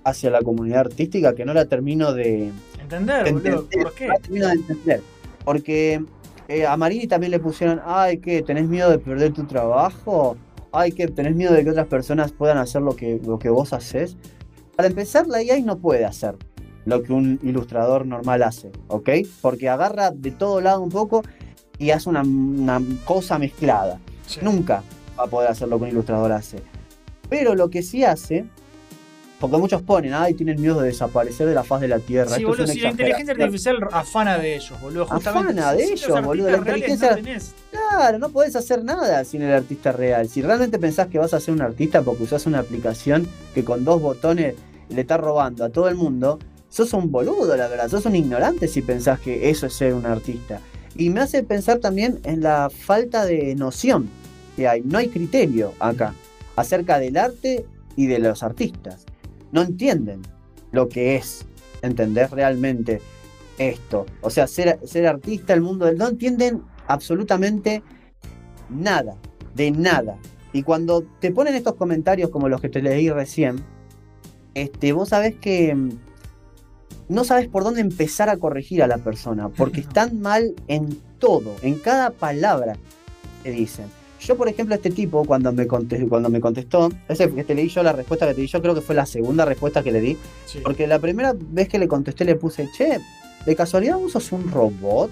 [0.03, 3.48] hacia la comunidad artística que no la termino de, ¿Entender, de boludo?
[3.50, 3.84] entender.
[3.84, 4.08] ¿Por qué?
[4.08, 5.02] La termino de entender.
[5.44, 6.02] Porque
[6.48, 8.42] eh, a Marini también le pusieron, ay, ¿qué?
[8.42, 10.38] ¿Tenés miedo de perder tu trabajo?
[10.72, 11.08] Ay, ¿qué?
[11.08, 14.16] ¿Tenés miedo de que otras personas puedan hacer lo que, lo que vos haces?
[14.76, 16.36] Para empezar, la IA no puede hacer
[16.86, 19.10] lo que un ilustrador normal hace, ¿ok?
[19.42, 21.22] Porque agarra de todo lado un poco
[21.80, 23.99] y hace una, una cosa mezclada.
[24.25, 24.39] Sí.
[24.41, 24.83] Nunca
[25.19, 26.61] va a poder hacer lo que un ilustrador hace.
[27.30, 28.45] Pero lo que sí hace,
[29.39, 32.30] porque muchos ponen, ay, tienen miedo de desaparecer de la faz de la Tierra.
[32.30, 33.75] Sí, Esto boludo, si la inteligencia exageración".
[33.83, 35.06] artificial afana de ellos, boludo.
[35.06, 35.51] Justamente.
[35.61, 37.53] Afana de ellos, los boludo, la inteligencia- no tenés.
[37.72, 40.27] Claro, no podés hacer nada sin el artista real.
[40.30, 43.83] Si realmente pensás que vas a ser un artista porque usás una aplicación que con
[43.85, 44.56] dos botones
[44.89, 46.39] le está robando a todo el mundo,
[46.69, 47.89] sos un boludo, la verdad.
[47.89, 50.59] Sos un ignorante si pensás que eso es ser un artista.
[50.98, 54.09] Y me hace pensar también en la falta de noción
[54.56, 54.82] que hay.
[54.82, 56.14] No hay criterio acá
[56.56, 59.06] acerca del arte y de los artistas.
[59.51, 60.24] No entienden
[60.72, 61.45] lo que es
[61.84, 63.00] entender realmente
[63.59, 64.08] esto.
[64.22, 65.98] O sea, ser, ser artista, el mundo del...
[65.98, 67.84] No entienden absolutamente
[68.69, 69.16] nada,
[69.56, 70.17] de nada.
[70.51, 73.64] Y cuando te ponen estos comentarios como los que te leí recién,
[74.56, 75.90] este, vos sabés que mm,
[77.10, 81.56] no sabes por dónde empezar a corregir a la persona, porque están mal en todo,
[81.61, 82.76] en cada palabra
[83.44, 83.86] que dicen.
[84.19, 87.69] Yo, por ejemplo, este tipo, cuando me contestó, cuando me contestó ese que te leí
[87.69, 90.02] yo, la respuesta que te di, yo creo que fue la segunda respuesta que le
[90.02, 90.60] di, Sí.
[90.64, 92.98] porque la primera vez que le contesté le puse, che,
[93.45, 95.11] ¿de casualidad sos un robot?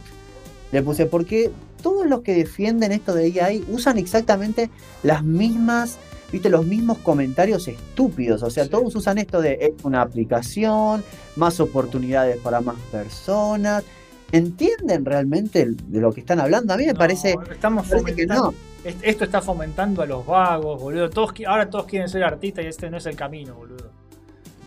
[0.71, 1.51] Le puse, porque
[1.83, 4.71] todos los que defienden esto de AI usan exactamente
[5.03, 5.97] las mismas,
[6.35, 8.43] viste, los mismos comentarios estúpidos.
[8.43, 11.03] O sea, todos usan esto de es una aplicación,
[11.37, 13.83] más oportunidades para más personas.
[14.31, 16.73] ¿Entienden realmente de lo que están hablando?
[16.73, 18.53] A mí me No, parece, estamos parece que no.
[18.83, 21.09] est- Esto está fomentando a los vagos, boludo.
[21.09, 23.91] Todos, ahora todos quieren ser artistas y este no es el camino, boludo.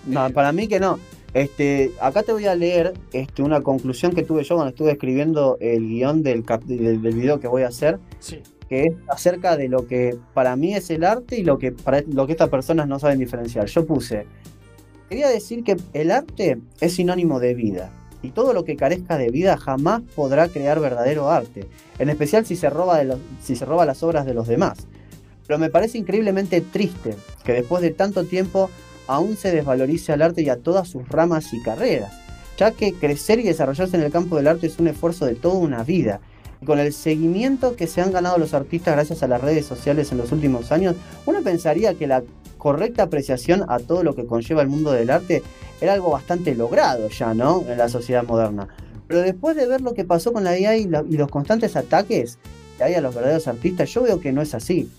[0.07, 0.99] No, Eh, para mí que no.
[1.35, 5.59] Este, acá te voy a leer este, una conclusión que tuve yo cuando estuve escribiendo
[5.61, 8.41] el guion del, cap- del, del video que voy a hacer, Sí.
[8.69, 11.75] Que es acerca de lo que para mí es el arte y lo que
[12.13, 13.67] lo que estas personas no saben diferenciar.
[13.67, 14.27] Yo puse,
[15.09, 17.91] quería decir que el arte es sinónimo de vida
[18.23, 21.67] y todo lo que carezca de vida jamás podrá crear verdadero arte,
[21.99, 23.01] en especial si se roba
[23.43, 24.87] si se roba las obras de los demás.
[25.47, 28.71] Pero me parece increíblemente triste que después de tanto tiempo
[29.07, 32.13] aún se desvalorice al arte y a todas sus ramas y carreras,
[32.59, 35.55] ya que crecer y desarrollarse en el campo del arte es un esfuerzo de toda
[35.55, 36.21] una vida.
[36.65, 40.19] Con el seguimiento que se han ganado los artistas gracias a las redes sociales en
[40.19, 42.23] los últimos años, uno pensaría que la
[42.59, 45.43] correcta apreciación a todo lo que conlleva el mundo del arte
[45.81, 47.65] era algo bastante logrado ya, ¿no?
[47.69, 48.69] En la sociedad moderna.
[49.07, 52.39] Pero después de ver lo que pasó con la IA y, los constantes ataques
[52.77, 54.91] que hay a los verdaderos artistas, yo veo que no es así.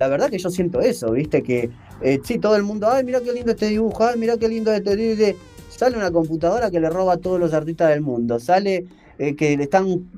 [0.00, 1.42] La verdad que yo siento eso, ¿viste?
[1.42, 4.48] Que eh, sí, todo el mundo, ay, mira qué lindo este dibujo, ay, mira qué
[4.48, 4.96] lindo este...
[4.96, 5.36] de- de-".
[5.68, 8.86] Sale una computadora que le roba a todos los artistas del mundo, sale
[9.18, 10.10] eh, que le están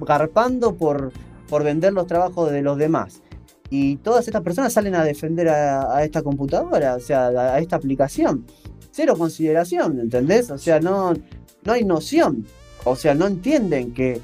[0.00, 1.12] garpando por,
[1.48, 3.22] por vender los trabajos de los demás.
[3.70, 8.46] Y todas estas personas salen a defender a, esta computadora, o sea, a, esta aplicación.
[8.90, 10.50] Cero consideración, ¿entendés?
[10.50, 11.12] O sea, no,
[11.64, 12.46] no hay noción.
[12.84, 14.20] O sea, no entienden que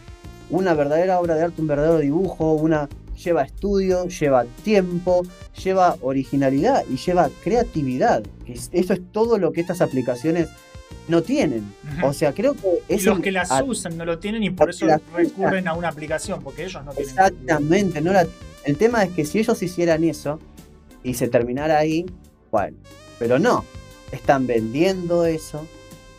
[0.51, 2.89] una verdadera obra de arte, un verdadero dibujo, una
[3.23, 5.23] lleva estudio, lleva tiempo,
[5.63, 8.23] lleva originalidad y lleva creatividad.
[8.47, 10.49] Que es- Eso es todo lo que estas aplicaciones
[11.09, 11.65] no tienen.
[12.03, 14.51] O sea, creo que es los el- que las a- usan no lo tienen y
[14.51, 15.01] por eso usan.
[15.15, 17.11] recurren a una aplicación, porque ellos no tienen.
[17.11, 18.27] Exactamente, no la-
[18.65, 20.41] el tema es que si ellos hicieran eso
[21.03, 22.07] y se terminara ahí,
[22.51, 22.77] bueno,
[23.19, 23.65] pero no,
[24.13, 25.67] están vendiendo eso.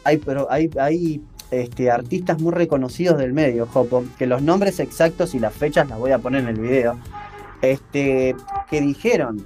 [0.04, 5.34] Hay, pero hay, hay este, artistas muy reconocidos del medio, Jopo, que los nombres exactos
[5.34, 7.00] y las fechas las voy a poner en el video,
[7.62, 8.36] este,
[8.70, 9.46] que dijeron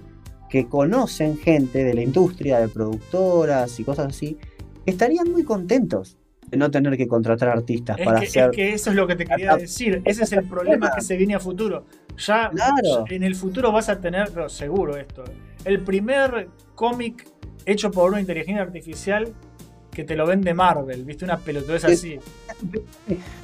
[0.50, 4.38] que conocen gente de la industria, de productoras y cosas así,
[4.85, 6.17] estarían muy contentos
[6.48, 8.43] de no tener que contratar artistas Es para que, hacer...
[8.45, 10.01] es que eso es lo que te quería decir.
[10.03, 11.85] Ese es el problema que se viene a futuro.
[12.17, 13.06] Ya Claro.
[13.09, 15.24] en el futuro vas a tener, pero seguro esto,
[15.66, 17.27] el primer cómic
[17.66, 19.32] hecho por una inteligencia artificial
[19.91, 21.25] que te lo vende Marvel, ¿viste?
[21.25, 21.91] Una pelotudez Sí.
[21.91, 22.19] así.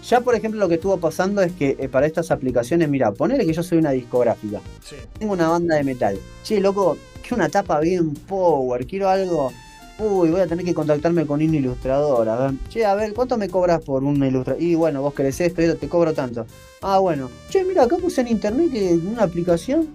[0.10, 3.46] Ya, por ejemplo, lo que estuvo pasando es que eh, para estas aplicaciones, mira, ponele
[3.46, 4.62] que yo soy una discográfica.
[4.84, 4.96] Sí.
[5.20, 6.18] Tengo una banda de metal.
[6.44, 9.52] Che, loco, quiero una tapa bien power, quiero algo.
[9.98, 12.28] Uy, voy a tener que contactarme con un ilustrador.
[12.28, 14.62] A ver, che, a ver, ¿cuánto me cobras por un ilustrador?
[14.62, 16.46] Y bueno, vos querés esto, te cobro tanto.
[16.82, 17.30] Ah, bueno.
[17.50, 19.88] Che, mira, acá puse en internet que una aplicación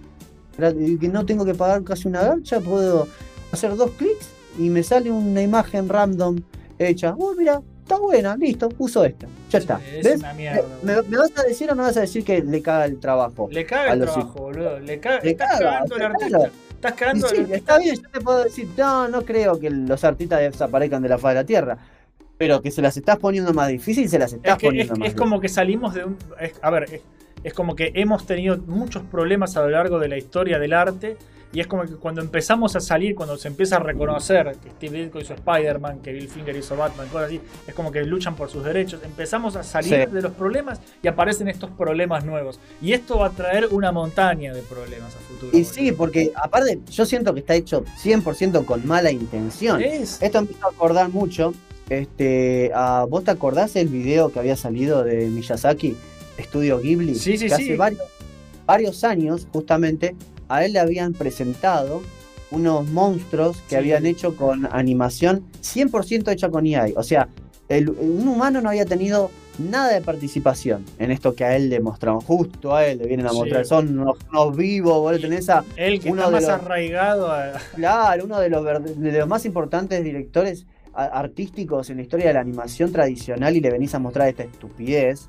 [0.57, 3.09] gra- que no tengo que pagar casi una garcha, puedo
[3.53, 6.41] hacer dos clics y me sale una imagen random
[6.79, 7.15] hecha.
[7.19, 9.27] Oh, mira, está buena, listo, uso esta.
[9.51, 9.81] Ya está.
[9.87, 10.19] Es ¿Ves?
[10.21, 10.63] una mierda.
[10.83, 13.49] ¿Me, me vas a decir o no vas a decir que le caga el trabajo?
[13.51, 14.81] Le caga el trabajo, boludo.
[14.81, 16.07] Le caga, Le caga, claro.
[16.15, 16.51] artista.
[16.81, 20.41] Estás cagando sí, está bien, yo te puedo decir, no, no creo que los artistas
[20.41, 21.77] desaparezcan de la faz de la tierra.
[22.39, 24.97] Pero que se las estás poniendo más difícil, se las estás Es, que, es, poniendo
[24.97, 26.17] más es como que salimos de un.
[26.41, 27.03] es- a ver, es,
[27.45, 31.19] es como que hemos tenido muchos problemas a lo largo de la historia del arte.
[31.53, 35.03] Y es como que cuando empezamos a salir, cuando se empieza a reconocer que Steve
[35.03, 38.49] Ditko hizo Spider-Man, que Bill Finger hizo Batman, cosas así, es como que luchan por
[38.49, 39.01] sus derechos.
[39.05, 40.15] Empezamos a salir Sí.
[40.15, 42.61] de los problemas y aparecen estos problemas nuevos.
[42.81, 45.57] Y esto va a traer una montaña de problemas a futuro.
[45.59, 49.83] Y sí, porque aparte yo siento que está hecho 100% con mala intención.
[49.83, 50.23] Es.
[50.23, 51.53] Esto me hizo acordar mucho.
[51.89, 55.97] Este, a, ¿Vos te acordás el video que había salido de Miyazaki,
[56.39, 57.17] Estudio Ghibli?
[57.17, 57.63] Sí, sí, que sí.
[57.65, 58.03] hace varios,
[58.65, 60.15] varios años, justamente,
[60.51, 62.03] a él le habían presentado
[62.51, 63.77] unos monstruos que Sí.
[63.77, 66.93] habían hecho con animación 100% hecha con AI.
[66.97, 67.29] O sea,
[67.69, 71.79] el- un humano no había tenido nada de participación en esto que a él le
[71.81, 72.21] mostraron.
[72.21, 73.37] Justo a él le vienen a Sí.
[73.37, 73.65] mostrar.
[73.67, 75.21] Son unos, unos vivos, boludo.
[75.21, 77.53] Tenés a, El que uno está de más los- arraigado a.
[77.77, 82.41] Claro, uno de los, de los más importantes directores artísticos en la historia de la
[82.41, 85.29] animación tradicional y le venís a mostrar esta estupidez.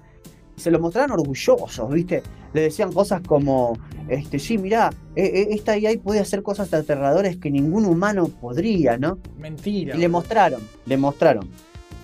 [0.62, 2.22] Se lo mostraron orgullosos, ¿viste?
[2.54, 7.38] Le decían cosas como, este, sí, mirá, eh, eh, esta AI puede hacer cosas aterradoras
[7.38, 9.18] que ningún humano podría, ¿no?
[9.40, 9.96] Mentira.
[9.96, 11.50] Y le mostraron, le mostraron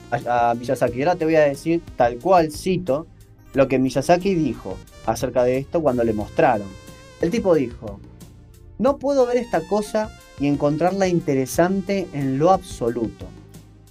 [0.09, 1.01] a, a Miyazaki.
[1.03, 3.05] Ahora te voy a decir tal cual, cito,
[3.53, 6.67] lo que Miyazaki dijo acerca de esto cuando le mostraron.
[7.21, 7.99] El tipo dijo,
[8.79, 13.27] no puedo ver esta cosa y encontrarla interesante en lo absoluto.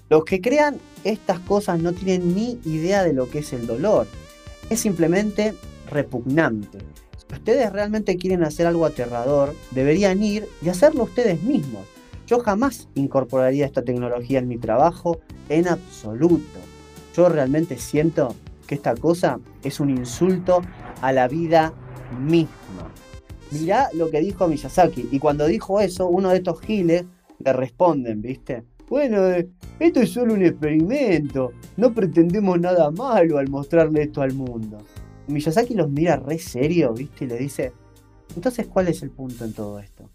[0.08, 4.08] Los que crean estas cosas no tienen ni idea de lo que es el dolor.
[4.70, 5.54] Es simplemente
[5.90, 6.78] repugnante.
[7.16, 11.82] Si ustedes realmente quieren hacer algo aterrador, deberían ir y hacerlo ustedes mismos.
[12.26, 16.58] Yo jamás incorporaría esta tecnología en mi trabajo en absoluto.
[17.14, 18.34] Yo realmente siento
[18.66, 20.62] que esta cosa es un insulto
[21.00, 21.72] a la vida
[22.20, 22.90] misma.
[23.52, 25.08] Mirá lo que dijo Miyazaki.
[25.12, 27.04] Y cuando dijo eso, uno de estos giles
[27.38, 28.64] le responden, ¿viste?
[28.88, 29.48] Bueno, eh,
[29.80, 31.52] esto es solo un experimento.
[31.76, 34.78] No pretendemos nada malo al mostrarle esto al mundo.
[35.28, 37.24] Y Miyazaki los mira re serio, ¿viste?
[37.24, 37.72] Y le dice,
[38.34, 40.08] entonces, ¿cuál es el punto en todo esto?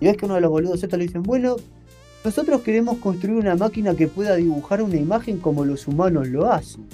[0.00, 1.56] Y ves que uno de los boludos estos le dicen, bueno,
[2.24, 6.86] nosotros queremos construir una máquina que pueda dibujar una imagen como los humanos lo hacen.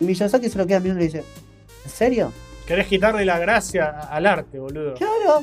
[0.00, 1.24] Y Miyazaki se lo queda mirando y le dice,
[1.84, 2.32] ¿en serio?
[2.66, 4.94] Querés quitarle la gracia al arte, boludo.
[4.94, 5.40] Claro,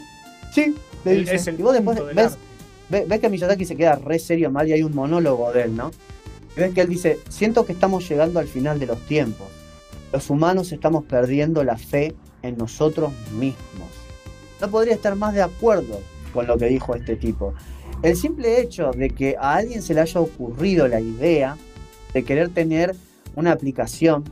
[0.53, 0.73] sí,
[1.05, 1.35] le El- dice.
[1.35, 2.37] es el y vos después punto ves, arte.
[2.89, 5.75] Ve- ves que Miyazaki se queda re serio mal y hay un monólogo de él,
[5.75, 5.91] ¿no?
[6.55, 9.47] Y ves que él dice, siento que estamos llegando al final de los tiempos.
[10.11, 13.87] Los humanos estamos perdiendo la fe en nosotros mismos.
[14.59, 15.99] No podría estar más de acuerdo
[16.33, 17.53] con lo que dijo este tipo.
[18.01, 21.57] El simple hecho de que a alguien se le haya ocurrido la idea
[22.13, 22.95] de querer tener
[23.35, 24.23] una aplicación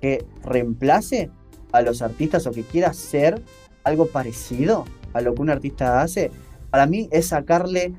[0.00, 1.30] que reemplace
[1.72, 3.42] a los artistas o que quiera hacer
[3.84, 6.30] algo parecido a lo que un artista hace,
[6.70, 7.92] para mí es sacarle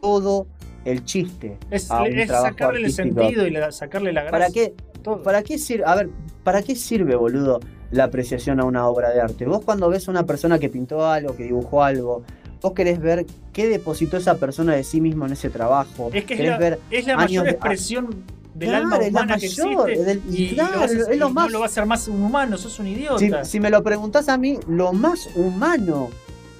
[0.00, 0.46] todo
[0.84, 3.20] el chiste Es, a un es trabajo sacarle el artístico.
[3.20, 4.30] sentido y la- sacarle la gracia.
[4.38, 5.22] ¿Para qué, todo.
[5.22, 5.84] ¿Para qué sirve?
[5.86, 6.08] A ver,
[6.44, 7.60] ¿para qué sirve, boludo,
[7.90, 9.44] la apreciación a una obra de arte?
[9.46, 12.22] Vos cuando ves a una persona que pintó algo, que dibujó algo,
[12.62, 16.10] vos querés ver qué depositó esa persona de sí mismo en ese trabajo.
[16.12, 19.12] Es que es la, ver es la años mayor de- expresión del Claro, alma es
[19.12, 20.04] la humana que mayor, existe.
[20.04, 22.08] del- y, y claro, lo es lo y más- no lo va a hacer más
[22.08, 23.44] un humano, sos un Si, idiota.
[23.44, 26.08] si me lo preguntás a mí, lo más humano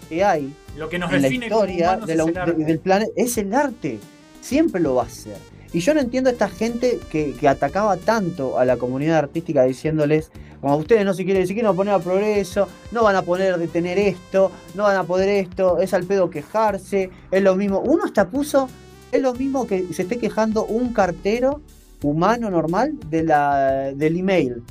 [0.08, 2.64] que hay lo que nos en la define historia de la- el de- arte.
[2.64, 3.98] del planeta es el arte.
[4.40, 5.36] Siempre lo va a ser.
[5.72, 9.64] Y yo no entiendo a esta gente que, que atacaba tanto a la comunidad artística
[9.64, 10.30] diciéndoles,
[10.62, 13.98] como ustedes no se quieren, si quieren poner a progreso, no van a poder detener
[13.98, 17.80] esto, no van a poder esto, es al pedo quejarse, es lo mismo.
[17.80, 18.68] Uno hasta puso,
[19.12, 21.60] es lo mismo que se esté quejando un cartero
[22.02, 24.62] humano normal de la, del email.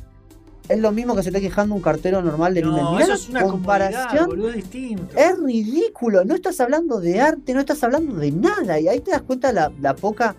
[0.70, 2.66] Es lo mismo que se esté quejando un cartero normal del.
[2.66, 5.16] No, eso es una comparación, boludo, es distinto.
[5.18, 8.80] es ridículo, no estás hablando de arte, no estás hablando de nada.
[8.80, 10.36] Y ahí te das cuenta la, la poca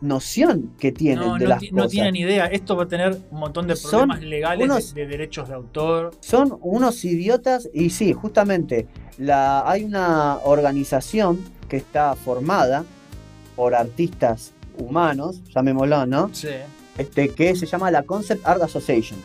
[0.00, 1.90] noción que tienen no, de no, las ti- no cosas.
[1.92, 2.46] tienen idea.
[2.46, 5.54] Esto va a tener un montón de Son problemas legales unos- de, de derechos de
[5.54, 6.12] autor.
[6.20, 8.86] Son unos idiotas y sí, justamente
[9.18, 11.38] la, hay una organización
[11.68, 12.84] que está formada
[13.56, 16.30] por artistas humanos, llamémoslo, ¿no?
[16.32, 16.48] Sí.
[16.98, 19.18] Este, que se llama la Concept Art Association.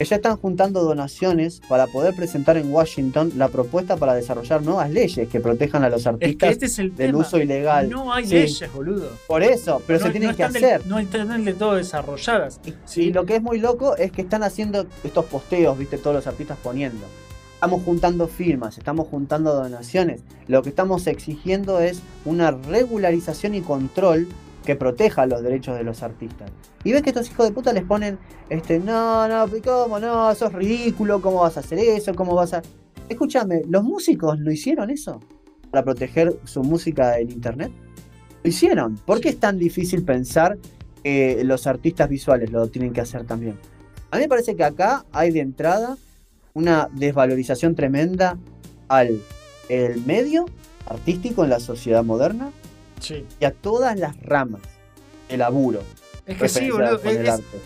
[0.00, 4.88] Que ya están juntando donaciones para poder presentar en Washington la propuesta para desarrollar nuevas
[4.90, 7.18] leyes que protejan a los Es que artistas este es el del tema.
[7.18, 7.90] uso ilegal.
[7.90, 8.32] No hay Sí.
[8.32, 9.10] leyes, boludo.
[9.26, 10.86] Por eso, pero no, se tienen no que están del- hacer.
[10.86, 12.62] no están del todo desarrolladas.
[12.86, 13.02] Sí.
[13.02, 16.26] Y lo que es muy loco es que están haciendo estos posteos, viste, todos los
[16.26, 17.04] artistas poniendo.
[17.56, 20.22] Estamos juntando firmas, estamos juntando donaciones.
[20.48, 24.28] Lo que estamos exigiendo es una regularización y control
[24.64, 26.50] que proteja los derechos de los artistas.
[26.84, 30.30] Y ves que estos hijos de puta les ponen, este, no, no, ¿cómo no?
[30.30, 32.14] Eso es ridículo, ¿cómo vas a hacer eso?
[32.14, 32.62] ¿Cómo vas a...?
[33.08, 35.20] Escúchame, ¿los músicos no hicieron eso?
[35.70, 37.72] Para proteger su música en internet.
[38.42, 38.96] Lo hicieron.
[38.96, 40.58] ¿Por qué es tan difícil pensar
[41.02, 43.58] que los artistas visuales lo tienen que hacer también?
[44.10, 45.96] A mí me parece que acá hay de entrada
[46.54, 48.38] una desvalorización tremenda
[48.88, 49.20] al
[49.68, 50.46] el medio
[50.86, 52.50] artístico en la sociedad moderna
[53.00, 53.26] Sí.
[53.40, 54.60] y a todas las ramas
[55.28, 55.82] de laburo.
[56.26, 57.00] Es que sí, boludo.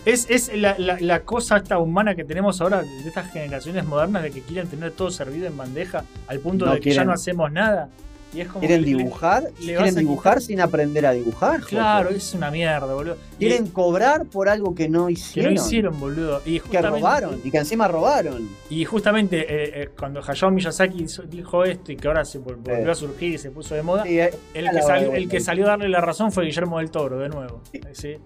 [0.05, 3.85] Es, es, es la, la- la cosa esta humana que tenemos ahora de estas generaciones
[3.85, 7.03] modernas de que quieren tener todo servido en bandeja al punto No de que ya
[7.05, 7.89] no hacemos nada.
[8.33, 11.61] Y es como Quieren que le- dibujar, le vas quieren dibujar sin aprender a dibujar.
[11.61, 13.15] Claro, es una mierda, boludo.
[13.39, 15.53] Y- Quieren cobrar por algo que no que hicieron.
[15.53, 16.41] no hicieron, boludo.
[16.45, 18.49] Y Que robaron y que encima robaron.
[18.69, 22.87] Y justamente eh, eh, cuando Hayao Miyazaki dijo esto y que ahora se vol- volvió
[22.87, 22.91] Eh.
[22.91, 25.65] a surgir y se puso de moda, Sí, eh, el, que salió, el que salió
[25.65, 27.61] a darle la razón fue Guillermo del Toro, de nuevo.
[27.93, 28.17] ¿sí?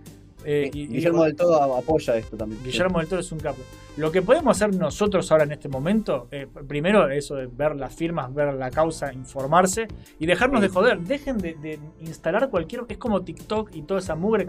[0.46, 2.64] Eh, y- y- Guillermo del Todo apoya esto también.
[2.64, 3.60] Guillermo del Toro es un capo.
[3.98, 7.94] Lo que podemos hacer nosotros ahora en este momento, eh, primero eso de ver las
[7.94, 9.88] firmas, ver la causa, informarse
[10.20, 10.68] y dejarnos Sí.
[10.68, 11.00] de joder.
[11.00, 12.84] Dejen de, de instalar cualquier.
[12.88, 14.46] Es como TikTok y toda esa mugre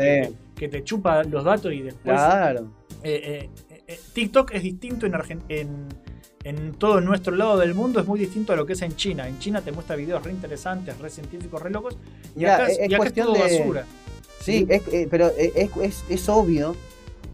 [0.56, 2.14] que, te chupa los datos y después.
[2.14, 2.68] Claro.
[3.02, 5.88] Eh, eh, eh, TikTok es distinto en, Argen- en,
[6.44, 9.26] en todo nuestro lado del mundo, es muy distinto a lo que es en China.
[9.26, 11.96] En China te muestra videos re interesantes, re científicos, re locos.
[12.36, 13.84] Y Mirá, acá, es, y acá es cuestión todo de- basura.
[14.40, 16.74] Sí, es, eh, pero es, es- es obvio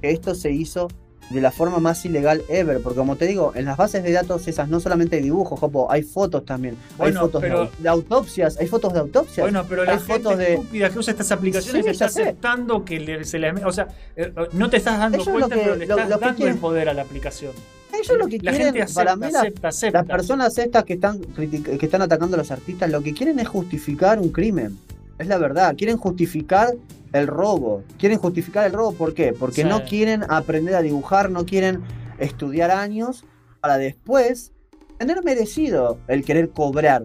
[0.02, 0.88] que esto se hizo
[1.30, 4.46] de la forma más ilegal ever, porque como te digo, en las bases de datos
[4.46, 7.70] esas no solamente hay dibujos, Jopo, hay fotos también, Bueno, hay fotos de pero- au-
[7.78, 9.44] de, autopsias, hay fotos de autopsias.
[9.44, 10.54] Bueno, pero la hay gente fotos de...
[10.54, 13.50] estúpida que usa estas aplicaciones Sí, está aceptando que le- se le...
[13.64, 16.46] O sea, eh, no te estás dando Ellos cuenta, que- pero le estás lo dando
[16.46, 17.52] el poder a la aplicación.
[17.92, 19.98] Ellos lo que La quieren, acepta, para mí, la- acepta, acepta.
[19.98, 23.48] las personas estas que están, que están atacando a los artistas, lo que quieren es
[23.48, 24.78] justificar un crimen.
[25.18, 25.74] Es la verdad.
[25.76, 26.74] Quieren justificar
[27.12, 27.82] el robo.
[27.98, 29.32] Quieren justificar el robo, ¿por qué?
[29.32, 29.68] Porque Sí.
[29.68, 31.82] no quieren aprender a dibujar, no quieren
[32.18, 33.24] estudiar años
[33.60, 34.52] para después
[34.98, 37.04] tener merecido el querer cobrar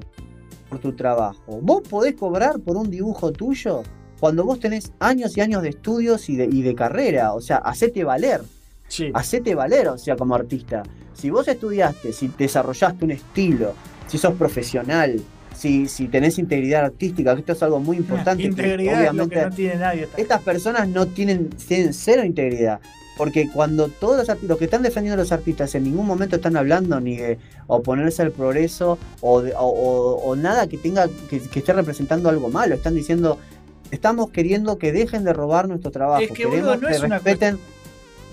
[0.69, 1.59] por tu trabajo.
[1.61, 3.83] Vos podés cobrar por un dibujo tuyo
[4.19, 7.33] cuando vos tenés años y años de estudios y de, y de carrera.
[7.33, 8.41] O sea, hacete valer
[8.87, 9.09] Sí.
[9.13, 10.83] hacete valer, o sea, como artista.
[11.13, 13.73] Si vos estudiaste, si desarrollaste un estilo,
[14.07, 15.21] si sos profesional,
[15.55, 18.43] si, si tenés integridad artística, que esto es algo muy importante.
[18.43, 20.03] que Integridad es lo que obviamente no tiene nadie.
[20.03, 22.79] esta- estas personas no tienen, tienen cero integridad.
[23.17, 26.55] Porque cuando todos los, los que están defendiendo a los artistas en ningún momento están
[26.55, 31.39] hablando ni de oponerse al progreso o, de- o- o- o nada que tenga que,
[31.39, 33.37] que esté representando algo malo, están diciendo
[33.91, 37.03] estamos queriendo que dejen de robar nuestro trabajo, Es que, queremos boludo, no que es
[37.03, 37.59] una respeten,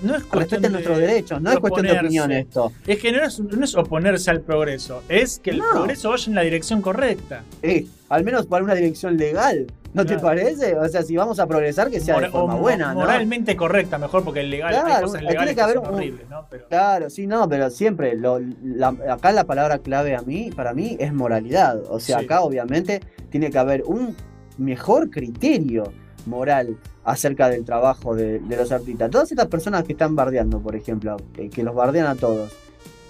[0.02, 2.72] No es cuestión de- nuestros derechos, no es cuestión de opinión esto.
[2.86, 5.64] Es que no es, no es oponerse al progreso, es que el No.
[5.70, 7.42] progreso vaya en la dirección correcta.
[7.62, 10.76] Eh, al menos para una dirección legal, ¿no te parece?
[10.76, 13.00] O sea, si vamos a progresar, que sea de Mora- forma o buena, ¿no?
[13.00, 15.88] Moralmente correcta, mejor, porque el legal, hay Claro, cosas tiene legales que que, haber son
[15.88, 16.46] un- horribles, ¿no?
[16.48, 20.74] Pero, Claro, sí, no, pero siempre, lo- la- acá la palabra clave a mí, para
[20.74, 21.82] mí, es moralidad.
[21.90, 22.24] O sea, Sí.
[22.24, 24.14] acá obviamente tiene que haber un
[24.58, 25.92] mejor criterio
[26.28, 29.10] moral acerca del trabajo de, de los artistas.
[29.10, 32.52] Todas estas personas que están bardeando, por ejemplo, que, que los bardean a todos,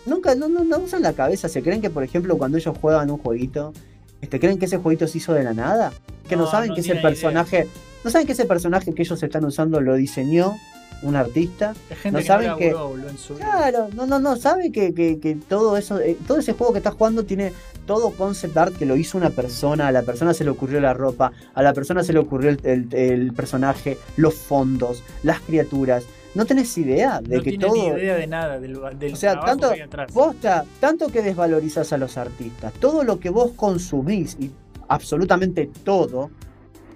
[0.06, 3.10] nunca, no, no, no usan la cabeza, se creen que, por ejemplo, cuando ellos juegan
[3.10, 3.72] un jueguito,
[4.20, 5.92] este, creen que ese jueguito se hizo de la nada,
[6.28, 7.02] que no, No, saben que ese idea.
[7.02, 7.68] personaje,
[8.04, 10.56] no saben que ese personaje que ellos están usando lo diseñó
[11.02, 11.74] un artista.
[11.90, 12.68] gente no que saben no que-
[13.10, 13.34] en su.
[13.34, 16.78] Claro, no, no, no, sabe que, que- que todo eso, eh, todo ese juego que
[16.78, 17.52] estás jugando tiene
[17.86, 20.92] todo concept art que lo hizo una persona, a la persona se le ocurrió la
[20.94, 26.04] ropa, a la persona se le ocurrió el, el- el personaje, los fondos, las criaturas.
[26.34, 27.72] No tenés idea de no que todo.
[27.74, 30.12] ni idea de nada del, del O sea, tanto- que atrás.
[30.12, 34.50] Posta, tanto que desvalorizas a los artistas, todo lo que vos consumís y
[34.88, 36.30] absolutamente todo,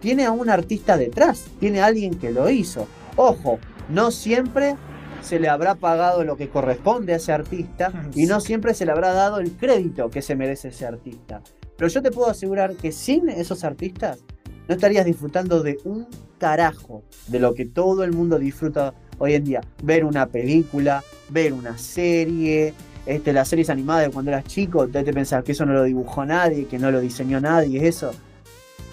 [0.00, 2.86] tiene a un artista detrás, tiene a alguien que lo hizo.
[3.16, 4.76] Ojo, no siempre
[5.22, 8.92] se le habrá pagado lo que corresponde a ese artista y no siempre se le
[8.92, 11.42] habrá dado el crédito que se merece ese artista.
[11.76, 14.24] Pero yo te puedo asegurar que sin esos artistas
[14.68, 16.06] no estarías disfrutando de un
[16.38, 19.60] carajo de lo que todo el mundo disfruta hoy en día.
[19.82, 22.74] Ver una película, ver una serie,
[23.06, 25.82] este, las series animadas de cuando eras chico, te, te pensás que eso no lo
[25.82, 28.12] dibujó nadie, que no lo diseñó nadie, eso.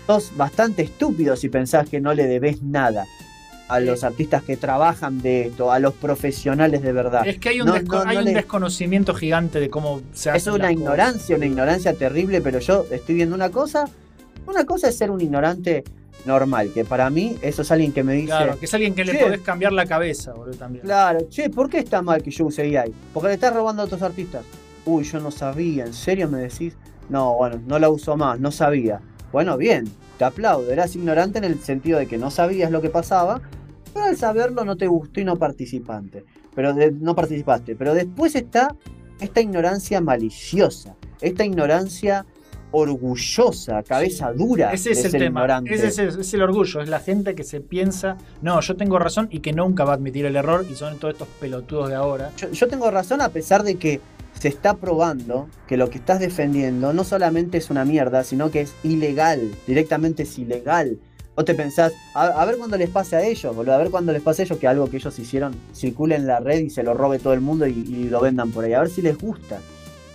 [0.07, 3.05] Sos bastante estúpido si pensás que no le debes nada
[3.69, 7.25] a los artistas que trabajan de esto, a los profesionales de verdad.
[7.27, 10.01] Es que hay un, No, desco- no, hay no un le- desconocimiento gigante de cómo
[10.11, 10.37] se hace.
[10.39, 13.85] Es una ignorancia, una ignorancia terrible, pero yo estoy viendo una cosa.
[14.47, 15.83] Una cosa es ser un ignorante
[16.25, 19.05] normal, que para mí eso es alguien que me dice, Claro, que es alguien que
[19.05, 20.83] le podés cambiar la cabeza, boludo, también.
[20.83, 22.91] claro, che, ¿por qué está mal que yo use AI?
[23.13, 24.43] Porque le estás robando a otros artistas.
[24.85, 26.75] Uy, yo no sabía, ¿en serio me decís?
[27.07, 28.99] No, bueno, no la uso más, no sabía.
[29.31, 29.85] Bueno, bien,
[30.17, 33.39] te aplaudo, eras ignorante en el sentido de que no sabías lo que pasaba,
[33.93, 36.23] pero al saberlo no te gustó y no participante.
[36.55, 37.75] Pero de- no participaste.
[37.75, 38.75] Pero después está
[39.19, 42.25] esta ignorancia maliciosa, esta ignorancia
[42.71, 45.25] orgullosa, cabeza dura Ese es el tema.
[45.41, 45.73] ignorante.
[45.73, 46.81] Ese es, el- es el orgullo.
[46.81, 49.95] Es la gente que se piensa, no, yo tengo razón y que nunca va a
[49.95, 50.65] admitir el error.
[50.69, 52.31] Y son todos estos pelotudos de ahora.
[52.37, 53.99] yo, yo tengo razón a pesar de que
[54.39, 58.61] se está probando que lo que estás defendiendo no solamente es una mierda, sino que
[58.61, 60.99] es ilegal, directamente es ilegal.
[61.39, 64.11] Vos te pensás, a, a ver cuándo les pase a ellos, boludo, a ver cuándo
[64.11, 66.83] les pase a ellos que algo que ellos hicieron circule en la red y se
[66.83, 69.17] lo robe todo el mundo y, y lo vendan por ahí, a ver si les
[69.17, 69.57] gusta.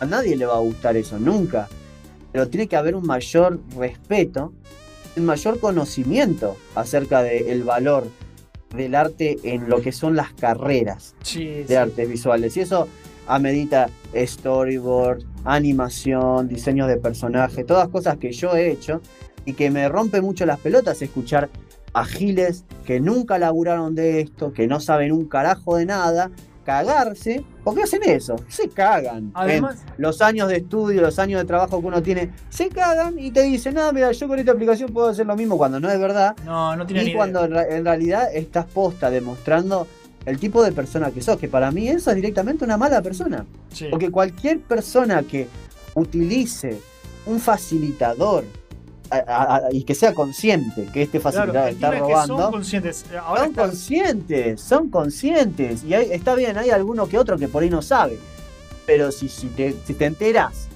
[0.01, 1.67] A nadie le va a gustar eso, nunca.
[2.31, 4.53] Pero tiene que haber un mayor respeto,
[5.17, 8.07] un mayor conocimiento acerca del valor
[8.77, 11.75] del arte en lo que son las carreras Sí, de sí.
[11.75, 12.55] artes visuales.
[12.59, 12.87] Y eso
[13.27, 19.01] amerita storyboard, animación, diseños de personaje, todas cosas que yo he hecho
[19.45, 21.49] y que me rompe mucho las pelotas escuchar
[21.93, 26.31] a giles que nunca laburaron de esto, que no saben un carajo de nada,
[26.65, 29.31] cagarse, porque hacen eso, se cagan.
[29.35, 33.19] Además, en los años de estudio, los años de trabajo que uno tiene, se cagan
[33.19, 35.91] y te dicen, no, mira, yo con esta aplicación puedo hacer lo mismo cuando no
[35.91, 36.35] es verdad.
[36.45, 37.65] no, no tiene Y ni cuando idea.
[37.69, 39.87] en realidad estás posta demostrando
[40.25, 43.45] el tipo de persona que sos, que para mí eso es directamente una mala persona.
[43.71, 43.89] Sí.
[43.91, 45.49] Porque cualquier persona que
[45.95, 46.81] utilice
[47.27, 48.45] un facilitador
[49.19, 53.05] a- y que sea consciente que este facilitador está es que son robando, conscientes.
[53.13, 55.85] Eh, Ahora son conscientes, son conscientes.
[55.85, 58.19] Y hay- está bien, hay alguno que otro que por ahí no sabe.
[58.87, 60.69] Pero si, si, te, si te enteras,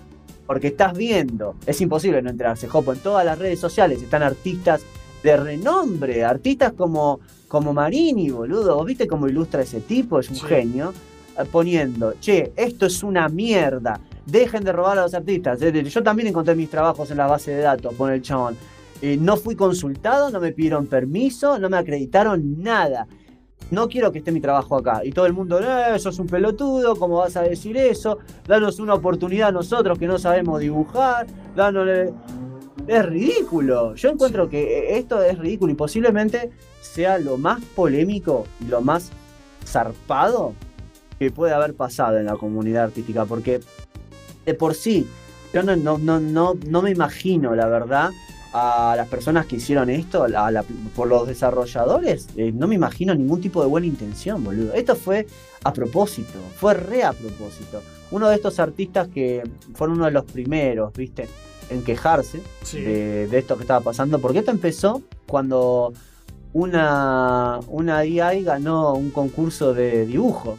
[0.46, 4.80] porque estás viendo, es imposible no enterarse, Jopo, en todas las redes sociales están artistas
[5.22, 8.76] de renombre, artistas como, como Marini, boludo.
[8.76, 10.18] ¿Vos viste cómo ilustra ese tipo?
[10.20, 10.46] Es un Sí.
[10.46, 10.92] genio.
[11.40, 14.00] eh, poniendo, che, esto es una mierda,
[14.30, 15.60] dejen de robar a los artistas.
[15.62, 18.56] Eh, Yo también encontré mis trabajos en la base de datos, pone el chabón.
[19.00, 23.06] Eh, no fui consultado, no me pidieron permiso, no me acreditaron nada.
[23.70, 25.02] No quiero que esté mi trabajo acá.
[25.04, 28.18] Y todo el mundo, eh, sos un pelotudo, ¿cómo vas a decir eso?
[28.46, 31.26] Danos una oportunidad a nosotros que no sabemos dibujar.
[31.54, 31.88] Danos...
[32.86, 33.94] Es ridículo.
[33.96, 36.50] Yo encuentro que esto es ridículo y posiblemente
[36.80, 39.10] sea lo más polémico y lo más
[39.66, 40.54] zarpado
[41.18, 43.26] que puede haber pasado en la comunidad artística.
[43.26, 43.60] Porque
[44.48, 45.06] de por sí,
[45.52, 48.10] yo no, no, no, no, no me imagino, la verdad,
[48.54, 50.64] a las personas que hicieron esto, a la-
[50.96, 54.72] por los desarrolladores, eh, no me imagino ningún tipo de buena intención, boludo.
[54.72, 55.26] Esto fue
[55.64, 57.82] a propósito, fue re a propósito.
[58.10, 59.42] Uno de estos artistas que
[59.74, 61.28] fueron uno de los primeros, viste,
[61.68, 62.80] en quejarse Sí.
[62.80, 65.92] de, de esto que estaba pasando, porque esto empezó cuando
[66.54, 70.56] una, una AI ganó un concurso de dibujo,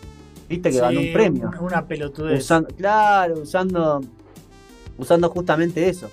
[0.49, 1.47] viste, que Sí, ganó un premio.
[1.47, 2.39] Una, una pelotudez.
[2.39, 4.01] Usando, claro, usando,
[4.97, 6.09] usando justamente eso.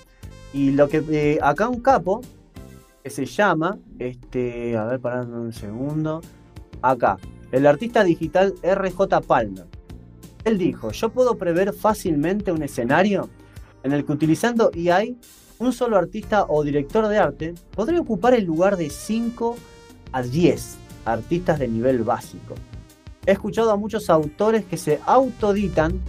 [0.52, 2.20] Y lo que eh, acá un capo
[3.02, 6.20] que se llama, este, a ver, parando un segundo,
[6.82, 7.18] acá,
[7.52, 9.66] el artista digital RJ Palmer.
[10.44, 13.28] Él dijo, yo puedo prever fácilmente un escenario
[13.82, 15.16] en el que utilizando EI,
[15.58, 19.56] un solo artista o director de arte podría ocupar el lugar de 5
[20.12, 22.54] a 10 artistas de nivel básico.
[23.26, 26.00] He escuchado a muchos autores que se autoditan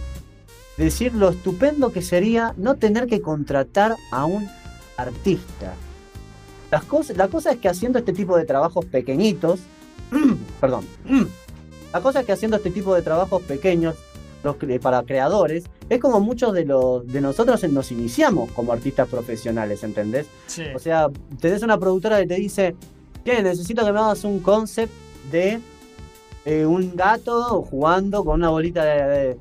[0.76, 4.48] decir lo estupendo que sería no tener que contratar a un
[4.96, 5.74] artista.
[6.70, 9.60] Las cosas, la cosa es que haciendo este tipo de trabajos pequeñitos,
[10.60, 10.86] perdón,
[11.92, 13.96] la cosa es que haciendo este tipo de trabajos pequeños
[14.44, 19.82] los para creadores, es como muchos de, los, de nosotros nos iniciamos como artistas profesionales,
[19.82, 20.26] ¿entendés?
[20.46, 20.62] Sí.
[20.74, 21.08] O sea,
[21.40, 22.76] tenés una productora que te dice,
[23.24, 24.92] que necesito que me hagas un concept
[25.32, 25.60] de
[26.48, 29.36] eh, un gato jugando con una bolita de,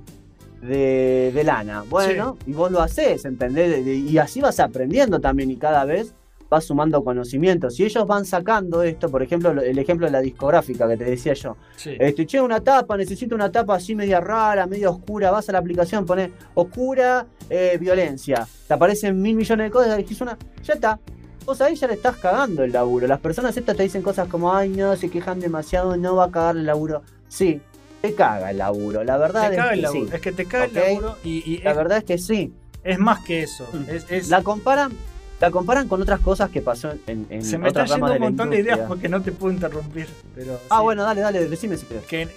[0.61, 1.84] de- de lana.
[1.90, 3.86] Bueno, y vos lo haces, ¿entendés?
[3.86, 6.14] Y así vas aprendiendo también y cada vez
[6.50, 7.77] vas sumando conocimientos.
[7.80, 11.03] Y ellos van sacando esto, por ejemplo, lo- el ejemplo de la discográfica que te
[11.06, 11.56] decía yo.
[11.76, 11.95] sí.
[12.00, 15.30] Este, che, una tapa, necesito una tapa así media rara, media oscura.
[15.32, 18.48] Vas a la aplicación, pones oscura, eh, violencia.
[18.68, 21.00] Te aparecen mil millones de cosas, elegís una, ya está.
[21.48, 23.08] Vos ahí ya le estás cagando el laburo.
[23.08, 26.30] Las personas estas te dicen cosas como, ay, no, se quejan demasiado, no va a
[26.32, 27.03] cagar el laburo.
[27.30, 27.61] Sí,
[28.01, 29.06] te caga el laburo.
[29.06, 30.08] La verdad te es caga que el laburo.
[30.09, 30.14] sí.
[30.14, 30.72] Es que te caga Ok.
[30.76, 32.53] el laburo y, y La es, verdad es que sí.
[32.84, 33.66] es más que eso.
[33.72, 33.90] Mm.
[33.90, 34.92] Es, es- La comparan,
[35.40, 38.50] la comparan con otras cosas que pasó en, en se me otras yendo un montón
[38.50, 40.08] de ideas porque no te puedo interrumpir.
[40.35, 40.84] Pero Ah, sí.
[40.84, 42.03] bueno, dale, dale, decime si querés.
[42.08, 42.27] que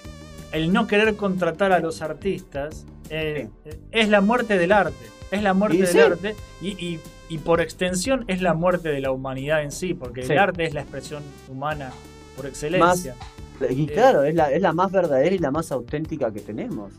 [0.53, 3.49] el no querer contratar a los artistas eh,
[3.91, 4.95] es la muerte del arte.
[5.31, 5.99] Es la muerte del sí.
[5.99, 6.99] arte y, y-
[7.31, 10.33] y por extensión es la muerte de la humanidad en sí, porque Sí.
[10.33, 11.91] el arte es la expresión humana
[12.35, 13.15] por excelencia.
[13.69, 16.91] Y claro, es la, es la más verdadera y la más auténtica que tenemos.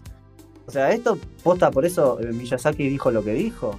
[0.67, 3.79] O sea, esto, posta, por eso eh, Miyazaki dijo lo que dijo.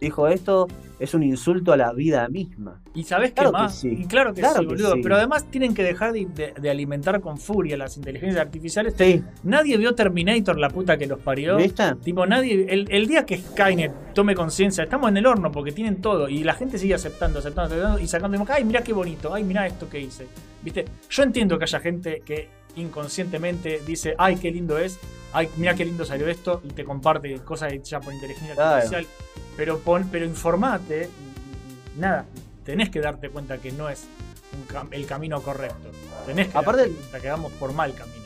[0.00, 0.66] Dijo esto
[0.98, 2.80] es un insulto a la vida misma.
[2.94, 3.88] Y sabes qué Claro que más, sí.
[4.00, 5.00] y claro que Claro sí, que boludo, sí.
[5.02, 8.94] pero además tienen que dejar de, de- de alimentar con furia las inteligencias artificiales.
[8.96, 11.56] Sí, Nadie vio Terminator, la puta que los parió.
[11.56, 11.94] ¿viste?
[12.02, 12.66] Tipo, nadie.
[12.68, 16.28] El, el día que Skynet tome conciencia, estamos en el horno porque tienen todo.
[16.28, 18.44] Y la gente sigue aceptando, aceptando, aceptando y sacando.
[18.48, 19.32] Ay, mirá qué bonito.
[19.34, 20.26] Ay, mirá esto que hice.
[20.62, 20.84] ¿Viste?
[21.10, 24.98] Yo entiendo que haya gente que inconscientemente dice, ay, qué lindo es.
[25.36, 26.62] Ay, mirá qué lindo salió esto.
[26.64, 28.74] Y te comparte cosas hechas por inteligencia Claro.
[28.76, 29.06] artificial.
[29.56, 31.10] Pero, pon, pero informate.
[31.94, 32.24] y- y nada,
[32.64, 34.04] tenés que darte cuenta que no es
[34.72, 35.90] cam- el camino correcto.
[36.24, 38.16] Tenés que Aparte- darte cuenta que vamos por mal camino.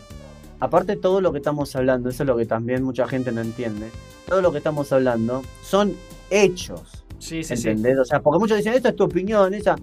[0.61, 3.91] Aparte todo lo que estamos hablando, eso es lo que también mucha gente no entiende.
[4.29, 5.97] Todo lo que estamos hablando son
[6.31, 7.05] hechos.
[7.19, 7.69] Sí, sí, sí.
[7.71, 7.99] ¿Entendés?
[7.99, 9.77] O sea, porque muchos dicen, esta es tu opinión, esa.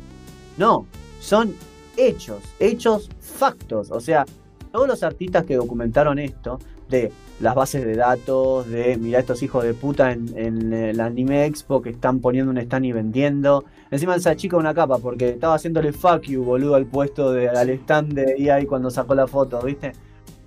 [0.57, 0.85] No,
[1.19, 1.53] son
[1.97, 3.91] hechos, hechos factos.
[3.91, 4.25] O sea,
[4.71, 6.59] todos los artistas que documentaron esto,
[6.89, 11.45] de las bases de datos, de mira estos hijos de puta en, en el Anime
[11.45, 13.63] Expo que están poniendo un stand y vendiendo.
[13.91, 17.69] Encima esa chica una capa porque estaba haciéndole fuck you, boludo, al puesto de, al
[17.69, 19.91] stand de EA cuando sacó la foto, ¿viste?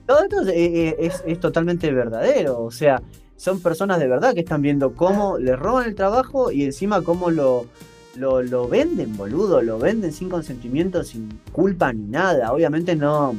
[0.07, 3.01] Todo esto es, es- es- es totalmente verdadero, o sea,
[3.37, 7.31] son personas de verdad que están viendo cómo le roban el trabajo y encima cómo
[7.31, 7.67] lo,
[8.17, 13.35] lo, lo venden, boludo, lo venden sin consentimiento, sin culpa ni nada, obviamente no,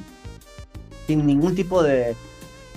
[1.08, 2.16] sin ningún tipo de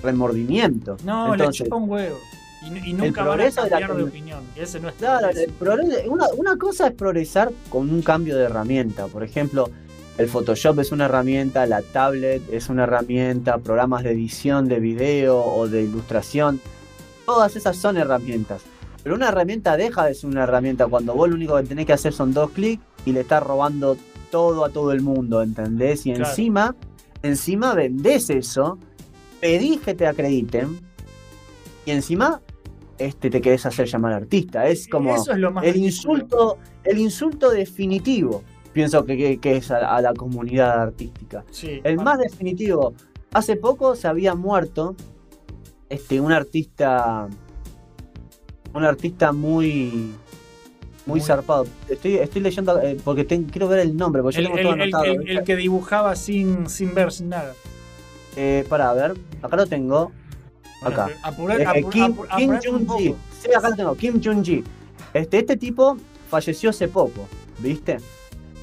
[0.03, 0.97] remordimiento.
[1.03, 2.17] No, Entonces, le chupa un huevo.
[2.63, 4.39] Y, y nunca van a de la cambiar de comu- opinión.
[4.55, 8.45] Ese no es Claro, el progreso- una, una cosa es progresar con un cambio de
[8.45, 9.05] herramienta.
[9.07, 9.69] Por ejemplo,
[10.17, 15.37] el Photoshop es una herramienta, la tablet es una herramienta, programas de edición de video
[15.43, 16.59] o de ilustración.
[17.25, 18.61] Todas esas son herramientas.
[19.03, 21.93] Pero una herramienta deja de ser una herramienta cuando vos lo único que tenés que
[21.93, 23.97] hacer son dos clics y le estás robando
[24.31, 26.07] todo a todo el mundo, ¿entendés?
[26.07, 26.29] Y Claro.
[26.29, 26.75] encima,
[27.21, 28.79] encima vendés eso,
[29.45, 30.79] pedís que te acrediten
[31.85, 32.41] y encima
[32.97, 34.67] este, te querés hacer llamar artista.
[34.67, 38.43] Es como Eso es lo más el insulto, el insulto definitivo,
[38.73, 41.43] pienso que, que- que es a, a la comunidad artística.
[41.51, 42.93] Sí, El más definitivo,
[43.33, 44.95] hace poco se había muerto
[45.89, 47.27] este, un artista,
[48.73, 50.13] un artista muy,
[51.05, 51.67] muy, Muy- zarpado.
[51.89, 54.63] Estoy, estoy leyendo eh, porque ten- quiero ver el nombre, porque yo el, tengo el-
[54.63, 55.03] todo anotado.
[55.05, 57.53] el- el que dibujaba sin, sin ver, sin nada.
[58.35, 60.11] Eh, para ver, acá lo tengo.
[60.81, 61.07] Acá.
[61.09, 63.15] Eh, Kim, apura- Kim Jong-ji.
[63.41, 63.95] Sí, acá lo tengo.
[63.95, 64.63] Kim Jong-ji.
[65.13, 65.97] Este, este tipo
[66.29, 67.27] falleció hace poco,
[67.59, 67.97] ¿viste?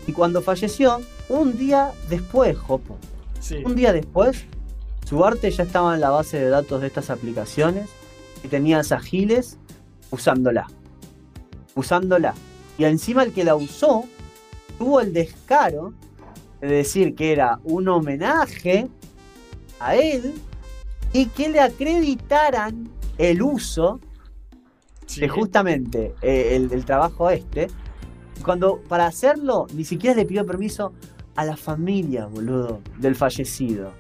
[0.07, 2.99] Y cuando falleció, un día después, Jopo,
[3.41, 3.63] Sí.
[3.65, 4.45] un día después,
[5.09, 7.89] su arte ya estaba en la base de datos de estas aplicaciones
[8.45, 9.59] y tenías a Giles
[10.11, 10.67] usándola.
[11.75, 12.35] Usándola.
[12.79, 14.05] Y encima el que la usó
[14.79, 15.95] tuvo el descaro
[16.61, 18.89] de decir que era un homenaje
[19.87, 20.35] a él
[21.13, 22.89] y que le acreditaran
[23.19, 24.01] el uso
[25.07, 25.21] Sí.
[25.21, 27.69] de justamente eh, el, el trabajo este.
[28.45, 30.93] Cuando para hacerlo ni siquiera le pidió permiso
[31.37, 33.93] a la familia, boludo, del fallecido.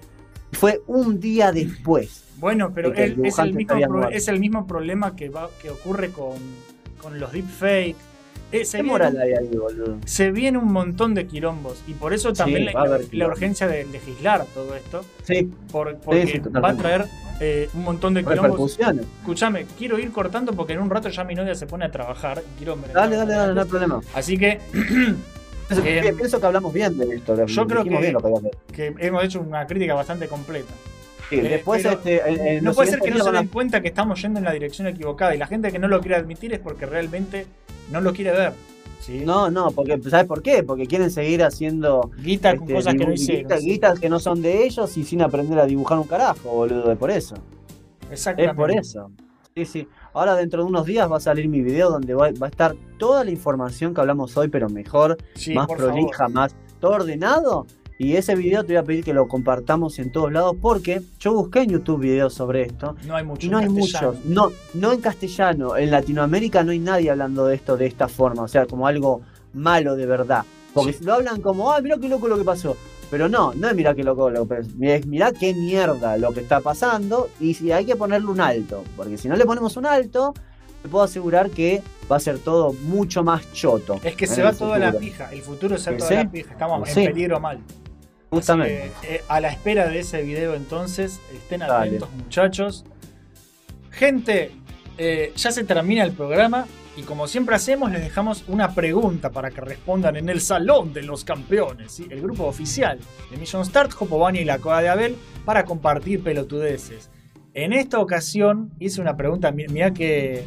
[0.53, 2.25] Fue un día después.
[2.39, 5.71] Bueno, pero de el es, el mismo pro- es el mismo problema que, va, que
[5.71, 6.37] ocurre con,
[7.01, 7.97] con los deepfakes.
[8.53, 9.97] Eh, se, ¿Qué viene, moral hay ahí, boludo?
[10.05, 14.45] se viene un montón de quilombos y por eso también Sí, la, urgencia de legislar
[14.55, 17.07] todo esto, Sí, por- porque sí, va a traer
[17.41, 18.79] eh, un montón de quilombos.
[19.21, 22.43] Escúchame, quiero ir cortando porque en un rato ya mi novia se pone a trabajar.
[22.59, 24.01] Quiero Dale, dale, dale, no hay problema.
[24.15, 24.61] Así que,
[25.69, 27.47] Pienso, Eh, pienso que hablamos bien de esto.
[27.47, 28.21] yo creo bien lo
[28.73, 30.73] que hemos hecho una crítica bastante completa.
[31.41, 34.39] Sí, eh, después, este, No puede ser que no se den cuenta que estamos yendo
[34.39, 37.47] en la dirección equivocada y la gente que no lo quiere admitir es porque realmente
[37.91, 38.53] no lo quiere ver.
[39.25, 40.63] No, no, porque ¿sabes por qué?
[40.63, 43.43] Porque quieren seguir haciendo Guita con este, cosas que no hicieron.
[43.45, 43.67] guita- sí.
[43.67, 46.99] guitas que no son de ellos y sin aprender a dibujar un carajo, boludo, es
[46.99, 47.35] por eso.
[48.05, 48.55] Es Exactamente.
[48.55, 49.11] por eso.
[49.57, 49.89] Sí, sí.
[50.15, 52.77] Ahora dentro de unos días va a salir mi video donde va, va a estar
[52.97, 56.33] toda la información que hablamos hoy, pero mejor, Sí, más prolija, favor.
[56.33, 57.67] más todo ordenado.
[58.03, 61.35] Y ese video te voy a pedir que lo compartamos en todos lados porque yo
[61.35, 63.47] busqué en YouTube videos sobre esto No hay mucho.
[63.47, 64.13] y no hay castellano.
[64.13, 64.25] muchos.
[64.25, 65.77] No, no en castellano.
[65.77, 68.43] En Latinoamérica no hay nadie hablando de esto de esta forma.
[68.43, 69.21] O sea, como algo
[69.55, 70.45] malo de verdad.
[70.75, 72.77] Porque lo hablan como, ay, mira qué loco lo que pasó.
[73.09, 74.69] Pero no, no es mira qué loco lo que pasó.
[74.81, 77.29] Es mira qué mierda lo que está pasando.
[77.39, 78.83] Y si hay que ponerle un alto.
[78.97, 80.35] Porque si no le ponemos un alto,
[80.83, 84.01] te puedo asegurar que va a ser todo mucho más choto.
[84.03, 85.31] Es que se va toda la pija.
[85.33, 86.15] El futuro se va toda sí.
[86.17, 86.51] la pija.
[86.53, 87.01] Estamos Sí.
[87.05, 87.61] en peligro mal.
[88.33, 88.91] Justamente.
[89.03, 91.75] Que, eh, a la espera de ese video entonces, estén Dale.
[91.89, 92.85] atentos muchachos.
[93.91, 94.51] Gente,
[94.99, 99.51] eh, ya se termina el programa y como siempre hacemos les dejamos una pregunta para
[99.51, 102.07] que respondan en el Salón de los Campeones, ¿sí?
[102.11, 102.99] el grupo oficial
[103.31, 107.11] de Mission Start, Jopobani y la Coda de Abel, para compartir pelotudeces.
[107.55, 110.45] En esta ocasión hice una pregunta, mi- mirá qué,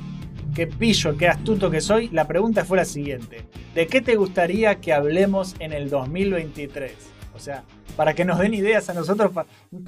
[0.55, 2.09] qué pillo, qué astuto que soy.
[2.09, 3.45] La pregunta fue la siguiente.
[3.75, 6.91] ¿De qué te gustaría que hablemos en el 2023?
[7.35, 7.63] O sea,
[7.97, 9.31] para que nos den ideas a nosotros.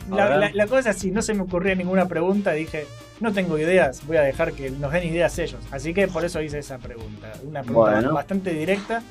[0.10, 0.38] La, ver.
[0.40, 2.86] la- la cosa es, si no se me ocurría ninguna pregunta, dije,
[3.22, 5.62] no tengo ideas, voy a dejar que nos den ideas ellos.
[5.72, 7.32] Así que por eso hice esa pregunta.
[7.44, 8.14] Una pregunta Bueno.
[8.14, 9.02] bastante directa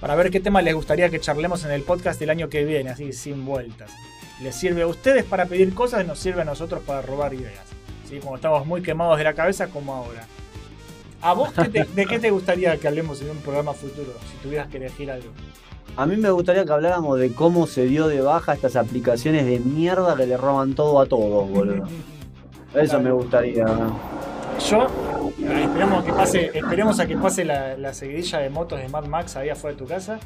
[0.00, 2.90] para ver qué tema les gustaría que charlemos en el podcast del año que viene,
[2.90, 3.90] así sin vueltas.
[4.42, 7.64] Les sirve a ustedes para pedir cosas, nos sirve a nosotros para robar ideas.
[8.08, 8.18] ¿sí?
[8.20, 10.24] Como estamos muy quemados de la cabeza como ahora.
[11.20, 14.36] ¿A vos qué te- de qué te gustaría que hablemos en un programa futuro, si
[14.42, 15.30] tuvieras que elegir algo?
[15.96, 19.58] A mí me gustaría que habláramos de cómo se dio de baja estas aplicaciones de
[19.58, 21.84] mierda que le roban todo a todos, boludo.
[22.74, 23.66] Eso me gustaría.
[24.68, 24.86] Yo,
[25.40, 29.06] eh, esperamos, que pase, esperemos a que pase la, la seguidilla de motos de Mad
[29.06, 30.18] Max ahí afuera de tu casa.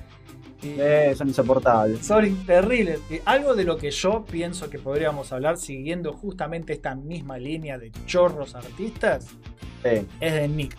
[0.63, 2.05] Y Eh, son insoportables.
[2.07, 3.01] son terribles.
[3.11, 7.79] Y algo de lo que yo pienso que podríamos hablar, siguiendo justamente esta misma línea
[7.79, 9.27] de chorros artistas,
[9.83, 10.07] Sí.
[10.21, 10.77] es de Nick.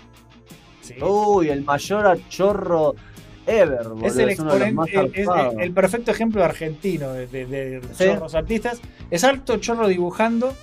[0.81, 0.95] ¿sí?
[1.03, 2.95] Uy, el mayor chorro
[3.47, 4.05] ever, boludo.
[4.07, 5.27] es el, es exponente- el- es
[5.59, 8.05] el- perfecto ejemplo argentino de, de- de Sí.
[8.05, 8.79] chorros artistas.
[9.11, 10.53] Es alto chorro dibujando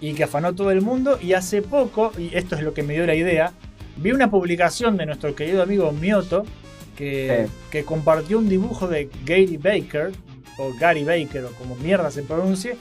[0.00, 1.18] y que afanó todo el mundo.
[1.20, 3.52] Y hace poco, y esto es lo que me dio la idea,
[3.96, 6.44] vi una publicación de nuestro querido amigo Mioto
[6.96, 7.52] que, Sí.
[7.70, 10.12] que compartió un dibujo de Gary Baker,
[10.58, 12.76] o Gary Baker, o como mierda se pronuncie.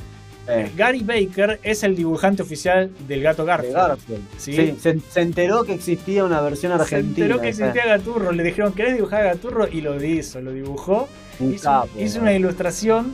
[0.50, 3.76] Eh, Gary Baker es el dibujante oficial del gato de Garfield.
[3.76, 4.22] Garfield.
[4.38, 4.54] Sí.
[4.56, 7.26] Sí, se, se enteró que existía una versión Se argentina.
[7.26, 7.50] enteró que eh.
[7.52, 9.68] existía Gaturro, le dijeron, ¿querés dibujar a Gaturro?
[9.68, 11.08] Y lo hizo, lo dibujó.
[11.40, 13.14] Un hizo, capo, hizo una ilustración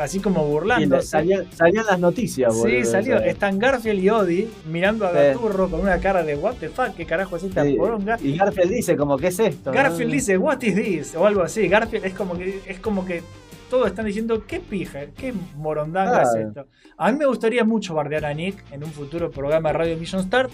[0.00, 1.08] así como burlándose.
[1.08, 2.68] salían, salían las noticias, boludo.
[2.78, 3.18] sí, salió.
[3.18, 5.16] Están Garfield y Odie mirando a Sí.
[5.16, 8.16] Gaturro con una cara de what the fuck, qué carajo es esta Sí, poronga.
[8.22, 9.72] Y Garfield dice como, ¿qué es esto?
[9.72, 10.14] Garfield no?
[10.14, 11.14] dice, what is this?
[11.16, 11.66] O algo así.
[11.66, 13.22] Garfield es como que, es como que
[13.70, 16.66] todos están diciendo, qué pija, qué morondanga es esto.
[16.96, 20.22] A mí me gustaría mucho bardear a Nick en un futuro programa de Radio Mission
[20.22, 20.50] Start.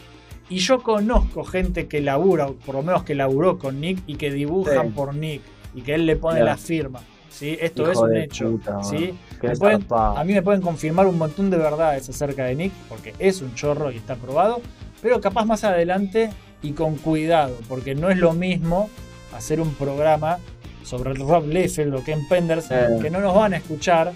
[0.50, 4.16] Y yo conozco gente que labura, o por lo menos que laburó con Nick y
[4.16, 4.92] que dibujan Sí.
[4.94, 5.40] por Nick
[5.74, 7.00] y que él le pone la firma.
[7.30, 7.56] ¿sí?
[7.60, 8.50] Esto Hijo es un hecho.
[8.50, 9.12] puta, ¿sí?
[9.58, 13.40] Pueden- a mí me pueden confirmar un montón de verdades acerca de Nick, porque es
[13.42, 14.60] un chorro y está probado,
[15.02, 16.30] pero capaz más adelante
[16.62, 18.88] y con cuidado, porque no es lo mismo
[19.36, 20.38] hacer un programa
[20.84, 22.98] sobre el Rob Liefeld o Ken Penders, Eh.
[23.02, 24.12] que no nos van a escuchar,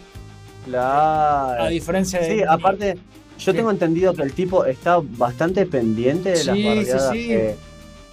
[0.66, 1.64] Claro.
[1.64, 2.26] a diferencia de.
[2.38, 2.98] Sí, aparte,
[3.38, 7.28] yo tengo entendido que el tipo está bastante pendiente de Sí, las sí, bardeadas, sí.
[7.28, 7.55] Que,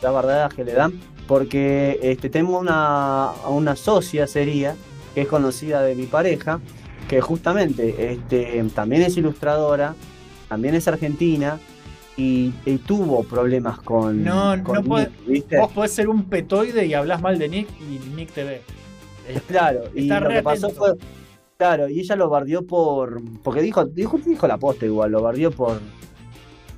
[0.02, 0.94] las bardeadas que le dan,
[1.28, 4.76] porque este, tengo una, una socia sería,
[5.14, 6.60] que es conocida de mi pareja,
[7.10, 9.96] que justamente este, también es ilustradora,
[10.48, 11.60] también es argentina,
[12.18, 15.58] y, y tuvo problemas con, No, con no Nick.
[15.60, 18.62] Vos podés ser un petoide y hablas mal de Nick y Nick te ve.
[19.48, 20.94] Claro, y lo que pasó fue.
[21.58, 23.22] Claro, y ella lo bardeó por.
[23.44, 25.80] Porque dijo, dijo, dijo la posta igual, lo bardeó por.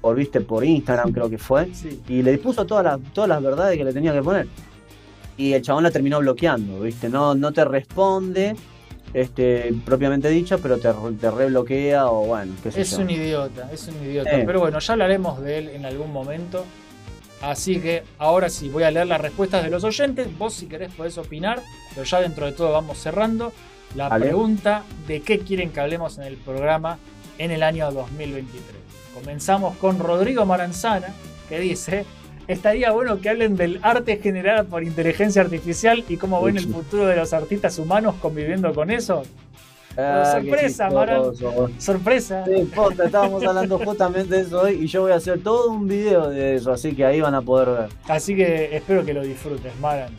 [0.01, 1.73] Por, viste, por Instagram creo que fue.
[1.73, 2.01] Sí.
[2.07, 4.47] Y le puso todas las, todas las verdades que le tenía que poner.
[5.35, 8.55] Y el chabón la terminó bloqueando, viste, no, no te responde,
[9.13, 12.99] este, propiamente dicho, pero te, te rebloquea o bueno, qué sé Es yo.
[12.99, 14.31] un idiota, es un idiota.
[14.45, 16.65] Pero bueno, ya hablaremos de él en algún momento.
[17.41, 20.27] Así que ahora sí, voy a leer las respuestas de los oyentes.
[20.37, 21.61] Vos si querés podés opinar,
[21.93, 23.53] pero ya dentro de todo vamos cerrando.
[23.95, 26.97] La pregunta de qué quieren que hablemos en el programa
[27.37, 28.61] en el año 2023.
[29.13, 31.07] Comenzamos con Rodrigo Maranzana,
[31.47, 32.05] que dice,
[32.47, 37.05] estaría bueno que hablen del arte generado por inteligencia artificial y cómo ven el futuro
[37.07, 39.23] de los artistas humanos conviviendo con eso.
[39.99, 41.21] Ah, sorpresa, Maran.
[41.79, 42.45] Sorpresa.
[42.45, 45.87] Sí, posta, estábamos hablando justamente de eso hoy y yo voy a hacer todo un
[45.87, 47.89] video de eso, así que ahí van a poder ver.
[48.07, 50.11] Así que espero que lo disfrutes, Maran.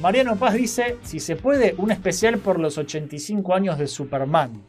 [0.00, 4.62] Mariano Paz dice, si se puede, un especial por los 85 años de Superman.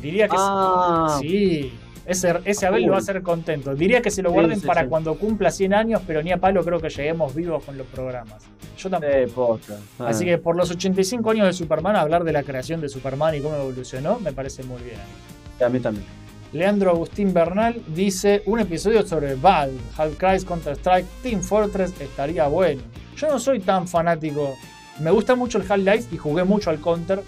[0.00, 1.72] Diría que Ah, sí.
[2.04, 3.74] Ese, ese Abel lo va a hacer contento.
[3.74, 4.88] Diría que se lo guarden sí, para sí.
[4.88, 8.42] cuando cumpla 100 años, pero ni a palo creo que lleguemos vivos con los programas.
[8.76, 9.60] Yo tampoco.
[9.98, 10.08] Ah.
[10.08, 13.40] Así que por los 85 años de Superman, hablar de la creación de Superman y
[13.40, 14.98] cómo evolucionó, me parece muy bien.
[15.64, 16.06] A mí también.
[16.52, 22.82] Leandro Agustín Bernal dice un episodio sobre Valve, Half-Life, Counter-Strike, Team Fortress estaría bueno.
[23.16, 24.54] Yo no soy tan fanático.
[25.00, 27.22] Me gusta mucho el Half-Life y jugué mucho al Counter.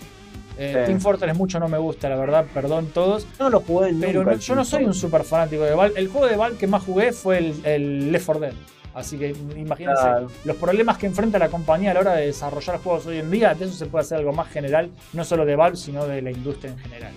[0.59, 0.87] Eh, Sí.
[0.87, 3.27] Team Fortress mucho no me gusta, la verdad, perdón todos.
[3.41, 4.07] No lo jugué nunca.
[4.07, 5.99] Pero no- yo no soy un super fanático de Valve.
[6.01, 8.55] El juego de Valve que más jugué fue el, el Left 4 Dead.
[8.95, 10.29] Así que imagínense Claro.
[10.45, 13.53] los problemas que enfrenta la compañía a la hora de desarrollar juegos hoy en día.
[13.53, 16.31] De eso se puede hacer algo más general, no solo de Valve, sino de la
[16.31, 17.13] industria en general.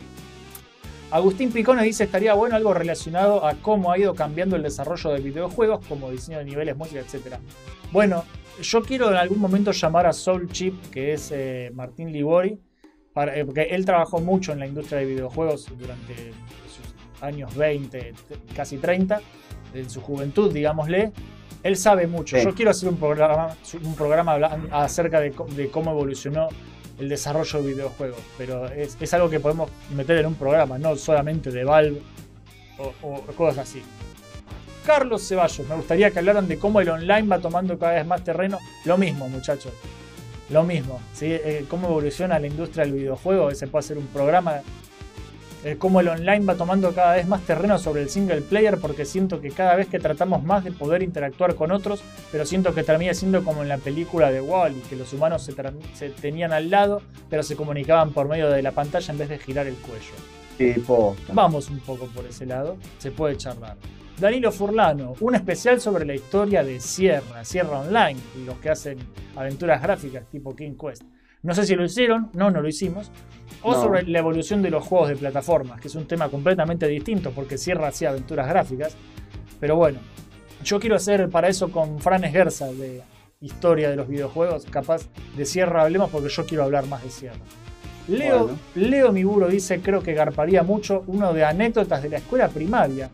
[1.11, 5.19] Agustín Picone dice estaría bueno algo relacionado a cómo ha ido cambiando el desarrollo de
[5.21, 7.35] videojuegos, como diseño de niveles, música, etc.
[7.93, 8.25] Bueno,
[8.61, 12.59] yo quiero en algún momento llamar a Soul Chip, que es eh, Martín Libori,
[13.17, 16.13] para- eh, porque él trabajó mucho en la industria de videojuegos durante
[16.67, 18.13] sus años 20, t-
[18.55, 19.21] casi 30,
[19.73, 21.11] en su juventud, digámosle.
[21.63, 22.37] Él sabe mucho.
[22.37, 22.43] Sí.
[22.43, 24.35] Yo quiero hacer un programa, un programa
[24.71, 25.31] acerca de,
[25.71, 26.47] cómo evolucionó
[26.99, 30.95] el desarrollo de videojuegos, pero es, es algo que podemos meter en un programa, no
[30.95, 31.99] solamente de Valve
[32.77, 33.81] o, o cosas así.
[34.85, 38.23] Carlos Ceballos, me gustaría que hablaran de cómo el online va tomando cada vez más
[38.23, 38.59] terreno.
[38.85, 39.73] Lo mismo, muchachos.
[40.49, 40.99] Lo mismo.
[41.13, 41.25] ¿sí?
[41.29, 43.53] Eh, cómo evoluciona la industria del videojuego.
[43.53, 44.61] Se puede hacer un programa.
[45.63, 48.77] Eh, cómo el online va tomando cada vez más terreno sobre el single player.
[48.77, 52.01] Porque siento que cada vez que tratamos más de poder interactuar con otros.
[52.31, 54.81] Pero siento que termina siendo como en la película de Wall-E.
[54.89, 55.53] Que los humanos se,
[55.93, 57.01] se tenían al lado.
[57.29, 60.13] Pero se comunicaban por medio de la pantalla en vez de girar el cuello.
[60.57, 61.33] Sí, posta.
[61.33, 63.75] Vamos un poco por ese lado, se puede charlar.
[64.19, 68.97] Danilo Furlano, un especial sobre la historia de Sierra, Sierra Online, y los que hacen
[69.35, 71.03] aventuras gráficas tipo King Quest.
[71.43, 73.11] No sé si lo hicieron, no, no lo hicimos.
[73.61, 73.81] O No.
[73.81, 77.57] sobre la evolución de los juegos de plataformas, que es un tema completamente distinto, porque
[77.59, 78.95] Sierra hacía aventuras gráficas.
[79.59, 79.99] Pero bueno,
[80.63, 83.03] yo quiero hacer para eso con Fran Esguerza de
[83.39, 84.65] historia de los videojuegos.
[84.65, 85.03] Capaz
[85.35, 87.37] de Sierra hablemos porque yo quiero hablar más de Sierra.
[88.07, 88.59] Leo, Bueno.
[88.75, 93.09] Leo Miburo dice, creo que garparía mucho uno de anécdotas de la escuela primaria.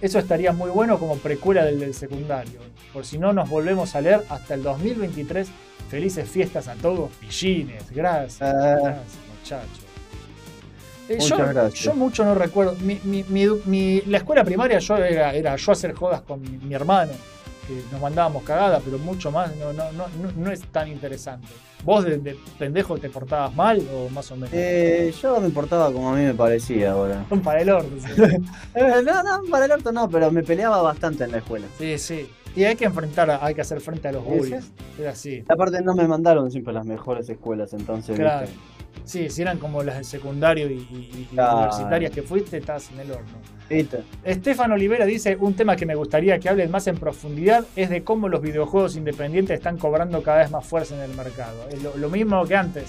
[0.00, 2.60] Eso estaría muy bueno como precuela del del secundario.
[2.92, 5.48] Por si no nos volvemos a leer hasta el 2023.
[5.90, 7.90] Felices fiestas a todos, pillines.
[7.90, 8.76] Gracias, Ah.
[8.82, 9.04] gracias,
[9.38, 9.86] muchachos.
[11.08, 12.74] Eh, yo, yo mucho no recuerdo.
[12.80, 13.24] Mi, mi-
[13.64, 17.12] mi- la escuela primaria yo era, era yo hacer jodas con mi hermano,
[17.66, 21.46] que nos mandábamos cagadas, pero mucho más no, no, no, no, no es tan interesante.
[21.84, 24.50] ¿Vos de, de pendejo te portabas mal o más o menos?
[24.52, 27.24] Eh, yo me portaba como a mí me parecía ahora.
[27.30, 27.90] Un para el orto.
[27.98, 28.22] sí.
[28.74, 31.66] Eh, no, no, para el orto no, pero me peleaba bastante en la escuela.
[31.78, 32.28] Sí, sí.
[32.56, 34.72] Y hay que enfrentar, hay que hacer frente a los bullies.
[34.98, 35.44] Es así.
[35.48, 38.46] Aparte no me mandaron siempre las mejores escuelas, entonces, Claro.
[38.46, 38.60] ¿viste?
[39.04, 41.58] Sí, si eran como las de secundario y, y- y Claro.
[41.58, 43.26] universitarias que fuiste, estás en el horno.
[43.68, 43.98] ¿Viste?
[44.24, 48.02] Estefan Olivera dice, un tema que me gustaría que hablen más en profundidad es de
[48.02, 51.68] cómo los videojuegos independientes están cobrando cada vez más fuerza en el mercado.
[51.70, 52.84] Es lo, lo mismo que antes.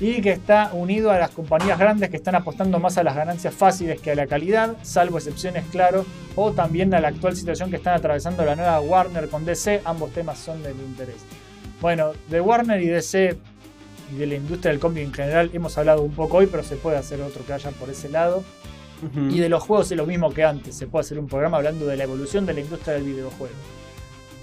[0.00, 3.54] Y que está unido a las compañías grandes que están apostando más a las ganancias
[3.54, 7.76] fáciles que a la calidad, salvo excepciones, claro, o también a la actual situación que
[7.76, 9.82] están atravesando la nueva Warner con DC.
[9.84, 11.24] Ambos temas son del interés.
[11.80, 13.36] Bueno, de Warner y DC
[14.12, 16.76] y de la industria del cómic en general hemos hablado un poco hoy, pero se
[16.76, 18.42] puede hacer otro que vaya por ese lado.
[19.28, 20.74] Y de los juegos es lo mismo que antes.
[20.76, 23.54] Se puede hacer un programa hablando de la evolución de la industria del videojuego.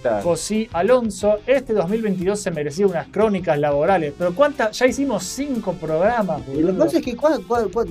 [0.02, 0.24] Claro.
[0.24, 4.14] José Alonso, este 2022 se merecía unas crónicas laborales.
[4.18, 4.78] Pero ¿cuántas?
[4.80, 6.86] Ya hicimos cinco programas, Y lo que boludo.
[6.86, 7.16] pasa es que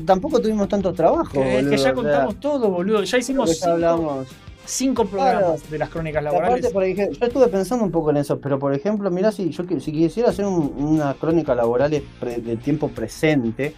[0.05, 1.35] tampoco tuvimos tantos trabajos.
[1.37, 3.03] Es que boludo, ya contamos todo, boludo.
[3.05, 4.29] Ya hicimos ya cinco, hablamos.
[4.65, 6.73] cinco programas de las crónicas Y Aparte, laborales.
[6.73, 9.63] por ejemplo, yo estuve pensando un poco en eso, pero por ejemplo, mirá, si yo
[9.79, 13.75] si quisiera hacer un- una crónica laboral de tiempo presente,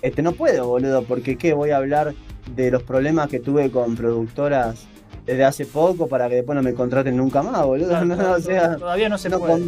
[0.00, 1.52] este no puedo, boludo, porque ¿qué?
[1.52, 2.14] Voy a hablar
[2.54, 4.86] de los problemas que tuve con productoras
[5.26, 7.88] desde hace poco para que después no me contraten nunca más, boludo.
[7.88, 9.60] Claro, No, o sea, todavía no se no, puede.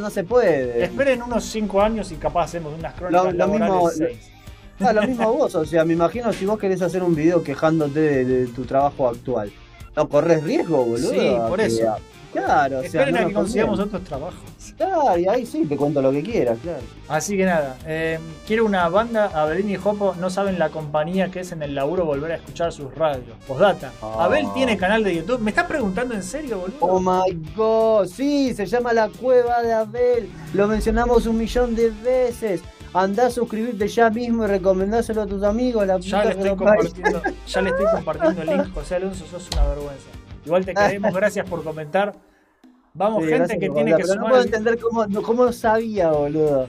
[0.00, 0.84] no se puede.
[0.84, 4.30] Esperen unos cinco años y capaz hacemos unas crónicas Lo- lo mismo- seis.
[4.82, 8.00] Ah, lo mismo vos, o sea, me imagino si vos querés hacer un video quejándote
[8.00, 9.52] de, de tu trabajo actual.
[9.94, 11.10] No corres riesgo, boludo.
[11.10, 11.96] Sí, por que- eso.
[12.32, 14.40] Claro, o sea, Esperen no a que consigamos otros trabajos.
[14.76, 16.82] Claro, y ahí sí te cuento lo que quieras, claro.
[17.08, 21.40] Así que nada, eh, quiero una banda, Abelín y Jopo no saben la compañía que
[21.40, 23.36] es en el laburo volver a escuchar sus radios.
[23.46, 23.92] Postdata.
[24.00, 24.24] Ah.
[24.24, 25.40] Abel tiene canal de YouTube.
[25.40, 26.76] ¿Me estás preguntando en serio, boludo?
[26.80, 30.30] Oh my god, sí, se llama La Cueva de Abel.
[30.54, 32.62] Lo mencionamos un millón de veces.
[32.92, 35.86] Andá a suscribirte ya mismo y recomendáselo a tus amigos.
[35.86, 39.68] La ya le estoy compartiendo, ya le estoy compartiendo el link, José Alonso, sos una
[39.68, 40.19] vergüenza.
[40.44, 42.14] Igual te queremos, gracias por comentar.
[42.94, 45.52] Vamos, Sí, gente que por tiene que pero no puedo entender cómo, no- cómo no
[45.52, 46.68] sabía, boludo.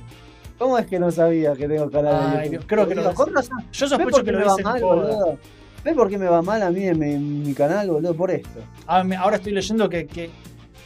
[0.60, 2.50] ¿Cómo es que no sabía que tengo canal de Ay?
[2.50, 3.30] Dios, creo que razón.
[3.34, 4.96] Yo ¿Ves sospecho por que lo me va dicen mal, joda.
[4.96, 5.38] boludo?
[5.84, 8.14] ¿Ves por qué me va mal a mí en mi, en mi canal, boludo?
[8.14, 8.60] Por esto.
[8.86, 10.30] Ah, me- Ahora estoy leyendo que, que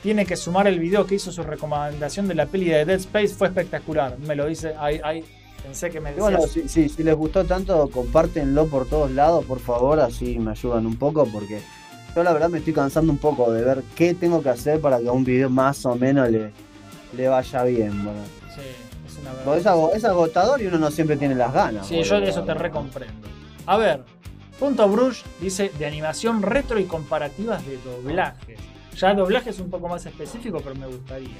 [0.02, 3.30] tiene que sumar el video que hizo su recomendación de la peli de Dead Space.
[3.30, 4.18] Fue espectacular.
[4.20, 4.74] Me lo dice.
[4.80, 5.26] Ahí, ahí
[5.62, 6.24] pensé que me decías.
[6.32, 10.52] bueno, si, si- si les gustó tanto, compártenlo por todos lados, por favor, así me
[10.52, 11.60] ayudan un poco, porque
[12.16, 15.00] yo la verdad me estoy cansando un poco de ver qué tengo que hacer para
[15.00, 16.52] que a un video más o menos le,
[17.16, 18.24] le vaya bien, boludo.
[18.56, 18.62] Sí,
[19.06, 21.88] es una Porque es, ago- es agotador y uno no siempre tiene las ganas.
[21.88, 23.28] Sí, yo de eso te recomprendo.
[23.66, 24.04] A ver,
[24.60, 28.58] Punto Brush dice de animación retro y comparativas de doblajes.
[28.98, 31.36] Ya doblaje es un poco más específico, pero me gustaría.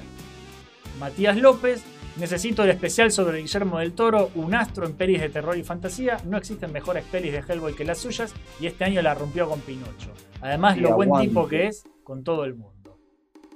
[1.00, 1.82] Matías López,
[2.18, 6.18] necesito el especial sobre Guillermo del Toro, un astro en pelis de terror y fantasía.
[6.26, 9.60] No existen mejores pelis de Hellboy que las suyas y este año la rompió con
[9.62, 10.12] Pinocho.
[10.42, 12.98] Además, lo buen tipo que es con todo el mundo.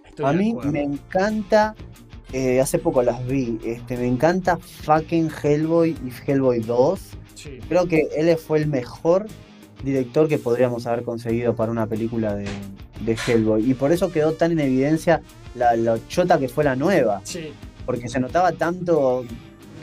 [0.06, 1.76] Estoy A mí me encanta,
[2.34, 7.00] eh, hace poco las vi, este, me encanta fucking Hellboy y Hellboy 2.
[7.36, 7.60] Sí.
[7.70, 9.28] Creo que él fue el mejor
[9.84, 12.48] director que podríamos haber conseguido para una película de,
[13.02, 13.70] de Hellboy.
[13.70, 15.22] Y por eso quedó tan en evidencia
[15.56, 17.22] la, la chota que fue la nueva.
[17.24, 17.54] Sí.
[17.90, 19.26] Porque se notaba tanto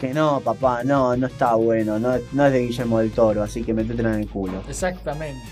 [0.01, 3.65] que no, papá, no, no está bueno, no, no es de Guillermo del Toro, así
[3.65, 4.63] que métetela en el culo.
[4.69, 5.43] Exactamente.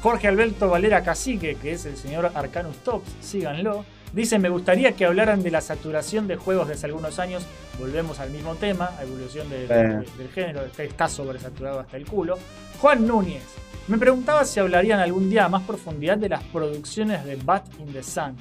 [0.00, 3.84] Jorge Alberto Valera Cacique, que es el señor Arcanus Tops, síganlo.
[4.14, 7.44] Dice, me gustaría que hablaran de la saturación de juegos desde algunos años.
[7.78, 12.38] Volvemos al mismo tema, evolución de- de- del género, está sobresaturado hasta el culo.
[12.80, 13.42] Juan Núñez,
[13.88, 17.92] me preguntaba si hablarían algún día a más profundidad de las producciones de Bat in
[17.92, 18.34] the Sun.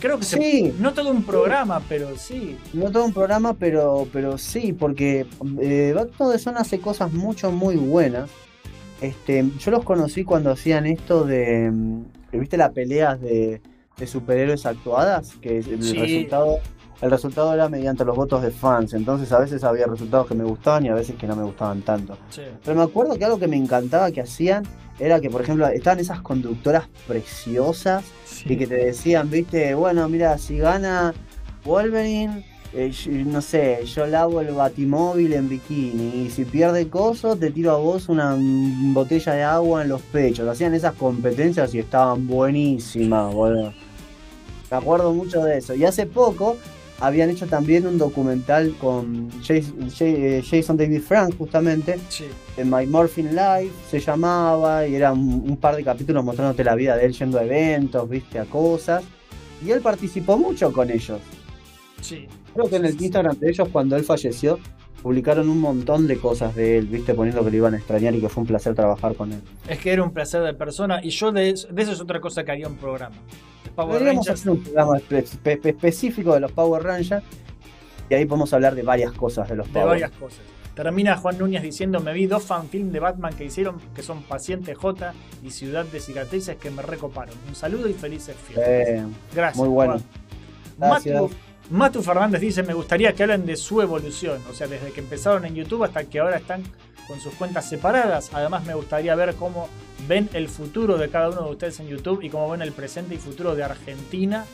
[0.00, 0.74] Creo que se- Sí.
[0.78, 2.56] no todo un programa, pero sí.
[2.72, 5.26] No todo un programa, pero, pero sí, porque
[5.60, 5.92] eh,
[6.30, 8.30] de Son hace cosas mucho, muy buenas.
[9.00, 11.70] Este, yo los conocí cuando hacían esto de.
[11.70, 12.02] mm,
[12.32, 13.60] ¿Viste las peleas de,
[13.96, 15.32] de superhéroes actuadas?
[15.40, 15.94] Que el Sí.
[15.96, 16.58] resultado.
[17.00, 18.92] El resultado era mediante los votos de fans.
[18.94, 21.82] Entonces a veces había resultados que me gustaban y a veces que no me gustaban
[21.82, 22.16] tanto.
[22.30, 22.42] sí.
[22.64, 24.64] Pero me acuerdo que algo que me encantaba que hacían
[24.98, 28.04] era que, por ejemplo, estaban esas conductoras preciosas
[28.44, 31.14] y que te decían, viste, bueno, mira, si gana
[31.64, 32.44] Wolverine,
[32.74, 32.92] eh,
[33.26, 37.76] no sé, yo lavo el batimóvil en bikini y si pierde coso, te tiro a
[37.76, 40.48] vos una botella de agua en los pechos.
[40.48, 43.72] Hacían esas competencias y estaban buenísimas, boludo.
[44.70, 45.74] Me acuerdo mucho de eso.
[45.74, 46.56] Y hace poco
[47.00, 52.24] habían hecho también un documental con Jason, eh, Jason David Frank, justamente, Sí.
[52.56, 56.74] de My Morphin Life se llamaba y era un, un par de capítulos mostrándote la
[56.74, 59.04] vida de él yendo a eventos, viste, a cosas.
[59.64, 61.20] Y él participó mucho con ellos.
[62.00, 62.26] Sí.
[62.54, 64.58] Creo que en el Instagram de ellos, cuando él falleció,
[65.02, 68.20] publicaron un montón de cosas de él, viste, poniendo que lo iban a extrañar y
[68.20, 69.40] que fue un placer trabajar con él.
[69.68, 72.20] Es que era un placer de persona y yo de eso, de eso es otra
[72.20, 73.14] cosa que haría un programa.
[73.64, 77.22] De Power Podríamos hacer un programa espe- espe- específico de los Power Rangers.
[78.10, 79.86] Y ahí podemos hablar de varias cosas de los de Power.
[79.88, 80.40] varias cosas.
[80.74, 84.74] Termina Juan Núñez diciendo, me vi dos fanfilms de Batman que hicieron, que son Paciente
[84.74, 85.12] J
[85.42, 87.34] y Ciudad de Cicatrices, que me recoparon.
[87.48, 88.68] Un saludo y felices fiestas.
[88.68, 89.04] Eh,
[89.34, 89.56] Gracias.
[89.58, 89.94] muy bueno.
[89.94, 90.02] Juan.
[90.78, 91.47] Gracias.
[91.70, 95.44] Matu Fernández dice, me gustaría que hablen de su evolución, o sea, desde que empezaron
[95.44, 96.62] en YouTube hasta que ahora están
[97.06, 98.30] con sus cuentas separadas.
[98.32, 99.68] Además, me gustaría ver cómo
[100.06, 103.14] ven el futuro de cada uno de ustedes en YouTube y cómo ven el presente
[103.14, 104.46] y futuro de Argentina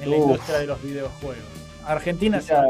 [0.00, 1.44] en la industria de los videojuegos.
[1.86, 2.68] Argentina se va al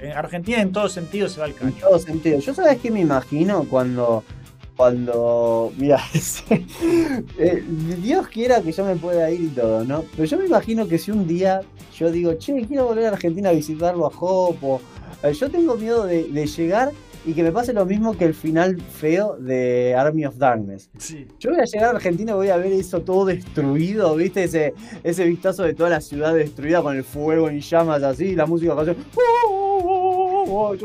[0.00, 1.74] en Argentina en todo sentido se va al En caño.
[1.80, 2.38] todo sentido.
[2.38, 4.24] Yo sabes qué me imagino cuando.
[4.76, 5.72] Cuando.
[5.78, 5.98] Mira,
[7.38, 7.64] eh,
[8.02, 10.04] Dios quiera que yo me pueda ir y todo, ¿no?
[10.14, 11.62] Pero yo me imagino que si un día
[11.96, 14.80] yo digo, che, quiero volver a Argentina a visitarlo a Jopo.
[15.22, 16.92] eh, Yo tengo miedo de, de llegar
[17.24, 20.90] y que me pase lo mismo que el final feo de Army of Darkness.
[20.98, 21.26] Sí.
[21.40, 24.44] Yo voy a llegar a Argentina y voy a ver eso todo destruido, ¿viste?
[24.44, 28.46] Ese, ese vistazo de toda la ciudad destruida con el fuego en llamas así, la
[28.46, 28.74] música.
[28.84, 28.94] Yo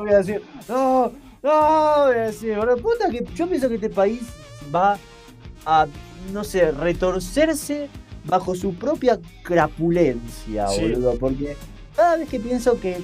[0.03, 1.11] voy a decir, no,
[1.43, 4.21] no, decir, boludo, puta que yo pienso que este país
[4.73, 4.97] va
[5.65, 5.87] a,
[6.31, 7.89] no sé, retorcerse
[8.25, 10.81] bajo su propia crapulencia, Sí.
[10.81, 11.55] boludo, porque
[11.95, 12.97] cada vez que pienso que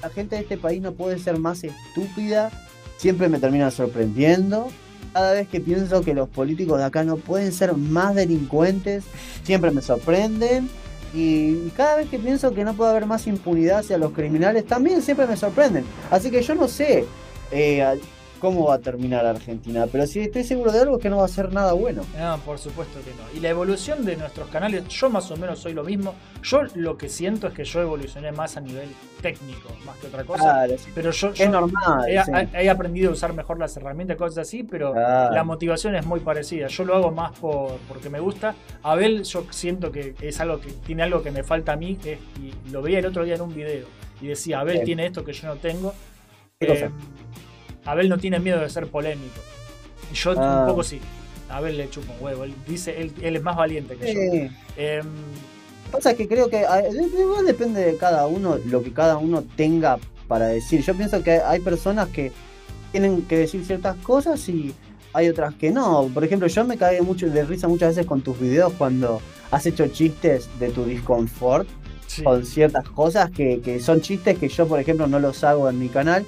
[0.00, 2.50] la gente de este país no puede ser más estúpida,
[2.96, 4.68] siempre me termina sorprendiendo.
[5.12, 9.04] Cada vez que pienso que los políticos de acá no pueden ser más delincuentes,
[9.42, 10.68] siempre me sorprenden.
[11.12, 15.02] Y cada vez que pienso que no puede haber más impunidad hacia los criminales, también
[15.02, 15.84] siempre me sorprenden.
[16.10, 17.04] Así que yo no sé
[17.52, 17.98] eh,
[18.40, 21.28] cómo va a terminar Argentina, pero si estoy seguro de algo que no va a
[21.28, 22.02] ser nada bueno.
[22.18, 23.38] No, por supuesto que no.
[23.38, 26.12] Y la evolución de nuestros canales, yo más o menos soy lo mismo.
[26.42, 28.88] Yo lo que siento es que yo evolucioné más a nivel
[29.20, 30.42] técnico, más que otra cosa.
[30.42, 32.08] Claro, sí, Pero yo, es yo normal.
[32.08, 32.32] he, sí.
[32.54, 35.32] he aprendido a usar mejor las herramientas, cosas así, pero Claro.
[35.36, 36.66] la motivación es muy parecida.
[36.66, 38.56] Yo lo hago más por, porque me gusta.
[38.82, 42.18] Abel, yo siento que es algo que tiene algo que me falta a mí, es-
[42.40, 43.86] y lo veía el otro día en un video.
[44.20, 44.84] Y decía, Abel Bien.
[44.84, 45.94] tiene esto que yo no tengo.
[46.66, 47.90] ¿Qué Eh, cosa?
[47.90, 49.40] Abel no tiene miedo de ser polémico.
[50.10, 50.60] Y yo Ah.
[50.62, 51.00] un poco sí.
[51.50, 52.44] A Abel le chupa un huevo.
[52.44, 54.20] Él dice, él, él es más valiente que yo.
[54.76, 55.06] Em,
[55.90, 59.98] Pasa que creo que ah, igual depende de cada uno, lo que cada uno tenga
[60.26, 60.82] para decir.
[60.82, 62.32] Yo pienso que hay personas que
[62.92, 64.72] tienen que decir ciertas cosas y
[65.12, 66.08] hay otras que no.
[66.14, 69.66] Por ejemplo, yo me caí mucho de risa muchas veces con tus videos cuando has
[69.66, 71.68] hecho chistes de tu disconfort
[72.06, 72.22] sí.
[72.24, 75.78] con ciertas cosas que, que son chistes que yo, por ejemplo, no los hago en
[75.78, 76.24] mi canal.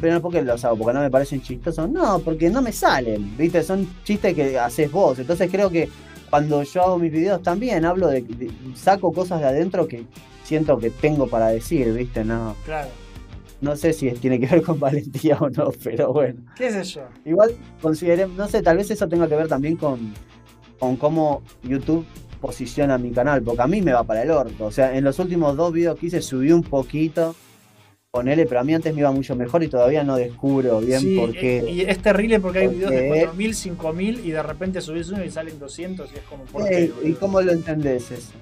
[0.00, 3.36] Pero no porque los hago, porque no me parecen chistosos, no, porque no me salen,
[3.36, 3.62] ¿viste?
[3.62, 5.18] Son chistes que haces vos.
[5.18, 5.88] Entonces creo que
[6.30, 10.04] cuando yo hago mis videos también hablo de, de- saco cosas de adentro que
[10.44, 12.24] siento que tengo para decir, ¿viste?
[12.24, 12.88] No, Claro.
[13.60, 16.40] no sé si tiene que ver con valentía o no, pero bueno.
[16.56, 17.02] ¿Qué sé yo?
[17.24, 20.12] Igual consideré, no sé, tal vez eso tenga que ver también con,
[20.78, 22.04] con cómo YouTube
[22.40, 24.64] posiciona mi canal, porque a mí me va para el orto.
[24.64, 27.36] O sea, en los últimos dos videos que hice subí un poquito,
[28.12, 31.16] ponele, pero a mí antes me iba mucho mejor y todavía no descubro bien Sí,
[31.16, 31.70] por eh, qué.
[31.70, 35.24] Y es terrible porque hay videos de Porque- 4.000, 5.000 y de repente subís uno
[35.24, 36.92] y salen 200 y es como, ¿por qué?
[37.02, 38.32] ¿Y cómo lo entendés eso?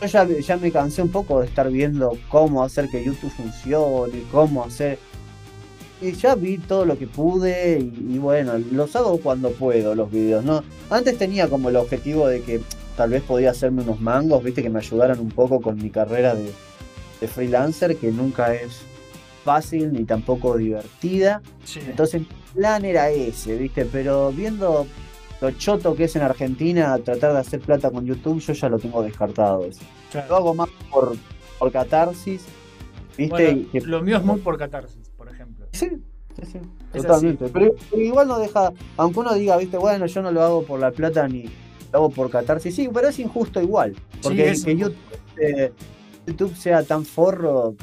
[0.00, 4.22] Yo ya, ya me cansé un poco de estar viendo cómo hacer que YouTube funcione,
[4.30, 4.96] cómo hacer...
[6.00, 10.08] Y ya vi todo lo que pude y, y bueno, los hago cuando puedo los
[10.12, 10.62] videos, ¿no?
[10.88, 12.60] Antes tenía como el objetivo de que
[12.96, 16.36] tal vez podía hacerme unos mangos, viste, que me ayudaran un poco con mi carrera
[16.36, 16.52] de,
[17.20, 18.82] de freelancer, que nunca es
[19.44, 21.42] fácil ni tampoco divertida.
[21.64, 21.80] Sí.
[21.86, 23.84] Entonces, mi plan era ese, ¿viste?
[23.84, 24.86] Pero viendo
[25.40, 28.78] lo choto que es en Argentina tratar de hacer plata con YouTube, yo ya lo
[28.78, 29.64] tengo descartado.
[29.64, 29.80] eso.
[30.10, 30.28] claro.
[30.28, 31.16] Lo hago más por,
[31.58, 32.44] por catarsis,
[33.16, 33.28] ¿viste?
[33.54, 35.66] Bueno, que- lo mío es muy por catarsis, por ejemplo.
[35.72, 35.88] Sí,
[36.36, 36.58] sí, sí,
[36.92, 37.48] totalmente.
[37.48, 39.78] Pero, pero igual no deja, aunque uno diga, ¿viste?
[39.78, 41.44] Bueno, yo no lo hago por la plata ni
[41.92, 43.96] lo hago por catarsis, sí, pero es injusto igual.
[44.22, 44.76] Porque que.
[44.76, 44.96] YouTube,
[45.38, 45.72] eh,
[46.26, 47.74] YouTube sea tan forro.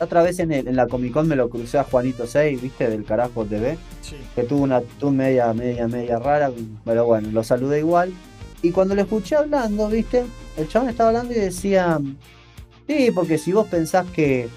[0.00, 2.88] Otra vez en, el- en la Comic Con me lo crucé a Juanito 6, ¿viste?
[2.88, 3.78] Del carajo TV.
[4.02, 4.16] Sí.
[4.34, 6.50] que tuvo una actitud media, media, media rara,
[6.84, 8.12] pero bueno, lo saludé igual.
[8.62, 10.24] Y cuando lo escuché hablando, ¿viste?
[10.56, 11.98] El chabón estaba hablando y decía,
[12.86, 14.48] sí, porque si vos pensás que,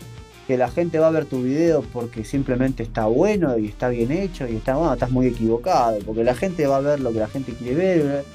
[0.48, 4.12] que la gente va a ver tu video porque simplemente está bueno y está bien
[4.12, 7.20] hecho y está bueno, estás muy equivocado, porque la gente va a ver lo que
[7.20, 8.26] la gente quiere ver.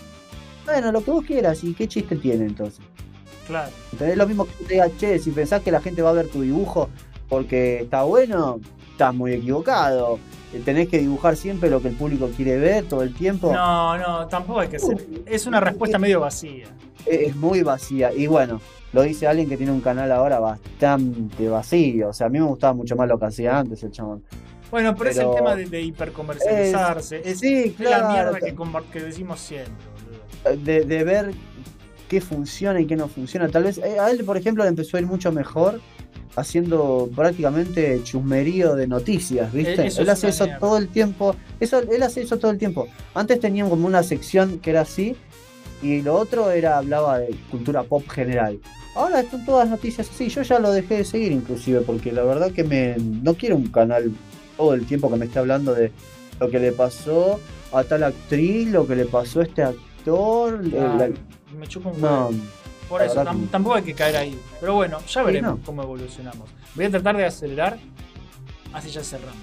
[0.65, 2.81] Bueno, lo que vos quieras, ¿y qué chiste tiene entonces?
[3.47, 3.71] Claro.
[3.93, 6.11] Entonces es lo mismo que yo te diga, che, si pensás que la gente va
[6.11, 6.89] a ver tu dibujo
[7.29, 10.19] porque está bueno, estás muy equivocado.
[10.65, 13.53] Tenés que dibujar siempre lo que el público quiere ver todo el tiempo.
[13.53, 14.99] No, no, tampoco hay que ser.
[15.25, 16.67] Es una respuesta medio vacía.
[17.07, 18.13] Es es muy vacía.
[18.13, 18.61] Y bueno,
[18.93, 22.11] lo dice alguien que tiene un canal ahora bastante vacío.
[22.11, 24.23] O sea, a mí me gustaba mucho más lo que hacía antes el chabón.
[24.71, 27.23] Bueno, pero, es el tema de, de hipercomercializarse.
[27.25, 28.09] Es, sí, es claro.
[28.09, 29.73] la mierda que decimos siempre,
[30.45, 30.63] boludo.
[30.65, 31.33] De, de ver
[32.13, 33.49] qué funciona y qué no funciona.
[33.49, 35.81] Tal vez eh, a él, por ejemplo, le empezó a ir mucho mejor
[36.37, 39.83] haciendo prácticamente chusmerío de noticias, ¿viste?
[39.83, 40.61] Eh, eso él hace eso mierda.
[40.61, 41.35] todo el tiempo.
[41.59, 42.87] Eso, él hace eso todo el tiempo.
[43.15, 45.17] Antes tenían como una sección que era así,
[45.83, 48.59] y lo otro era hablaba de cultura pop general.
[48.95, 50.29] Ahora están todas noticias así.
[50.29, 53.69] Yo ya lo dejé de seguir inclusive, porque la verdad que me no quiero un
[53.69, 54.13] canal
[54.59, 55.91] todo el tiempo que me esté hablando de
[56.39, 57.41] lo que le pasó
[57.73, 60.61] a tal actriz, lo que le pasó a este actor.
[60.79, 61.11] Ah, la-
[61.57, 62.41] me chupa un no, huevo.
[62.89, 64.39] Por la eso, tam- tampoco hay que caer ahí.
[64.61, 65.65] Pero bueno, ya veremos no.
[65.65, 66.49] cómo evolucionamos.
[66.75, 67.79] Voy a tratar de acelerar,
[68.73, 69.37] así ya cerramos.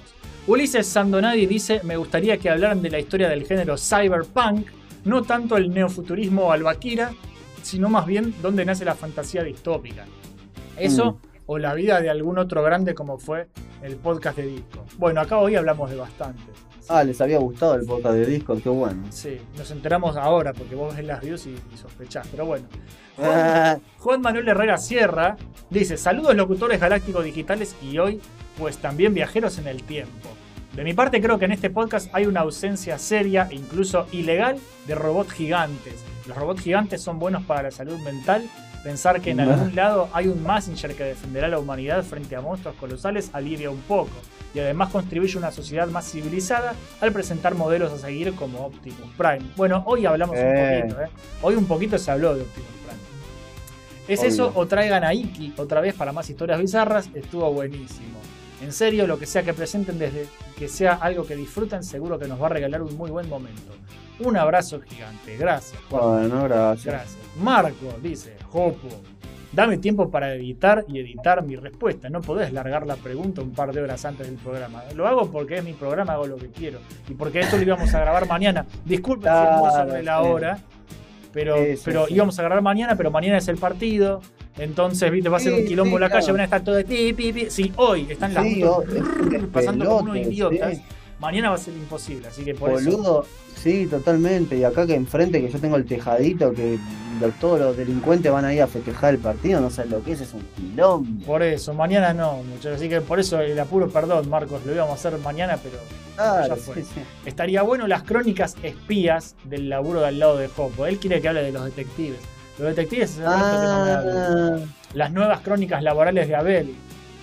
[0.46, 4.66] Ulises Sandonadi dice, me gustaría que hablaran de la historia del género cyberpunk,
[5.04, 7.12] no tanto el neofuturismo o albaquira,
[7.62, 10.04] sino más bien dónde nace la fantasía distópica.
[10.76, 11.16] Eso Mm.
[11.46, 13.48] o la vida de algún otro grande como fue
[13.82, 14.84] el podcast de disco.
[14.98, 16.42] Bueno, acá hoy hablamos de bastante.
[16.92, 19.04] Ah, les había gustado el podcast de Discord, qué bueno.
[19.10, 22.66] Sí, nos enteramos ahora porque vos ves las views y, y sospechás, pero bueno.
[23.16, 25.36] Ah, Juan Manuel Herrera Sierra
[25.70, 28.20] dice: Saludos locutores galácticos digitales y hoy,
[28.58, 30.30] pues también viajeros en el tiempo.
[30.74, 34.58] De mi parte, creo que en este podcast hay una ausencia seria e incluso ilegal
[34.88, 36.04] de robots gigantes.
[36.26, 38.42] Los robots gigantes son buenos para la salud mental.
[38.82, 42.40] Pensar que en algún lado hay un Messenger que defenderá a la humanidad frente a
[42.40, 44.10] monstruos colosales alivia un poco.
[44.54, 49.12] Y además contribuye a una sociedad más civilizada al presentar modelos a seguir como Optimus
[49.18, 49.42] Prime.
[49.56, 50.80] Bueno, hoy hablamos un Eh.
[50.82, 51.08] poquito, ¿eh?
[51.42, 53.00] Hoy un poquito se habló de Optimus Prime.
[54.08, 54.28] ¿Es Obvio.
[54.30, 57.10] eso o traigan a Iki otra vez para más historias bizarras?
[57.14, 58.18] Estuvo buenísimo.
[58.62, 60.26] En serio, lo que sea que presenten desde
[60.58, 63.72] que sea algo que disfruten, seguro que nos va a regalar un muy buen momento.
[64.18, 65.36] Un abrazo gigante.
[65.38, 66.28] Gracias, Juan.
[66.28, 66.84] bueno, gracias.
[66.84, 67.16] Gracias.
[67.40, 68.88] Marco dice, Jopo,
[69.52, 72.08] dame tiempo para editar y editar mi respuesta.
[72.10, 74.82] No podés largar la pregunta un par de horas antes del programa.
[74.96, 76.78] Lo hago porque es mi programa, hago lo que quiero.
[77.08, 78.66] Y porque esto lo íbamos a grabar mañana.
[78.84, 80.58] Disculpen si Claro, sobre la hora.
[81.32, 82.14] Pero, sí.
[82.14, 84.20] íbamos a grabar mañana, pero mañana es el partido.
[84.58, 86.64] Entonces, viste, va a ser Sí, un quilombo sí, en la calle, van a estar
[86.64, 87.46] todos de pi, pi, pi.
[87.50, 88.84] Sí, hoy están las motos
[89.32, 90.80] es pasando como unos idiotas.
[91.20, 92.90] Mañana va a ser imposible, así que por eso.
[92.90, 94.56] Boludo, sí, totalmente.
[94.56, 96.78] Y acá que enfrente, que yo tengo el tejadito, que
[97.38, 100.20] todos los delincuentes van a ir a festejar el partido, no sabes lo que es,
[100.20, 101.24] es un quilombo.
[101.26, 102.76] Por eso, mañana no, muchachos.
[102.76, 105.76] Así que por eso el apuro, perdón, Marcos, lo íbamos a hacer mañana, pero
[106.16, 106.74] Claro, ya fue.
[106.76, 107.00] sí, sí.
[107.24, 110.86] estaría bueno las crónicas espías del laburo de al lado de Jopo.
[110.86, 112.18] Él quiere que hable de los detectives.
[112.58, 113.46] Los detectives es el resto que.
[113.46, 114.56] Ah,
[114.94, 116.74] Las nuevas crónicas laborales de Abel.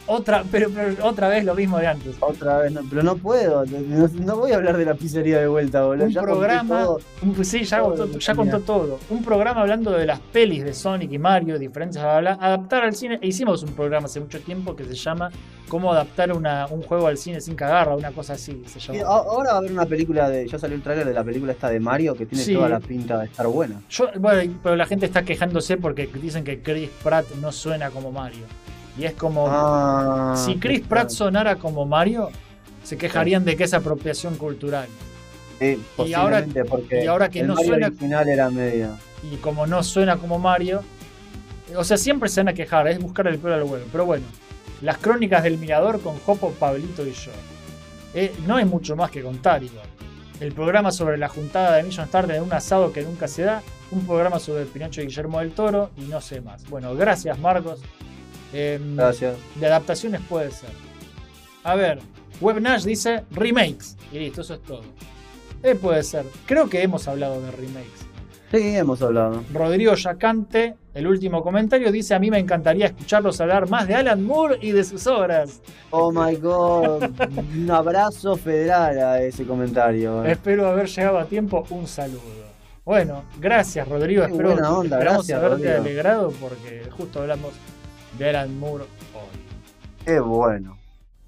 [0.07, 2.15] Otra, pero, pero otra vez lo mismo de antes.
[2.21, 5.47] otra vez, no, pero no puedo, no, no voy a hablar de la pizzería de
[5.47, 6.05] vuelta, boludo.
[6.05, 6.99] Un ya programa, todo.
[7.21, 8.99] un- sí, ya, todo contó, ya contó todo.
[9.09, 12.95] Un programa hablando de las pelis de Sonic y Mario, diferencias bla, bla, adaptar al
[12.95, 13.19] cine.
[13.21, 15.29] E hicimos un programa hace mucho tiempo que se llama
[15.67, 19.01] Cómo adaptar una- un juego al cine sin cagarla, una cosa así se llama.
[19.05, 20.47] ahora va a haber una película de.
[20.47, 22.53] Ya salió el tráiler de la película esta de Mario que tiene Sí.
[22.53, 23.81] toda la pinta de estar buena.
[23.89, 28.13] Yo, bueno, pero la gente está quejándose porque dicen que Chris Pratt no suena como
[28.13, 28.45] Mario.
[28.97, 29.45] Y es como.
[29.49, 32.29] Ah, si Chris Pratt sonara como Mario,
[32.83, 34.87] se quejarían de que es apropiación cultural.
[35.59, 38.89] Sí, y ahora- porque y ahora que el no Mario suena- original era medio.
[39.31, 40.81] Y como no suena como Mario.
[41.75, 43.85] O sea, siempre se van a quejar, es buscar el pelo al huevo.
[43.91, 44.25] Pero bueno,
[44.81, 47.31] las crónicas del mirador con Jopo, Pablito y yo.
[48.13, 49.85] Eh, no hay mucho más que contar igual.
[50.39, 53.61] El programa sobre la juntada de Million Star de un asado que nunca se da.
[53.91, 56.69] Un programa sobre Pinocho y Guillermo del Toro y no sé más.
[56.69, 57.81] Bueno, gracias Marcos.
[58.53, 59.35] Em, Gracias.
[59.55, 60.69] de adaptaciones puede ser.
[61.63, 61.99] A ver,
[62.39, 63.97] WebNash dice remakes.
[64.11, 64.83] Y listo, eso es todo.
[65.63, 66.25] Eh, puede ser.
[66.45, 68.05] Creo que hemos hablado de remakes.
[68.51, 69.43] Sí, hemos hablado.
[69.53, 74.23] Rodrigo Yacante, el último comentario, dice: A mí me encantaría escucharlos hablar más de Alan
[74.23, 75.61] Moore y de sus obras.
[75.89, 77.03] Oh my god.
[77.57, 80.23] Un abrazo federal a ese comentario.
[80.23, 81.65] Espero haber llegado a tiempo.
[81.71, 82.21] Un saludo.
[82.85, 84.23] Bueno, gracias Rodrigo.
[84.25, 85.81] Qué Espero buena onda, esperamos gracias, haberte Rodrigo.
[85.81, 87.51] alegrado porque justo hablamos
[88.17, 89.39] de Alan Moore hoy.
[90.05, 90.77] Qué bueno.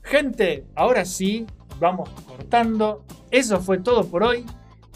[0.03, 1.45] Gente, ahora sí,
[1.79, 3.03] vamos cortando.
[3.31, 4.45] Eso fue todo por hoy.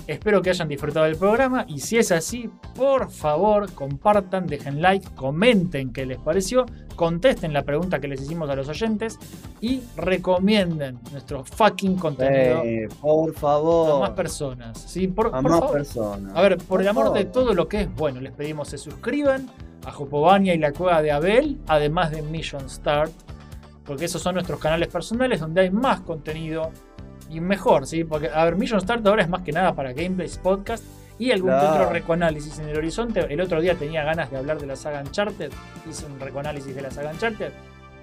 [0.06, 5.08] Espero que hayan disfrutado del programa y si es así, por favor, compartan, dejen like,
[5.16, 6.66] comenten qué les pareció,
[6.98, 9.18] contesten la pregunta que les hicimos a los oyentes
[9.62, 14.00] y recomienden nuestro fucking contenido Eh, por a favor.
[14.02, 14.78] más personas.
[14.78, 15.08] ¿sí?
[15.08, 15.72] Por, a por más favor.
[15.78, 16.36] personas.
[16.36, 19.50] A ver, por el amor de todo lo que es bueno, les pedimos se suscriban
[19.86, 23.12] a Jopovania y la Cueva de Abel, además de Mission Start,
[23.86, 26.72] porque esos son nuestros canales personales donde hay más contenido
[27.30, 28.04] y mejor, ¿sí?
[28.04, 30.84] Porque, a ver, Mission Start ahora es más que nada para gameplays, podcast
[31.20, 33.22] y algún otro recoanálisis en el horizonte.
[33.30, 35.52] El otro día tenía ganas de hablar de la saga Uncharted,
[35.90, 37.52] hice un recoanálisis de la saga Uncharted.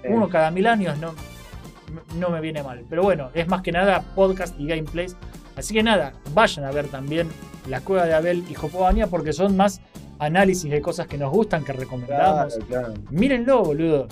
[0.02, 1.14] Eh, Uno cada mil años no,
[2.16, 2.84] no me viene mal.
[2.88, 5.16] Pero bueno, es más que nada podcast y gameplays.
[5.56, 7.28] Así que nada, vayan a ver también
[7.68, 9.80] La Cueva de Abel y Jopovania porque son más
[10.20, 12.54] análisis de cosas que nos gustan, que recomendamos.
[12.54, 12.94] Claro, claro.
[13.10, 14.06] Mírenlo, boludo.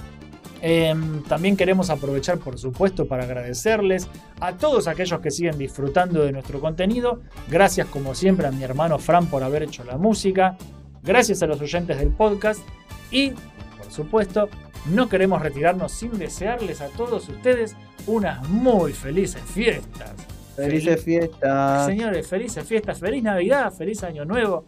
[0.61, 4.09] Em, también queremos aprovechar, por supuesto, para agradecerles
[4.41, 7.21] a todos aquellos que siguen disfrutando de nuestro contenido.
[7.49, 10.57] Gracias, como siempre, a mi hermano Fran por haber hecho la música.
[11.03, 12.61] Gracias a los oyentes del podcast.
[13.11, 14.49] Y, por supuesto,
[14.87, 20.13] no queremos retirarnos sin desearles a todos ustedes unas muy felices fiestas.
[20.57, 21.87] Felices fiestas.
[21.87, 24.65] Señores, felices fiestas, feliz Navidad, feliz Año Nuevo.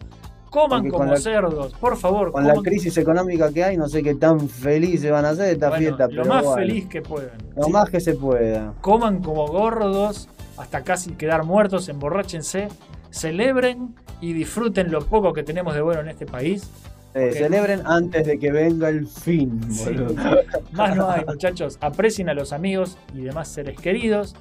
[0.51, 2.31] Coman Porque como la- cerdos, por favor.
[2.33, 5.69] Con la crisis económica que hay, no sé qué tan felices van a ser esta
[5.69, 7.31] Bueno, fiesta, lo pero más feliz que puedan.
[7.55, 7.71] Lo Sí.
[7.71, 8.73] más que se pueda.
[8.81, 12.67] coman como gordos hasta casi quedar muertos, emborráchense,
[13.11, 16.69] celebren y disfruten lo poco que tenemos de bueno en este país.
[17.13, 17.31] Eh.
[17.33, 19.89] Celebren antes de que venga el fin, Sí.
[20.73, 21.77] Más no hay, muchachos.
[21.81, 24.35] Aprecien a los amigos y demás seres queridos.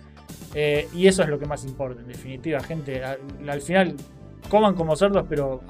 [0.55, 3.05] eh, y eso es lo que más importa, en definitiva, gente.
[3.05, 3.94] Al, al final,
[4.48, 5.60] coman como cerdos, pero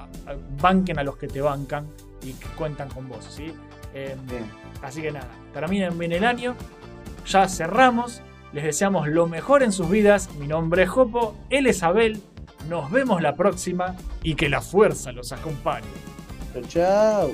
[0.61, 1.87] banquen a los que te bancan
[2.21, 3.53] y que cuentan con vos, ¿sí?
[3.93, 4.45] Eh, Bien.
[4.81, 6.55] Así que nada, terminen bien el año.
[7.27, 8.21] Ya cerramos.
[8.53, 10.29] Les deseamos lo mejor en sus vidas.
[10.37, 12.21] Mi nombre es Jopo, él es Abel.
[12.69, 15.87] Nos vemos la próxima y que la fuerza los acompañe.
[16.67, 17.31] Chao.